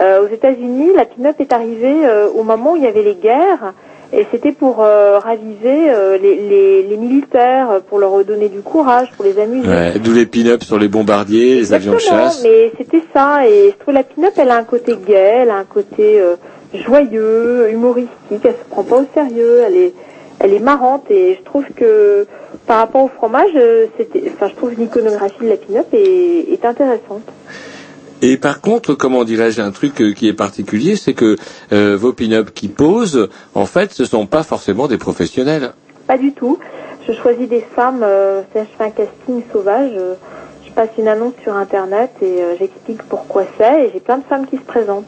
Euh, 0.02 0.24
aux 0.26 0.34
États-Unis, 0.34 0.92
la 0.96 1.06
pin-up 1.06 1.36
est 1.40 1.54
arrivée 1.54 2.06
euh, 2.06 2.28
au 2.36 2.44
moment 2.44 2.74
où 2.74 2.76
il 2.78 2.84
y 2.84 2.88
avait 2.88 3.04
les 3.04 3.16
guerres. 3.16 3.74
Et 4.16 4.28
c'était 4.32 4.52
pour 4.52 4.84
euh, 4.84 5.18
raviver 5.18 5.90
euh, 5.90 6.20
les, 6.20 6.36
les, 6.36 6.84
les 6.84 6.98
militaires, 6.98 7.82
pour 7.90 7.98
leur 7.98 8.12
redonner 8.12 8.48
du 8.50 8.62
courage, 8.62 9.10
pour 9.16 9.26
les 9.26 9.40
amuser. 9.40 9.68
Ouais, 9.68 9.94
D'où 10.00 10.14
les 10.14 10.28
pin-ups 10.28 10.66
sur 10.68 10.78
les 10.78 10.88
bombardiers, 10.88 11.56
les 11.56 11.74
avions 11.74 11.94
de 11.94 11.98
chasse. 12.00 12.44
mais 12.44 12.72
c'était 12.78 13.02
ça. 13.14 13.48
Et 13.48 13.72
je 13.72 13.76
trouve 13.78 13.94
la 13.96 14.04
pin-up, 14.04 14.34
elle 14.38 14.52
a 14.52 14.58
un 14.58 14.64
côté 14.64 14.96
gay, 14.98 15.14
elle 15.44 15.50
a 15.50 15.56
un 15.58 15.64
côté 15.64 16.20
euh, 16.20 16.36
joyeux, 16.74 17.70
humoristique. 17.72 18.42
Elle 18.44 18.52
se 18.54 18.70
prend 18.70 18.84
pas 18.84 18.98
au 18.98 19.06
sérieux. 19.14 19.62
Elle 19.66 19.78
est, 19.78 19.94
elle 20.40 20.54
est 20.54 20.60
marrante. 20.60 21.06
Et 21.10 21.38
je 21.40 21.44
trouve 21.44 21.66
que 21.76 22.26
par 22.68 22.78
rapport 22.78 23.04
au 23.04 23.10
fromage, 23.10 23.52
euh, 23.56 23.88
c'était, 23.98 24.24
enfin, 24.34 24.48
je 24.50 24.56
trouve 24.56 24.74
l'iconographie 24.78 25.44
de 25.44 25.50
la 25.50 25.58
pin-up 25.58 25.88
est, 25.94 26.52
est 26.52 26.66
intéressante. 26.66 27.24
Et 28.22 28.38
par 28.38 28.62
contre, 28.62 28.94
comment 28.94 29.26
dirais-je, 29.26 29.62
un 29.62 29.72
truc 29.72 30.02
euh, 30.02 30.14
qui 30.14 30.30
est 30.30 30.34
particulier, 30.34 30.96
c'est 30.96 31.14
que 31.14 31.36
euh, 31.74 31.98
vos 31.98 32.14
pin-up 32.14 32.52
qui 32.54 32.70
posent, 32.70 33.28
en 33.54 33.66
fait, 33.66 33.92
ce 33.92 34.06
sont 34.06 34.28
pas 34.28 34.44
forcément 34.44 34.88
des 34.88 34.98
professionnels. 34.98 35.74
Pas 36.08 36.18
du 36.18 36.32
tout. 36.32 36.58
Je 37.06 37.12
choisis 37.12 37.50
des 37.50 37.60
femmes, 37.60 38.02
euh, 38.02 38.44
je 38.56 38.62
fais 38.78 38.84
un 38.84 38.92
casting 38.92 39.42
sauvage. 39.52 39.92
je 40.66 40.72
passe 40.72 40.90
une 40.98 41.08
annonce 41.08 41.34
sur 41.44 41.56
internet 41.56 42.12
et 42.22 42.42
euh, 42.42 42.56
j'explique 42.58 43.04
pourquoi 43.04 43.44
c'est 43.58 43.86
et 43.86 43.92
j'ai 43.94 44.00
plein 44.00 44.18
de 44.18 44.24
femmes 44.24 44.48
qui 44.48 44.58
se 44.58 44.64
présentent. 44.64 45.08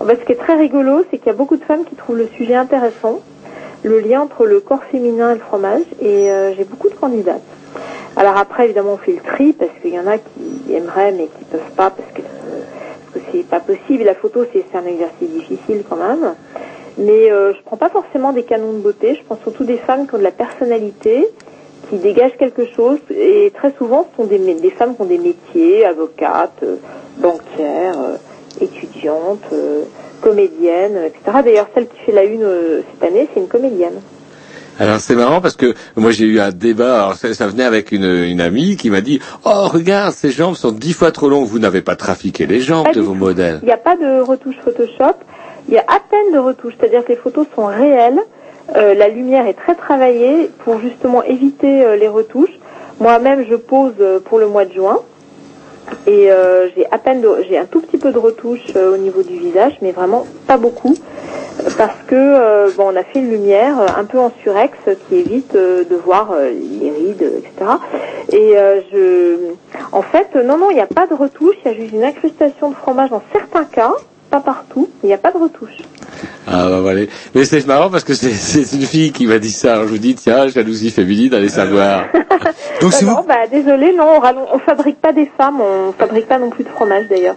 Ce 0.00 0.24
qui 0.26 0.32
est 0.32 0.36
très 0.36 0.54
rigolo, 0.54 1.04
c'est 1.10 1.18
qu'il 1.18 1.28
y 1.28 1.30
a 1.30 1.34
beaucoup 1.34 1.56
de 1.56 1.64
femmes 1.64 1.84
qui 1.84 1.94
trouvent 1.94 2.18
le 2.18 2.28
sujet 2.36 2.54
intéressant, 2.54 3.20
le 3.82 4.00
lien 4.00 4.22
entre 4.22 4.46
le 4.46 4.60
corps 4.60 4.84
féminin 4.84 5.30
et 5.30 5.34
le 5.34 5.40
fromage, 5.40 5.82
et 6.00 6.30
euh, 6.30 6.54
j'ai 6.54 6.64
beaucoup 6.64 6.88
de 6.88 6.94
candidates. 6.94 7.42
Alors 8.16 8.36
après, 8.36 8.66
évidemment, 8.66 8.94
on 8.94 8.96
fait 8.96 9.12
le 9.12 9.20
tri 9.20 9.52
parce 9.52 9.72
qu'il 9.82 9.92
y 9.92 9.98
en 9.98 10.06
a 10.06 10.18
qui 10.18 10.72
aimeraient 10.72 11.12
mais 11.12 11.26
qui 11.26 11.44
peuvent 11.50 11.60
pas 11.76 11.90
parce 11.90 12.10
que 12.14 12.20
euh, 12.20 13.20
c'est 13.32 13.46
pas 13.46 13.60
possible. 13.60 14.04
La 14.04 14.14
photo, 14.14 14.44
c'est 14.52 14.64
un 14.76 14.86
exercice 14.86 15.30
difficile 15.30 15.82
quand 15.88 15.96
même. 15.96 16.34
Mais 16.96 17.30
euh, 17.32 17.52
je 17.54 17.62
prends 17.64 17.76
pas 17.76 17.88
forcément 17.88 18.32
des 18.32 18.44
canons 18.44 18.72
de 18.72 18.78
beauté. 18.78 19.16
Je 19.16 19.24
prends 19.24 19.38
surtout 19.42 19.64
des 19.64 19.78
femmes 19.78 20.06
qui 20.06 20.14
ont 20.14 20.18
de 20.18 20.22
la 20.22 20.30
personnalité, 20.30 21.26
qui 21.90 21.96
dégagent 21.96 22.36
quelque 22.38 22.66
chose. 22.66 22.98
Et 23.10 23.52
très 23.54 23.72
souvent, 23.76 24.06
ce 24.10 24.22
sont 24.22 24.28
des, 24.28 24.70
femmes 24.70 24.94
qui 24.94 25.02
ont 25.02 25.06
des 25.06 25.18
métiers, 25.18 25.84
avocates, 25.84 26.62
euh, 26.62 26.76
banquières, 27.18 27.98
étudiantes, 28.60 29.42
euh, 29.52 29.82
comédiennes, 30.20 30.98
etc. 31.06 31.38
D'ailleurs, 31.44 31.68
celle 31.74 31.86
qui 31.88 31.98
fait 32.06 32.12
la 32.12 32.24
une 32.24 32.42
euh, 32.42 32.80
cette 32.92 33.08
année, 33.10 33.28
c'est 33.32 33.40
une 33.40 33.48
comédienne. 33.48 34.00
Alors 34.80 34.98
c'est 34.98 35.14
marrant 35.14 35.40
parce 35.40 35.54
que 35.54 35.72
moi 35.94 36.10
j'ai 36.10 36.24
eu 36.24 36.40
un 36.40 36.50
débat, 36.50 37.04
alors 37.04 37.14
ça, 37.14 37.32
ça 37.32 37.46
venait 37.46 37.62
avec 37.62 37.92
une, 37.92 38.04
une 38.24 38.40
amie 38.40 38.76
qui 38.76 38.90
m'a 38.90 39.02
dit 39.02 39.20
«Oh 39.44 39.68
regarde, 39.68 40.12
ces 40.12 40.30
jambes 40.32 40.56
sont 40.56 40.72
dix 40.72 40.94
fois 40.94 41.12
trop 41.12 41.28
longues, 41.28 41.46
vous 41.46 41.60
n'avez 41.60 41.80
pas 41.80 41.94
trafiqué 41.94 42.44
les 42.46 42.58
jambes 42.58 42.86
Pas 42.86 42.92
de 42.92 43.00
vos 43.00 43.12
tout. 43.12 43.18
modèles. 43.18 43.60
Il 43.62 43.66
n'y 43.66 43.72
a 43.72 43.76
pas 43.76 43.96
de 43.96 44.20
retouche 44.20 44.56
Photoshop. 44.64 45.14
Il 45.68 45.74
y 45.74 45.78
a 45.78 45.84
à 45.86 46.00
peine 46.10 46.32
de 46.32 46.38
retouche, 46.38 46.74
c'est-à-dire 46.78 47.04
que 47.04 47.10
les 47.10 47.16
photos 47.18 47.46
sont 47.54 47.66
réelles. 47.66 48.18
Euh, 48.74 48.94
la 48.94 49.08
lumière 49.08 49.46
est 49.46 49.54
très 49.54 49.76
travaillée 49.76 50.50
pour 50.64 50.80
justement 50.80 51.22
éviter 51.22 51.84
euh, 51.84 51.94
les 51.96 52.08
retouches. 52.08 52.58
Moi-même, 52.98 53.44
je 53.48 53.54
pose 53.54 53.92
euh, 54.00 54.18
pour 54.18 54.38
le 54.40 54.48
mois 54.48 54.64
de 54.64 54.72
juin 54.72 54.98
et 56.06 56.30
euh, 56.30 56.68
j'ai 56.76 56.86
à 56.90 56.98
peine, 56.98 57.24
j'ai 57.48 57.58
un 57.58 57.64
tout 57.64 57.80
petit 57.80 57.98
peu 57.98 58.12
de 58.12 58.18
retouche 58.18 58.72
euh, 58.76 58.94
au 58.94 58.96
niveau 58.96 59.22
du 59.22 59.38
visage, 59.38 59.76
mais 59.82 59.92
vraiment 59.92 60.26
pas 60.46 60.56
beaucoup, 60.56 60.94
parce 61.76 61.96
que 62.06 62.14
euh, 62.14 62.70
bon, 62.76 62.92
on 62.92 62.96
a 62.96 63.04
fait 63.04 63.20
une 63.20 63.30
lumière 63.30 63.80
euh, 63.80 63.86
un 63.96 64.04
peu 64.04 64.18
en 64.18 64.30
surex 64.42 64.76
qui 65.08 65.16
évite 65.16 65.54
de 65.54 65.96
voir 66.04 66.34
les 66.36 66.90
rides, 66.90 67.22
etc. 67.38 67.70
Et 68.32 68.54
je, 68.92 69.36
en 69.92 70.02
fait, 70.02 70.34
non, 70.34 70.58
non, 70.58 70.70
il 70.70 70.74
n'y 70.74 70.80
a 70.80 70.86
pas 70.86 71.06
de 71.06 71.14
retouche. 71.14 71.56
Il 71.64 71.72
y 71.72 71.74
a 71.74 71.76
juste 71.78 71.92
une 71.92 72.04
incrustation 72.04 72.70
de 72.70 72.74
fromage 72.74 73.10
dans 73.10 73.22
certains 73.32 73.64
cas, 73.64 73.92
pas 74.34 74.40
partout. 74.40 74.88
Il 75.04 75.06
n'y 75.06 75.12
a 75.12 75.18
pas 75.18 75.30
de 75.30 75.38
retouche. 75.38 75.76
Ah 76.46 76.68
bah 76.68 76.80
voilà. 76.80 77.02
Mais 77.34 77.44
c'est 77.44 77.64
marrant 77.66 77.88
parce 77.88 78.02
que 78.02 78.14
c'est- 78.14 78.72
une 78.74 78.82
fille 78.82 79.12
qui 79.12 79.26
m'a 79.28 79.38
dit 79.38 79.50
ça. 79.52 79.74
Alors 79.74 79.84
je 79.86 79.92
vous 79.92 79.98
dis 79.98 80.14
tiens, 80.16 80.48
jalousie 80.48 80.90
féminine, 80.90 81.32
allez 81.34 81.48
savoir. 81.48 82.06
Donc 82.80 82.90
Bah 82.90 82.96
c'est 82.98 83.04
non, 83.04 83.16
vous, 83.20 83.22
bah 83.28 83.46
désolé, 83.50 83.94
non, 83.96 84.18
on, 84.20 84.54
on 84.56 84.58
fabrique 84.58 85.00
pas 85.00 85.12
des 85.12 85.30
femmes, 85.38 85.60
on 85.60 85.92
fabrique 85.92 86.26
pas 86.26 86.38
non 86.38 86.50
plus 86.50 86.64
de 86.64 86.68
fromage 86.68 87.04
d'ailleurs. 87.08 87.36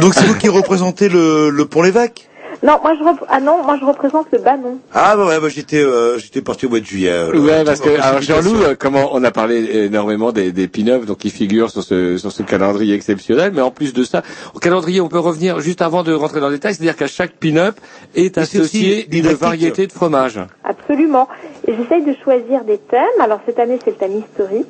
donc 0.00 0.14
c'est 0.14 0.24
vous 0.24 0.34
qui 0.34 0.48
représentez 0.48 1.08
le, 1.08 1.50
le 1.50 1.64
pont 1.66 1.82
l'évêque 1.82 2.28
Non, 2.62 2.78
moi 2.82 2.92
je 2.98 3.02
rep- 3.04 3.24
ah 3.28 3.40
non, 3.40 3.62
moi 3.64 3.78
je 3.80 3.86
représente 3.86 4.26
le 4.32 4.38
banon. 4.38 4.78
Ah 4.92 5.16
bah 5.16 5.26
ouais, 5.26 5.40
bah, 5.40 5.48
j'étais 5.48 5.82
euh, 5.82 6.18
j'étais 6.18 6.42
parti 6.42 6.66
au 6.66 6.68
mois 6.68 6.80
de 6.80 6.84
juillet. 6.84 7.10
euh, 7.10 7.32
Ouais, 7.38 7.64
parce 7.64 7.80
que 7.80 7.88
alors. 7.98 8.20
Jean-Loup, 8.20 8.62
euh, 8.62 8.74
comment 8.78 9.08
on 9.12 9.24
a 9.24 9.30
parlé 9.30 9.84
énormément 9.86 10.30
des, 10.30 10.52
des 10.52 10.68
pin-ups, 10.68 11.06
donc 11.06 11.18
qui 11.18 11.30
figurent 11.30 11.70
sur 11.70 11.82
ce 11.82 12.18
sur 12.18 12.30
ce 12.32 12.42
calendrier 12.42 12.94
exceptionnel, 12.94 13.52
mais 13.54 13.62
en 13.62 13.70
plus 13.70 13.94
de 13.94 14.04
ça, 14.04 14.22
au 14.54 14.58
calendrier, 14.58 15.00
on 15.00 15.08
peut 15.08 15.18
revenir 15.18 15.60
juste 15.60 15.80
avant 15.80 16.02
de 16.02 16.12
rentrer 16.12 16.40
dans 16.40 16.48
le 16.48 16.54
détail, 16.56 16.74
c'est-à-dire 16.74 16.96
qu'à 16.96 17.06
chaque 17.06 17.32
pin-up 17.32 17.76
est 18.14 18.36
associé 18.36 19.08
une 19.10 19.28
variété 19.32 19.86
de 19.86 19.92
fromage. 19.92 20.38
Absolument. 20.64 21.28
Et 21.66 21.74
j'essaye 21.74 22.04
de 22.04 22.14
choisir 22.22 22.64
des 22.64 22.76
thèmes. 22.78 23.00
Alors 23.20 23.40
cette 23.46 23.58
année, 23.58 23.78
c'est 23.82 23.92
le 23.92 23.96
thème 23.96 24.18
historique. 24.18 24.66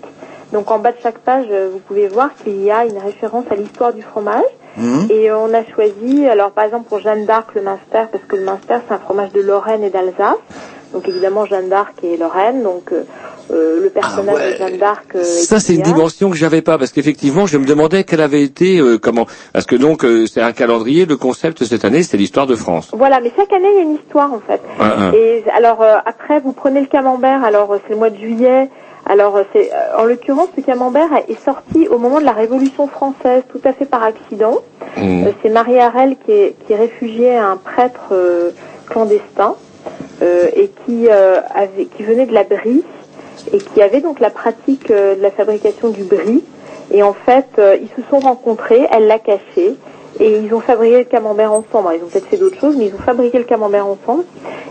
Donc 0.52 0.70
en 0.70 0.78
bas 0.78 0.92
de 0.92 0.96
chaque 1.02 1.18
page, 1.18 1.46
euh, 1.50 1.68
vous 1.72 1.78
pouvez 1.78 2.08
voir 2.08 2.30
qu'il 2.42 2.60
y 2.62 2.70
a 2.70 2.84
une 2.84 2.98
référence 2.98 3.44
à 3.50 3.54
l'histoire 3.54 3.92
du 3.92 4.02
fromage. 4.02 4.42
Mhm. 4.76 5.06
Et 5.10 5.30
euh, 5.30 5.36
on 5.38 5.52
a 5.54 5.64
choisi, 5.64 6.26
alors 6.26 6.50
par 6.52 6.64
exemple 6.64 6.88
pour 6.88 7.00
Jeanne 7.00 7.24
d'Arc, 7.26 7.54
le 7.54 7.62
Münster, 7.62 8.08
parce 8.10 8.24
que 8.28 8.36
le 8.36 8.42
Münster, 8.44 8.76
c'est 8.86 8.94
un 8.94 8.98
fromage 8.98 9.32
de 9.32 9.40
Lorraine 9.40 9.82
et 9.82 9.90
d'Alsace. 9.90 10.36
Donc 10.92 11.08
évidemment, 11.08 11.44
Jeanne 11.44 11.68
d'Arc 11.68 11.94
est 12.02 12.16
Lorraine. 12.16 12.62
Donc 12.62 12.92
euh, 12.92 13.02
euh, 13.52 13.80
le 13.82 13.90
personnage 13.90 14.36
Ah 14.38 14.44
ouais. 14.44 14.52
de 14.52 14.56
Jeanne 14.58 14.78
d'Arc... 14.78 15.06
euh, 15.16 15.22
Ça, 15.24 15.58
c'est 15.60 15.74
une 15.74 15.82
dimension 15.82 16.30
que 16.30 16.36
j'avais 16.36 16.62
pas, 16.62 16.78
parce 16.78 16.92
qu'effectivement, 16.92 17.46
je 17.46 17.58
me 17.58 17.66
demandais 17.66 18.04
quelle 18.04 18.20
avait 18.20 18.42
été, 18.42 18.78
euh, 18.78 18.96
comment, 18.98 19.26
parce 19.52 19.66
que 19.66 19.74
donc, 19.76 20.04
euh, 20.04 20.26
c'est 20.26 20.40
un 20.40 20.52
calendrier, 20.52 21.04
le 21.04 21.16
concept 21.16 21.64
cette 21.64 21.84
année, 21.84 22.02
c'est 22.04 22.16
l'histoire 22.16 22.46
de 22.46 22.54
France. 22.54 22.90
Voilà, 22.92 23.20
mais 23.20 23.32
chaque 23.36 23.52
année, 23.52 23.68
il 23.72 23.76
y 23.76 23.78
a 23.78 23.82
une 23.82 23.94
histoire 23.94 24.32
en 24.32 24.40
fait. 24.40 24.60
Un, 24.80 25.08
un. 25.08 25.12
Et 25.12 25.44
alors 25.56 25.80
euh, 25.82 25.96
après, 26.06 26.38
vous 26.40 26.52
prenez 26.52 26.80
le 26.80 26.86
camembert. 26.86 27.42
Alors 27.44 27.72
euh, 27.72 27.78
c'est 27.86 27.90
le 27.94 27.98
mois 27.98 28.10
de 28.10 28.16
juillet. 28.18 28.68
Alors 29.06 29.36
euh, 29.36 29.42
c'est 29.52 29.70
euh, 29.72 29.98
en 29.98 30.04
l'occurrence, 30.04 30.48
ce 30.56 30.60
camembert 30.60 31.08
est 31.28 31.42
sorti 31.44 31.88
au 31.88 31.98
moment 31.98 32.20
de 32.20 32.24
la 32.24 32.32
Révolution 32.32 32.86
française, 32.86 33.42
tout 33.50 33.60
à 33.64 33.72
fait 33.72 33.86
par 33.86 34.02
accident. 34.02 34.58
Mmh. 34.96 35.26
Euh, 35.26 35.32
c'est 35.42 35.48
Marie 35.48 35.78
Harel 35.78 36.16
qui 36.24 36.32
est, 36.32 36.56
qui 36.66 36.72
est 36.72 36.76
réfugiée 36.76 37.36
à 37.36 37.48
un 37.48 37.56
prêtre 37.56 38.12
euh, 38.12 38.50
clandestin 38.86 39.56
euh, 40.22 40.48
et 40.54 40.70
qui 40.84 41.08
euh, 41.08 41.40
avait, 41.54 41.86
qui 41.86 42.02
venait 42.02 42.26
de 42.26 42.34
la 42.34 42.44
Brie 42.44 42.84
et 43.52 43.58
qui 43.58 43.82
avait 43.82 44.00
donc 44.00 44.20
la 44.20 44.30
pratique 44.30 44.90
euh, 44.90 45.16
de 45.16 45.22
la 45.22 45.30
fabrication 45.30 45.88
du 45.88 46.04
brie. 46.04 46.44
Et 46.92 47.02
en 47.02 47.14
fait, 47.14 47.46
euh, 47.58 47.76
ils 47.80 47.88
se 47.88 48.08
sont 48.10 48.18
rencontrés, 48.18 48.86
elle 48.92 49.06
l'a 49.06 49.18
caché, 49.18 49.76
et 50.20 50.38
ils 50.38 50.54
ont 50.54 50.60
fabriqué 50.60 50.98
le 50.98 51.04
camembert 51.04 51.52
ensemble. 51.52 51.88
Ils 51.96 52.04
ont 52.04 52.08
peut-être 52.08 52.26
fait 52.26 52.36
d'autres 52.36 52.60
choses, 52.60 52.76
mais 52.76 52.86
ils 52.86 52.94
ont 52.94 52.98
fabriqué 52.98 53.38
le 53.38 53.44
camembert 53.44 53.86
ensemble. 53.86 54.24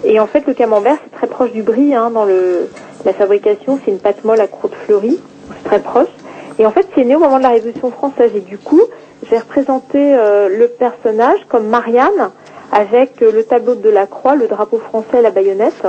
Et 0.04 0.20
en 0.20 0.28
fait, 0.28 0.46
le 0.46 0.54
camembert, 0.54 0.98
c'est 1.04 1.18
très 1.18 1.28
proche 1.28 1.52
du 1.52 1.64
brie 1.64 1.96
hein, 1.96 2.12
dans 2.12 2.26
la 2.26 3.14
fabrication. 3.14 3.80
C'est 3.84 3.92
une 3.92 3.98
pâte 3.98 4.24
molle 4.24 4.40
à 4.40 4.48
croûte 4.48 4.76
fleurie, 4.86 5.20
c'est 5.58 5.68
très 5.68 5.80
proche. 5.80 6.08
Et 6.60 6.66
en 6.66 6.72
fait, 6.72 6.88
c'est 6.94 7.04
né 7.04 7.16
au 7.16 7.20
moment 7.20 7.38
de 7.38 7.44
la 7.44 7.50
Révolution 7.50 7.90
française. 7.90 8.32
Et 8.36 8.42
du 8.42 8.60
coup, 8.60 8.82
j'ai 9.30 9.40
représenté 9.40 9.98
euh, 9.98 10.50
le 10.50 10.68
personnage 10.68 11.40
comme 11.48 11.68
Marianne, 11.68 12.30
avec 12.72 13.22
euh, 13.24 13.32
le 13.32 13.44
tableau 13.44 13.74
de 13.74 13.90
la 13.90 14.06
croix, 14.06 14.36
le 14.36 14.48
drapeau 14.48 14.78
français 14.78 15.22
la 15.22 15.32
baïonnette, 15.32 15.88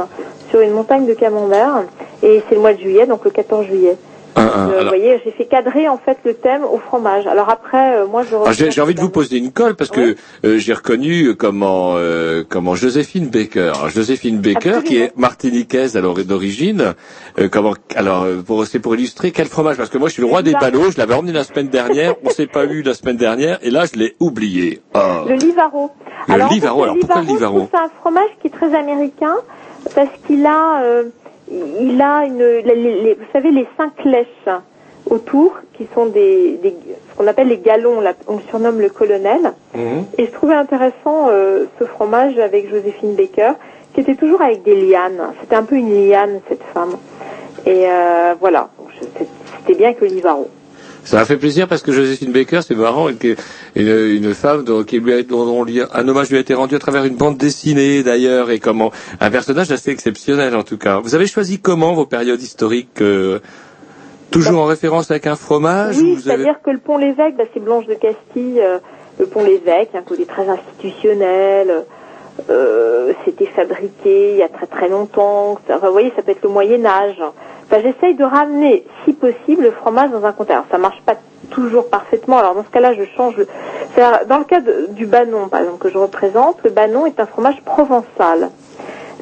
sur 0.49 0.61
une 0.61 0.73
montagne 0.73 1.07
de 1.07 1.15
camembert. 1.15 1.85
Et 2.23 2.43
c'est 2.49 2.55
le 2.55 2.63
mois 2.63 2.73
de 2.73 2.79
juillet, 2.81 3.07
donc 3.07 3.25
le 3.25 3.31
14 3.31 3.67
juillet. 3.67 3.97
Un, 4.37 4.43
un. 4.43 4.47
Euh, 4.47 4.67
vous 4.67 4.73
Alors, 4.73 4.89
voyez, 4.89 5.21
j'ai 5.25 5.31
fait 5.33 5.45
cadrer 5.47 5.89
en 5.89 5.99
fait 5.99 6.19
le 6.25 6.35
thème 6.35 6.63
au 6.65 6.79
fromage. 6.79 7.27
Alors 7.27 7.49
après, 7.51 7.97
euh, 7.97 8.07
moi 8.07 8.23
je. 8.23 8.35
alors, 8.37 8.53
j'ai 8.53 8.81
envie 8.81 8.95
de 8.95 9.01
vous 9.01 9.11
poser 9.11 9.37
une 9.39 9.53
colle 9.53 9.75
parce 9.75 9.91
que 9.91 10.17
euh, 10.45 10.59
j'ai 10.59 10.73
reconnu 10.73 11.35
comment 11.35 11.95
euh, 11.97 12.45
comment 12.49 12.75
Joséphine 12.75 13.29
Baker, 13.29 13.73
Alors, 13.75 13.89
Joséphine 13.89 14.39
Baker 14.39 14.81
qui 14.85 14.99
est 14.99 15.17
martiniquaise 15.17 15.97
alors 15.97 16.15
d'origine. 16.25 16.95
euh, 17.39 17.49
comment 17.51 17.75
alors 17.97 18.23
euh, 18.25 18.43
pour 18.43 18.67
c'est 18.67 18.79
pour 18.79 18.95
illustrer 18.95 19.33
quel 19.33 19.47
fromage 19.47 19.77
parce 19.77 19.91
que 19.91 19.99
moi 19.99 20.09
je 20.09 20.15
suis 20.15 20.23
le 20.23 20.29
roi 20.29 20.43
des 20.43 20.53
ballots, 20.53 20.91
je 20.91 20.99
l'avais 20.99 21.15
emmené 21.15 21.33
la 21.33 21.45
semaine 21.45 21.69
dernière, 21.69 22.15
on 22.25 22.31
s'est 22.31 22.47
pas 22.47 22.65
eu 22.65 22.83
la 22.83 22.95
semaine 22.95 23.17
dernière 23.17 23.59
et 23.63 23.71
là 23.71 23.85
je 23.93 23.99
l'ai 23.99 24.15
oublié. 24.21 24.81
Oh. 24.95 24.99
Le 25.29 25.35
Livaro. 25.35 25.91
Le 26.29 26.35
alors, 26.35 26.47
en 26.47 26.49
fait, 26.51 26.55
Livaro, 26.55 26.83
alors, 26.85 26.97
pourquoi 27.01 27.23
le 27.23 27.27
Livaro 27.29 27.69
C'est 27.73 27.79
un 27.79 27.91
fromage 28.01 28.29
qui 28.41 28.49
est 28.49 28.51
très 28.51 28.75
américain 28.75 29.35
parce 29.95 30.09
qu'il 30.27 30.45
a, 30.47 30.83
euh, 30.83 31.05
il 31.51 32.01
a 32.01 32.25
une, 32.27 32.39
les- 32.39 32.75
les- 32.75 33.15
vous 33.15 33.25
savez, 33.33 33.51
les 33.51 33.67
cinq 33.77 33.93
lèches 34.05 34.49
autour 35.09 35.55
qui 35.75 35.87
sont 35.95 36.07
des, 36.07 36.59
des 36.63 36.75
ce 37.11 37.17
qu'on 37.17 37.27
appelle 37.27 37.49
les 37.49 37.59
galons, 37.59 38.01
là, 38.01 38.13
on 38.29 38.37
le 38.37 38.43
surnomme 38.49 38.81
le 38.81 38.89
colonel. 38.91 39.53
Mhm. 39.75 40.05
Et 40.19 40.27
je 40.27 40.31
trouvais 40.31 40.55
intéressant 40.55 41.29
euh, 41.29 41.65
ce 41.79 41.85
fromage 41.85 42.39
avec 42.39 42.71
Joséphine 42.71 43.15
Baker, 43.15 43.53
qui 43.95 44.01
était 44.01 44.15
toujours 44.15 44.43
avec 44.43 44.63
des 44.63 44.75
lianes. 44.77 45.21
C'était 45.41 45.57
un 45.57 45.65
peu 45.65 45.75
une 45.77 46.09
liane, 46.09 46.41
cette 46.49 46.63
femme. 46.75 46.97
Et 47.67 47.85
euh, 47.87 48.35
voilà, 48.41 48.69
c'était 49.59 49.75
bien 49.75 49.93
que 49.95 50.05
Livaro. 50.05 50.49
Ça 51.11 51.17
m'a 51.17 51.25
fait 51.25 51.39
plaisir 51.39 51.67
parce 51.67 51.83
que 51.83 51.91
Joséphine 51.91 52.31
Baker, 52.31 52.61
c'est 52.63 52.77
marrant, 52.77 53.09
une, 53.09 53.17
une, 53.75 53.89
une 53.89 54.33
femme 54.33 54.63
dont, 54.63 54.85
qui 54.85 55.01
lui 55.01 55.13
a, 55.13 55.23
dont, 55.25 55.45
dont 55.45 55.65
lui- 55.65 55.83
un 55.93 56.07
hommage 56.09 56.31
lui 56.31 56.37
a 56.37 56.41
été 56.41 56.55
rendu 56.55 56.77
à 56.77 56.79
travers 56.79 57.05
une 57.05 57.17
bande 57.17 57.37
dessinée 57.37 58.05
d'ailleurs 58.05 58.49
et 58.53 58.61
comment 58.61 58.93
un 59.21 59.29
personnage 59.29 59.73
assez 59.73 59.91
exceptionnel 59.91 60.55
en 60.55 60.63
tout 60.63 60.79
cas. 60.79 61.01
Vous 61.01 61.17
avez 61.17 61.27
choisi 61.27 61.59
comment 61.59 61.95
vos 61.95 62.07
périodes 62.07 62.41
historiques 62.41 63.03
euh, 63.03 63.41
Toujours 64.31 64.61
en 64.61 64.67
référence 64.67 65.11
avec 65.11 65.27
un 65.27 65.35
fromage 65.35 65.99
ou 65.99 66.03
Oui, 66.03 66.13
avez... 66.13 66.21
c'est-à-dire 66.23 66.63
que 66.65 66.71
le 66.71 66.79
pont 66.79 66.97
l'évêque, 66.97 67.35
bah, 67.37 67.43
c'est 67.53 67.59
Blanche 67.59 67.87
de 67.87 67.95
Castille, 67.95 68.61
euh, 68.61 68.79
le 69.19 69.27
pont 69.27 69.43
l'évêque, 69.43 69.91
un 69.95 70.03
côté 70.03 70.27
très 70.27 70.49
institutionnel. 70.49 71.75
euh, 72.51 73.13
C'était 73.25 73.47
fabriqué 73.47 74.31
il 74.35 74.37
y 74.39 74.43
a 74.45 74.49
très 74.49 74.67
très 74.69 74.89
longtemps. 74.89 75.59
Enfin, 75.69 75.85
vous 75.85 75.93
voyez, 75.93 76.13
ça 76.15 76.23
peut 76.23 76.31
être 76.31 76.45
le 76.45 76.51
Moyen 76.51 76.87
Âge. 76.87 77.21
Enfin, 77.71 77.83
j'essaye 77.83 78.15
de 78.17 78.25
ramener, 78.25 78.85
si 79.05 79.13
possible, 79.13 79.63
le 79.63 79.71
fromage 79.71 80.11
dans 80.11 80.25
un 80.25 80.33
contexte. 80.33 80.51
Alors, 80.55 80.67
ça 80.73 80.79
marche 80.79 81.01
pas 81.07 81.15
toujours 81.51 81.89
parfaitement. 81.89 82.39
Alors, 82.39 82.55
dans 82.57 82.65
ce 82.65 82.71
cas-là, 82.71 82.95
je 82.95 83.05
change. 83.17 83.37
le- 83.37 83.47
Dans 84.29 84.39
le 84.39 84.45
cas 84.45 84.61
de- 84.61 84.87
du 84.91 85.07
Banon, 85.07 85.49
par 85.49 85.61
exemple, 85.61 85.79
que 85.79 85.89
je 85.91 85.99
représente, 85.99 86.57
le 86.65 86.71
Banon 86.71 87.07
est 87.07 87.21
un 87.21 87.27
fromage 87.27 87.61
provençal. 87.65 88.51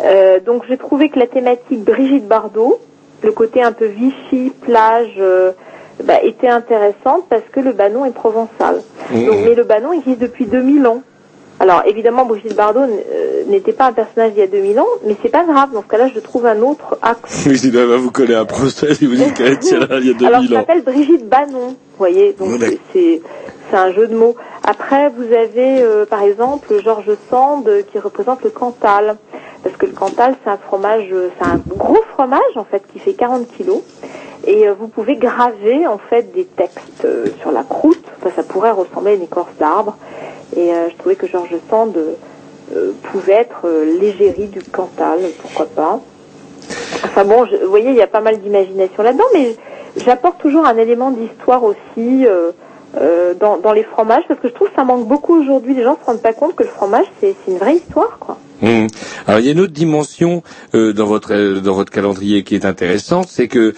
Euh, 0.04 0.40
donc, 0.40 0.62
j'ai 0.68 0.76
trouvé 0.78 1.08
que 1.08 1.18
la 1.18 1.26
thématique 1.26 1.82
Brigitte 1.84 2.26
Bardot, 2.26 2.78
le 3.22 3.32
côté 3.32 3.62
un 3.62 3.72
peu 3.72 3.86
Vichy, 3.86 4.50
plage, 4.62 5.12
euh, 5.18 5.52
bah, 6.04 6.22
était 6.22 6.48
intéressante 6.48 7.24
parce 7.28 7.42
que 7.52 7.60
le 7.60 7.72
Banon 7.72 8.04
est 8.04 8.14
provençal. 8.14 8.82
Mhm. 9.10 9.26
Donc, 9.26 9.36
mais 9.44 9.54
le 9.54 9.64
Banon 9.64 9.92
existe 9.92 10.20
depuis 10.20 10.46
2000 10.46 10.86
ans. 10.86 11.02
Alors 11.60 11.82
évidemment, 11.86 12.24
Brigitte 12.24 12.54
Bardot 12.54 12.80
euh, 12.80 13.42
n'était 13.48 13.72
pas 13.72 13.86
un 13.86 13.92
personnage 13.92 14.32
il 14.36 14.40
y 14.40 14.42
a 14.42 14.46
2000 14.46 14.78
ans, 14.78 14.86
mais 15.04 15.16
c'est 15.22 15.28
pas 15.28 15.44
grave. 15.44 15.70
Dans 15.72 15.82
ce 15.82 15.88
cas-là, 15.88 16.08
je 16.14 16.20
trouve 16.20 16.46
un 16.46 16.60
autre 16.62 16.98
axe. 17.02 17.46
Oui, 17.48 17.70
va 17.70 17.96
vous 17.96 18.10
coller 18.12 18.34
un 18.34 18.44
procès 18.44 18.94
si 18.94 19.06
vous 19.06 19.16
dites 19.16 19.34
qu'elle 19.34 19.52
était 19.54 19.78
là 19.78 19.86
il 19.98 20.06
y 20.06 20.10
a 20.10 20.14
2000 20.14 20.26
Alors, 20.26 20.42
je 20.42 20.48
ans. 20.54 20.58
m'appelle 20.58 20.82
Brigitte 20.82 21.28
Bannon, 21.28 21.68
vous 21.70 21.74
voyez, 21.98 22.32
donc 22.38 22.60
c'est- 22.92 23.20
c'est 23.70 23.76
un 23.76 23.92
jeu 23.92 24.06
de 24.06 24.14
mots. 24.16 24.34
Après, 24.66 25.08
vous 25.10 25.24
avez 25.32 25.82
euh, 25.82 26.06
par 26.06 26.22
exemple 26.22 26.80
Georges 26.82 27.16
Sand 27.28 27.66
euh, 27.68 27.82
qui 27.90 27.98
représente 27.98 28.42
le 28.44 28.50
Cantal, 28.50 29.16
parce 29.64 29.76
que 29.76 29.86
le 29.86 29.92
Cantal 29.92 30.36
c'est 30.44 30.50
un 30.50 30.56
fromage, 30.58 31.06
c'est 31.38 31.44
un 31.44 31.60
gros 31.76 31.98
fromage 32.14 32.56
en 32.56 32.64
fait 32.64 32.82
qui 32.92 32.98
fait 33.00 33.14
40 33.14 33.46
kilos, 33.56 33.80
et 34.46 34.68
euh, 34.68 34.74
vous 34.78 34.88
pouvez 34.88 35.16
graver 35.16 35.86
en 35.86 35.98
fait 35.98 36.32
des 36.32 36.44
textes 36.44 37.04
euh, 37.04 37.26
sur 37.40 37.50
la 37.50 37.62
croûte. 37.64 38.02
Enfin, 38.20 38.30
ça 38.36 38.42
pourrait 38.42 38.70
ressembler 38.70 39.12
à 39.12 39.14
une 39.14 39.22
écorce 39.24 39.54
d'arbre, 39.58 39.96
et 40.56 40.72
euh, 40.72 40.88
je 40.90 40.96
trouvais 40.96 41.16
que 41.16 41.26
Georges 41.26 41.56
Sand 41.70 41.96
euh, 41.96 42.12
euh, 42.74 42.92
pouvait 43.12 43.32
être 43.34 43.66
l'égérie 44.00 44.48
du 44.48 44.60
Cantal, 44.62 45.20
pourquoi 45.42 45.66
pas. 45.66 46.00
Enfin 47.04 47.24
bon, 47.24 47.46
je- 47.46 47.56
vous 47.56 47.70
voyez, 47.70 47.90
il 47.90 47.96
y 47.96 48.02
a 48.02 48.06
pas 48.06 48.20
mal 48.20 48.38
d'imagination 48.40 49.02
là-dedans, 49.02 49.24
mais 49.34 49.56
j'apporte 50.04 50.38
toujours 50.40 50.64
un 50.66 50.76
élément 50.76 51.10
d'histoire 51.10 51.62
aussi 51.64 52.26
euh, 52.96 53.34
dans, 53.34 53.58
dans 53.58 53.72
les 53.72 53.82
fromages, 53.82 54.22
parce 54.26 54.40
que 54.40 54.48
je 54.48 54.54
trouve 54.54 54.68
que 54.68 54.74
ça 54.74 54.82
manque 54.84 55.06
beaucoup 55.06 55.38
aujourd'hui. 55.38 55.74
Les 55.74 55.82
gens 55.82 55.98
se 56.00 56.06
rendent 56.06 56.22
pas 56.22 56.32
compte 56.32 56.54
que 56.54 56.62
le 56.62 56.70
fromage, 56.70 57.04
c'est 57.20 57.34
une 57.46 57.58
vraie 57.58 57.76
histoire, 57.76 58.18
quoi. 58.18 58.38
Hum. 58.60 58.88
Alors 59.28 59.38
il 59.38 59.46
y 59.46 59.50
a 59.50 59.52
une 59.52 59.60
autre 59.60 59.72
dimension 59.72 60.42
euh, 60.74 60.92
dans 60.92 61.06
votre 61.06 61.32
euh, 61.32 61.60
dans 61.60 61.74
votre 61.74 61.92
calendrier 61.92 62.42
qui 62.42 62.56
est 62.56 62.64
intéressante, 62.64 63.28
c'est 63.28 63.46
que 63.46 63.72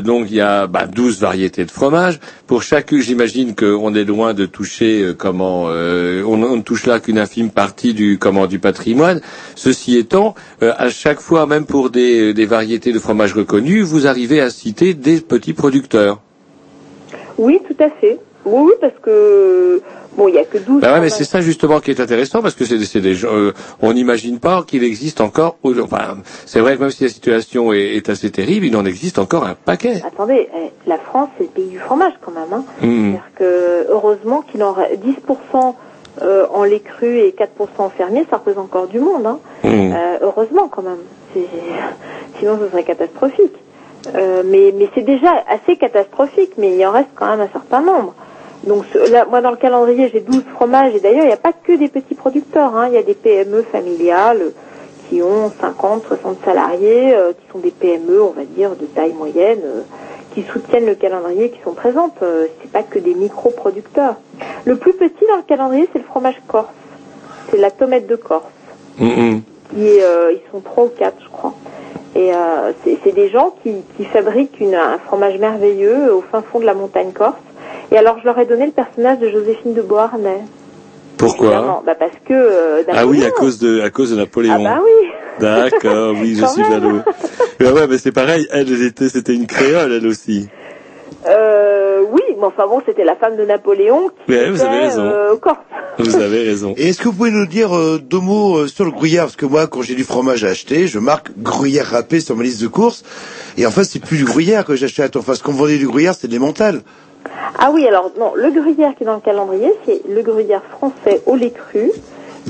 donc 0.00 0.28
il 0.30 0.36
y 0.36 0.40
a 0.40 0.66
bah, 0.66 0.86
12 0.86 1.20
variétés 1.20 1.66
de 1.66 1.70
fromage. 1.70 2.18
Pour 2.46 2.62
chacune, 2.62 3.02
j'imagine 3.02 3.54
qu'on 3.54 3.94
est 3.94 4.04
loin 4.04 4.32
de 4.32 4.46
toucher 4.46 5.12
comment 5.18 5.64
on, 5.64 6.42
on 6.42 6.56
ne 6.56 6.62
touche 6.62 6.86
là 6.86 6.98
qu'une 6.98 7.18
infime 7.18 7.50
partie 7.50 7.92
du 7.92 8.16
comment 8.18 8.46
du 8.46 8.58
patrimoine. 8.58 9.20
Ceci 9.54 9.98
étant, 9.98 10.34
à 10.60 10.88
chaque 10.88 11.20
fois, 11.20 11.46
même 11.46 11.66
pour 11.66 11.90
des, 11.90 12.32
des 12.32 12.46
variétés 12.46 12.92
de 12.92 12.98
fromage 12.98 13.34
reconnues, 13.34 13.82
vous 13.82 14.06
arrivez 14.06 14.40
à 14.40 14.48
citer 14.48 14.94
des 14.94 15.20
petits 15.20 15.52
producteurs. 15.52 16.20
Oui, 17.38 17.60
tout 17.66 17.82
à 17.82 17.90
fait. 17.90 18.18
Oui, 18.44 18.64
oui, 18.66 18.72
parce 18.80 18.94
que 19.02 19.80
bon, 20.16 20.28
il 20.28 20.34
y 20.34 20.38
a 20.38 20.44
que 20.44 20.58
12 20.58 20.80
Bah 20.80 20.94
ouais, 20.94 21.00
mais 21.00 21.08
c'est 21.08 21.24
ça 21.24 21.40
justement 21.40 21.80
qui 21.80 21.90
est 21.90 22.00
intéressant 22.00 22.42
parce 22.42 22.54
que 22.54 22.64
c'est 22.64 23.00
des 23.00 23.14
gens, 23.14 23.28
euh, 23.32 23.52
on 23.80 23.92
n'imagine 23.92 24.38
pas 24.38 24.64
qu'il 24.66 24.84
existe 24.84 25.20
encore. 25.20 25.56
Enfin, 25.64 26.18
c'est 26.46 26.60
vrai 26.60 26.76
que 26.76 26.80
même 26.80 26.90
si 26.90 27.04
la 27.04 27.10
situation 27.10 27.72
est, 27.72 27.96
est 27.96 28.08
assez 28.08 28.30
terrible, 28.30 28.66
il 28.66 28.76
en 28.76 28.84
existe 28.84 29.18
encore 29.18 29.44
un 29.44 29.54
paquet. 29.54 30.02
Attendez, 30.04 30.48
eh, 30.56 30.70
la 30.88 30.98
France, 30.98 31.28
c'est 31.38 31.44
le 31.44 31.50
pays 31.50 31.68
du 31.68 31.78
fromage 31.78 32.14
quand 32.20 32.32
même. 32.32 32.52
Hein. 32.52 32.64
C'est-à-dire 32.80 33.30
que 33.36 33.86
heureusement 33.88 34.42
qu'il 34.42 34.62
en 34.62 34.72
reste 34.72 35.00
10% 35.04 35.74
euh, 36.20 36.46
en 36.52 36.64
lait 36.64 36.80
cru 36.80 37.18
et 37.20 37.30
4% 37.30 37.46
en 37.78 37.88
fermier, 37.88 38.26
ça 38.28 38.36
représente 38.36 38.66
encore 38.66 38.88
du 38.88 38.98
monde. 38.98 39.26
Hein. 39.26 39.38
Hum. 39.64 39.92
Euh, 39.94 40.18
heureusement 40.20 40.68
quand 40.68 40.82
même. 40.82 40.98
Sinon, 42.38 42.58
ce 42.60 42.68
serait 42.70 42.82
catastrophique. 42.82 43.54
Euh, 44.14 44.42
mais 44.44 44.74
mais 44.76 44.88
c'est 44.94 45.02
déjà 45.04 45.30
assez 45.48 45.76
catastrophique, 45.76 46.52
mais 46.58 46.76
il 46.76 46.86
en 46.86 46.90
reste 46.90 47.10
quand 47.14 47.26
même 47.26 47.40
un 47.40 47.52
certain 47.52 47.80
nombre. 47.80 48.14
Donc 48.64 48.84
ce- 48.92 49.10
là, 49.10 49.24
moi 49.28 49.40
dans 49.40 49.50
le 49.50 49.56
calendrier, 49.56 50.08
j'ai 50.12 50.20
12 50.20 50.44
fromages 50.54 50.94
et 50.94 51.00
d'ailleurs 51.00 51.24
il 51.24 51.28
n'y 51.28 51.32
a 51.32 51.36
pas 51.36 51.52
que 51.52 51.72
des 51.72 51.88
petits 51.88 52.14
producteurs. 52.14 52.74
hein. 52.76 52.88
Il 52.88 52.94
y 52.94 52.98
a 52.98 53.02
des 53.02 53.14
PME 53.14 53.62
familiales 53.64 54.40
euh, 54.42 54.50
qui 55.08 55.20
ont 55.22 55.50
50, 55.60 56.04
60 56.06 56.38
salariés, 56.44 57.14
euh, 57.14 57.32
qui 57.32 57.52
sont 57.52 57.58
des 57.58 57.70
PME, 57.72 58.22
on 58.22 58.30
va 58.30 58.44
dire, 58.44 58.70
de 58.76 58.86
taille 58.86 59.12
moyenne, 59.14 59.60
euh, 59.64 59.80
qui 60.34 60.42
soutiennent 60.44 60.86
le 60.86 60.94
calendrier, 60.94 61.50
qui 61.50 61.60
sont 61.62 61.72
présentes. 61.74 62.14
Euh, 62.22 62.46
c'est 62.62 62.70
pas 62.70 62.82
que 62.82 62.98
des 62.98 63.14
micro-producteurs. 63.14 64.14
Le 64.64 64.76
plus 64.76 64.92
petit 64.94 65.26
dans 65.28 65.36
le 65.36 65.42
calendrier, 65.42 65.88
c'est 65.92 65.98
le 65.98 66.04
fromage 66.04 66.40
corse. 66.48 66.68
C'est 67.50 67.58
la 67.58 67.70
tomate 67.70 68.06
de 68.06 68.16
Corse. 68.16 68.44
Qui 69.74 69.80
ils 69.98 70.40
sont 70.50 70.60
trois 70.60 70.84
ou 70.84 70.88
quatre, 70.96 71.16
je 71.22 71.28
crois. 71.28 71.52
Et 72.14 72.30
c'est 72.84 72.98
c'est 73.02 73.12
des 73.12 73.28
gens 73.30 73.54
qui, 73.62 73.74
qui 73.96 74.04
fabriquent 74.04 74.58
une, 74.60 74.74
un 74.74 74.98
fromage 74.98 75.38
merveilleux 75.38 76.14
au 76.14 76.20
fin 76.22 76.40
fond 76.42 76.60
de 76.60 76.64
la 76.66 76.74
montagne 76.74 77.12
corse. 77.12 77.34
Et 77.92 77.96
alors, 77.98 78.18
je 78.20 78.24
leur 78.24 78.38
ai 78.38 78.46
donné 78.46 78.66
le 78.66 78.72
personnage 78.72 79.18
de 79.18 79.30
Joséphine 79.30 79.74
de 79.74 79.82
Beauharnais. 79.82 80.40
Pourquoi. 81.18 81.82
Bah 81.86 81.94
parce 81.98 82.12
que 82.26 82.32
euh, 82.32 82.82
Ah 82.90 83.06
oui, 83.06 83.22
à 83.24 83.30
cause 83.30 83.58
de 83.58 83.80
à 83.80 83.90
cause 83.90 84.10
de 84.10 84.16
Napoléon. 84.16 84.54
Ah 84.66 84.76
bah 84.76 84.80
oui. 84.82 85.08
D'accord, 85.40 86.14
oui, 86.20 86.34
je 86.36 86.44
suis 86.46 86.62
malheureux. 86.62 87.02
Mais 87.60 87.70
ouais, 87.70 87.86
mais 87.86 87.98
c'est 87.98 88.12
pareil. 88.12 88.46
Elle, 88.50 88.82
était, 88.82 89.08
c'était 89.08 89.34
une 89.34 89.46
créole, 89.46 89.92
elle 89.92 90.06
aussi. 90.06 90.48
Euh, 91.28 92.00
oui, 92.10 92.22
mais 92.38 92.44
enfin 92.44 92.66
bon, 92.66 92.82
c'était 92.84 93.04
la 93.04 93.14
femme 93.14 93.36
de 93.36 93.44
Napoléon 93.44 94.08
qui 94.26 94.32
Ouais, 94.32 94.50
vous 94.50 94.56
était, 94.56 94.66
avez 94.66 94.78
raison. 94.86 95.02
euh, 95.04 95.36
corse. 95.36 95.58
Vous 95.98 96.16
avez 96.16 96.42
raison. 96.42 96.74
Et 96.76 96.88
est-ce 96.88 96.98
que 96.98 97.04
vous 97.04 97.12
pouvez 97.14 97.30
nous 97.30 97.46
dire 97.46 97.76
euh, 97.76 98.00
deux 98.02 98.18
mots 98.18 98.56
euh, 98.58 98.66
sur 98.66 98.84
le 98.84 98.90
gruyère? 98.90 99.24
Parce 99.24 99.36
que 99.36 99.46
moi, 99.46 99.68
quand 99.68 99.82
j'ai 99.82 99.94
du 99.94 100.02
fromage 100.04 100.42
à 100.42 100.48
acheter, 100.48 100.88
je 100.88 100.98
marque 100.98 101.30
gruyère 101.38 101.86
râpé 101.90 102.18
sur 102.18 102.34
ma 102.34 102.42
liste 102.42 102.60
de 102.60 102.66
courses. 102.66 103.04
Et 103.56 103.64
en 103.66 103.70
fait, 103.70 103.84
c'est 103.84 104.00
plus 104.00 104.16
du 104.18 104.24
gruyère 104.24 104.64
que 104.64 104.74
j'achète. 104.74 105.14
Enfin, 105.16 105.34
ce 105.34 105.42
qu'on 105.44 105.52
vendait 105.52 105.78
du 105.78 105.86
gruyère, 105.86 106.14
c'est 106.14 106.26
de 106.26 106.34
l'emmental. 106.34 106.80
Ah 107.58 107.70
oui, 107.72 107.86
alors 107.86 108.10
non, 108.18 108.32
le 108.34 108.50
gruyère 108.50 108.94
qui 108.94 109.04
est 109.04 109.06
dans 109.06 109.14
le 109.14 109.20
calendrier, 109.20 109.72
c'est 109.84 110.02
le 110.08 110.22
gruyère 110.22 110.62
français 110.64 111.22
au 111.26 111.36
lait 111.36 111.50
cru 111.50 111.90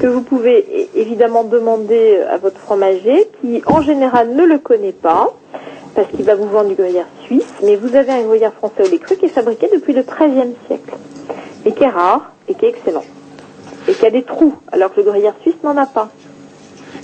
que 0.01 0.07
vous 0.07 0.23
pouvez 0.23 0.89
évidemment 0.95 1.45
demander 1.45 2.19
à 2.31 2.39
votre 2.39 2.59
fromager 2.59 3.29
qui 3.41 3.63
en 3.67 3.83
général 3.83 4.35
ne 4.35 4.45
le 4.45 4.59
connaît 4.59 4.93
pas 4.93 5.35
parce 5.95 6.09
qu'il 6.09 6.25
va 6.25 6.35
vous 6.35 6.49
vendre 6.49 6.69
du 6.71 6.75
gruyère 6.75 7.07
suisse, 7.25 7.53
mais 7.63 7.77
vous 7.77 7.95
avez 7.95 8.13
un 8.13 8.23
gruyère 8.23 8.55
français 8.55 8.85
au 8.85 8.89
lait 8.89 8.99
cru 8.99 9.17
qui 9.17 9.27
est 9.27 9.29
fabriqué 9.29 9.69
depuis 9.73 9.93
le 9.93 10.03
XIIIe 10.03 10.55
siècle 10.67 10.95
et 11.67 11.73
qui 11.73 11.83
est 11.85 11.89
rare 11.89 12.33
et 12.49 12.55
qui 12.55 12.65
est 12.65 12.71
excellent 12.71 13.05
et 13.89 13.93
qui 13.93 14.07
a 14.07 14.11
des 14.11 14.23
trous 14.23 14.55
alors 14.71 14.93
que 14.93 15.01
le 15.01 15.11
gruyère 15.11 15.35
suisse 15.43 15.57
n'en 15.63 15.77
a 15.77 15.87
pas. 15.87 16.09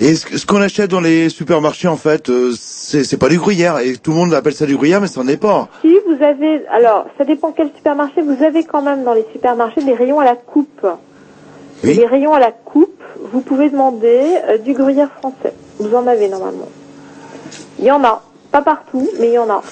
Et 0.01 0.15
ce, 0.15 0.47
qu'on 0.47 0.61
achète 0.61 0.91
dans 0.91 1.01
les 1.01 1.29
supermarchés, 1.29 1.89
en 1.89 1.97
fait, 1.97 2.29
euh, 2.31 2.53
c'est 2.57 3.19
pas 3.19 3.29
du 3.29 3.39
gruyère. 3.39 3.79
Et 3.79 3.97
tout 3.97 4.13
le 4.13 4.17
monde 4.17 4.35
appelle 4.35 4.55
ça 4.55 4.67
du 4.67 4.77
gruyère, 4.77 5.01
mais 5.01 5.09
ça 5.09 5.23
n'en 5.23 5.29
est 5.29 5.37
pas. 5.37 5.69
Si 5.83 5.95
vous 6.07 6.23
avez, 6.23 6.67
alors 6.69 7.07
ça 7.19 7.25
dépend 7.25 7.53
quel 7.53 7.71
supermarché, 7.75 8.23
vous 8.23 8.43
avez 8.43 8.65
quand 8.65 8.83
même 8.83 9.05
dans 9.05 9.15
les 9.15 9.25
supermarchés 9.33 9.83
des 9.83 9.95
rayons 9.95 10.21
à 10.21 10.25
la 10.25 10.37
coupe. 10.37 10.87
Oui. 11.85 11.95
Les 11.95 12.07
rayons 12.07 12.33
à 12.33 12.41
la 12.41 12.53
coupe, 12.53 13.03
vous 13.33 13.41
pouvez 13.41 13.71
demander 13.71 14.23
euh, 14.49 14.59
du 14.59 14.73
gruyère 14.73 15.11
français. 15.19 15.53
Vous 15.79 15.95
en 15.95 16.07
avez 16.07 16.29
normalement. 16.29 16.69
Il 17.79 17.85
y 17.85 17.91
en 17.91 18.03
a, 18.05 18.23
pas 18.51 18.63
partout, 18.63 19.09
mais 19.21 19.29
il 19.29 19.33
y 19.33 19.39
en 19.39 19.51
a. 19.51 19.63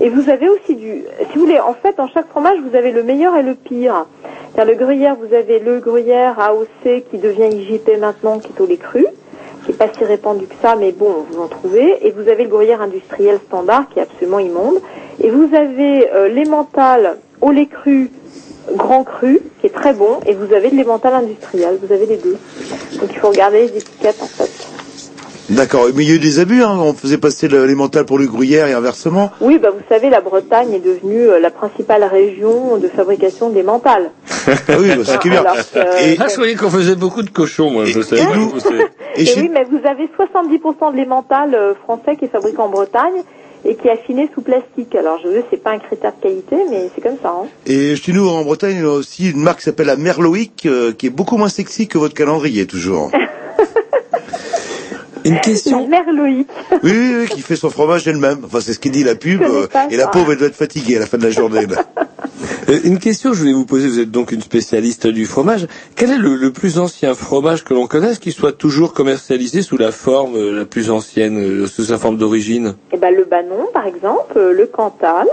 Et 0.00 0.08
vous 0.08 0.28
avez 0.30 0.48
aussi 0.48 0.76
du, 0.76 1.04
si 1.30 1.38
vous 1.38 1.44
voulez, 1.44 1.60
en 1.60 1.74
fait, 1.74 1.96
dans 1.96 2.08
chaque 2.08 2.28
fromage, 2.28 2.58
vous 2.60 2.76
avez 2.76 2.90
le 2.90 3.02
meilleur 3.02 3.36
et 3.36 3.42
le 3.42 3.54
pire. 3.54 4.06
C'est-à-dire 4.54 4.74
le 4.74 4.84
gruyère, 4.84 5.16
vous 5.16 5.34
avez 5.34 5.58
le 5.58 5.78
gruyère 5.80 6.38
AOC 6.38 7.04
qui 7.10 7.18
devient 7.18 7.48
IGP 7.52 7.98
maintenant, 7.98 8.38
qui 8.38 8.48
est 8.48 8.60
au 8.60 8.66
lait 8.66 8.76
cru, 8.76 9.06
qui 9.64 9.72
est 9.72 9.74
pas 9.74 9.88
si 9.96 10.04
répandu 10.04 10.46
que 10.46 10.54
ça, 10.60 10.74
mais 10.76 10.92
bon, 10.92 11.24
vous 11.30 11.40
en 11.40 11.48
trouvez. 11.48 12.06
Et 12.06 12.10
vous 12.10 12.28
avez 12.28 12.44
le 12.44 12.50
gruyère 12.50 12.82
industriel 12.82 13.38
standard, 13.46 13.88
qui 13.90 14.00
est 14.00 14.02
absolument 14.02 14.38
immonde. 14.38 14.80
Et 15.22 15.30
vous 15.30 15.54
avez 15.54 16.10
euh, 16.12 16.28
l'emmental 16.28 17.18
au 17.40 17.52
lait 17.52 17.66
cru, 17.66 18.10
grand 18.74 19.04
cru, 19.04 19.40
qui 19.60 19.66
est 19.66 19.74
très 19.74 19.92
bon. 19.92 20.18
Et 20.26 20.34
vous 20.34 20.52
avez 20.52 20.70
de 20.70 21.14
industriel, 21.14 21.78
vous 21.82 21.92
avez 21.92 22.06
les 22.06 22.16
deux. 22.16 22.36
Donc 22.98 23.10
il 23.10 23.18
faut 23.18 23.28
regarder 23.28 23.62
les 23.62 23.76
étiquettes, 23.76 24.20
en 24.20 24.26
fait. 24.26 24.69
D'accord. 25.50 25.86
Mais 25.94 26.04
il 26.04 26.08
y 26.08 26.12
a 26.12 26.14
eu 26.16 26.18
des 26.18 26.38
abus. 26.40 26.62
Hein. 26.62 26.76
On 26.78 26.94
faisait 26.94 27.18
passer 27.18 27.48
l'emmental 27.48 28.04
pour 28.04 28.18
le 28.18 28.26
gruyère 28.26 28.66
et 28.68 28.72
inversement. 28.72 29.30
Oui, 29.40 29.58
bah 29.58 29.70
vous 29.70 29.82
savez, 29.88 30.08
la 30.10 30.20
Bretagne 30.20 30.72
est 30.72 30.78
devenue 30.84 31.28
euh, 31.28 31.40
la 31.40 31.50
principale 31.50 32.04
région 32.04 32.76
de 32.78 32.88
fabrication 32.88 33.50
des 33.50 33.62
mentales. 33.62 34.10
Ah 34.46 34.52
oui, 34.78 34.88
bah, 34.96 35.02
c'est 35.04 35.28
bien. 35.28 35.42
Que- 35.42 36.04
Et, 36.12 36.16
Ah, 36.18 36.26
je 36.28 36.34
croyais 36.34 36.54
qu'on 36.54 36.70
faisait 36.70 36.94
beaucoup 36.96 37.22
de 37.22 37.30
cochons, 37.30 37.70
moi. 37.70 37.84
Je 37.84 38.00
sais 38.00 38.16
et 38.18 38.24
nous- 38.36 38.52
et 39.16 39.22
Et 39.22 39.26
chez- 39.26 39.40
oui, 39.40 39.50
mais 39.52 39.64
vous 39.64 39.80
avez 39.86 40.08
70% 40.16 40.92
de 40.92 40.96
l'emmental 40.98 41.56
français 41.84 42.16
qui 42.16 42.24
est 42.26 42.28
fabriqué 42.28 42.58
en 42.58 42.68
Bretagne 42.68 43.22
et 43.64 43.74
qui 43.74 43.88
est 43.88 43.92
affiné 43.92 44.30
sous 44.34 44.40
plastique. 44.40 44.94
Alors 44.94 45.18
je 45.22 45.28
veux, 45.28 45.42
c'est 45.50 45.62
pas 45.62 45.72
un 45.72 45.78
critère 45.78 46.12
de 46.16 46.22
qualité, 46.22 46.56
mais 46.70 46.90
c'est 46.94 47.00
comme 47.02 47.16
ça. 47.22 47.34
Hein. 47.42 47.46
Et 47.66 47.96
chez 47.96 48.12
nous, 48.12 48.26
en 48.28 48.42
Bretagne, 48.42 48.76
il 48.76 48.82
y 48.82 48.86
a 48.86 48.90
aussi 48.90 49.30
une 49.30 49.40
marque 49.42 49.58
qui 49.58 49.64
s'appelle 49.64 49.88
la 49.88 49.96
Merloïc, 49.96 50.64
euh, 50.66 50.92
qui 50.92 51.08
est 51.08 51.10
beaucoup 51.10 51.36
moins 51.36 51.48
sexy 51.50 51.86
que 51.88 51.98
votre 51.98 52.14
calendrier, 52.14 52.66
toujours. 52.66 53.10
Une 55.24 55.34
La 55.34 55.40
question. 55.40 55.86
merloïque. 55.86 56.48
Oui, 56.82 56.90
oui, 56.92 57.14
oui, 57.20 57.28
qui 57.28 57.40
fait 57.42 57.56
son 57.56 57.68
fromage 57.70 58.06
elle-même. 58.08 58.38
Enfin, 58.44 58.60
c'est 58.60 58.72
ce 58.72 58.78
qu'il 58.78 58.92
dit 58.92 59.04
la 59.04 59.14
pub. 59.14 59.42
Euh, 59.42 59.66
pas 59.66 59.86
et 59.90 59.96
la 59.96 60.06
pauvre, 60.08 60.32
elle 60.32 60.38
doit 60.38 60.48
être 60.48 60.54
fatiguée 60.56 60.96
à 60.96 61.00
la 61.00 61.06
fin 61.06 61.18
de 61.18 61.24
la 61.24 61.30
journée. 61.30 61.66
là. 61.66 61.84
Euh, 62.68 62.78
Une 62.84 62.98
question, 62.98 63.32
je 63.34 63.40
voulais 63.40 63.52
vous 63.52 63.66
poser. 63.66 63.88
Vous 63.88 63.98
êtes 64.00 64.10
donc 64.10 64.32
une 64.32 64.40
spécialiste 64.40 65.06
du 65.06 65.26
fromage. 65.26 65.66
Quel 65.96 66.10
est 66.10 66.16
le, 66.18 66.36
le 66.36 66.52
plus 66.52 66.78
ancien 66.78 67.14
fromage 67.14 67.64
que 67.64 67.74
l'on 67.74 67.86
connaisse 67.86 68.18
qui 68.18 68.32
soit 68.32 68.52
toujours 68.52 68.94
commercialisé 68.94 69.60
sous 69.62 69.76
la 69.76 69.92
forme 69.92 70.36
euh, 70.36 70.58
la 70.60 70.64
plus 70.64 70.90
ancienne, 70.90 71.38
euh, 71.38 71.66
sous 71.66 71.84
sa 71.84 71.98
forme 71.98 72.16
d'origine? 72.16 72.74
Et 72.92 72.96
ben 72.96 73.14
le 73.14 73.24
Banon, 73.24 73.66
par 73.74 73.86
exemple, 73.86 74.32
euh, 74.36 74.52
le 74.52 74.66
Cantal. 74.66 75.26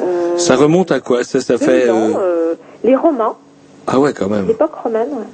Euh, 0.00 0.38
Ça 0.38 0.56
remonte 0.56 0.90
à 0.92 1.00
quoi? 1.00 1.24
Ça, 1.24 1.40
ça 1.40 1.58
fait. 1.58 1.88
euh, 1.88 1.92
euh, 2.16 2.54
les 2.84 2.96
Romains, 2.96 3.34
Ah 3.86 3.98
ouais, 4.00 4.12
quand 4.12 4.28
même. 4.28 4.46
l'époque 4.46 4.74
romaine. 4.74 5.08
Ouais. 5.10 5.24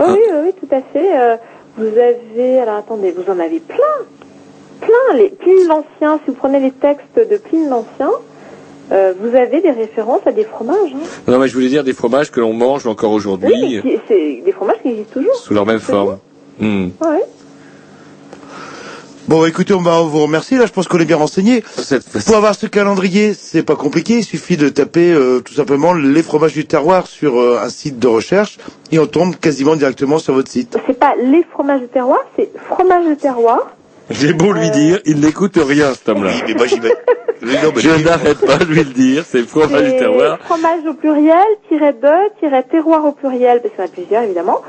Oui, 0.00 0.06
Ah. 0.06 0.12
oui, 0.12 0.18
oui, 0.30 0.36
oui, 0.46 0.52
tout 0.60 0.74
à 0.74 0.80
fait. 0.80 1.38
Vous 1.80 1.98
avez, 1.98 2.60
alors 2.60 2.76
attendez, 2.76 3.10
vous 3.12 3.30
en 3.32 3.38
avez 3.40 3.58
plein, 3.60 3.76
plein. 4.80 5.16
Les 5.16 5.30
Pline 5.30 5.66
l'Ancien, 5.68 6.18
si 6.24 6.30
vous 6.30 6.34
prenez 6.36 6.60
les 6.60 6.72
textes 6.72 7.16
de 7.16 7.36
Pline 7.38 7.68
l'Ancien, 7.68 8.10
Euh, 8.92 9.14
vous 9.20 9.36
avez 9.36 9.60
des 9.60 9.70
références 9.70 10.22
à 10.26 10.32
des 10.32 10.42
fromages 10.42 10.92
hein 10.92 10.98
Non, 11.28 11.38
mais 11.38 11.46
je 11.46 11.54
voulais 11.54 11.68
dire 11.68 11.84
des 11.84 11.92
fromages 11.92 12.32
que 12.32 12.40
l'on 12.40 12.52
mange 12.52 12.88
encore 12.88 13.12
aujourd'hui 13.12 13.80
Oui, 13.84 14.00
c'est 14.08 14.42
des 14.44 14.50
fromages 14.52 14.78
qui 14.82 14.88
existent 14.88 15.12
toujours. 15.20 15.36
sous 15.36 15.54
leur 15.54 15.64
même 15.64 15.78
forme. 15.78 16.18
Hmm. 16.58 16.88
Ouais. 17.00 17.22
Bon, 19.30 19.46
écoutez, 19.46 19.74
on 19.74 19.80
va 19.80 20.00
vous 20.00 20.22
remercier. 20.22 20.58
Là, 20.58 20.66
je 20.66 20.72
pense 20.72 20.88
qu'on 20.88 20.98
est 20.98 21.04
bien 21.04 21.16
renseigné. 21.16 21.62
Pour 22.26 22.34
avoir 22.36 22.52
ce 22.56 22.66
calendrier, 22.66 23.32
c'est 23.32 23.62
pas 23.62 23.76
compliqué. 23.76 24.14
Il 24.14 24.24
suffit 24.24 24.56
de 24.56 24.68
taper 24.68 25.12
euh, 25.12 25.38
tout 25.38 25.54
simplement 25.54 25.92
les 25.92 26.24
fromages 26.24 26.54
du 26.54 26.66
terroir 26.66 27.06
sur 27.06 27.38
euh, 27.38 27.60
un 27.62 27.68
site 27.68 28.00
de 28.00 28.08
recherche 28.08 28.58
et 28.90 28.98
on 28.98 29.06
tombe 29.06 29.36
quasiment 29.36 29.76
directement 29.76 30.18
sur 30.18 30.34
votre 30.34 30.50
site. 30.50 30.76
C'est 30.84 30.98
pas 30.98 31.14
les 31.14 31.44
fromages 31.44 31.82
de 31.82 31.86
terroir, 31.86 32.18
c'est 32.34 32.50
fromage 32.68 33.06
de 33.08 33.14
terroir. 33.14 33.68
J'ai 34.10 34.32
beau 34.32 34.50
lui 34.50 34.68
dire, 34.72 34.98
il 35.04 35.20
n'écoute 35.20 35.56
rien, 35.64 35.94
cet 35.94 36.08
homme-là. 36.08 36.32
mais 36.48 36.54
moi, 36.54 36.66
j'y 36.66 36.80
vais. 36.80 36.92
Je 37.42 38.04
n'arrête 38.04 38.40
pas 38.44 38.58
de 38.58 38.64
lui 38.64 38.84
le 38.84 38.92
dire, 38.92 39.24
c'est 39.26 39.42
fromage 39.42 39.84
du 39.84 39.96
terroir. 39.96 40.38
fromage 40.40 40.84
au 40.88 40.94
pluriel, 40.94 41.36
tiret 41.68 41.94
de, 41.94 42.38
tiret 42.38 42.62
terroir 42.64 43.04
au 43.04 43.12
pluriel, 43.12 43.62
parce 43.62 43.74
qu'il 43.74 43.80
y 43.80 43.86
en 43.86 43.90
a 43.90 43.92
plusieurs 43.92 44.22
évidemment, 44.22 44.62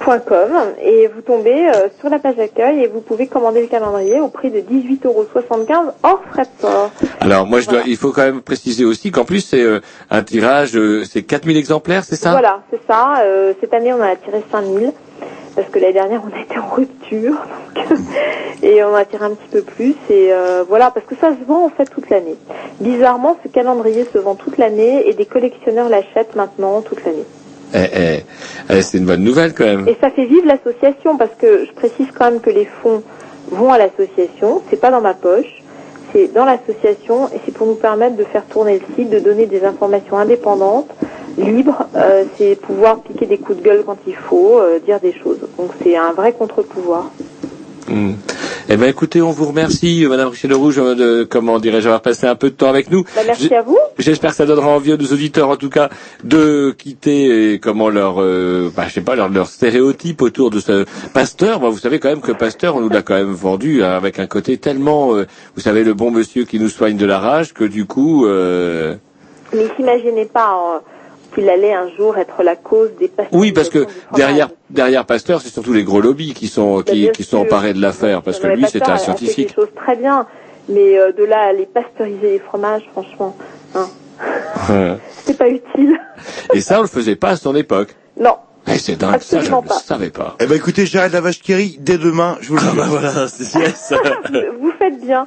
point 0.00 0.18
.com, 0.18 0.50
et 0.82 1.08
vous 1.08 1.22
tombez 1.22 1.68
euh, 1.68 1.88
sur 1.98 2.08
la 2.08 2.18
page 2.18 2.36
d'accueil 2.36 2.82
et 2.82 2.86
vous 2.86 3.00
pouvez 3.00 3.26
commander 3.26 3.62
le 3.62 3.66
calendrier 3.66 4.20
au 4.20 4.28
prix 4.28 4.50
de 4.50 4.58
18,75 4.60 5.04
euros 5.04 5.26
hors 6.02 6.22
frais 6.30 6.44
de 6.44 6.60
port. 6.60 6.90
Alors 7.20 7.46
moi, 7.46 7.60
je 7.60 7.68
dois, 7.68 7.82
il 7.86 7.96
faut 7.96 8.12
quand 8.12 8.22
même 8.22 8.42
préciser 8.42 8.84
aussi 8.84 9.10
qu'en 9.10 9.24
plus 9.24 9.40
c'est 9.40 9.62
euh, 9.62 9.80
un 10.10 10.22
tirage, 10.22 10.76
euh, 10.76 11.04
c'est 11.04 11.22
4000 11.22 11.56
exemplaires, 11.56 12.04
c'est 12.04 12.16
ça? 12.16 12.32
Voilà, 12.32 12.62
c'est 12.70 12.80
ça. 12.86 13.22
Euh, 13.22 13.52
cette 13.60 13.72
année, 13.72 13.92
on 13.92 14.02
a 14.02 14.16
tiré 14.16 14.42
5000 14.50 14.92
parce 15.58 15.70
que 15.70 15.80
l'année 15.80 15.94
dernière, 15.94 16.22
on 16.24 16.40
était 16.40 16.56
en 16.56 16.72
rupture, 16.72 17.34
donc, 17.74 17.98
et 18.62 18.84
on 18.84 18.94
a 18.94 19.04
tiré 19.04 19.24
un 19.24 19.30
petit 19.30 19.48
peu 19.50 19.62
plus. 19.62 19.96
Et 20.08 20.32
euh, 20.32 20.62
voilà, 20.68 20.92
parce 20.92 21.04
que 21.04 21.16
ça 21.16 21.30
se 21.30 21.44
vend 21.48 21.66
en 21.66 21.68
fait 21.68 21.86
toute 21.86 22.08
l'année. 22.10 22.36
Bizarrement, 22.78 23.36
ce 23.42 23.48
calendrier 23.48 24.06
se 24.12 24.18
vend 24.18 24.36
toute 24.36 24.56
l'année 24.56 25.08
et 25.08 25.14
des 25.14 25.26
collectionneurs 25.26 25.88
l'achètent 25.88 26.36
maintenant 26.36 26.80
toute 26.80 27.04
l'année. 27.04 27.24
Eh, 27.74 27.78
eh, 27.92 28.24
eh, 28.70 28.82
c'est 28.82 28.98
une 28.98 29.06
bonne 29.06 29.24
nouvelle 29.24 29.52
quand 29.52 29.64
même. 29.64 29.88
Et 29.88 29.96
ça 30.00 30.10
fait 30.10 30.26
vivre 30.26 30.46
l'association 30.46 31.16
parce 31.16 31.34
que 31.36 31.64
je 31.66 31.72
précise 31.72 32.06
quand 32.16 32.30
même 32.30 32.40
que 32.40 32.50
les 32.50 32.66
fonds 32.80 33.02
vont 33.50 33.72
à 33.72 33.78
l'association. 33.78 34.62
C'est 34.70 34.80
pas 34.80 34.92
dans 34.92 35.00
ma 35.00 35.14
poche, 35.14 35.64
c'est 36.12 36.32
dans 36.32 36.44
l'association 36.44 37.26
et 37.34 37.40
c'est 37.44 37.52
pour 37.52 37.66
nous 37.66 37.74
permettre 37.74 38.14
de 38.14 38.22
faire 38.22 38.44
tourner 38.44 38.78
le 38.78 38.94
site, 38.94 39.10
de 39.10 39.18
donner 39.18 39.46
des 39.46 39.64
informations 39.64 40.18
indépendantes, 40.18 40.90
libres. 41.38 41.86
Euh, 41.94 42.24
c'est 42.36 42.56
pouvoir 42.56 43.00
piquer 43.00 43.26
des 43.26 43.38
coups 43.38 43.58
de 43.58 43.64
gueule 43.64 43.82
quand 43.86 43.98
il 44.06 44.16
faut, 44.16 44.58
euh, 44.58 44.78
dire 44.80 45.00
des 45.00 45.12
choses. 45.12 45.38
Donc 45.56 45.70
c'est 45.82 45.96
un 45.96 46.12
vrai 46.12 46.32
contre-pouvoir. 46.32 47.10
Hmm. 47.88 48.12
Eh 48.70 48.76
ben 48.76 48.86
écoutez, 48.86 49.22
on 49.22 49.30
vous 49.30 49.46
remercie, 49.46 50.04
euh, 50.04 50.10
Madame 50.10 50.28
Richel 50.28 50.52
Rouge, 50.52 50.76
de 50.76 51.24
comment 51.24 51.58
dirais-je, 51.58 51.86
avoir 51.86 52.02
passé 52.02 52.26
un 52.26 52.34
peu 52.34 52.50
de 52.50 52.54
temps 52.54 52.68
avec 52.68 52.90
nous. 52.90 53.02
Bah, 53.16 53.22
merci 53.26 53.54
à 53.54 53.62
vous. 53.62 53.78
J'espère 53.98 54.32
que 54.32 54.36
ça 54.36 54.44
donnera 54.44 54.68
envie 54.68 54.92
à 54.92 54.98
nos 54.98 55.06
auditeurs, 55.06 55.48
en 55.48 55.56
tout 55.56 55.70
cas, 55.70 55.88
de 56.22 56.74
quitter 56.76 57.58
comment 57.62 57.88
leur, 57.88 58.16
euh, 58.20 58.70
bah, 58.76 58.84
je 58.86 58.92
sais 58.92 59.00
pas, 59.00 59.16
leur, 59.16 59.30
leur 59.30 59.46
stéréotype 59.46 60.20
autour 60.20 60.50
de 60.50 60.60
ce 60.60 60.84
Pasteur. 61.14 61.60
Bah, 61.60 61.70
vous 61.70 61.78
savez 61.78 61.98
quand 61.98 62.10
même 62.10 62.20
que 62.20 62.32
Pasteur, 62.32 62.76
on 62.76 62.80
nous 62.80 62.90
l'a 62.90 63.00
quand 63.00 63.14
même 63.14 63.32
vendu 63.32 63.82
hein, 63.82 63.92
avec 63.92 64.18
un 64.18 64.26
côté 64.26 64.58
tellement, 64.58 65.14
euh, 65.14 65.26
vous 65.54 65.62
savez, 65.62 65.82
le 65.82 65.94
bon 65.94 66.10
monsieur 66.10 66.44
qui 66.44 66.60
nous 66.60 66.68
soigne 66.68 66.98
de 66.98 67.06
la 67.06 67.18
rage, 67.18 67.54
que 67.54 67.64
du 67.64 67.86
coup, 67.86 68.26
euh, 68.26 68.96
Mais 69.54 69.66
s'imaginez 69.76 70.26
pas 70.26 70.74
euh, 70.74 70.78
qu'il 71.34 71.48
allait 71.48 71.72
un 71.74 71.88
jour 71.96 72.16
être 72.18 72.42
la 72.42 72.56
cause 72.56 72.90
des 72.98 73.08
pasteurisations 73.08 73.38
oui, 73.40 73.52
parce 73.52 73.68
que 73.70 73.86
derrière 74.14 74.48
derrière 74.70 75.04
Pasteur, 75.04 75.40
c'est 75.40 75.50
surtout 75.52 75.72
les 75.72 75.84
gros 75.84 76.00
lobbies 76.00 76.34
qui 76.34 76.48
sont 76.48 76.82
qui, 76.82 77.10
qui 77.12 77.24
sont 77.24 77.38
emparés 77.38 77.74
de 77.74 77.80
l'affaire, 77.80 78.22
parce 78.22 78.38
que 78.40 78.46
lui, 78.48 78.64
c'était 78.66 78.84
un 78.86 78.90
a- 78.90 78.94
a 78.94 78.98
fait 78.98 79.04
scientifique. 79.04 79.48
des 79.48 79.54
choses 79.54 79.68
très 79.76 79.96
bien, 79.96 80.26
mais 80.68 80.98
euh, 80.98 81.12
de 81.12 81.24
là 81.24 81.40
à 81.40 81.48
aller 81.48 81.66
pasteuriser 81.66 82.30
les 82.32 82.38
fromages, 82.38 82.82
franchement, 82.92 83.36
hein, 83.74 83.86
c'est 85.24 85.36
pas 85.38 85.48
utile. 85.48 85.98
Et 86.54 86.60
ça, 86.60 86.78
on 86.78 86.82
le 86.82 86.88
faisait 86.88 87.16
pas 87.16 87.30
à 87.30 87.36
son 87.36 87.54
époque. 87.54 87.94
Non. 88.18 88.36
Eh, 88.70 88.78
c'est 88.78 88.96
dingue, 88.96 89.20
ça, 89.20 89.40
je 89.40 89.50
ne 89.50 89.60
pas. 89.60 89.74
savais 89.78 90.10
pas. 90.10 90.36
Eh 90.40 90.46
ben, 90.46 90.54
écoutez, 90.56 90.86
j'arrête 90.86 91.12
la 91.12 91.20
vache 91.20 91.40
qui 91.40 91.54
rit 91.54 91.76
dès 91.80 91.98
demain. 91.98 92.36
Je 92.40 92.48
vous 92.48 92.56
le 92.56 92.60
dis. 92.62 92.76
bah 92.76 92.86
voilà, 92.88 93.28
c'est 93.28 93.58
yes. 93.58 93.92
Vous 94.60 94.72
faites 94.78 95.00
bien. 95.00 95.26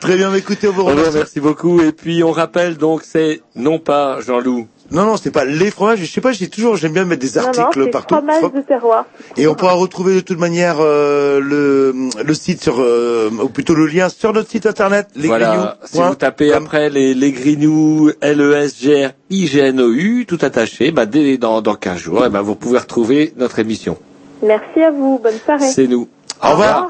Très 0.00 0.16
bien, 0.16 0.30
mais 0.30 0.38
écoutez, 0.38 0.68
on 0.68 0.72
vous 0.72 0.84
remercie. 0.84 1.14
merci 1.14 1.40
beaucoup. 1.40 1.80
Et 1.80 1.92
puis, 1.92 2.22
on 2.22 2.32
rappelle 2.32 2.76
donc, 2.76 3.02
c'est 3.04 3.42
non 3.56 3.78
pas 3.78 4.20
Jean-Loup. 4.20 4.66
Non, 4.92 5.04
non, 5.04 5.16
c'est 5.16 5.30
pas 5.30 5.44
les 5.44 5.70
fromages. 5.70 6.00
Je 6.00 6.04
sais 6.06 6.20
pas, 6.20 6.32
j'ai 6.32 6.48
toujours, 6.48 6.76
j'aime 6.76 6.92
bien 6.92 7.04
mettre 7.04 7.24
des 7.24 7.38
Non, 7.38 7.46
non, 7.52 7.60
articles 7.62 7.90
partout. 7.90 8.16
fromage 8.16 8.42
Fro- 8.42 8.52
de 8.54 8.60
terroir. 8.60 9.04
Et 9.36 9.46
on 9.46 9.54
pourra 9.54 9.72
retrouver 9.74 10.16
de 10.16 10.20
toute 10.20 10.38
manière 10.38 10.78
euh, 10.80 11.38
le, 11.40 11.94
le 12.24 12.34
site 12.34 12.60
sur, 12.62 12.80
euh, 12.80 13.30
ou 13.42 13.48
plutôt 13.48 13.74
le 13.74 13.86
lien 13.86 14.08
sur 14.08 14.32
notre 14.32 14.50
site 14.50 14.66
internet, 14.66 15.06
Voilà, 15.16 15.78
si 15.84 15.98
vous 16.00 16.14
tapez 16.16 16.52
après 16.52 16.90
les, 16.90 17.14
les 17.14 17.30
Grignoux, 17.32 18.10
L-E-S-G-R-I-G-N-O-U, 18.20 20.26
tout 20.26 20.38
attaché, 20.42 20.90
bah, 20.90 21.06
dès 21.06 21.38
dans, 21.38 21.62
dans 21.62 21.74
15 21.76 21.98
jours, 21.98 22.22
eh 22.26 22.28
ben, 22.28 22.40
vous 22.42 22.56
pouvez 22.56 22.78
retrouver 22.78 23.32
notre 23.36 23.58
émission. 23.60 23.96
Merci 24.42 24.82
à 24.82 24.90
vous. 24.90 25.20
Bonne 25.22 25.38
soirée. 25.44 25.70
C'est 25.70 25.86
nous. 25.86 26.08
Au 26.42 26.50
revoir. 26.50 26.88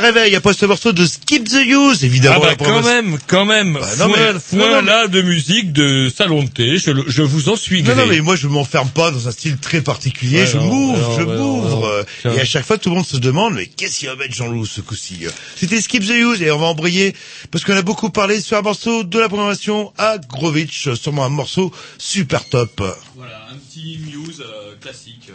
Réveille 0.00 0.34
après 0.34 0.52
ce 0.54 0.66
morceau 0.66 0.92
de 0.92 1.06
Skip 1.06 1.48
the 1.48 1.64
Use, 1.66 2.04
évidemment. 2.04 2.40
Ah 2.42 2.54
bah 2.56 2.64
quand 2.64 2.82
même, 2.82 3.18
quand 3.26 3.44
même, 3.44 3.74
Bah, 3.74 3.86
non, 3.98 4.08
foin, 4.12 4.32
mais- 4.32 4.40
foin 4.40 4.58
non, 4.58 4.68
non, 4.76 4.82
mais- 4.82 4.86
là 4.90 5.06
de 5.08 5.22
musique 5.22 5.72
de 5.72 6.10
salon 6.14 6.42
de 6.42 6.48
thé, 6.48 6.78
je, 6.78 6.90
je 7.06 7.22
vous 7.22 7.48
en 7.48 7.56
suis 7.56 7.82
Non, 7.82 7.92
gré. 7.94 8.02
non, 8.02 8.06
mais 8.08 8.20
moi 8.20 8.36
je 8.36 8.48
m'enferme 8.48 8.88
pas 8.90 9.10
dans 9.10 9.28
un 9.28 9.30
style 9.30 9.58
très 9.58 9.80
particulier, 9.82 10.40
Ouais, 10.40 10.46
je 10.46 10.58
m'ouvre, 10.58 11.16
je 11.18 11.24
m'ouvre. 11.24 12.06
Et 12.24 12.40
à 12.40 12.44
chaque 12.44 12.64
fois 12.66 12.78
tout 12.78 12.88
le 12.90 12.96
monde 12.96 13.06
se 13.06 13.16
demande, 13.18 13.54
mais 13.54 13.66
qu'est-ce 13.66 13.98
qu'il 14.00 14.08
va 14.08 14.16
mettre 14.16 14.34
Jean-Loup 14.34 14.66
ce 14.66 14.80
coup-ci? 14.80 15.26
C'était 15.56 15.80
Skip 15.80 16.04
the 16.04 16.10
Use 16.10 16.42
et 16.42 16.50
on 16.50 16.58
va 16.58 16.66
embrayer 16.66 17.14
parce 17.50 17.64
qu'on 17.64 17.76
a 17.76 17.82
beaucoup 17.82 18.10
parlé 18.10 18.40
sur 18.40 18.56
un 18.56 18.62
morceau 18.62 19.04
de 19.04 19.18
la 19.18 19.28
programmation 19.28 19.92
à 19.98 20.18
Grovitch, 20.18 20.88
sûrement 20.94 21.24
un 21.24 21.28
morceau 21.30 21.72
super 21.98 22.48
top. 22.48 22.82
Voilà, 23.16 23.46
un 23.52 23.56
petit 23.56 23.98
Muse 24.06 24.40
euh, 24.40 24.74
classique. 24.80 25.30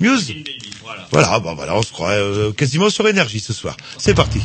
Muse 0.00 0.34
voilà. 0.82 1.06
Voilà, 1.10 1.38
bon 1.40 1.54
voilà, 1.54 1.76
on 1.76 1.82
se 1.82 1.92
croirait 1.92 2.18
euh, 2.18 2.52
quasiment 2.52 2.90
sur 2.90 3.06
énergie 3.06 3.40
ce 3.40 3.52
soir. 3.52 3.76
C'est 3.98 4.14
parti. 4.14 4.40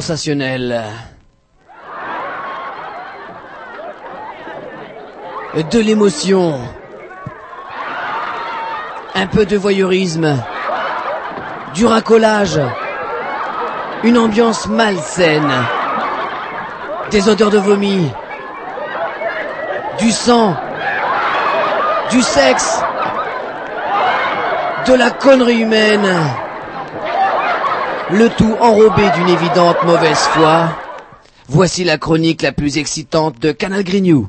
Sensationnel. 0.00 0.84
De 5.72 5.80
l'émotion. 5.80 6.60
Un 9.16 9.26
peu 9.26 9.44
de 9.44 9.56
voyeurisme. 9.56 10.36
Du 11.74 11.84
racolage. 11.84 12.60
Une 14.04 14.18
ambiance 14.18 14.68
malsaine. 14.68 15.52
Des 17.10 17.28
odeurs 17.28 17.50
de 17.50 17.58
vomi. 17.58 18.08
Du 19.98 20.12
sang. 20.12 20.54
Du 22.12 22.22
sexe. 22.22 22.80
De 24.86 24.94
la 24.94 25.10
connerie 25.10 25.62
humaine. 25.62 26.08
Le 28.10 28.30
tout 28.30 28.56
enrobé 28.60 29.02
d'une 29.16 29.28
évidente 29.28 29.76
mauvaise 29.84 30.16
foi. 30.16 30.74
Voici 31.46 31.84
la 31.84 31.98
chronique 31.98 32.40
la 32.40 32.52
plus 32.52 32.78
excitante 32.78 33.38
de 33.38 33.52
Canal 33.52 33.84
Grignou. 33.84 34.26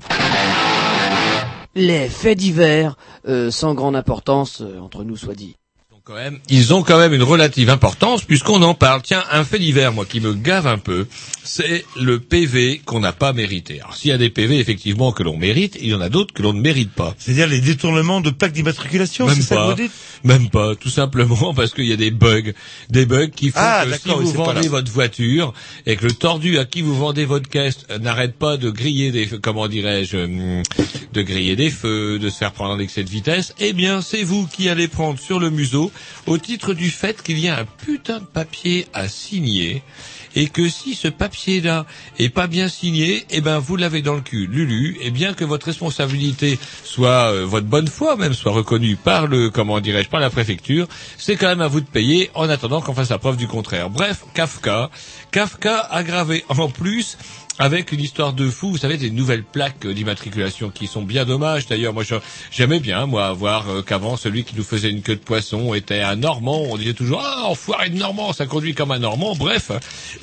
Les 1.76 2.10
faits 2.10 2.38
divers, 2.38 2.98
euh, 3.30 3.52
sans 3.52 3.74
grande 3.76 3.96
importance, 3.96 4.60
euh, 4.60 4.80
entre 4.82 5.06
nous 5.06 5.16
soit 5.16 5.34
dit. 5.34 5.56
ils 6.50 6.74
ont 6.74 6.84
quand 6.84 6.98
même 6.98 7.14
une 7.14 7.24
relative 7.24 7.70
importance 7.70 8.26
puisqu'on 8.26 8.62
en 8.64 8.74
parle. 8.74 9.02
Tiens, 9.02 9.24
un 9.32 9.46
fait 9.46 9.60
divers, 9.60 9.94
moi, 9.94 10.06
qui 10.06 10.20
me 10.20 10.34
gave 10.34 10.68
un 10.68 10.78
peu, 10.78 11.08
c'est 11.50 11.84
le 12.00 12.20
PV 12.20 12.80
qu'on 12.86 13.00
n'a 13.00 13.12
pas 13.12 13.34
mérité. 13.34 13.82
Alors, 13.82 13.96
s'il 13.96 14.12
y 14.12 14.14
a 14.14 14.20
des 14.20 14.30
PV, 14.30 14.60
effectivement, 14.60 15.12
que 15.12 15.24
l'on 15.24 15.36
mérite, 15.36 15.80
il 15.82 15.88
y 15.88 15.96
en 15.96 16.02
a 16.02 16.08
d'autres 16.08 16.32
que 16.32 16.44
l'on 16.44 16.54
ne 16.54 16.62
mérite 16.62 16.92
pas. 16.92 17.16
C'est-à-dire 17.18 17.48
les 17.48 17.60
détournements 17.60 18.22
de 18.22 18.30
plaques 18.30 18.52
d'immatriculation, 18.52 19.26
Même 19.26 19.36
c'est 19.36 19.42
ça 19.42 19.56
que 19.56 19.60
pas, 19.60 19.70
vous 19.70 19.82
dites? 19.82 19.92
Même 20.24 20.50
pas, 20.50 20.76
tout 20.76 20.90
simplement 20.90 21.54
parce 21.56 21.74
qu'il 21.74 21.86
y 21.86 21.92
a 21.92 21.96
des 21.96 22.12
bugs, 22.12 22.54
des 22.92 23.08
bugs 23.08 23.30
qui 23.30 23.50
font 23.50 23.60
Ah, 23.62 23.84
que 23.92 23.98
si 23.98 24.10
vous 24.10 24.32
vendez 24.32 24.68
votre 24.68 24.92
voiture 24.92 25.56
et 25.88 25.96
que 25.96 26.06
le 26.06 26.12
tordu 26.12 26.60
à 26.60 26.66
qui 26.66 26.84
vous 26.84 26.96
vendez 26.96 27.26
votre 27.26 27.50
caisse 27.50 27.80
n'arrête 28.00 28.36
pas 28.36 28.58
de 28.58 28.70
griller 28.70 29.12
des, 29.12 29.26
comment 29.42 29.68
dirais-je, 29.68 30.18
hum, 30.18 30.62
de 31.14 31.22
griller 31.24 31.56
des 31.56 31.72
feux, 31.72 32.20
de 32.20 32.30
se 32.30 32.38
faire 32.38 32.52
prendre 32.52 32.76
en 32.76 32.80
excès 32.80 33.04
de 33.04 33.10
vitesse, 33.10 33.56
eh 33.60 33.74
bien 33.74 34.02
c'est 34.02 34.22
vous 34.22 34.46
qui 34.46 34.70
allez 34.70 34.88
prendre 34.88 35.20
sur 35.20 35.40
le 35.40 35.50
museau 35.50 35.92
au 36.28 36.38
titre 36.38 36.76
du 36.76 36.92
fait 36.92 37.24
qu'il 37.24 37.40
y 37.40 37.48
a 37.48 37.58
un 37.58 37.66
putain 37.66 38.20
de 38.20 38.26
papier 38.26 38.86
à 38.94 39.08
signer 39.08 39.82
et 40.40 40.48
que 40.48 40.70
si 40.70 40.96
ce 40.96 41.10
papier-là 41.10 41.86
est 42.18 42.30
pas 42.30 42.48
bien 42.48 42.70
signé, 42.70 43.26
eh 43.30 43.42
ben 43.42 43.60
vous 43.60 43.76
l'avez 43.76 44.02
dans 44.02 44.14
le 44.16 44.22
cul, 44.22 44.48
Lulu, 44.48 44.98
et 45.02 45.12
bien 45.12 45.34
que 45.34 45.44
votre 45.44 45.66
responsabilité 45.66 46.58
soit 46.86 47.34
euh, 47.34 47.46
votre 47.46 47.68
bonne 47.68 47.90
foi 47.90 48.16
même 48.16 48.34
soit 48.34 48.54
reconnue 48.54 48.96
par 48.96 49.28
le 49.28 49.50
comment 49.50 49.82
dirais-je 49.82 50.08
par 50.08 50.22
la 50.22 50.30
préfecture, 50.30 50.88
c'est 51.18 51.36
quand 51.36 51.48
même 51.48 51.60
à 51.60 51.68
vous 51.68 51.82
de 51.82 51.86
payer 51.86 52.32
en 52.36 52.48
attendant 52.48 52.80
qu'on 52.80 52.94
fasse 52.94 53.10
la 53.10 53.18
preuve 53.18 53.36
du 53.36 53.48
contraire. 53.48 53.90
Bref, 53.90 54.24
Kafka, 54.34 54.90
Kafka 55.32 55.78
aggravé 55.78 56.46
en 56.48 56.70
plus 56.70 57.18
avec 57.60 57.92
une 57.92 58.00
histoire 58.00 58.32
de 58.32 58.50
fou, 58.50 58.72
vous 58.72 58.78
savez, 58.78 58.96
des 58.96 59.12
nouvelles 59.12 59.44
plaques 59.44 59.86
euh, 59.86 59.94
d'immatriculation 59.94 60.70
qui 60.70 60.88
sont 60.88 61.02
bien 61.02 61.26
dommages. 61.26 61.68
D'ailleurs, 61.68 61.94
moi, 61.94 62.04
j'aimais 62.52 62.80
bien, 62.80 63.06
moi, 63.06 63.34
voir 63.34 63.70
euh, 63.70 63.82
qu'avant, 63.82 64.16
celui 64.16 64.46
qui 64.46 64.56
nous 64.56 64.64
faisait 64.64 64.90
une 64.90 65.02
queue 65.02 65.16
de 65.16 65.22
poisson 65.22 65.74
était 65.74 66.00
un 66.00 66.16
Normand. 66.16 66.64
On 66.70 66.78
disait 66.78 66.94
toujours, 66.94 67.22
ah, 67.24 67.44
enfoiré 67.48 67.90
de 67.90 67.98
Normand, 67.98 68.32
ça 68.32 68.46
conduit 68.46 68.74
comme 68.74 68.92
un 68.92 69.00
Normand. 69.00 69.36
Bref, 69.36 69.72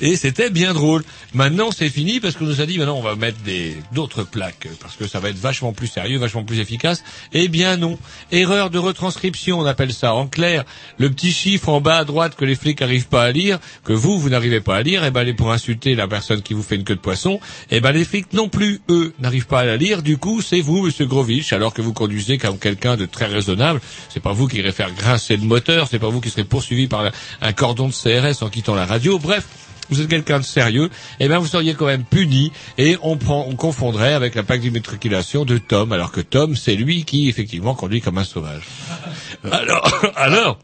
et 0.01 0.15
c'était 0.15 0.49
bien 0.49 0.73
drôle. 0.73 1.03
Maintenant, 1.35 1.69
c'est 1.71 1.89
fini 1.89 2.19
parce 2.19 2.35
qu'on 2.35 2.45
nous 2.45 2.59
a 2.59 2.65
dit, 2.65 2.79
maintenant, 2.79 2.97
on 2.97 3.03
va 3.03 3.15
mettre 3.15 3.39
des 3.41 3.77
d'autres 3.91 4.23
plaques 4.23 4.67
parce 4.81 4.95
que 4.95 5.07
ça 5.07 5.19
va 5.19 5.29
être 5.29 5.37
vachement 5.37 5.73
plus 5.73 5.87
sérieux, 5.87 6.17
vachement 6.17 6.43
plus 6.43 6.59
efficace. 6.59 7.03
Eh 7.33 7.49
bien, 7.49 7.77
non. 7.77 7.99
Erreur 8.31 8.71
de 8.71 8.79
retranscription, 8.79 9.59
on 9.59 9.65
appelle 9.65 9.93
ça. 9.93 10.15
En 10.15 10.25
clair, 10.25 10.63
le 10.97 11.11
petit 11.11 11.31
chiffre 11.31 11.69
en 11.69 11.81
bas 11.81 11.97
à 11.97 12.03
droite 12.03 12.35
que 12.35 12.45
les 12.45 12.55
flics 12.55 12.81
n'arrivent 12.81 13.09
pas 13.09 13.23
à 13.23 13.31
lire, 13.31 13.59
que 13.83 13.93
vous, 13.93 14.19
vous 14.19 14.29
n'arrivez 14.29 14.61
pas 14.61 14.77
à 14.77 14.81
lire, 14.81 15.03
et 15.03 15.11
ben, 15.11 15.21
allez 15.21 15.33
pour 15.33 15.51
insulter 15.51 15.93
la 15.93 16.07
personne 16.07 16.41
qui 16.41 16.55
vous 16.55 16.63
fait 16.63 16.75
une 16.75 16.83
queue 16.83 16.95
de 16.95 16.99
poisson, 16.99 17.26
et 17.71 17.79
ben, 17.79 17.91
les 17.91 18.05
flics 18.05 18.33
non 18.33 18.49
plus, 18.49 18.81
eux, 18.89 19.13
n'arrivent 19.19 19.47
pas 19.47 19.61
à 19.61 19.65
la 19.65 19.77
lire. 19.77 20.01
Du 20.01 20.17
coup, 20.17 20.41
c'est 20.41 20.61
vous, 20.61 20.83
monsieur 20.83 21.05
Grovitch, 21.05 21.53
alors 21.53 21.73
que 21.73 21.81
vous 21.81 21.93
conduisez 21.93 22.37
comme 22.37 22.57
quelqu'un 22.57 22.97
de 22.97 23.05
très 23.05 23.25
raisonnable. 23.25 23.81
C'est 24.09 24.21
pas 24.21 24.33
vous 24.33 24.47
qui 24.47 24.57
irez 24.57 24.71
faire 24.71 24.93
grincer 24.93 25.37
le 25.37 25.43
moteur, 25.43 25.87
c'est 25.89 25.99
pas 25.99 26.09
vous 26.09 26.21
qui 26.21 26.29
serez 26.29 26.43
poursuivi 26.43 26.87
par 26.87 27.11
un 27.41 27.53
cordon 27.53 27.87
de 27.87 27.93
CRS 27.93 28.43
en 28.43 28.49
quittant 28.49 28.75
la 28.75 28.85
radio. 28.85 29.19
Bref. 29.19 29.45
Vous 29.89 30.01
êtes 30.01 30.09
quelqu'un 30.09 30.39
de 30.39 30.43
sérieux, 30.43 30.89
eh 31.21 31.29
bien 31.29 31.39
vous 31.39 31.47
seriez 31.47 31.73
quand 31.73 31.85
même 31.85 32.03
puni 32.03 32.51
et 32.77 32.97
on 33.03 33.15
prend, 33.15 33.45
on 33.47 33.55
confondrait 33.55 34.13
avec 34.13 34.35
la 34.35 34.43
plaque 34.43 34.59
d'immatriculation 34.59 35.45
de 35.45 35.57
Tom, 35.57 35.93
alors 35.93 36.11
que 36.11 36.19
Tom 36.19 36.57
c'est 36.57 36.75
lui 36.75 37.05
qui 37.05 37.29
effectivement 37.29 37.73
conduit 37.73 38.01
comme 38.01 38.17
un 38.17 38.25
sauvage. 38.25 38.63
Alors, 39.49 40.01
alors, 40.17 40.59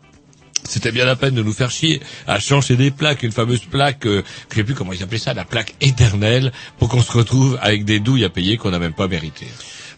c'était 0.67 0.91
bien 0.91 1.05
la 1.05 1.15
peine 1.15 1.35
de 1.35 1.43
nous 1.43 1.53
faire 1.53 1.71
chier 1.71 2.01
à 2.27 2.39
changer 2.39 2.75
des 2.75 2.91
plaques, 2.91 3.23
une 3.23 3.31
fameuse 3.31 3.65
plaque, 3.65 4.05
euh, 4.05 4.23
je 4.51 4.55
sais 4.55 4.63
plus 4.63 4.73
comment 4.75 4.93
ils 4.93 5.03
appelaient 5.03 5.17
ça, 5.19 5.33
la 5.33 5.45
plaque 5.45 5.75
éternelle, 5.81 6.51
pour 6.79 6.89
qu'on 6.89 7.01
se 7.01 7.11
retrouve 7.11 7.57
avec 7.61 7.85
des 7.85 7.99
douilles 7.99 8.25
à 8.25 8.29
payer 8.29 8.57
qu'on 8.57 8.71
n'a 8.71 8.79
même 8.79 8.93
pas 8.93 9.07
méritées. 9.07 9.47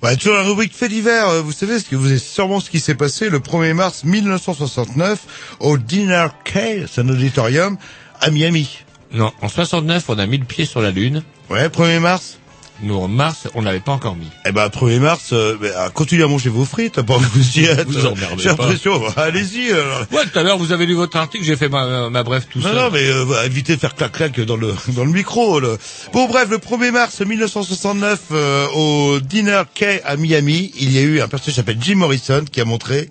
Ouais, 0.04 0.16
toujours 0.18 0.36
la 0.36 0.44
rubrique 0.44 0.74
fait 0.76 0.90
divers. 0.90 1.30
euh, 1.30 1.42
Vous 1.42 1.52
savez 1.54 1.80
ce 1.80 1.86
que 1.86 1.96
vous 1.96 2.06
savez 2.08 2.20
sûrement 2.20 2.60
ce 2.60 2.70
qui 2.70 2.80
s'est 2.80 2.96
passé 2.96 3.30
le 3.30 3.40
1er 3.40 3.74
mars 3.74 4.04
1969 4.04 5.56
au 5.60 5.78
Dinner 5.78 6.28
Key, 6.44 6.86
c'est 6.92 7.02
un 7.02 7.10
auditorium 7.10 7.78
à 8.22 8.30
Miami. 8.30 8.80
Non, 9.14 9.32
en 9.42 9.48
69, 9.50 10.04
on 10.10 10.20
a 10.20 10.26
mis 10.26 10.38
le 10.38 10.46
pied 10.46 10.66
sur 10.66 10.82
la 10.82 10.92
Lune. 10.92 11.24
Ouais, 11.50 11.68
1er 11.70 12.00
mars. 12.00 12.38
Nous, 12.82 12.96
en 12.96 13.08
mars, 13.08 13.48
on 13.56 13.62
l'avait 13.62 13.80
pas 13.80 13.94
encore 13.94 14.16
mis. 14.16 14.28
Eh 14.46 14.52
ben, 14.52 14.68
1er 14.68 15.00
mars, 15.00 15.30
euh, 15.32 15.56
ben, 15.60 15.72
ah, 15.78 15.90
continuez 15.94 16.24
à 16.24 16.28
manger 16.28 16.50
vos 16.50 16.66
frites, 16.66 17.02
pas 17.02 17.16
que 17.18 17.24
vous 17.24 17.60
y 17.60 17.66
êtes. 17.66 17.88
Vous 17.88 18.06
emmerdez 18.06 18.36
J'ai 18.44 18.50
l'impression, 18.50 19.02
allez-y. 19.16 19.72
alors. 19.72 20.02
Ouais, 20.12 20.26
tout 20.32 20.38
à 20.38 20.44
l'heure, 20.44 20.58
vous 20.58 20.72
avez 20.74 20.86
lu 20.86 20.94
votre 20.94 21.16
article, 21.18 21.44
j'ai 21.46 21.56
fait 21.56 21.70
ma, 21.70 22.10
ma 22.10 22.24
brève 22.24 22.46
tout 22.52 22.60
Non, 22.60 22.66
seul. 22.66 22.76
non, 22.76 22.90
mais 22.92 23.08
euh, 23.10 23.24
bah, 23.26 23.46
évitez 23.46 23.76
de 23.76 23.80
faire 23.80 23.96
clac-clac 23.96 24.40
dans 24.42 24.58
le 24.58 24.74
dans 24.90 25.06
le 25.06 25.12
micro. 25.12 25.60
là. 25.62 25.78
Bon, 26.12 26.28
bref, 26.28 26.50
le 26.50 26.58
1er 26.58 26.92
mars 26.92 27.22
1969, 27.22 28.20
euh, 28.32 28.68
au 28.76 29.20
Dinner 29.22 29.62
Key 29.74 30.02
à 30.04 30.18
Miami, 30.18 30.72
il 30.78 30.92
y 30.92 30.98
a 30.98 31.02
eu 31.02 31.22
un 31.22 31.28
personnage 31.30 31.54
qui 31.54 31.56
s'appelle 31.56 31.78
Jim 31.80 31.96
Morrison 31.96 32.44
qui 32.52 32.60
a 32.60 32.66
montré, 32.66 33.10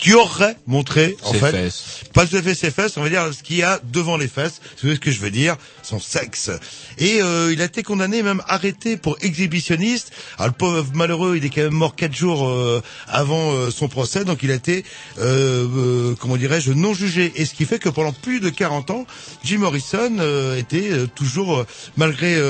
qui 0.00 0.14
aurait 0.14 0.56
montré, 0.66 1.16
en 1.22 1.32
Ses 1.32 1.38
fait, 1.38 1.50
fesses. 1.50 1.84
pas 2.14 2.26
tout 2.26 2.36
à 2.36 2.42
fait 2.42 2.54
ses 2.54 2.70
fesses, 2.70 2.96
on 2.96 3.02
va 3.02 3.10
dire 3.10 3.28
ce 3.34 3.42
qu'il 3.42 3.56
y 3.56 3.62
a 3.62 3.78
devant 3.92 4.16
les 4.16 4.28
fesses, 4.28 4.60
vous 4.62 4.78
voyez 4.84 4.94
ce 4.96 5.00
que 5.00 5.10
je 5.10 5.20
veux 5.20 5.30
dire, 5.30 5.56
son 5.82 6.00
sexe. 6.00 6.50
Et 6.98 7.20
euh, 7.20 7.52
il 7.52 7.60
a 7.60 7.66
été 7.66 7.82
condamné, 7.82 8.22
même 8.22 8.42
arrêté 8.48 8.96
pour 8.96 9.18
exhibitionniste. 9.20 10.10
Alors 10.38 10.48
le 10.48 10.52
pauvre 10.54 10.86
malheureux, 10.94 11.36
il 11.36 11.44
est 11.44 11.50
quand 11.50 11.60
même 11.62 11.74
mort 11.74 11.94
quatre 11.96 12.14
jours 12.14 12.48
euh, 12.48 12.82
avant 13.08 13.52
euh, 13.52 13.70
son 13.70 13.88
procès, 13.88 14.24
donc 14.24 14.42
il 14.42 14.50
a 14.50 14.54
été, 14.54 14.84
euh, 15.18 15.66
euh, 15.76 16.14
comment 16.18 16.36
dirais-je, 16.38 16.72
non 16.72 16.94
jugé. 16.94 17.32
Et 17.36 17.44
ce 17.44 17.52
qui 17.52 17.66
fait 17.66 17.78
que 17.78 17.90
pendant 17.90 18.12
plus 18.12 18.40
de 18.40 18.48
40 18.48 18.90
ans, 18.90 19.06
Jim 19.44 19.58
Morrison 19.58 20.16
euh, 20.18 20.56
était 20.56 20.90
toujours, 21.14 21.64
malgré 21.98 22.40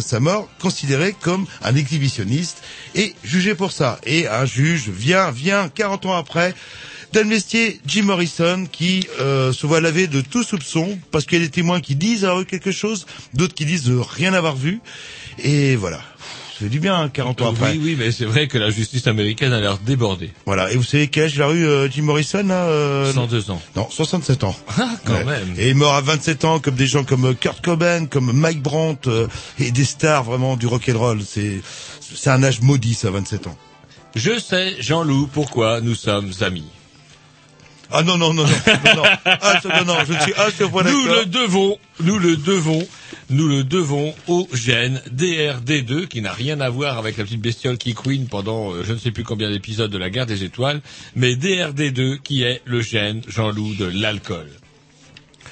sa 0.00 0.18
mort, 0.20 0.48
considéré 0.60 1.14
comme 1.20 1.46
un 1.62 1.76
exhibitionniste 1.76 2.58
et 2.94 3.14
jugé 3.22 3.54
pour 3.54 3.70
ça. 3.70 4.00
Et 4.04 4.26
un 4.26 4.44
juge 4.46 4.88
vient, 4.88 5.30
vient 5.30 5.68
40 5.68 6.06
ans 6.06 6.16
après, 6.16 6.54
d'amnistier 7.12 7.80
Jim 7.86 8.02
Morrison 8.04 8.66
qui 8.70 9.06
euh, 9.20 9.52
se 9.52 9.66
voit 9.66 9.80
lavé 9.80 10.06
de 10.06 10.20
tout 10.20 10.42
soupçon 10.42 10.98
parce 11.10 11.24
qu'il 11.26 11.38
y 11.38 11.42
a 11.42 11.44
des 11.44 11.50
témoins 11.50 11.80
qui 11.80 11.94
disent 11.94 12.24
avoir 12.24 12.40
eu 12.42 12.46
quelque 12.46 12.72
chose, 12.72 13.06
d'autres 13.34 13.54
qui 13.54 13.64
disent 13.64 13.88
euh, 13.90 14.00
rien 14.02 14.34
avoir 14.34 14.56
vu. 14.56 14.80
Et 15.42 15.76
voilà. 15.76 15.98
Ça 15.98 16.64
fait 16.64 16.70
du 16.70 16.80
bien, 16.80 16.96
hein, 16.96 17.08
40 17.08 17.42
ans 17.42 17.50
après. 17.52 17.70
Oui, 17.70 17.80
oui, 17.80 17.96
mais 17.96 18.10
c'est 18.10 18.24
vrai 18.24 18.48
que 18.48 18.58
la 18.58 18.70
justice 18.70 19.06
américaine 19.06 19.52
a 19.52 19.60
l'air 19.60 19.78
débordée. 19.78 20.30
Voilà. 20.44 20.72
Et 20.72 20.76
vous 20.76 20.82
savez 20.82 21.06
quel 21.06 21.24
âge 21.26 21.34
il 21.36 21.42
a 21.42 21.50
eu 21.52 21.64
euh, 21.64 21.88
Jim 21.88 22.02
Morrison 22.02 22.42
là, 22.44 22.64
euh, 22.64 23.12
102 23.12 23.52
ans. 23.52 23.62
Non, 23.76 23.86
67 23.88 24.42
ans. 24.42 24.56
Ah, 24.76 24.90
quand 25.04 25.12
Ouais. 25.14 25.24
même. 25.24 25.54
Et 25.56 25.72
mort 25.74 25.94
à 25.94 26.00
27 26.00 26.44
ans 26.44 26.58
comme 26.58 26.74
des 26.74 26.88
gens 26.88 27.04
comme 27.04 27.26
euh, 27.26 27.34
Kurt 27.34 27.64
Cobain, 27.64 28.06
comme 28.06 28.32
Mike 28.32 28.60
Brandt 28.60 29.08
euh, 29.08 29.28
et 29.60 29.70
des 29.70 29.84
stars 29.84 30.24
vraiment 30.24 30.56
du 30.56 30.66
rock 30.66 30.90
and 30.92 30.98
roll. 30.98 31.20
C'est 31.24 31.60
c'est 32.00 32.30
un 32.30 32.42
âge 32.42 32.60
maudit 32.60 32.94
ça, 32.94 33.10
27 33.12 33.46
ans. 33.46 33.56
Je 34.16 34.36
sais, 34.40 34.74
Jean-Loup, 34.80 35.28
pourquoi 35.32 35.80
nous 35.80 35.94
sommes 35.94 36.32
amis. 36.40 36.64
Ah 37.90 38.02
non 38.02 38.18
non 38.18 38.34
non 38.34 38.44
non 38.44 38.52
non 38.84 38.94
non. 38.96 39.02
Ah, 39.24 39.60
non, 39.64 39.84
non, 39.84 39.94
je 40.06 40.12
suis 40.20 40.34
à 40.34 40.50
ce 40.50 40.64
point 40.64 40.82
Nous 40.82 41.04
le 41.04 41.24
devons, 41.24 41.78
nous 42.00 42.18
le 42.18 42.36
devons, 42.36 42.86
nous 43.30 43.48
le 43.48 43.64
devons 43.64 44.14
au 44.26 44.46
gène 44.52 45.00
DRD2 45.14 46.06
qui 46.06 46.20
n'a 46.20 46.32
rien 46.32 46.60
à 46.60 46.68
voir 46.68 46.98
avec 46.98 47.16
la 47.16 47.24
petite 47.24 47.40
bestiole 47.40 47.78
qui 47.78 47.94
queen 47.94 48.26
pendant 48.26 48.72
euh, 48.72 48.84
je 48.84 48.92
ne 48.92 48.98
sais 48.98 49.10
plus 49.10 49.24
combien 49.24 49.50
d'épisodes 49.50 49.90
de 49.90 49.98
la 49.98 50.10
guerre 50.10 50.26
des 50.26 50.44
étoiles, 50.44 50.82
mais 51.14 51.34
DRD2 51.34 52.18
qui 52.20 52.42
est 52.42 52.60
le 52.66 52.82
gène 52.82 53.22
Jean-Loup 53.26 53.74
de 53.74 53.86
l'alcool. 53.86 54.48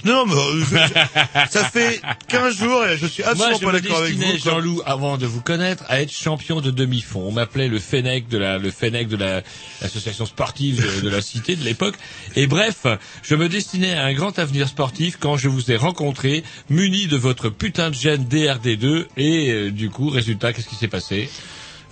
Non, 0.05 0.27
mais 0.27 0.35
euh, 0.35 0.65
je- 0.71 1.51
ça 1.51 1.65
fait 1.65 2.01
15 2.29 2.57
jours 2.57 2.85
et 2.87 2.97
je 2.99 3.07
suis 3.07 3.23
Moi, 3.23 3.33
absolument 3.33 3.59
je 3.61 3.65
pas 3.65 3.73
d'accord 3.73 3.99
avec 4.03 4.15
vous. 4.15 4.39
Jean-Loup, 4.39 4.83
avant 4.87 5.17
de 5.19 5.27
vous 5.27 5.41
connaître, 5.41 5.85
à 5.89 6.01
être 6.03 6.13
champion 6.13 6.61
de 6.61 6.71
demi-fond. 6.71 7.23
On 7.27 7.33
m'appelait 7.33 7.69
le 7.69 7.79
Fennec 7.79 8.29
de 8.29 8.39
la, 8.39 8.59
le 8.59 8.71
Fennec 8.71 9.09
de 9.09 9.17
la, 9.17 9.43
l'association 9.83 10.27
sportive 10.27 10.83
de, 10.97 11.01
de 11.01 11.09
la 11.09 11.21
cité 11.23 11.57
de 11.57 11.65
l'époque. 11.65 11.95
Et 12.37 12.47
bref, 12.47 12.87
je 13.23 13.35
me 13.35 13.49
destinais 13.49 13.95
à 13.95 14.05
un 14.05 14.13
grand 14.13 14.39
avenir 14.39 14.69
sportif 14.69 15.17
quand 15.19 15.37
je 15.37 15.49
vous 15.49 15.71
ai 15.73 15.77
rencontré, 15.77 16.45
muni 16.71 17.07
de 17.07 17.17
votre 17.17 17.49
putain 17.49 17.91
de 17.91 17.95
gène 17.95 18.25
DRD2. 18.25 19.07
Et 19.17 19.51
euh, 19.51 19.71
du 19.71 19.91
coup, 19.91 20.09
résultat, 20.11 20.53
qu'est-ce 20.53 20.69
qui 20.69 20.77
s'est 20.77 20.89
passé? 20.89 21.29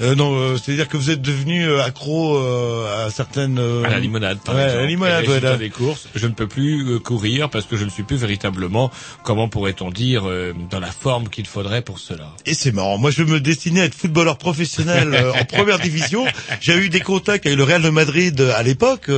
Euh, 0.00 0.14
non, 0.16 0.34
euh, 0.36 0.56
c'est-à-dire 0.56 0.88
que 0.88 0.96
vous 0.96 1.10
êtes 1.10 1.22
devenu 1.22 1.64
euh, 1.68 1.82
accro 1.84 2.36
euh, 2.36 3.06
à 3.06 3.10
certaines... 3.10 3.58
euh, 3.60 3.84
À 3.84 3.90
la 3.90 4.00
limonade, 4.00 4.38
par 4.44 4.54
ouais, 4.56 4.62
exemple. 4.62 4.78
à 4.78 4.82
la 4.82 4.88
limonade, 4.88 5.28
ouais, 5.28 5.40
là. 5.40 5.56
des 5.56 5.70
courses, 5.70 6.08
je 6.16 6.26
ne 6.26 6.32
peux 6.32 6.48
plus 6.48 6.94
euh, 6.94 6.98
courir 6.98 7.48
parce 7.48 7.64
que 7.66 7.76
je 7.76 7.84
ne 7.84 7.90
suis 7.90 8.02
plus 8.02 8.16
véritablement, 8.16 8.90
comment 9.22 9.48
pourrait-on 9.48 9.90
dire, 9.90 10.28
euh, 10.28 10.52
dans 10.70 10.80
la 10.80 10.90
forme 10.90 11.28
qu'il 11.28 11.46
faudrait 11.46 11.82
pour 11.82 12.00
cela. 12.00 12.28
Et 12.44 12.54
c'est 12.54 12.72
marrant. 12.72 12.98
Moi, 12.98 13.12
je 13.12 13.22
me 13.22 13.38
destinais 13.40 13.82
à 13.82 13.84
être 13.84 13.94
footballeur 13.94 14.36
professionnel 14.36 15.14
euh, 15.14 15.32
en 15.32 15.44
première 15.56 15.78
division. 15.78 16.24
J'ai 16.60 16.74
eu 16.76 16.88
des 16.88 17.00
contacts 17.00 17.46
avec 17.46 17.56
le 17.56 17.62
Real 17.64 17.82
de 17.82 17.90
Madrid 17.90 18.40
euh, 18.40 18.52
à 18.56 18.62
l'époque. 18.64 19.08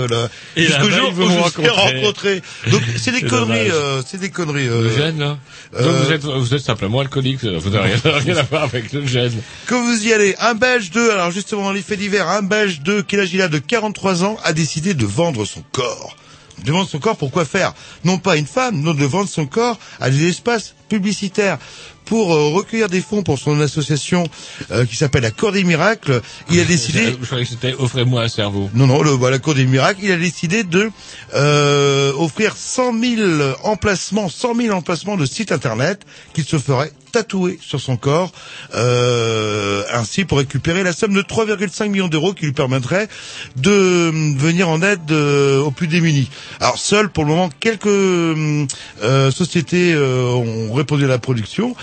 Jusqu'au 0.56 0.90
jour 0.90 1.12
où 1.18 1.22
je 1.22 1.50
suis 1.60 1.68
rencontré. 1.68 2.42
Donc, 2.70 2.82
c'est 2.98 3.12
des 3.12 3.22
conneries. 3.22 3.70
euh, 3.70 4.02
c'est 4.06 4.20
des 4.20 4.30
conneries. 4.30 4.68
euh, 4.68 4.82
Le 4.82 4.90
gène, 4.94 5.18
là 5.20 5.38
euh, 5.74 5.82
Donc 5.82 5.94
vous 6.04 6.12
êtes, 6.12 6.22
vous 6.24 6.54
êtes 6.54 6.60
simplement 6.60 7.00
alcoolique, 7.00 7.42
vous 7.44 7.70
n'avez 7.70 7.94
rien, 7.94 7.96
rien 8.18 8.36
à 8.36 8.42
voir 8.42 8.64
avec 8.64 8.92
le 8.92 9.06
gène. 9.06 9.32
Que 9.66 9.74
vous 9.74 10.06
y 10.06 10.12
allez, 10.12 10.34
un 10.38 10.54
Belge 10.66 10.90
de, 10.90 11.10
alors 11.10 11.30
justement 11.30 11.62
dans 11.62 11.72
les 11.72 11.80
faits 11.80 12.00
divers, 12.00 12.28
un 12.28 12.42
Belge 12.42 12.80
de, 12.80 13.00
quel 13.00 13.20
âge 13.20 13.32
il 13.32 13.40
a, 13.40 13.46
de 13.46 13.58
43 13.58 14.24
ans, 14.24 14.36
a 14.42 14.52
décidé 14.52 14.94
de 14.94 15.06
vendre 15.06 15.44
son 15.44 15.62
corps. 15.70 16.16
De 16.64 16.72
vendre 16.72 16.88
son 16.88 16.98
corps, 16.98 17.16
pourquoi 17.16 17.44
faire? 17.44 17.72
Non 18.04 18.18
pas 18.18 18.36
une 18.36 18.46
femme, 18.46 18.80
non 18.80 18.92
de 18.92 19.04
vendre 19.04 19.28
son 19.28 19.46
corps 19.46 19.78
à 20.00 20.10
des 20.10 20.26
espaces 20.28 20.74
publicitaire 20.88 21.58
pour 22.04 22.34
euh, 22.34 22.50
recueillir 22.50 22.88
des 22.88 23.00
fonds 23.00 23.22
pour 23.22 23.38
son 23.38 23.60
association 23.60 24.24
euh, 24.72 24.84
qui 24.86 24.96
s'appelle 24.96 25.22
la 25.22 25.30
Cour 25.30 25.52
des 25.52 25.62
Miracles. 25.62 26.20
Il 26.50 26.58
a 26.58 26.64
décidé... 26.76 27.16
Je 27.20 27.26
croyais 27.26 27.44
que 27.44 27.50
c'était 27.50 27.74
offrez-moi 27.74 28.22
un 28.22 28.28
cerveau. 28.28 28.68
Non, 28.74 28.88
non, 28.88 29.02
le, 29.02 29.16
bah, 29.16 29.30
la 29.30 29.38
Cour 29.38 29.54
des 29.54 29.66
Miracles, 29.66 30.00
il 30.02 30.10
a 30.10 30.16
décidé 30.16 30.64
de 30.64 30.90
euh, 31.34 32.12
offrir 32.14 32.56
100 32.56 32.92
000 33.00 33.22
emplacements, 33.62 34.28
100 34.28 34.54
000 34.56 34.74
emplacements 34.74 35.16
de 35.16 35.26
sites 35.26 35.52
internet 35.52 36.02
qu'il 36.34 36.44
se 36.44 36.58
ferait 36.58 36.92
tatouer 37.16 37.58
sur 37.62 37.80
son 37.80 37.96
corps, 37.96 38.30
euh, 38.74 39.82
ainsi 39.92 40.24
pour 40.24 40.38
récupérer 40.38 40.82
la 40.82 40.92
somme 40.92 41.14
de 41.14 41.22
3,5 41.22 41.88
millions 41.88 42.08
d'euros 42.08 42.34
qui 42.34 42.44
lui 42.44 42.52
permettrait 42.52 43.08
de 43.56 43.70
euh, 43.70 44.34
venir 44.36 44.68
en 44.68 44.82
aide 44.82 45.10
euh, 45.10 45.60
aux 45.62 45.70
plus 45.70 45.86
démunis. 45.86 46.28
Alors 46.60 46.78
seul 46.78 47.08
pour 47.08 47.24
le 47.24 47.30
moment 47.30 47.48
quelques 47.58 47.86
euh, 47.86 48.66
sociétés 49.30 49.92
euh, 49.94 50.24
ont 50.26 50.74
répondu 50.74 51.04
à 51.04 51.08
la 51.08 51.18
production 51.18 51.74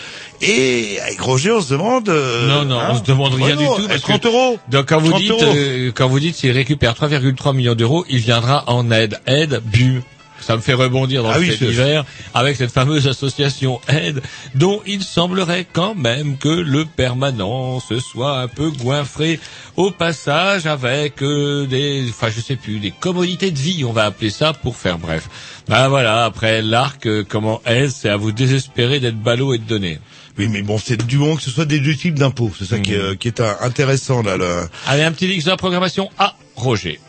et 0.41 0.99
avec 1.01 1.19
Roger 1.21 1.51
on 1.51 1.61
se 1.61 1.71
demande 1.73 2.09
Non, 2.09 2.65
non, 2.65 2.79
hein, 2.79 2.89
on 2.91 2.95
se 2.97 3.03
demande 3.03 3.33
rien 3.33 3.55
du 3.55 3.65
tout. 3.65 3.87
parce 3.87 4.01
30 4.01 4.21
que- 4.21 4.27
euros. 4.27 4.59
Donc 4.69 4.87
quand 4.89 4.99
vous 4.99 5.09
30 5.11 5.21
dites, 5.21 5.93
quand 5.95 6.07
vous 6.07 6.19
dites 6.19 6.35
s'il 6.35 6.51
récupère 6.51 6.93
3,3 6.93 7.55
millions 7.55 7.75
d'euros, 7.75 8.05
il 8.09 8.19
viendra 8.19 8.63
en 8.67 8.91
aide. 8.91 9.19
Aide, 9.25 9.61
bu. 9.65 10.01
Ça 10.45 10.55
me 10.55 10.61
fait 10.61 10.73
rebondir 10.73 11.23
dans 11.23 11.29
Ah 11.29 11.37
oui, 11.39 11.47
cet 11.49 11.59
c'est- 11.59 11.65
hiver 11.65 12.05
avec 12.33 12.57
cette 12.57 12.71
fameuse 12.71 13.07
association 13.07 13.79
Aide, 13.87 14.21
dont 14.55 14.81
il 14.85 15.01
semblerait 15.03 15.65
quand 15.71 15.95
même 15.95 16.37
que 16.37 16.49
le 16.49 16.85
permanent 16.85 17.79
se 17.79 17.99
soit 17.99 18.39
un 18.39 18.47
peu 18.47 18.69
goinfré 18.71 19.39
au 19.77 19.89
passage 19.91 20.65
avec 20.65 21.21
euh, 21.23 21.65
des, 21.65 22.05
enfin 22.09 22.29
je 22.35 22.41
sais 22.41 22.55
plus, 22.55 22.79
des 22.79 22.91
commodités 22.91 23.51
de 23.51 23.57
vie, 23.59 23.83
on 23.85 23.93
va 23.93 24.05
appeler 24.05 24.29
ça 24.29 24.53
pour 24.53 24.75
faire 24.75 24.99
bref. 24.99 25.29
Ben 25.67 25.87
voilà, 25.87 26.25
après 26.25 26.61
l'arc, 26.61 27.05
euh, 27.07 27.23
comment 27.27 27.61
Aide, 27.65 27.89
c'est 27.91 28.09
à 28.09 28.17
vous 28.17 28.31
désespérer 28.31 28.99
d'être 28.99 29.17
ballot 29.21 29.53
et 29.53 29.57
de 29.57 29.63
donner. 29.63 29.99
Oui, 30.37 30.47
mais 30.49 30.61
bon, 30.63 30.77
c'est 30.83 31.05
du 31.05 31.17
moment 31.17 31.35
que 31.35 31.43
ce 31.43 31.51
soit 31.51 31.65
des 31.65 31.79
deux 31.79 31.95
types 31.95 32.17
d'impôts. 32.17 32.51
C'est 32.57 32.65
ça 32.65 32.79
qui, 32.79 32.93
est, 32.93 32.97
euh, 32.97 33.15
qui 33.15 33.27
est 33.27 33.39
euh, 33.39 33.53
intéressant 33.61 34.23
là. 34.23 34.35
le- 34.35 34.67
Allez, 34.87 35.03
un 35.03 35.11
petit 35.11 35.27
lix 35.27 35.45
de 35.45 35.51
la 35.51 35.57
programmation 35.57 36.09
à 36.17 36.35
Roger. 36.55 36.99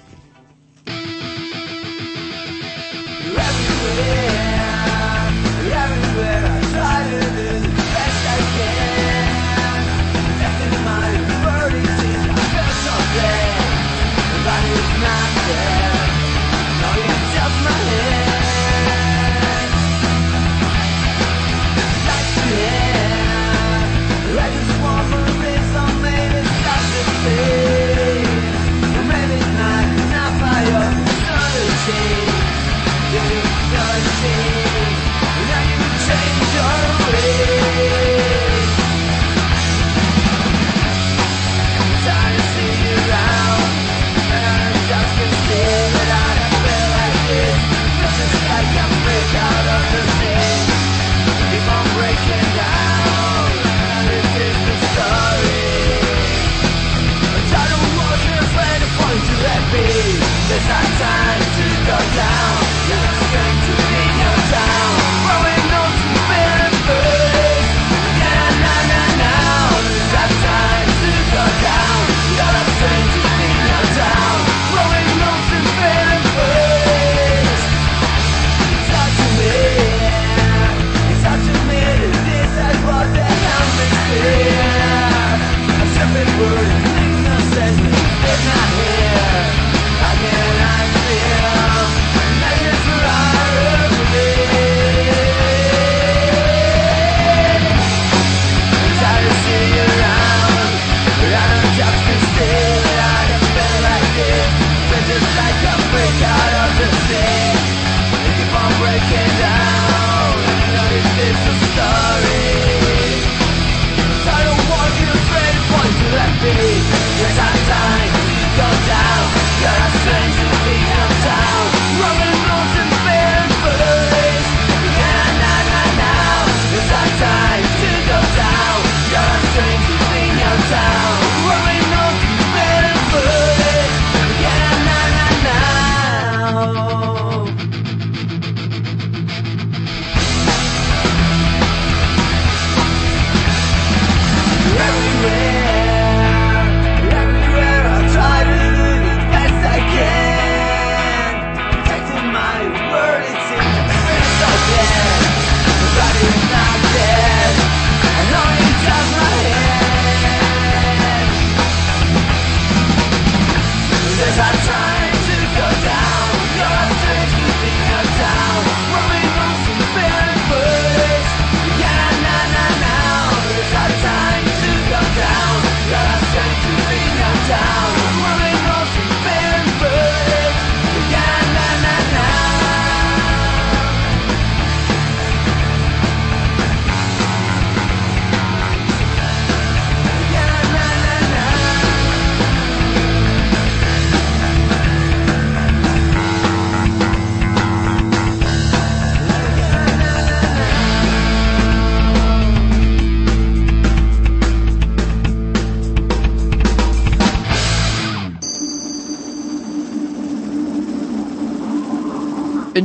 again. 108.97 109.24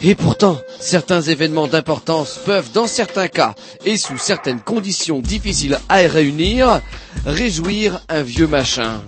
et 0.00 0.14
pourtant, 0.14 0.58
certains 0.78 1.20
événements 1.22 1.66
d'importance 1.66 2.38
peuvent, 2.44 2.70
dans 2.72 2.86
certains 2.86 3.28
cas 3.28 3.54
et 3.84 3.96
sous 3.96 4.18
certaines 4.18 4.60
conditions 4.60 5.20
difficiles 5.20 5.78
à 5.88 5.96
réunir, 5.96 6.80
réjouir 7.26 8.00
un 8.08 8.22
vieux 8.22 8.46
machin. 8.46 9.02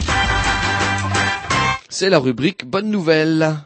C'est 1.89 2.11
la 2.11 2.19
rubrique 2.19 2.65
Bonne 2.65 2.91
Nouvelle. 2.91 3.57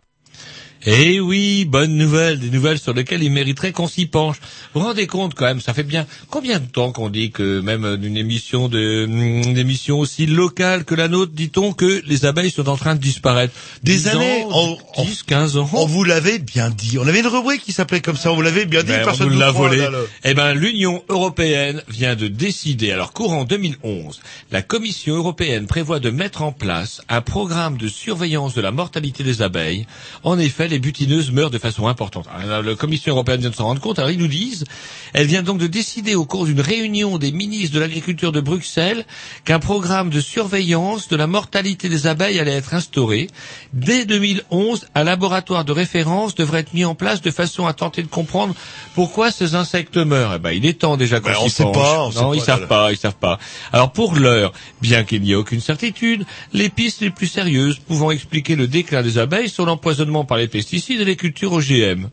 Eh 0.86 1.18
oui, 1.18 1.64
bonne 1.64 1.96
nouvelle, 1.96 2.38
des 2.38 2.50
nouvelles 2.50 2.78
sur 2.78 2.92
lesquelles 2.92 3.22
il 3.22 3.30
mériterait 3.32 3.72
qu'on 3.72 3.88
s'y 3.88 4.04
penche. 4.04 4.36
Vous 4.74 4.80
vous 4.80 4.86
rendez 4.86 5.06
compte 5.06 5.34
quand 5.34 5.46
même, 5.46 5.60
ça 5.62 5.72
fait 5.72 5.82
bien 5.82 6.06
combien 6.28 6.58
de 6.60 6.66
temps 6.66 6.92
qu'on 6.92 7.08
dit 7.08 7.30
que 7.30 7.60
même 7.60 7.96
d'une 7.96 8.18
émission 8.18 8.68
de 8.68 9.06
une 9.06 9.56
émission 9.56 9.98
aussi 9.98 10.26
locale 10.26 10.84
que 10.84 10.94
la 10.94 11.08
nôtre, 11.08 11.32
dit-on 11.34 11.72
que 11.72 12.02
les 12.06 12.26
abeilles 12.26 12.50
sont 12.50 12.68
en 12.68 12.76
train 12.76 12.94
de 12.96 13.00
disparaître? 13.00 13.54
Des 13.82 13.94
10 13.94 14.08
années, 14.08 14.44
ans, 14.50 14.78
on- 14.98 15.04
10, 15.04 15.22
15 15.22 15.56
ans. 15.56 15.70
On 15.72 15.86
vous 15.86 16.04
l'avait 16.04 16.38
bien 16.38 16.68
dit. 16.68 16.98
On 16.98 17.06
avait 17.06 17.20
une 17.20 17.28
rubrique 17.28 17.62
qui 17.62 17.72
s'appelait 17.72 18.02
comme 18.02 18.16
ça. 18.16 18.30
On 18.30 18.34
vous 18.36 18.42
l'avait 18.42 18.66
bien 18.66 18.82
dit. 18.82 18.88
Ben, 18.88 19.00
on 19.02 19.04
personne 19.04 19.30
nous 19.30 19.38
l'a 19.38 19.50
volé. 19.52 19.86
Eh 20.24 20.34
ben, 20.34 20.52
l'Union 20.52 21.02
européenne 21.08 21.82
vient 21.88 22.14
de 22.14 22.28
décider. 22.28 22.92
Alors, 22.92 23.12
courant 23.14 23.44
2011, 23.44 24.20
la 24.52 24.60
Commission 24.60 25.14
européenne 25.14 25.66
prévoit 25.66 25.98
de 26.00 26.10
mettre 26.10 26.42
en 26.42 26.52
place 26.52 27.00
un 27.08 27.22
programme 27.22 27.78
de 27.78 27.88
surveillance 27.88 28.54
de 28.54 28.60
la 28.60 28.70
mortalité 28.70 29.24
des 29.24 29.40
abeilles. 29.40 29.86
En 30.24 30.38
effet, 30.38 30.68
les 30.74 30.80
butineuses 30.80 31.30
meurent 31.30 31.50
de 31.50 31.58
façon 31.58 31.86
importante. 31.86 32.26
Alors, 32.36 32.62
la 32.62 32.74
Commission 32.74 33.12
européenne 33.12 33.40
vient 33.40 33.50
de 33.50 33.54
s'en 33.54 33.66
rendre 33.66 33.80
compte. 33.80 34.00
Alors, 34.00 34.10
ils 34.10 34.18
nous 34.18 34.26
disent, 34.26 34.64
elle 35.12 35.28
vient 35.28 35.42
donc 35.44 35.58
de 35.58 35.68
décider 35.68 36.16
au 36.16 36.24
cours 36.24 36.46
d'une 36.46 36.60
réunion 36.60 37.16
des 37.16 37.30
ministres 37.30 37.74
de 37.76 37.80
l'agriculture 37.80 38.32
de 38.32 38.40
Bruxelles 38.40 39.06
qu'un 39.44 39.60
programme 39.60 40.10
de 40.10 40.20
surveillance 40.20 41.06
de 41.06 41.14
la 41.14 41.28
mortalité 41.28 41.88
des 41.88 42.08
abeilles 42.08 42.40
allait 42.40 42.54
être 42.56 42.74
instauré. 42.74 43.28
Dès 43.72 44.04
2011, 44.04 44.88
un 44.96 45.04
laboratoire 45.04 45.64
de 45.64 45.70
référence 45.70 46.34
devrait 46.34 46.60
être 46.60 46.74
mis 46.74 46.84
en 46.84 46.96
place 46.96 47.22
de 47.22 47.30
façon 47.30 47.66
à 47.68 47.72
tenter 47.72 48.02
de 48.02 48.08
comprendre 48.08 48.52
pourquoi 48.96 49.30
ces 49.30 49.54
insectes 49.54 49.96
meurent. 49.96 50.34
Eh 50.34 50.38
ben, 50.40 50.50
il 50.50 50.66
est 50.66 50.80
temps 50.80 50.96
déjà 50.96 51.20
qu'on 51.20 51.30
Ben, 51.30 51.48
s'y 51.48 51.62
penche. 51.62 51.74
pas, 51.76 52.02
on 52.02 52.10
non, 52.20 52.34
ils 52.34 52.40
savent 52.40 52.62
là. 52.62 52.66
pas, 52.66 52.90
ils 52.90 52.98
savent 52.98 53.14
pas. 53.14 53.38
Alors 53.72 53.92
pour 53.92 54.16
l'heure, 54.16 54.52
bien 54.82 55.04
qu'il 55.04 55.22
n'y 55.22 55.30
ait 55.30 55.36
aucune 55.36 55.60
certitude, 55.60 56.24
les 56.52 56.68
pistes 56.68 57.00
les 57.00 57.10
plus 57.10 57.28
sérieuses 57.28 57.78
pouvant 57.78 58.10
expliquer 58.10 58.56
le 58.56 58.66
déclin 58.66 59.02
des 59.02 59.18
abeilles 59.18 59.48
sont 59.48 59.64
l'empoisonnement 59.64 60.24
par 60.24 60.36
les 60.36 60.48
pesticides 60.48 60.63
et 61.00 61.04
les 61.04 61.16
cultures 61.16 61.52
OGM. 61.52 62.08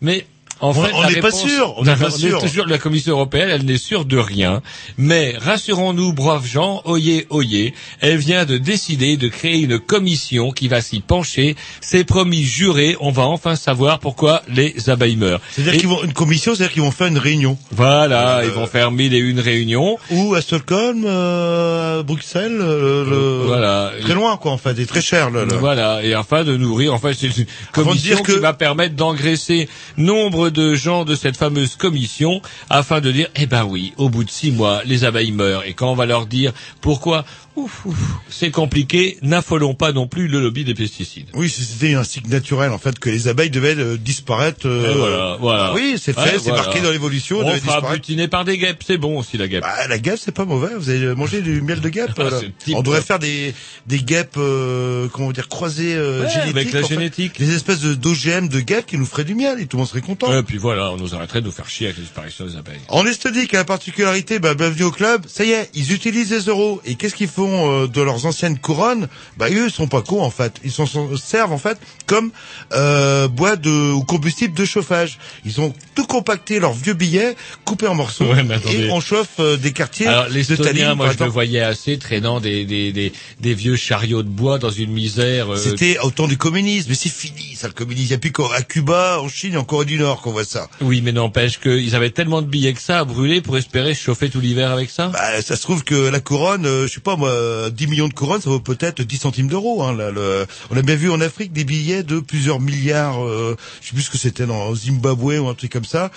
Mais 0.00 0.26
en 0.60 0.72
fait, 0.72 0.90
on 0.94 1.08
n'est 1.10 1.20
pas 1.20 1.30
sûr, 1.30 1.74
on 1.76 1.84
n'est 1.84 1.94
pas 1.96 2.06
on 2.06 2.16
est 2.16 2.18
sûr. 2.18 2.40
toujours 2.40 2.66
la 2.66 2.78
Commission 2.78 3.12
européenne, 3.12 3.48
elle 3.50 3.64
n'est 3.64 3.76
sûre 3.78 4.04
de 4.04 4.16
rien. 4.16 4.62
Mais 4.96 5.34
rassurons-nous, 5.38 6.12
braves 6.12 6.46
gens, 6.46 6.80
oyez, 6.84 7.26
oyez, 7.30 7.74
elle 8.00 8.16
vient 8.18 8.44
de 8.44 8.56
décider 8.56 9.16
de 9.16 9.28
créer 9.28 9.58
une 9.60 9.78
commission 9.78 10.50
qui 10.52 10.68
va 10.68 10.80
s'y 10.80 11.00
pencher. 11.00 11.56
C'est 11.80 12.04
promis, 12.04 12.42
juré, 12.44 12.96
on 13.00 13.10
va 13.10 13.24
enfin 13.24 13.56
savoir 13.56 13.98
pourquoi 13.98 14.42
les 14.48 14.88
abeilles 14.88 15.16
meurent. 15.16 15.40
C'est-à-dire 15.50 15.78
qu'ils 15.80 15.88
vont 15.88 16.02
une 16.02 16.12
commission, 16.12 16.54
c'est-à-dire 16.54 16.72
qu'ils 16.72 16.82
vont 16.82 16.90
faire 16.90 17.08
une 17.08 17.18
réunion. 17.18 17.58
Voilà, 17.72 18.38
Euh, 18.38 18.44
ils 18.46 18.50
vont 18.50 18.66
faire 18.66 18.90
mille 18.90 19.12
et 19.14 19.18
une 19.18 19.40
réunions. 19.40 19.98
Ou 20.10 20.34
à 20.34 20.40
Stockholm, 20.40 21.04
euh, 21.04 22.00
à 22.00 22.02
Bruxelles, 22.02 22.58
euh, 22.60 23.04
le- 23.04 23.46
Voilà. 23.46 23.92
très 24.00 24.14
loin 24.14 24.36
quoi 24.36 24.52
en 24.52 24.58
fait, 24.58 24.78
et 24.78 24.86
très 24.86 25.02
cher. 25.02 25.30
Le, 25.30 25.44
le- 25.44 25.56
Voilà, 25.56 26.02
et 26.02 26.14
afin 26.14 26.44
de 26.44 26.56
nourrir, 26.56 26.94
en 26.94 26.98
fait, 26.98 27.14
c'est 27.14 27.26
une 27.36 27.46
commission 27.72 28.16
dire 28.16 28.22
que- 28.22 28.32
qui 28.32 28.38
va 28.38 28.52
permettre 28.52 28.94
d'engraisser 28.94 29.68
nombre 29.96 30.43
de 30.50 30.74
gens 30.74 31.04
de 31.04 31.14
cette 31.14 31.36
fameuse 31.36 31.76
commission, 31.76 32.40
afin 32.70 33.00
de 33.00 33.10
dire, 33.10 33.28
eh 33.36 33.46
ben 33.46 33.64
oui, 33.64 33.92
au 33.96 34.08
bout 34.08 34.24
de 34.24 34.30
six 34.30 34.50
mois, 34.50 34.82
les 34.84 35.04
abeilles 35.04 35.32
meurent. 35.32 35.64
Et 35.64 35.74
quand 35.74 35.90
on 35.90 35.94
va 35.94 36.06
leur 36.06 36.26
dire 36.26 36.52
pourquoi, 36.80 37.24
ouf, 37.56 37.86
ouf, 37.86 37.96
c'est 38.28 38.50
compliqué, 38.50 39.18
n'affolons 39.22 39.74
pas 39.74 39.92
non 39.92 40.06
plus 40.06 40.28
le 40.28 40.40
lobby 40.40 40.64
des 40.64 40.74
pesticides. 40.74 41.28
Oui, 41.34 41.48
c'était 41.48 41.94
un 41.94 42.04
cycle 42.04 42.28
naturel 42.30 42.72
en 42.72 42.78
fait 42.78 42.98
que 42.98 43.10
les 43.10 43.28
abeilles 43.28 43.50
devaient 43.50 43.76
euh, 43.76 43.96
disparaître. 43.96 44.66
euh, 44.66 44.90
Et 44.90 44.94
voilà, 44.96 45.36
voilà. 45.40 45.74
Oui, 45.74 45.94
c'est 45.98 46.12
fait, 46.12 46.20
Ouais, 46.20 46.30
c'est 46.32 46.48
voilà. 46.50 46.62
marqué 46.64 46.80
dans 46.80 46.90
l'évolution. 46.90 47.38
On 47.40 47.52
disparaître. 47.54 47.92
butiner 47.92 48.28
par 48.28 48.44
des 48.44 48.58
guêpes, 48.58 48.82
c'est 48.86 48.98
bon 48.98 49.18
aussi 49.18 49.36
la 49.38 49.46
guêpe. 49.48 49.62
Bah, 49.62 49.86
la 49.88 49.98
guêpe, 49.98 50.18
c'est 50.20 50.32
pas 50.34 50.44
mauvais. 50.44 50.74
Vous 50.76 50.88
avez 50.90 51.14
mangé 51.14 51.40
du 51.42 51.60
miel 51.62 51.80
de 51.80 51.88
guêpe. 51.88 52.10
Ah, 52.24 52.40
On 52.74 52.82
devrait 52.82 53.02
faire 53.02 53.18
des 53.18 53.54
des 53.86 53.98
guêpes, 53.98 54.36
euh, 54.38 55.08
comment 55.12 55.30
dire, 55.32 55.48
croisées 55.48 55.94
euh, 55.94 56.22
Ouais, 56.24 56.30
génétiques. 56.30 56.56
avec 56.56 56.72
la 56.72 56.82
fait. 56.82 56.88
génétique. 56.94 57.38
Des 57.38 57.54
espèces 57.54 57.80
de 57.80 57.94
d'OGM 57.94 58.48
de 58.48 58.60
guêpes 58.60 58.86
qui 58.86 58.96
nous 58.98 59.06
feraient 59.06 59.24
du 59.24 59.34
miel 59.34 59.60
et 59.60 59.66
tout 59.66 59.76
le 59.76 59.82
monde 59.82 59.88
serait 59.88 60.00
content. 60.00 60.36
Et 60.36 60.42
puis 60.42 60.58
voilà, 60.58 60.90
on 60.92 60.96
nous 60.96 61.14
arrêterait 61.14 61.40
de 61.40 61.46
nous 61.46 61.52
faire 61.52 61.68
chier 61.68 61.86
avec 61.88 61.98
la 61.98 62.02
disparition 62.04 62.46
des 62.46 62.56
abeilles. 62.56 62.80
En 62.88 63.04
esthétique, 63.06 63.52
a 63.54 63.58
la 63.58 63.64
particularité, 63.64 64.38
bah, 64.38 64.54
bienvenue 64.54 64.84
au 64.84 64.90
club. 64.90 65.24
Ça 65.28 65.44
y 65.44 65.50
est, 65.52 65.70
ils 65.74 65.92
utilisent 65.92 66.30
les 66.32 66.40
euros. 66.50 66.80
Et 66.84 66.94
qu'est-ce 66.94 67.14
qu'ils 67.14 67.28
font 67.28 67.43
euh, 67.48 67.86
de 67.86 68.00
leurs 68.02 68.26
anciennes 68.26 68.58
couronnes 68.58 69.08
Bah, 69.36 69.48
eux, 69.50 69.66
ils 69.66 69.70
sont 69.72 69.88
pas 69.88 70.02
cons 70.02 70.22
en 70.22 70.30
fait. 70.30 70.54
Ils 70.64 70.70
s'en 70.72 70.86
servent 71.16 71.52
en 71.52 71.58
fait 71.58 71.78
comme 72.06 72.30
euh, 72.72 73.28
bois 73.28 73.56
de 73.56 73.92
ou 73.92 74.02
combustible 74.04 74.54
de 74.54 74.64
chauffage. 74.64 75.18
Ils 75.44 75.60
ont 75.60 75.72
tout 75.94 76.06
compacté 76.06 76.58
leurs 76.60 76.72
vieux 76.72 76.94
billets, 76.94 77.36
coupés 77.64 77.86
en 77.86 77.94
morceaux, 77.94 78.24
Ouais, 78.24 78.44
et 78.72 78.90
on 78.90 79.00
chauffe 79.00 79.28
euh, 79.40 79.56
des 79.56 79.72
quartiers 79.72 80.06
Alors 80.06 80.28
de 80.28 80.32
l'Estonien, 80.34 80.64
Tallinn, 80.64 80.94
moi 80.94 81.12
je 81.16 81.22
le 81.22 81.30
voyais 81.30 81.60
assez 81.60 81.98
traînant 81.98 82.40
des, 82.40 82.64
des, 82.64 82.92
des, 82.92 83.12
des 83.40 83.54
vieux 83.54 83.76
chariots 83.76 84.22
de 84.22 84.28
bois 84.28 84.58
dans 84.58 84.70
une 84.70 84.90
misère. 84.92 85.52
euh, 85.52 85.56
C'était 85.56 85.98
au 86.00 86.10
temps 86.10 86.26
du 86.28 86.36
communisme, 86.38 86.86
mais 86.90 86.94
c'est 86.94 87.08
fini, 87.12 87.54
ça, 87.56 87.66
le 87.68 87.72
communisme. 87.74 88.04
Il 88.06 88.08
n'y 88.08 88.14
a 88.14 88.18
plus 88.18 88.32
qu'à 88.32 88.62
Cuba, 88.62 89.18
en 89.20 89.28
Chine 89.28 89.56
en 89.56 89.64
Corée 89.64 89.84
du 89.84 89.98
Nord 89.98 90.20
qu'on 90.22 90.32
voit 90.32 90.44
ça. 90.44 90.68
Oui, 90.80 91.00
mais 91.02 91.12
n'empêche 91.12 91.60
qu'ils 91.60 91.94
avaient 91.94 92.10
tellement 92.10 92.42
de 92.42 92.46
billets 92.46 92.72
que 92.72 92.80
ça 92.82 92.98
à 93.00 93.04
brûler 93.04 93.40
pour 93.40 93.56
espérer 93.56 93.94
se 93.94 94.02
chauffer 94.02 94.30
tout 94.30 94.40
l'hiver 94.40 94.70
avec 94.70 94.90
ça? 94.90 95.08
Bah, 95.08 95.42
ça 95.42 95.56
se 95.56 95.62
trouve 95.62 95.84
que 95.84 96.08
la 96.08 96.20
couronne, 96.20 96.66
euh, 96.66 96.86
je 96.86 96.92
sais 96.94 97.00
pas 97.00 97.16
moi, 97.16 97.30
10 97.70 97.86
millions 97.86 98.08
de 98.08 98.14
couronnes, 98.14 98.40
ça 98.40 98.50
vaut 98.50 98.60
peut-être 98.60 99.02
10 99.02 99.18
centimes 99.18 99.48
d'euros. 99.48 99.82
Hein, 99.82 99.92
le- 99.92 100.46
On 100.70 100.76
a 100.76 100.82
bien 100.82 100.96
vu 100.96 101.10
en 101.10 101.20
Afrique 101.20 101.52
des 101.52 101.64
billets 101.64 102.02
de 102.02 102.20
plusieurs 102.20 102.60
milliards, 102.60 103.24
euh, 103.24 103.56
je 103.80 103.88
sais 103.88 103.94
plus 103.94 104.02
ce 104.02 104.10
que 104.10 104.18
c'était 104.18 104.46
dans 104.46 104.74
Zimbabwe 104.74 105.38
ou 105.40 105.48
un 105.48 105.54
truc 105.54 105.72
comme 105.72 105.84
ça, 105.84 106.10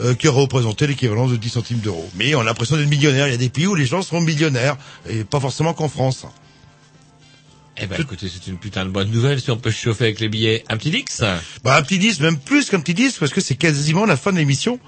euh, 0.00 0.14
qui 0.14 0.28
représentaient 0.28 0.86
l'équivalent 0.86 1.26
de 1.28 1.36
10 1.36 1.48
centimes 1.48 1.78
d'euros. 1.78 2.08
Mais 2.16 2.34
on 2.34 2.40
a 2.40 2.44
l'impression 2.44 2.76
d'être 2.76 2.88
millionnaire. 2.88 3.26
Il 3.28 3.32
y 3.32 3.34
a 3.34 3.38
des 3.38 3.48
pays 3.48 3.66
où 3.66 3.74
les 3.74 3.86
gens 3.86 4.02
sont 4.02 4.20
millionnaires, 4.20 4.76
et 5.08 5.24
pas 5.24 5.40
forcément 5.40 5.74
qu'en 5.74 5.88
France. 5.88 6.24
Eh 7.76 7.86
ben 7.88 7.96
écoutez, 8.00 8.28
c'est 8.32 8.46
une 8.48 8.56
putain 8.58 8.84
de 8.84 8.90
bonne 8.90 9.10
nouvelle 9.10 9.40
si 9.40 9.50
on 9.50 9.56
peut 9.56 9.72
se 9.72 9.78
chauffer 9.80 10.04
avec 10.04 10.20
les 10.20 10.28
billets. 10.28 10.64
Un 10.68 10.76
petit 10.76 10.92
dix 10.92 11.20
Bah, 11.64 11.76
un 11.76 11.82
petit 11.82 11.98
disque, 11.98 12.20
même 12.20 12.38
plus 12.38 12.70
qu'un 12.70 12.78
petit 12.78 12.94
disque, 12.94 13.18
parce 13.18 13.32
que 13.32 13.40
c'est 13.40 13.56
quasiment 13.56 14.06
la 14.06 14.16
fin 14.16 14.30
de 14.32 14.36
l'émission. 14.38 14.78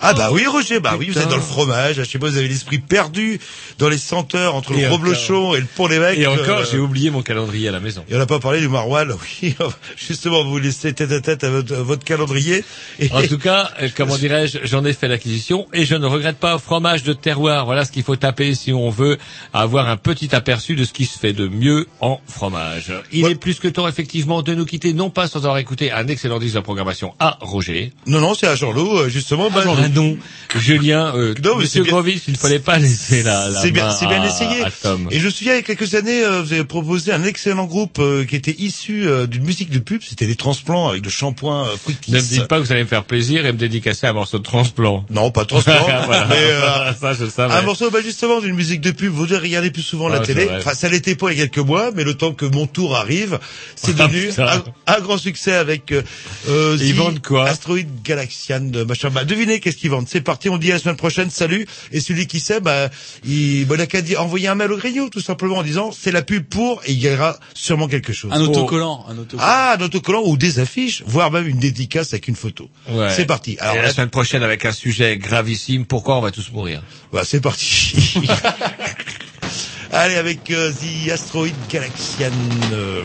Ah 0.00 0.12
bah 0.14 0.28
oui 0.32 0.46
Roger, 0.46 0.80
bah 0.80 0.94
oui 0.98 1.08
vous 1.10 1.18
êtes 1.18 1.28
dans 1.28 1.36
le 1.36 1.42
fromage, 1.42 1.96
je 1.96 2.02
sais 2.02 2.18
pas 2.18 2.28
vous 2.28 2.36
avez 2.36 2.48
l'esprit 2.48 2.78
perdu 2.78 3.40
dans 3.78 3.88
les 3.88 3.98
senteurs 3.98 4.54
entre 4.54 4.72
Et 4.72 4.82
le 4.82 4.88
reblochon 4.88 5.54
et 5.54 5.60
le 5.60 5.66
pont 5.66 5.86
l'évêque. 5.86 6.18
Et 6.18 6.26
encore, 6.26 6.60
euh, 6.60 6.64
j'ai 6.70 6.78
oublié 6.78 7.10
mon 7.10 7.22
calendrier 7.22 7.68
à 7.68 7.72
la 7.72 7.80
maison. 7.80 8.04
Et 8.08 8.14
on 8.14 8.18
n'a 8.18 8.26
pas 8.26 8.38
parlé 8.38 8.60
du 8.60 8.68
maroilles, 8.68 9.08
oui. 9.42 9.54
Justement, 9.96 10.44
vous 10.44 10.58
laissez 10.58 10.92
tête 10.92 11.12
à 11.12 11.20
tête 11.20 11.44
à 11.44 11.50
votre, 11.50 11.74
à 11.74 11.82
votre 11.82 12.04
calendrier. 12.04 12.64
Et 12.98 13.10
En 13.12 13.22
tout 13.22 13.38
cas, 13.38 13.70
euh, 13.82 13.88
comment 13.96 14.16
dirais-je, 14.18 14.58
j'en 14.64 14.84
ai 14.84 14.92
fait 14.92 15.08
l'acquisition 15.08 15.66
et 15.72 15.84
je 15.84 15.94
ne 15.94 16.06
regrette 16.06 16.36
pas 16.38 16.58
fromage 16.58 17.02
de 17.02 17.12
terroir. 17.12 17.64
Voilà 17.64 17.84
ce 17.84 17.92
qu'il 17.92 18.02
faut 18.02 18.16
taper 18.16 18.54
si 18.54 18.72
on 18.72 18.90
veut 18.90 19.18
avoir 19.52 19.88
un 19.88 19.96
petit 19.96 20.34
aperçu 20.34 20.76
de 20.76 20.84
ce 20.84 20.92
qui 20.92 21.06
se 21.06 21.18
fait 21.18 21.32
de 21.32 21.48
mieux 21.48 21.86
en 22.00 22.20
fromage. 22.28 22.92
Il 23.12 23.26
est 23.26 23.34
plus 23.34 23.58
que 23.60 23.68
temps 23.68 23.88
effectivement 23.88 24.42
de 24.42 24.54
nous 24.54 24.64
quitter, 24.66 24.92
non 24.92 25.10
pas 25.10 25.28
sans 25.28 25.38
avoir 25.38 25.58
écouté 25.58 25.92
un 25.92 26.06
excellent 26.08 26.38
disque 26.38 26.56
de 26.56 26.60
programmation 26.60 27.14
à 27.18 27.38
Roger. 27.40 27.92
Non, 28.06 28.20
non, 28.20 28.34
c'est 28.34 28.46
à 28.46 28.54
Jean-Loup, 28.56 28.98
euh, 28.98 29.08
justement. 29.08 29.50
bah, 29.50 29.62
Non, 29.88 30.16
Julien, 30.56 31.12
euh, 31.16 31.34
Non, 31.44 31.56
Monsieur 31.56 31.82
Grovis, 31.84 32.22
il 32.28 32.32
ne 32.32 32.38
fallait 32.38 32.58
pas 32.58 32.78
laisser 32.78 33.22
la, 33.22 33.48
la 33.48 33.60
c'est 33.60 33.70
bien, 33.70 33.90
c'est 33.90 34.06
bien 34.06 34.22
à- 34.22 34.26
essayé. 34.26 34.62
à. 34.62 34.68
Et 35.10 35.18
je 35.20 35.24
me 35.26 35.30
souviens, 35.30 35.52
il 35.54 35.56
y 35.56 35.58
a 35.58 35.62
quelques 35.62 35.94
années, 35.94 36.22
euh, 36.24 36.42
vous 36.42 36.52
avez 36.52 36.64
proposé 36.64 37.12
un 37.12 37.24
excellent 37.24 37.64
groupe 37.66 37.98
euh, 37.98 38.24
qui 38.24 38.36
était 38.36 38.54
issu 38.58 39.06
euh, 39.06 39.26
d'une 39.26 39.44
musique 39.44 39.70
de 39.70 39.78
pub. 39.78 40.00
C'était 40.06 40.26
des 40.26 40.36
transplants 40.36 40.88
avec 40.88 41.04
le 41.04 41.10
shampoing 41.10 41.66
euh, 41.66 41.92
Ne 42.08 42.16
me 42.16 42.20
dites 42.22 42.46
pas 42.48 42.58
que 42.58 42.64
vous 42.64 42.72
allez 42.72 42.82
me 42.84 42.88
faire 42.88 43.04
plaisir 43.04 43.44
et 43.46 43.52
me 43.52 43.58
dédicacer 43.58 44.06
un 44.06 44.12
morceau 44.12 44.38
de 44.38 44.42
transplant. 44.44 45.04
Non, 45.10 45.30
pas 45.30 45.44
transplant. 45.44 45.74
Voilà. 46.06 46.26
mais 46.28 46.36
euh, 46.38 46.92
ça, 47.00 47.12
je 47.14 47.26
savais. 47.28 47.54
un 47.54 47.62
morceau, 47.62 47.90
bah 47.90 47.98
justement, 48.02 48.40
d'une 48.40 48.54
musique 48.54 48.80
de 48.80 48.90
pub. 48.92 49.12
Vous 49.12 49.26
devez 49.26 49.38
regarder 49.40 49.70
plus 49.70 49.82
souvent 49.82 50.08
la 50.08 50.18
Ah, 50.18 50.22
c'est 50.24 50.34
télé. 50.34 50.48
Enfin, 50.58 50.74
ça 50.74 50.88
l'était 50.88 51.14
pas 51.16 51.32
il 51.32 51.38
y 51.38 51.42
a 51.42 51.46
quelques 51.48 51.66
mois, 51.66 51.90
mais 51.94 52.04
le 52.04 52.14
temps 52.14 52.32
que 52.32 52.44
mon 52.46 52.66
tour 52.66 52.96
arrive, 52.96 53.38
c'est 53.74 53.94
Ah, 54.00 54.06
devenu 54.06 54.30
un, 54.38 54.64
un 54.94 55.00
grand 55.00 55.18
succès 55.18 55.52
avec 55.54 55.92
euh, 55.92 56.02
euh, 56.48 56.76
Ils 56.80 56.92
The 56.94 56.96
vendent 56.96 57.22
quoi 57.22 57.46
Asteroid 57.48 57.78
Galaxian, 58.04 58.60
de 58.60 58.84
machin. 58.84 59.10
Bah, 59.10 59.24
devinez 59.24 59.60
qu'est-ce 59.60 59.75
qu'ils 59.76 59.90
vendent. 59.90 60.08
C'est 60.08 60.20
parti, 60.20 60.48
on 60.48 60.58
dit 60.58 60.70
à 60.70 60.74
la 60.74 60.80
semaine 60.80 60.96
prochaine, 60.96 61.30
salut. 61.30 61.66
Et 61.92 62.00
celui 62.00 62.26
qui 62.26 62.40
sait, 62.40 62.60
bah, 62.60 62.90
il, 63.24 63.64
bah, 63.66 63.76
il 63.76 63.80
a 63.80 63.86
qu'à 63.86 64.00
envoyer 64.20 64.48
un 64.48 64.54
mail 64.54 64.72
au 64.72 64.76
grignou, 64.76 65.08
tout 65.10 65.20
simplement, 65.20 65.58
en 65.58 65.62
disant, 65.62 65.92
c'est 65.92 66.12
la 66.12 66.22
pub 66.22 66.44
pour, 66.44 66.82
et 66.86 66.92
il 66.92 67.00
gagnera 67.00 67.38
sûrement 67.54 67.88
quelque 67.88 68.12
chose. 68.12 68.30
Un 68.32 68.40
autocollant, 68.40 69.04
un 69.08 69.18
autocollant. 69.18 69.42
Ah, 69.46 69.76
un 69.78 69.82
autocollant 69.82 70.22
ou 70.24 70.36
des 70.36 70.58
affiches, 70.58 71.02
voire 71.06 71.30
même 71.30 71.46
une 71.46 71.58
dédicace 71.58 72.12
avec 72.12 72.28
une 72.28 72.36
photo. 72.36 72.68
Ouais. 72.90 73.10
C'est 73.10 73.26
parti. 73.26 73.56
Alors, 73.60 73.76
et 73.76 73.82
la 73.82 73.92
semaine 73.92 74.10
prochaine 74.10 74.42
avec 74.42 74.64
un 74.64 74.72
sujet 74.72 75.16
gravissime, 75.16 75.84
pourquoi 75.84 76.18
on 76.18 76.20
va 76.20 76.30
tous 76.30 76.50
mourir 76.52 76.82
bah, 77.12 77.22
c'est 77.24 77.40
parti. 77.40 78.14
Allez, 79.92 80.16
avec 80.16 80.50
euh, 80.50 80.72
The 80.72 81.10
Asteroid 81.10 81.48
Galaxian. 81.70 82.30
euh, 82.72 83.02